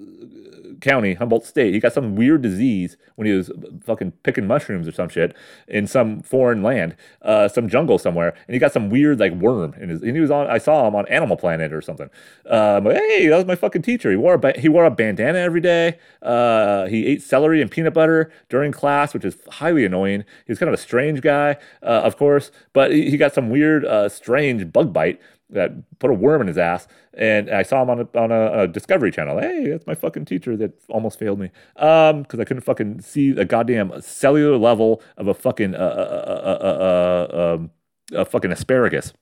County, 0.82 1.14
Humboldt 1.14 1.46
State. 1.46 1.74
He 1.74 1.80
got 1.80 1.94
some 1.94 2.16
weird 2.16 2.42
disease 2.42 2.98
when 3.16 3.28
he 3.28 3.34
was 3.34 3.52
fucking 3.86 4.12
picking 4.24 4.48
mushrooms 4.48 4.88
or 4.88 4.92
some 4.92 5.08
shit 5.08 5.36
in 5.68 5.88
some 5.88 6.22
foreign 6.22 6.62
land, 6.64 6.96
uh, 7.22 7.48
some 7.48 7.70
jungle 7.70 7.98
somewhere, 7.98 8.34
and 8.48 8.54
he 8.54 8.60
got 8.60 8.74
some 8.74 8.90
weird 8.90 9.20
like 9.20 9.32
worm 9.34 9.76
in 9.80 9.90
his. 9.90 10.02
And 10.02 10.16
he 10.16 10.20
was 10.20 10.32
on. 10.32 10.48
I 10.48 10.58
saw 10.58 10.88
him 10.88 10.96
on 10.96 11.08
Animal 11.08 11.38
Planet 11.38 11.72
or 11.72 11.82
something. 11.82 12.10
Um, 12.50 12.86
hey, 12.86 13.28
that 13.28 13.38
was 13.38 13.46
my 13.46 13.56
fucking 13.56 13.84
teacher. 13.84 14.10
He 14.10 14.18
wore 14.18 14.34
a 14.34 14.60
he 14.60 14.68
wore 14.68 14.86
a 14.86 14.92
bandana 14.92 15.38
every 15.38 15.62
day. 15.62 16.00
Uh, 16.22 16.88
he 16.88 17.06
ate 17.06 17.22
celery 17.22 17.62
and 17.62 17.70
peanut 17.70 17.94
butter 17.94 18.32
during 18.50 18.72
class, 18.72 19.14
which 19.14 19.24
is 19.24 19.38
highly 19.52 19.86
annoying. 19.86 20.26
He 20.46 20.52
was 20.52 20.60
kind 20.60 20.68
of 20.68 20.74
a 20.74 20.82
strange 20.82 21.22
guy, 21.22 21.58
uh, 21.84 22.02
of 22.04 22.18
course, 22.18 22.52
but 22.74 22.92
he, 22.92 23.12
he 23.12 23.18
got 23.18 23.34
some 23.34 23.50
weird, 23.50 23.86
uh, 23.86 24.10
strange 24.10 24.72
bug 24.72 24.92
bite 24.92 25.22
that 25.52 26.00
put 26.00 26.10
a 26.10 26.14
worm 26.14 26.42
in 26.42 26.48
his 26.48 26.58
ass. 26.58 26.88
And 27.14 27.50
I 27.50 27.64
saw 27.64 27.82
him 27.84 27.90
on 27.90 28.00
a, 28.02 28.18
on 28.18 28.32
a, 28.32 28.62
a 28.62 28.68
Discovery 28.68 29.12
Channel. 29.12 29.40
Hey, 29.40 29.70
that's 29.70 29.86
my 29.86 29.96
fucking 29.96 30.26
teacher 30.26 30.56
that 30.58 30.74
almost 30.90 31.20
failed 31.20 31.40
me 31.40 31.52
because 31.76 32.14
um, 32.14 32.26
I 32.40 32.44
couldn't 32.44 32.62
fucking 32.62 33.02
see 33.02 33.32
a 33.32 33.46
goddamn 33.46 34.02
cellular 34.02 34.58
level 34.58 35.02
of 35.18 35.28
a 35.28 35.34
fucking 35.34 35.76
uh, 35.76 35.78
uh, 35.78 37.28
uh, 37.32 37.56
um, 37.56 37.72
a 38.14 38.26
fucking 38.26 38.52
asparagus, 38.52 39.14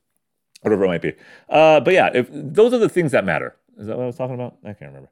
whatever 0.62 0.86
it 0.86 0.88
might 0.88 1.02
be. 1.02 1.14
but 1.50 1.92
yeah, 1.92 2.10
if 2.14 2.28
those 2.32 2.74
are 2.74 2.80
the 2.80 2.90
things 2.90 3.12
that 3.12 3.26
matter. 3.26 3.56
Is 3.78 3.88
that 3.88 3.98
what 3.98 4.04
I 4.04 4.08
was 4.08 4.18
talking 4.18 4.36
about? 4.36 4.58
I 4.64 4.74
can't 4.74 4.92
remember. 4.94 5.10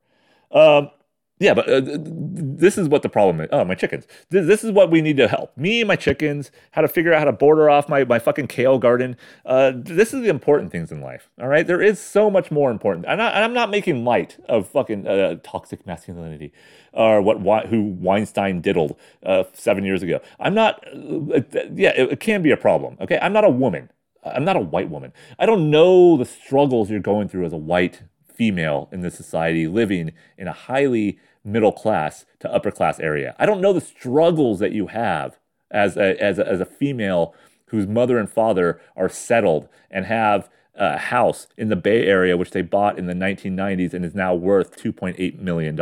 Um, 0.51 0.91
yeah, 1.39 1.53
but 1.53 1.69
uh, 1.69 1.81
this 1.83 2.79
is 2.79 2.87
what 2.87 3.03
the 3.03 3.09
problem 3.09 3.41
is. 3.41 3.49
Oh, 3.51 3.63
my 3.63 3.75
chickens. 3.75 4.07
This, 4.29 4.47
this, 4.47 4.63
is 4.63 4.71
what 4.71 4.89
we 4.89 5.01
need 5.01 5.17
to 5.17 5.27
help. 5.27 5.55
Me 5.55 5.81
and 5.81 5.87
my 5.87 5.95
chickens, 5.95 6.51
how 6.71 6.81
to 6.81 6.87
figure 6.87 7.13
out 7.13 7.19
how 7.19 7.25
to 7.25 7.31
border 7.31 7.69
off 7.69 7.87
my, 7.87 8.03
my 8.05 8.17
fucking 8.17 8.47
kale 8.47 8.79
garden. 8.79 9.15
Uh, 9.45 9.71
this 9.75 10.15
is 10.15 10.23
the 10.23 10.29
important 10.29 10.71
things 10.71 10.91
in 10.91 10.99
life. 10.99 11.29
All 11.39 11.47
right. 11.47 11.67
There 11.67 11.81
is 11.81 11.99
so 11.99 12.31
much 12.31 12.49
more 12.49 12.71
important. 12.71 13.05
And, 13.07 13.21
I, 13.21 13.41
am 13.41 13.53
not 13.53 13.69
making 13.69 14.03
light 14.03 14.37
of 14.49 14.67
fucking 14.67 15.07
uh, 15.07 15.35
toxic 15.43 15.85
masculinity 15.85 16.53
or 16.91 17.21
what 17.21 17.67
who 17.67 17.83
Weinstein 17.83 18.59
diddled 18.59 18.97
uh, 19.23 19.43
seven 19.53 19.83
years 19.83 20.01
ago. 20.01 20.19
I'm 20.39 20.55
not, 20.55 20.83
uh, 20.87 21.41
yeah, 21.71 21.93
it, 21.95 22.13
it 22.13 22.19
can 22.19 22.41
be 22.41 22.49
a 22.49 22.57
problem. 22.57 22.97
Okay. 22.99 23.19
I'm 23.21 23.33
not 23.33 23.43
a 23.43 23.49
woman. 23.49 23.91
I'm 24.23 24.43
not 24.43 24.55
a 24.55 24.61
white 24.61 24.89
woman. 24.89 25.13
I 25.37 25.45
don't 25.45 25.69
know 25.69 26.17
the 26.17 26.25
struggles 26.25 26.89
you're 26.89 26.99
going 26.99 27.29
through 27.29 27.45
as 27.45 27.53
a 27.53 27.57
white 27.57 28.01
female 28.37 28.87
in 28.91 29.01
this 29.01 29.15
society 29.15 29.67
living 29.67 30.13
in 30.37 30.47
a 30.47 30.53
highly 30.53 31.19
middle 31.43 31.71
class 31.71 32.25
to 32.39 32.53
upper 32.53 32.71
class 32.71 32.99
area. 32.99 33.35
I 33.39 33.45
don't 33.45 33.61
know 33.61 33.73
the 33.73 33.81
struggles 33.81 34.59
that 34.59 34.71
you 34.71 34.87
have 34.87 35.37
as 35.71 35.97
a, 35.97 36.21
as 36.21 36.39
a, 36.39 36.47
as 36.47 36.59
a 36.59 36.65
female 36.65 37.33
whose 37.67 37.87
mother 37.87 38.17
and 38.17 38.29
father 38.29 38.79
are 38.95 39.09
settled 39.09 39.67
and 39.89 40.05
have 40.05 40.49
a 40.75 40.97
house 40.97 41.47
in 41.57 41.69
the 41.69 41.75
Bay 41.75 42.05
Area, 42.05 42.37
which 42.37 42.51
they 42.51 42.61
bought 42.61 42.99
in 42.99 43.07
the 43.07 43.13
1990s 43.13 43.93
and 43.93 44.05
is 44.05 44.13
now 44.13 44.35
worth 44.35 44.77
$2.8 44.77 45.39
million 45.39 45.75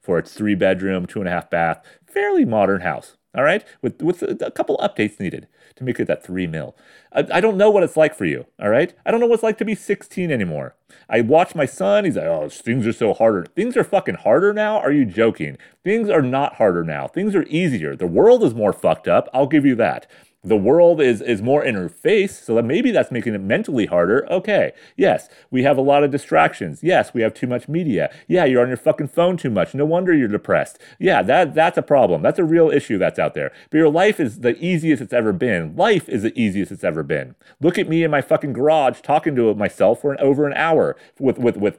for 0.00 0.18
its 0.18 0.34
three 0.34 0.54
bedroom, 0.54 1.06
two 1.06 1.20
and 1.20 1.28
a 1.28 1.32
half 1.32 1.48
bath, 1.48 1.84
fairly 2.04 2.44
modern 2.44 2.80
house. 2.80 3.16
All 3.34 3.44
right, 3.44 3.64
with 3.80 4.02
with 4.02 4.22
a 4.22 4.50
couple 4.50 4.76
updates 4.78 5.18
needed 5.18 5.48
to 5.76 5.84
make 5.84 5.98
it 5.98 6.06
that 6.06 6.22
three 6.22 6.46
mil. 6.46 6.76
I, 7.14 7.26
I, 7.32 7.40
don't 7.40 7.56
know 7.56 7.70
what 7.70 7.82
it's 7.82 7.96
like 7.96 8.14
for 8.14 8.26
you. 8.26 8.44
All 8.60 8.68
right, 8.68 8.92
I 9.06 9.10
don't 9.10 9.20
know 9.20 9.26
what 9.26 9.36
it's 9.36 9.42
like 9.42 9.56
to 9.58 9.64
be 9.64 9.74
16 9.74 10.30
anymore. 10.30 10.74
I 11.08 11.22
watch 11.22 11.54
my 11.54 11.64
son. 11.64 12.04
He's 12.04 12.16
like, 12.16 12.26
oh, 12.26 12.50
things 12.50 12.86
are 12.86 12.92
so 12.92 13.14
harder. 13.14 13.46
Things 13.46 13.74
are 13.78 13.84
fucking 13.84 14.16
harder 14.16 14.52
now. 14.52 14.76
Are 14.78 14.92
you 14.92 15.06
joking? 15.06 15.56
Things 15.82 16.10
are 16.10 16.20
not 16.20 16.56
harder 16.56 16.84
now. 16.84 17.08
Things 17.08 17.34
are 17.34 17.44
easier. 17.44 17.96
The 17.96 18.06
world 18.06 18.44
is 18.44 18.54
more 18.54 18.74
fucked 18.74 19.08
up. 19.08 19.30
I'll 19.32 19.46
give 19.46 19.64
you 19.64 19.76
that 19.76 20.06
the 20.44 20.56
world 20.56 21.00
is 21.00 21.20
is 21.20 21.40
more 21.40 21.64
in 21.64 21.76
her 21.76 21.88
face 21.88 22.44
so 22.44 22.54
that 22.56 22.64
maybe 22.64 22.90
that's 22.90 23.12
making 23.12 23.34
it 23.34 23.40
mentally 23.40 23.86
harder. 23.86 24.26
Okay 24.30 24.72
yes 24.96 25.28
we 25.50 25.62
have 25.62 25.78
a 25.78 25.82
lot 25.82 26.02
of 26.02 26.10
distractions. 26.10 26.82
Yes 26.82 27.14
we 27.14 27.22
have 27.22 27.34
too 27.34 27.46
much 27.46 27.68
media. 27.68 28.12
Yeah 28.26 28.44
you're 28.44 28.62
on 28.62 28.68
your 28.68 28.76
fucking 28.76 29.08
phone 29.08 29.36
too 29.36 29.50
much. 29.50 29.74
No 29.74 29.84
wonder 29.84 30.12
you're 30.12 30.28
depressed. 30.28 30.78
Yeah 30.98 31.22
that 31.22 31.54
that's 31.54 31.78
a 31.78 31.82
problem. 31.82 32.22
That's 32.22 32.40
a 32.40 32.44
real 32.44 32.70
issue 32.70 32.98
that's 32.98 33.18
out 33.18 33.34
there. 33.34 33.52
But 33.70 33.78
your 33.78 33.90
life 33.90 34.18
is 34.18 34.40
the 34.40 34.58
easiest 34.58 35.00
it's 35.00 35.12
ever 35.12 35.32
been. 35.32 35.76
Life 35.76 36.08
is 36.08 36.22
the 36.22 36.38
easiest 36.38 36.72
it's 36.72 36.84
ever 36.84 37.02
been. 37.02 37.36
Look 37.60 37.78
at 37.78 37.88
me 37.88 38.02
in 38.02 38.10
my 38.10 38.20
fucking 38.20 38.52
garage 38.52 39.00
talking 39.00 39.36
to 39.36 39.54
myself 39.54 40.00
for 40.00 40.12
an, 40.12 40.18
over 40.20 40.46
an 40.46 40.54
hour 40.54 40.96
with 41.20 41.38
with 41.38 41.56
with 41.56 41.78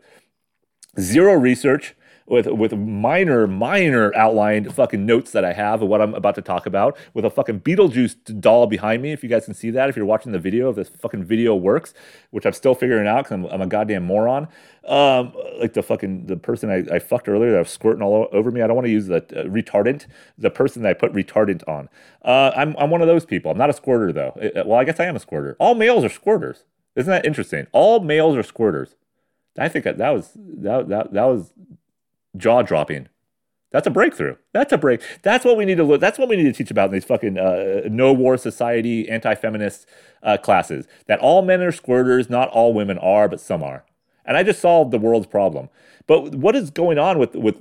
zero 1.00 1.34
research 1.34 1.96
with 2.26 2.48
with 2.48 2.74
minor 2.74 3.48
minor 3.48 4.16
outlined 4.16 4.74
fucking 4.74 5.06
notes 5.06 5.32
that 5.32 5.44
I 5.44 5.54
have 5.54 5.82
of 5.82 5.90
what 5.90 6.02
I'm 6.02 6.14
about 6.14 6.36
to 6.36 6.42
talk 6.42 6.66
about 6.66 6.98
with 7.14 7.26
a 7.26 7.30
fucking 7.30 7.62
Beetlejuice 7.62 8.40
doll 8.40 8.68
behind 8.68 9.02
me. 9.02 9.12
If 9.12 9.24
you 9.24 9.30
guys 9.30 9.46
can 9.46 9.54
see 9.54 9.70
that, 9.72 9.90
if 9.90 9.96
you're 9.96 10.06
watching 10.06 10.32
the 10.32 10.40
video, 10.40 10.70
if 10.70 10.76
this 10.76 10.90
fucking 10.90 11.24
video 11.24 11.56
works, 11.56 11.94
which 12.32 12.46
I'm 12.46 12.54
still 12.54 12.76
figuring 12.76 13.08
out 13.08 13.26
because 13.26 13.32
I'm, 13.32 13.46
I'm, 13.48 13.62
a 13.62 13.68
goddamn 13.68 14.04
moron. 14.04 14.48
Um, 14.88 15.34
like 15.60 15.74
the 15.74 15.84
fucking 15.84 16.28
the 16.28 16.38
person 16.38 16.70
I, 16.70 16.96
I 16.96 17.00
fucked 17.00 17.30
earlier 17.30 17.52
that 17.52 17.60
was 17.60 17.70
squirting 17.70 18.02
all 18.02 18.28
over 18.32 18.52
me. 18.52 18.62
I 18.62 18.68
don't 18.68 18.76
want 18.76 18.86
to 18.86 18.92
use 18.92 19.08
the 19.08 19.18
uh, 19.18 19.46
retardant. 19.46 20.08
The 20.38 20.50
person 20.50 20.82
that 20.84 20.90
I 20.90 20.94
put 20.94 21.14
retardant 21.14 21.68
on. 21.68 21.90
Uh, 22.24 22.52
I'm 22.56 22.76
I'm 22.78 22.90
one 22.90 23.02
of 23.02 23.08
those 23.08 23.26
people. 23.26 23.52
I'm 23.52 23.58
not 23.58 23.70
a 23.70 23.74
squirter 23.74 24.12
though. 24.12 24.34
It, 24.38 24.66
well, 24.66 24.80
I 24.80 24.84
guess 24.84 25.00
I 25.00 25.06
am 25.06 25.16
a 25.16 25.20
squirter. 25.20 25.56
All 25.60 25.76
males 25.76 26.04
are 26.04 26.10
squirters. 26.10 26.64
Isn't 26.96 27.10
that 27.10 27.26
interesting? 27.26 27.68
All 27.72 28.00
males 28.00 28.36
are 28.36 28.44
squirters. 28.44 28.96
I 29.58 29.70
think 29.70 29.86
that, 29.86 29.98
that 29.98 30.10
was 30.12 30.32
that, 30.36 30.90
that 30.90 31.14
that 31.14 31.26
was 31.26 31.54
jaw 32.36 32.62
dropping. 32.62 33.08
That's 33.72 33.88
a 33.88 33.92
breakthrough. 33.92 34.36
That's 34.54 34.72
a 34.72 34.78
break. 34.78 35.02
That's 35.24 35.44
what 35.44 35.58
we 35.58 35.66
need 35.66 35.78
to 35.78 35.84
look. 35.84 36.00
That's 36.00 36.20
what 36.20 36.30
we 36.30 36.36
need 36.36 36.44
to 36.44 36.54
teach 36.54 36.70
about 36.70 36.90
in 36.90 36.92
these 36.94 37.06
fucking 37.06 37.40
uh, 37.40 37.82
no 37.90 38.14
war 38.14 38.38
society, 38.38 39.10
anti 39.10 39.34
feminist 39.34 39.88
uh, 40.22 40.38
classes. 40.38 40.88
That 41.08 41.20
all 41.20 41.42
men 41.42 41.60
are 41.62 41.72
squirters, 41.72 42.30
not 42.30 42.50
all 42.50 42.72
women 42.74 43.00
are, 43.00 43.28
but 43.28 43.42
some 43.42 43.64
are. 43.64 43.84
And 44.26 44.38
I 44.38 44.44
just 44.44 44.62
solved 44.62 44.92
the 44.92 45.00
world's 45.00 45.26
problem. 45.26 45.70
But 46.06 46.36
what 46.36 46.56
is 46.56 46.70
going 46.70 47.00
on 47.00 47.18
with 47.18 47.36
with? 47.36 47.56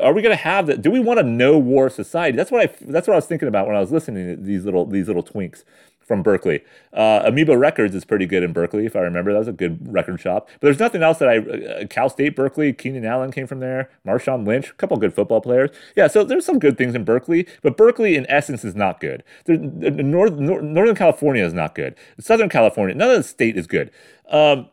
Are 0.00 0.14
we 0.14 0.22
going 0.22 0.36
to 0.36 0.42
have 0.42 0.66
that? 0.68 0.80
Do 0.80 0.90
we 0.90 1.00
want 1.00 1.20
a 1.20 1.22
no 1.22 1.58
war 1.58 1.90
society? 1.90 2.34
That's 2.36 2.50
what 2.50 2.62
I. 2.62 2.74
That's 2.80 3.06
what 3.06 3.12
I 3.12 3.18
was 3.18 3.26
thinking 3.26 3.48
about 3.48 3.66
when 3.66 3.76
I 3.76 3.80
was 3.80 3.92
listening 3.92 4.36
to 4.36 4.42
these 4.42 4.64
little 4.64 4.86
these 4.86 5.06
little 5.06 5.22
twinks 5.22 5.64
from 6.08 6.22
Berkeley. 6.22 6.64
Uh, 6.92 7.22
Amoeba 7.24 7.56
Records 7.56 7.94
is 7.94 8.04
pretty 8.04 8.26
good 8.26 8.42
in 8.42 8.52
Berkeley, 8.52 8.86
if 8.86 8.96
I 8.96 9.00
remember. 9.00 9.32
That 9.32 9.38
was 9.38 9.48
a 9.48 9.52
good 9.52 9.78
record 9.92 10.18
shop. 10.20 10.48
But 10.54 10.62
there's 10.62 10.80
nothing 10.80 11.02
else 11.02 11.18
that 11.18 11.28
I. 11.28 11.38
Uh, 11.38 11.86
Cal 11.86 12.08
State 12.08 12.34
Berkeley, 12.34 12.72
Keenan 12.72 13.04
Allen 13.04 13.30
came 13.30 13.46
from 13.46 13.60
there. 13.60 13.90
Marshawn 14.06 14.46
Lynch, 14.46 14.70
a 14.70 14.74
couple 14.74 14.96
good 14.96 15.14
football 15.14 15.40
players. 15.40 15.70
Yeah, 15.94 16.08
so 16.08 16.24
there's 16.24 16.46
some 16.46 16.58
good 16.58 16.78
things 16.78 16.94
in 16.94 17.04
Berkeley, 17.04 17.46
but 17.62 17.76
Berkeley 17.76 18.16
in 18.16 18.26
essence 18.28 18.64
is 18.64 18.74
not 18.74 18.98
good. 18.98 19.22
North, 19.46 20.32
Northern 20.32 20.96
California 20.96 21.44
is 21.44 21.52
not 21.52 21.74
good. 21.74 21.94
Southern 22.18 22.48
California, 22.48 22.94
none 22.96 23.10
of 23.10 23.18
the 23.18 23.22
state 23.22 23.56
is 23.56 23.66
good. 23.66 23.90
Um, 24.30 24.70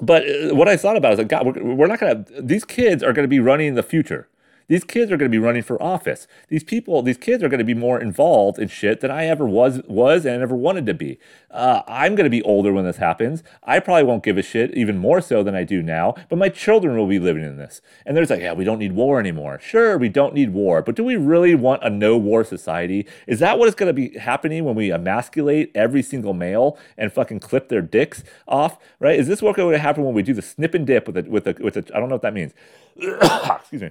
but 0.00 0.22
uh, 0.28 0.54
what 0.54 0.68
I 0.68 0.76
thought 0.76 0.96
about 0.96 1.14
is 1.14 1.18
like, 1.18 1.28
God, 1.28 1.46
we're, 1.46 1.74
we're 1.74 1.86
not 1.86 2.00
going 2.00 2.24
to, 2.24 2.42
these 2.42 2.64
kids 2.64 3.02
are 3.02 3.12
going 3.12 3.24
to 3.24 3.28
be 3.28 3.40
running 3.40 3.74
the 3.74 3.82
future. 3.82 4.28
These 4.66 4.84
kids 4.84 5.12
are 5.12 5.16
going 5.16 5.30
to 5.30 5.34
be 5.34 5.42
running 5.42 5.62
for 5.62 5.82
office. 5.82 6.26
These 6.48 6.64
people, 6.64 7.02
these 7.02 7.18
kids 7.18 7.42
are 7.42 7.48
going 7.48 7.58
to 7.58 7.64
be 7.64 7.74
more 7.74 8.00
involved 8.00 8.58
in 8.58 8.68
shit 8.68 9.00
than 9.00 9.10
I 9.10 9.26
ever 9.26 9.46
was, 9.46 9.82
was 9.86 10.24
and 10.24 10.42
ever 10.42 10.54
wanted 10.54 10.86
to 10.86 10.94
be. 10.94 11.18
Uh, 11.50 11.82
I'm 11.86 12.14
going 12.14 12.24
to 12.24 12.30
be 12.30 12.42
older 12.42 12.72
when 12.72 12.84
this 12.84 12.96
happens. 12.96 13.42
I 13.62 13.78
probably 13.80 14.04
won't 14.04 14.22
give 14.22 14.38
a 14.38 14.42
shit 14.42 14.74
even 14.74 14.96
more 14.96 15.20
so 15.20 15.42
than 15.42 15.54
I 15.54 15.64
do 15.64 15.82
now, 15.82 16.14
but 16.28 16.38
my 16.38 16.48
children 16.48 16.96
will 16.96 17.06
be 17.06 17.18
living 17.18 17.44
in 17.44 17.56
this. 17.56 17.82
And 18.06 18.16
there's 18.16 18.30
like, 18.30 18.40
yeah, 18.40 18.54
we 18.54 18.64
don't 18.64 18.78
need 18.78 18.92
war 18.92 19.20
anymore. 19.20 19.60
Sure, 19.60 19.98
we 19.98 20.08
don't 20.08 20.34
need 20.34 20.50
war, 20.50 20.82
but 20.82 20.96
do 20.96 21.04
we 21.04 21.16
really 21.16 21.54
want 21.54 21.84
a 21.84 21.90
no 21.90 22.16
war 22.16 22.42
society? 22.44 23.06
Is 23.26 23.40
that 23.40 23.58
what 23.58 23.68
is 23.68 23.74
going 23.74 23.88
to 23.88 23.92
be 23.92 24.18
happening 24.18 24.64
when 24.64 24.74
we 24.74 24.90
emasculate 24.90 25.70
every 25.74 26.02
single 26.02 26.32
male 26.32 26.78
and 26.96 27.12
fucking 27.12 27.40
clip 27.40 27.68
their 27.68 27.82
dicks 27.82 28.24
off? 28.48 28.78
Right? 28.98 29.18
Is 29.18 29.28
this 29.28 29.42
what's 29.42 29.56
going 29.56 29.72
to 29.72 29.78
happen 29.78 30.04
when 30.04 30.14
we 30.14 30.22
do 30.22 30.34
the 30.34 30.42
snip 30.42 30.74
and 30.74 30.86
dip 30.86 31.06
with 31.06 31.18
a, 31.18 31.22
with 31.22 31.46
a, 31.46 31.54
with 31.60 31.76
a, 31.76 31.84
I 31.94 32.00
don't 32.00 32.08
know 32.08 32.14
what 32.14 32.22
that 32.22 32.34
means. 32.34 32.52
Excuse 32.96 33.82
me 33.82 33.90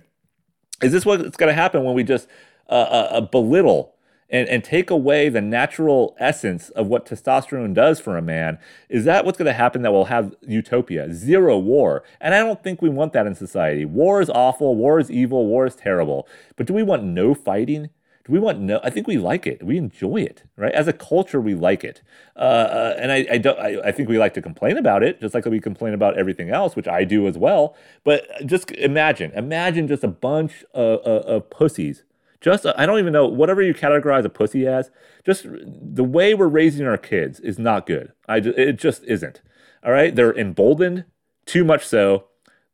is 0.83 0.91
this 0.91 1.05
what's 1.05 1.37
going 1.37 1.49
to 1.49 1.53
happen 1.53 1.83
when 1.83 1.95
we 1.95 2.03
just 2.03 2.27
uh, 2.69 2.73
uh, 2.73 3.07
uh, 3.11 3.21
belittle 3.21 3.93
and, 4.29 4.47
and 4.49 4.63
take 4.63 4.89
away 4.89 5.29
the 5.29 5.41
natural 5.41 6.15
essence 6.19 6.69
of 6.71 6.87
what 6.87 7.05
testosterone 7.05 7.73
does 7.73 7.99
for 7.99 8.17
a 8.17 8.21
man? 8.21 8.57
Is 8.89 9.05
that 9.05 9.25
what's 9.25 9.37
going 9.37 9.47
to 9.47 9.53
happen 9.53 9.81
that 9.83 9.91
we'll 9.91 10.05
have 10.05 10.35
utopia? 10.41 11.13
Zero 11.13 11.57
war. 11.57 12.03
And 12.19 12.33
I 12.33 12.39
don't 12.39 12.63
think 12.63 12.81
we 12.81 12.89
want 12.89 13.13
that 13.13 13.27
in 13.27 13.35
society. 13.35 13.85
War 13.85 14.21
is 14.21 14.29
awful. 14.29 14.75
War 14.75 14.99
is 14.99 15.11
evil. 15.11 15.45
War 15.47 15.65
is 15.65 15.75
terrible. 15.75 16.27
But 16.55 16.67
do 16.67 16.73
we 16.73 16.83
want 16.83 17.03
no 17.03 17.33
fighting? 17.33 17.89
Do 18.25 18.31
we 18.31 18.39
want 18.39 18.59
no? 18.59 18.79
I 18.83 18.89
think 18.89 19.07
we 19.07 19.17
like 19.17 19.45
it. 19.45 19.63
We 19.63 19.77
enjoy 19.77 20.21
it, 20.21 20.43
right? 20.55 20.73
As 20.73 20.87
a 20.87 20.93
culture, 20.93 21.41
we 21.41 21.55
like 21.55 21.83
it, 21.83 22.01
uh, 22.37 22.39
uh, 22.39 22.95
and 22.97 23.11
I, 23.11 23.27
I 23.31 23.37
don't. 23.37 23.59
I, 23.59 23.81
I, 23.89 23.91
think 23.91 24.07
we 24.07 24.17
like 24.17 24.33
to 24.35 24.41
complain 24.41 24.77
about 24.77 25.03
it, 25.03 25.19
just 25.19 25.33
like 25.33 25.45
we 25.45 25.59
complain 25.59 25.93
about 25.93 26.17
everything 26.17 26.49
else, 26.49 26.75
which 26.75 26.87
I 26.87 27.03
do 27.03 27.27
as 27.27 27.37
well. 27.37 27.75
But 28.05 28.25
just 28.45 28.71
imagine, 28.71 29.31
imagine 29.31 29.89
just 29.89 30.05
a 30.05 30.07
bunch 30.07 30.63
of, 30.73 30.99
of, 31.01 31.25
of 31.25 31.49
pussies 31.49 32.03
Just, 32.41 32.65
I 32.77 32.85
don't 32.85 32.99
even 32.99 33.13
know, 33.13 33.25
whatever 33.25 33.61
you 33.61 33.73
categorize 33.73 34.25
a 34.25 34.29
pussy 34.29 34.67
as, 34.67 34.91
just 35.25 35.45
the 35.49 36.03
way 36.03 36.33
we're 36.33 36.47
raising 36.47 36.85
our 36.85 36.97
kids 36.97 37.39
is 37.39 37.57
not 37.57 37.85
good. 37.85 38.11
I 38.27 38.41
just, 38.41 38.57
it 38.57 38.77
just 38.77 39.03
isn't. 39.05 39.41
All 39.83 39.93
right. 39.93 40.13
They're 40.13 40.37
emboldened 40.37 41.05
too 41.45 41.63
much 41.63 41.85
so. 41.87 42.25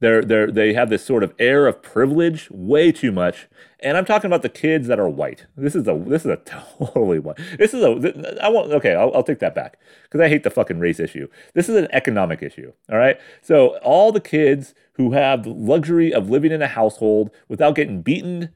They're, 0.01 0.21
they're, 0.21 0.49
they 0.49 0.73
have 0.73 0.89
this 0.89 1.05
sort 1.05 1.23
of 1.23 1.33
air 1.39 1.67
of 1.67 1.81
privilege 1.81 2.49
way 2.51 2.91
too 2.91 3.11
much. 3.11 3.47
And 3.81 3.97
I'm 3.97 4.05
talking 4.05 4.27
about 4.27 4.41
the 4.41 4.49
kids 4.49 4.87
that 4.87 4.99
are 4.99 5.09
white. 5.09 5.45
This 5.55 5.75
is 5.75 5.87
a 5.87 5.95
this 6.05 6.25
is 6.25 6.31
a 6.31 6.35
totally 6.77 7.19
white. 7.19 7.37
This 7.57 7.73
is 7.73 7.83
a 7.83 8.43
I 8.43 8.49
won't 8.49 8.71
okay. 8.73 8.93
I'll, 8.93 9.11
I'll 9.13 9.23
take 9.23 9.39
that 9.39 9.55
back 9.55 9.79
because 10.03 10.19
I 10.19 10.27
hate 10.27 10.43
the 10.43 10.49
fucking 10.49 10.79
race 10.79 10.99
issue. 10.99 11.27
This 11.53 11.69
is 11.69 11.75
an 11.75 11.87
economic 11.91 12.43
issue. 12.43 12.73
All 12.91 12.97
right. 12.97 13.19
So 13.41 13.77
all 13.77 14.11
the 14.11 14.19
kids 14.19 14.73
who 14.93 15.13
have 15.13 15.43
the 15.43 15.51
luxury 15.51 16.13
of 16.13 16.29
living 16.29 16.51
in 16.51 16.61
a 16.61 16.67
household 16.67 17.31
without 17.47 17.75
getting 17.75 18.01
beaten, 18.01 18.49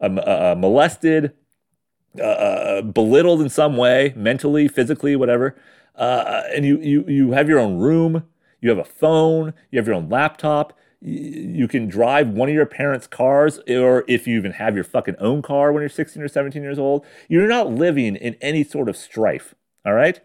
um, 0.00 0.18
uh, 0.18 0.22
uh, 0.22 0.54
molested, 0.56 1.32
uh, 2.18 2.22
uh, 2.22 2.82
belittled 2.82 3.40
in 3.40 3.48
some 3.48 3.76
way, 3.76 4.12
mentally, 4.16 4.68
physically, 4.68 5.16
whatever, 5.16 5.56
uh, 5.96 6.42
and 6.54 6.64
you 6.64 6.78
you 6.80 7.04
you 7.08 7.32
have 7.32 7.48
your 7.48 7.58
own 7.58 7.78
room, 7.78 8.24
you 8.60 8.68
have 8.68 8.78
a 8.78 8.84
phone, 8.84 9.52
you 9.70 9.78
have 9.78 9.86
your 9.86 9.96
own 9.96 10.08
laptop, 10.08 10.78
you 11.00 11.66
can 11.66 11.88
drive 11.88 12.28
one 12.28 12.48
of 12.48 12.54
your 12.54 12.66
parents' 12.66 13.06
cars, 13.06 13.58
or 13.68 14.04
if 14.06 14.26
you 14.26 14.36
even 14.36 14.52
have 14.52 14.74
your 14.74 14.84
fucking 14.84 15.16
own 15.18 15.42
car 15.42 15.72
when 15.72 15.82
you're 15.82 15.88
16 15.88 16.22
or 16.22 16.28
17 16.28 16.62
years 16.62 16.78
old, 16.78 17.04
you're 17.28 17.48
not 17.48 17.70
living 17.70 18.16
in 18.16 18.34
any 18.40 18.64
sort 18.64 18.88
of 18.88 18.96
strife. 18.96 19.54
All 19.84 19.94
right. 19.94 20.20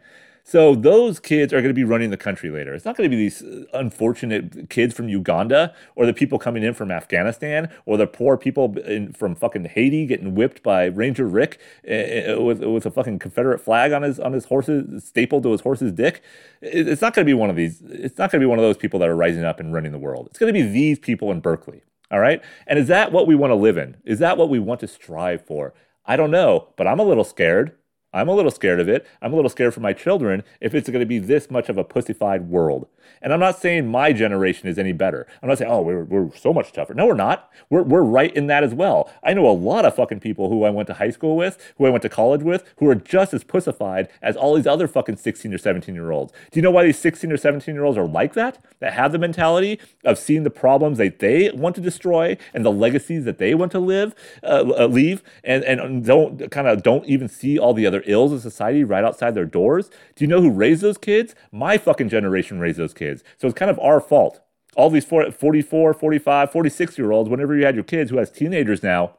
So 0.48 0.76
those 0.76 1.20
kids 1.20 1.52
are 1.54 1.58
going 1.58 1.72
to 1.72 1.74
be 1.74 1.84
running 1.84 2.12
the 2.12 2.18
country 2.18 2.52
later. 2.52 2.76
It's 2.76 2.86
not 2.86 2.96
going 2.96 3.10
to 3.10 3.16
be 3.16 3.20
these 3.20 3.42
uh, 3.42 3.64
unfortunate 3.74 4.70
kids 4.70 4.94
from 4.94 5.10
Uganda 5.10 5.74
or 5.96 6.06
the 6.06 6.14
people 6.14 6.38
coming 6.38 6.62
in 6.62 6.76
from 6.76 6.92
Afghanistan 6.92 7.68
or 7.88 7.98
the 7.98 8.06
poor 8.06 8.38
people 8.38 8.78
in, 8.78 9.12
from 9.12 9.34
fucking 9.34 9.66
Haiti 9.66 10.06
getting 10.06 10.36
whipped 10.36 10.62
by 10.62 10.86
Ranger 10.86 11.28
Rick 11.28 11.60
uh, 11.90 12.40
with, 12.40 12.64
with 12.64 12.86
a 12.86 12.92
fucking 12.92 13.18
Confederate 13.18 13.58
flag 13.58 13.92
on 13.92 14.04
his 14.04 14.20
on 14.20 14.34
his 14.34 14.46
horse's 14.46 15.04
stapled 15.04 15.42
to 15.44 15.52
his 15.52 15.62
horse's 15.62 15.92
dick. 15.92 16.22
It's 16.62 17.02
not 17.02 17.16
going 17.16 17.26
to 17.26 17.30
be 17.30 17.34
one 17.34 17.50
of 17.50 17.56
these. 17.56 17.82
It's 17.82 18.20
not 18.20 18.30
going 18.30 18.40
to 18.40 18.46
be 18.46 18.50
one 18.50 18.60
of 18.60 18.64
those 18.64 18.78
people 18.78 19.00
that 19.00 19.10
are 19.10 19.16
rising 19.16 19.44
up 19.44 19.60
and 19.60 19.74
running 19.74 19.94
the 19.94 19.98
world. 19.98 20.28
It's 20.30 20.38
going 20.38 20.54
to 20.54 20.60
be 20.60 20.68
these 20.68 21.00
people 21.00 21.32
in 21.32 21.40
Berkeley. 21.40 21.82
All 22.12 22.20
right. 22.20 22.40
And 22.68 22.78
is 22.78 22.88
that 22.88 23.12
what 23.12 23.26
we 23.26 23.34
want 23.34 23.50
to 23.50 23.56
live 23.56 23.78
in? 23.78 23.98
Is 24.06 24.20
that 24.20 24.38
what 24.38 24.50
we 24.50 24.60
want 24.60 24.80
to 24.82 24.88
strive 24.88 25.44
for? 25.44 25.74
I 26.06 26.16
don't 26.16 26.30
know, 26.30 26.68
but 26.78 26.86
I'm 26.86 27.00
a 27.00 27.04
little 27.04 27.24
scared. 27.24 27.76
I'm 28.16 28.30
a 28.30 28.34
little 28.34 28.50
scared 28.50 28.80
of 28.80 28.88
it. 28.88 29.06
I'm 29.22 29.34
a 29.34 29.36
little 29.36 29.50
scared 29.50 29.74
for 29.74 29.82
my 29.82 29.92
children 29.92 30.44
if 30.62 30.74
it's 30.74 30.90
going 30.90 31.02
to 31.02 31.06
be 31.06 31.20
this 31.20 31.52
much 31.52 31.68
of 31.68 31.78
a 31.78 31.84
pussified 31.84 32.50
world. 32.50 32.88
And 33.22 33.34
I'm 33.34 33.42
not 33.42 33.60
saying 33.60 33.88
my 33.88 34.14
generation 34.14 34.70
is 34.70 34.80
any 34.80 34.94
better. 34.94 35.28
I'm 35.44 35.50
not 35.50 35.58
saying, 35.58 35.70
oh, 35.70 35.82
we're, 35.82 36.06
we're 36.06 36.36
so 36.36 36.54
much 36.54 36.72
tougher. 36.72 36.94
No, 36.94 37.08
we're 37.08 37.14
not. 37.14 37.52
We're, 37.70 37.84
we're 37.84 38.04
right 38.04 38.34
in 38.34 38.48
that 38.48 38.64
as 38.64 38.74
well. 38.74 39.12
I 39.22 39.34
know 39.34 39.50
a 39.50 39.52
lot 39.52 39.84
of 39.84 39.96
fucking 39.96 40.22
people 40.22 40.50
who 40.50 40.64
I 40.64 40.70
went 40.70 40.88
to 40.88 40.94
high 40.94 41.10
school 41.10 41.36
with, 41.36 41.74
who 41.78 41.86
I 41.86 41.90
went 41.90 42.04
to 42.04 42.10
college 42.10 42.42
with, 42.42 42.64
who 42.78 42.90
are 42.90 42.96
just 42.96 43.34
as 43.34 43.44
pussified 43.44 44.08
as 44.22 44.38
all 44.38 44.56
these 44.56 44.68
other 44.68 44.88
fucking 44.88 45.18
16 45.18 45.54
or 45.54 45.58
17 45.58 45.94
year 45.94 46.12
olds. 46.12 46.32
Do 46.52 46.58
you 46.58 46.62
know 46.62 46.72
why 46.72 46.86
these 46.86 47.00
16 47.00 47.32
or 47.32 47.38
17 47.38 47.76
year 47.76 47.84
olds 47.84 47.98
are 47.98 48.08
like 48.08 48.34
that? 48.34 48.64
That 48.80 48.94
have 48.94 49.12
the 49.12 49.20
mentality 49.20 49.80
of 50.06 50.18
seeing 50.18 50.44
the 50.44 50.50
problems 50.50 50.98
that 51.00 51.20
they 51.20 51.52
want 51.52 51.76
to 51.76 51.82
destroy 51.82 52.38
and 52.54 52.66
the 52.66 52.72
legacies 52.72 53.26
that 53.26 53.40
they 53.40 53.56
want 53.56 53.74
to 53.74 53.80
live, 53.80 54.16
uh, 54.42 54.64
uh 54.78 54.88
leave, 54.88 55.22
and, 55.44 55.64
and 55.64 56.06
don't 56.06 56.50
kind 56.52 56.68
of 56.68 56.82
don't 56.84 57.06
even 57.06 57.28
see 57.28 57.60
all 57.60 57.74
the 57.74 57.86
other 57.86 58.04
ills 58.06 58.32
of 58.32 58.42
society 58.42 58.84
right 58.84 59.04
outside 59.04 59.36
their 59.36 59.46
doors. 59.46 59.90
Do 60.16 60.24
you 60.24 60.28
know 60.28 60.42
who 60.42 60.52
raised 60.52 60.82
those 60.82 60.98
kids? 60.98 61.36
My 61.52 61.78
fucking 61.78 62.10
generation 62.10 62.60
raised 62.60 62.78
those 62.78 62.94
kids. 62.94 63.24
So 63.38 63.48
it's 63.48 63.58
kind 63.58 63.72
of 63.72 63.80
our 63.80 64.00
fault. 64.00 64.42
All 64.76 64.90
these 64.90 65.06
44, 65.06 65.94
45, 65.94 66.52
46 66.52 66.98
year 66.98 67.12
olds, 67.12 67.30
whenever 67.30 67.56
you 67.56 67.66
had 67.66 67.76
your 67.76 67.84
kids 67.84 68.12
who 68.12 68.18
has 68.18 68.30
teenagers 68.30 68.84
now, 68.84 69.16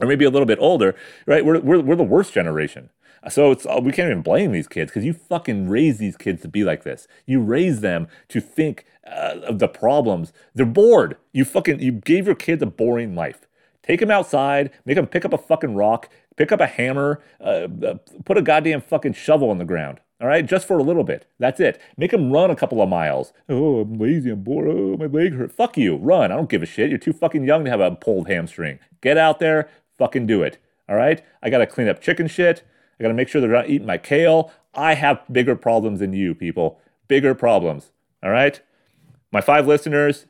or 0.00 0.06
maybe 0.06 0.24
a 0.24 0.30
little 0.30 0.46
bit 0.46 0.58
older, 0.60 0.94
right? 1.26 1.44
We're, 1.44 1.60
we're, 1.60 1.80
we're 1.80 1.96
the 1.96 2.02
worst 2.02 2.32
generation. 2.32 2.90
So 3.28 3.52
it's 3.52 3.64
we 3.64 3.92
can't 3.92 4.10
even 4.10 4.22
blame 4.22 4.50
these 4.50 4.66
kids 4.66 4.90
because 4.90 5.04
you 5.04 5.12
fucking 5.12 5.68
raise 5.68 5.98
these 5.98 6.16
kids 6.16 6.42
to 6.42 6.48
be 6.48 6.64
like 6.64 6.82
this. 6.82 7.06
You 7.24 7.40
raise 7.40 7.80
them 7.80 8.08
to 8.28 8.40
think 8.40 8.84
uh, 9.06 9.38
of 9.44 9.60
the 9.60 9.68
problems. 9.68 10.32
They're 10.54 10.66
bored. 10.66 11.16
You 11.32 11.44
fucking 11.44 11.80
you 11.80 11.92
gave 11.92 12.26
your 12.26 12.34
kids 12.34 12.62
a 12.62 12.66
boring 12.66 13.14
life. 13.14 13.46
Take 13.82 14.00
him 14.00 14.10
outside, 14.10 14.70
make 14.84 14.96
him 14.96 15.06
pick 15.06 15.24
up 15.24 15.32
a 15.32 15.38
fucking 15.38 15.74
rock, 15.74 16.08
pick 16.36 16.52
up 16.52 16.60
a 16.60 16.66
hammer, 16.66 17.20
uh, 17.40 17.68
uh, 17.84 17.94
put 18.24 18.38
a 18.38 18.42
goddamn 18.42 18.80
fucking 18.80 19.14
shovel 19.14 19.50
in 19.50 19.58
the 19.58 19.64
ground. 19.64 20.00
All 20.20 20.28
right, 20.28 20.46
just 20.46 20.68
for 20.68 20.78
a 20.78 20.84
little 20.84 21.02
bit. 21.02 21.26
That's 21.40 21.58
it. 21.58 21.80
Make 21.96 22.12
him 22.12 22.32
run 22.32 22.52
a 22.52 22.54
couple 22.54 22.80
of 22.80 22.88
miles. 22.88 23.32
Oh, 23.48 23.80
I'm 23.80 23.98
lazy. 23.98 24.30
I'm 24.30 24.44
bored. 24.44 24.68
Oh, 24.68 24.96
my 24.96 25.06
leg 25.06 25.34
hurt. 25.34 25.50
Fuck 25.50 25.76
you. 25.76 25.96
Run. 25.96 26.30
I 26.30 26.36
don't 26.36 26.48
give 26.48 26.62
a 26.62 26.66
shit. 26.66 26.90
You're 26.90 26.98
too 26.98 27.12
fucking 27.12 27.44
young 27.44 27.64
to 27.64 27.70
have 27.70 27.80
a 27.80 27.90
pulled 27.90 28.28
hamstring. 28.28 28.78
Get 29.00 29.18
out 29.18 29.40
there. 29.40 29.68
Fucking 29.98 30.28
do 30.28 30.42
it. 30.42 30.58
All 30.88 30.94
right. 30.94 31.20
I 31.42 31.50
gotta 31.50 31.66
clean 31.66 31.88
up 31.88 32.00
chicken 32.00 32.28
shit. 32.28 32.62
I 33.00 33.02
gotta 33.02 33.14
make 33.14 33.26
sure 33.26 33.40
they're 33.40 33.50
not 33.50 33.68
eating 33.68 33.86
my 33.86 33.98
kale. 33.98 34.52
I 34.74 34.94
have 34.94 35.22
bigger 35.30 35.56
problems 35.56 35.98
than 35.98 36.12
you, 36.12 36.36
people. 36.36 36.80
Bigger 37.08 37.34
problems. 37.34 37.90
All 38.22 38.30
right. 38.30 38.60
My 39.32 39.40
five 39.40 39.66
listeners, 39.66 40.26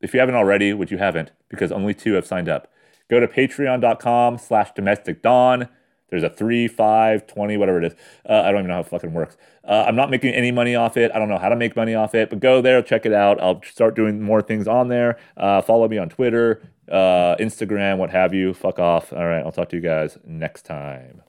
if 0.00 0.14
you 0.14 0.20
haven't 0.20 0.34
already, 0.34 0.72
which 0.72 0.90
you 0.90 0.98
haven't, 0.98 1.32
because 1.48 1.72
only 1.72 1.94
two 1.94 2.14
have 2.14 2.26
signed 2.26 2.48
up, 2.48 2.70
go 3.10 3.20
to 3.20 3.28
patreon.com 3.28 4.38
slash 4.38 4.70
domestic 4.72 5.22
dawn. 5.22 5.68
There's 6.10 6.22
a 6.22 6.30
3, 6.30 6.68
5, 6.68 7.26
20, 7.26 7.56
whatever 7.58 7.82
it 7.82 7.92
is. 7.92 7.98
Uh, 8.28 8.40
I 8.40 8.50
don't 8.50 8.60
even 8.60 8.68
know 8.68 8.74
how 8.74 8.80
it 8.80 8.86
fucking 8.86 9.12
works. 9.12 9.36
Uh, 9.62 9.84
I'm 9.86 9.96
not 9.96 10.10
making 10.10 10.32
any 10.32 10.50
money 10.50 10.74
off 10.74 10.96
it. 10.96 11.10
I 11.14 11.18
don't 11.18 11.28
know 11.28 11.38
how 11.38 11.50
to 11.50 11.56
make 11.56 11.76
money 11.76 11.94
off 11.94 12.14
it, 12.14 12.30
but 12.30 12.40
go 12.40 12.62
there, 12.62 12.80
check 12.80 13.04
it 13.04 13.12
out. 13.12 13.38
I'll 13.42 13.60
start 13.62 13.94
doing 13.94 14.22
more 14.22 14.40
things 14.40 14.66
on 14.66 14.88
there. 14.88 15.18
Uh, 15.36 15.60
follow 15.60 15.86
me 15.86 15.98
on 15.98 16.08
Twitter, 16.08 16.62
uh, 16.90 17.36
Instagram, 17.36 17.98
what 17.98 18.08
have 18.10 18.32
you. 18.32 18.54
Fuck 18.54 18.78
off. 18.78 19.12
All 19.12 19.26
right, 19.26 19.44
I'll 19.44 19.52
talk 19.52 19.68
to 19.70 19.76
you 19.76 19.82
guys 19.82 20.16
next 20.24 20.64
time. 20.64 21.22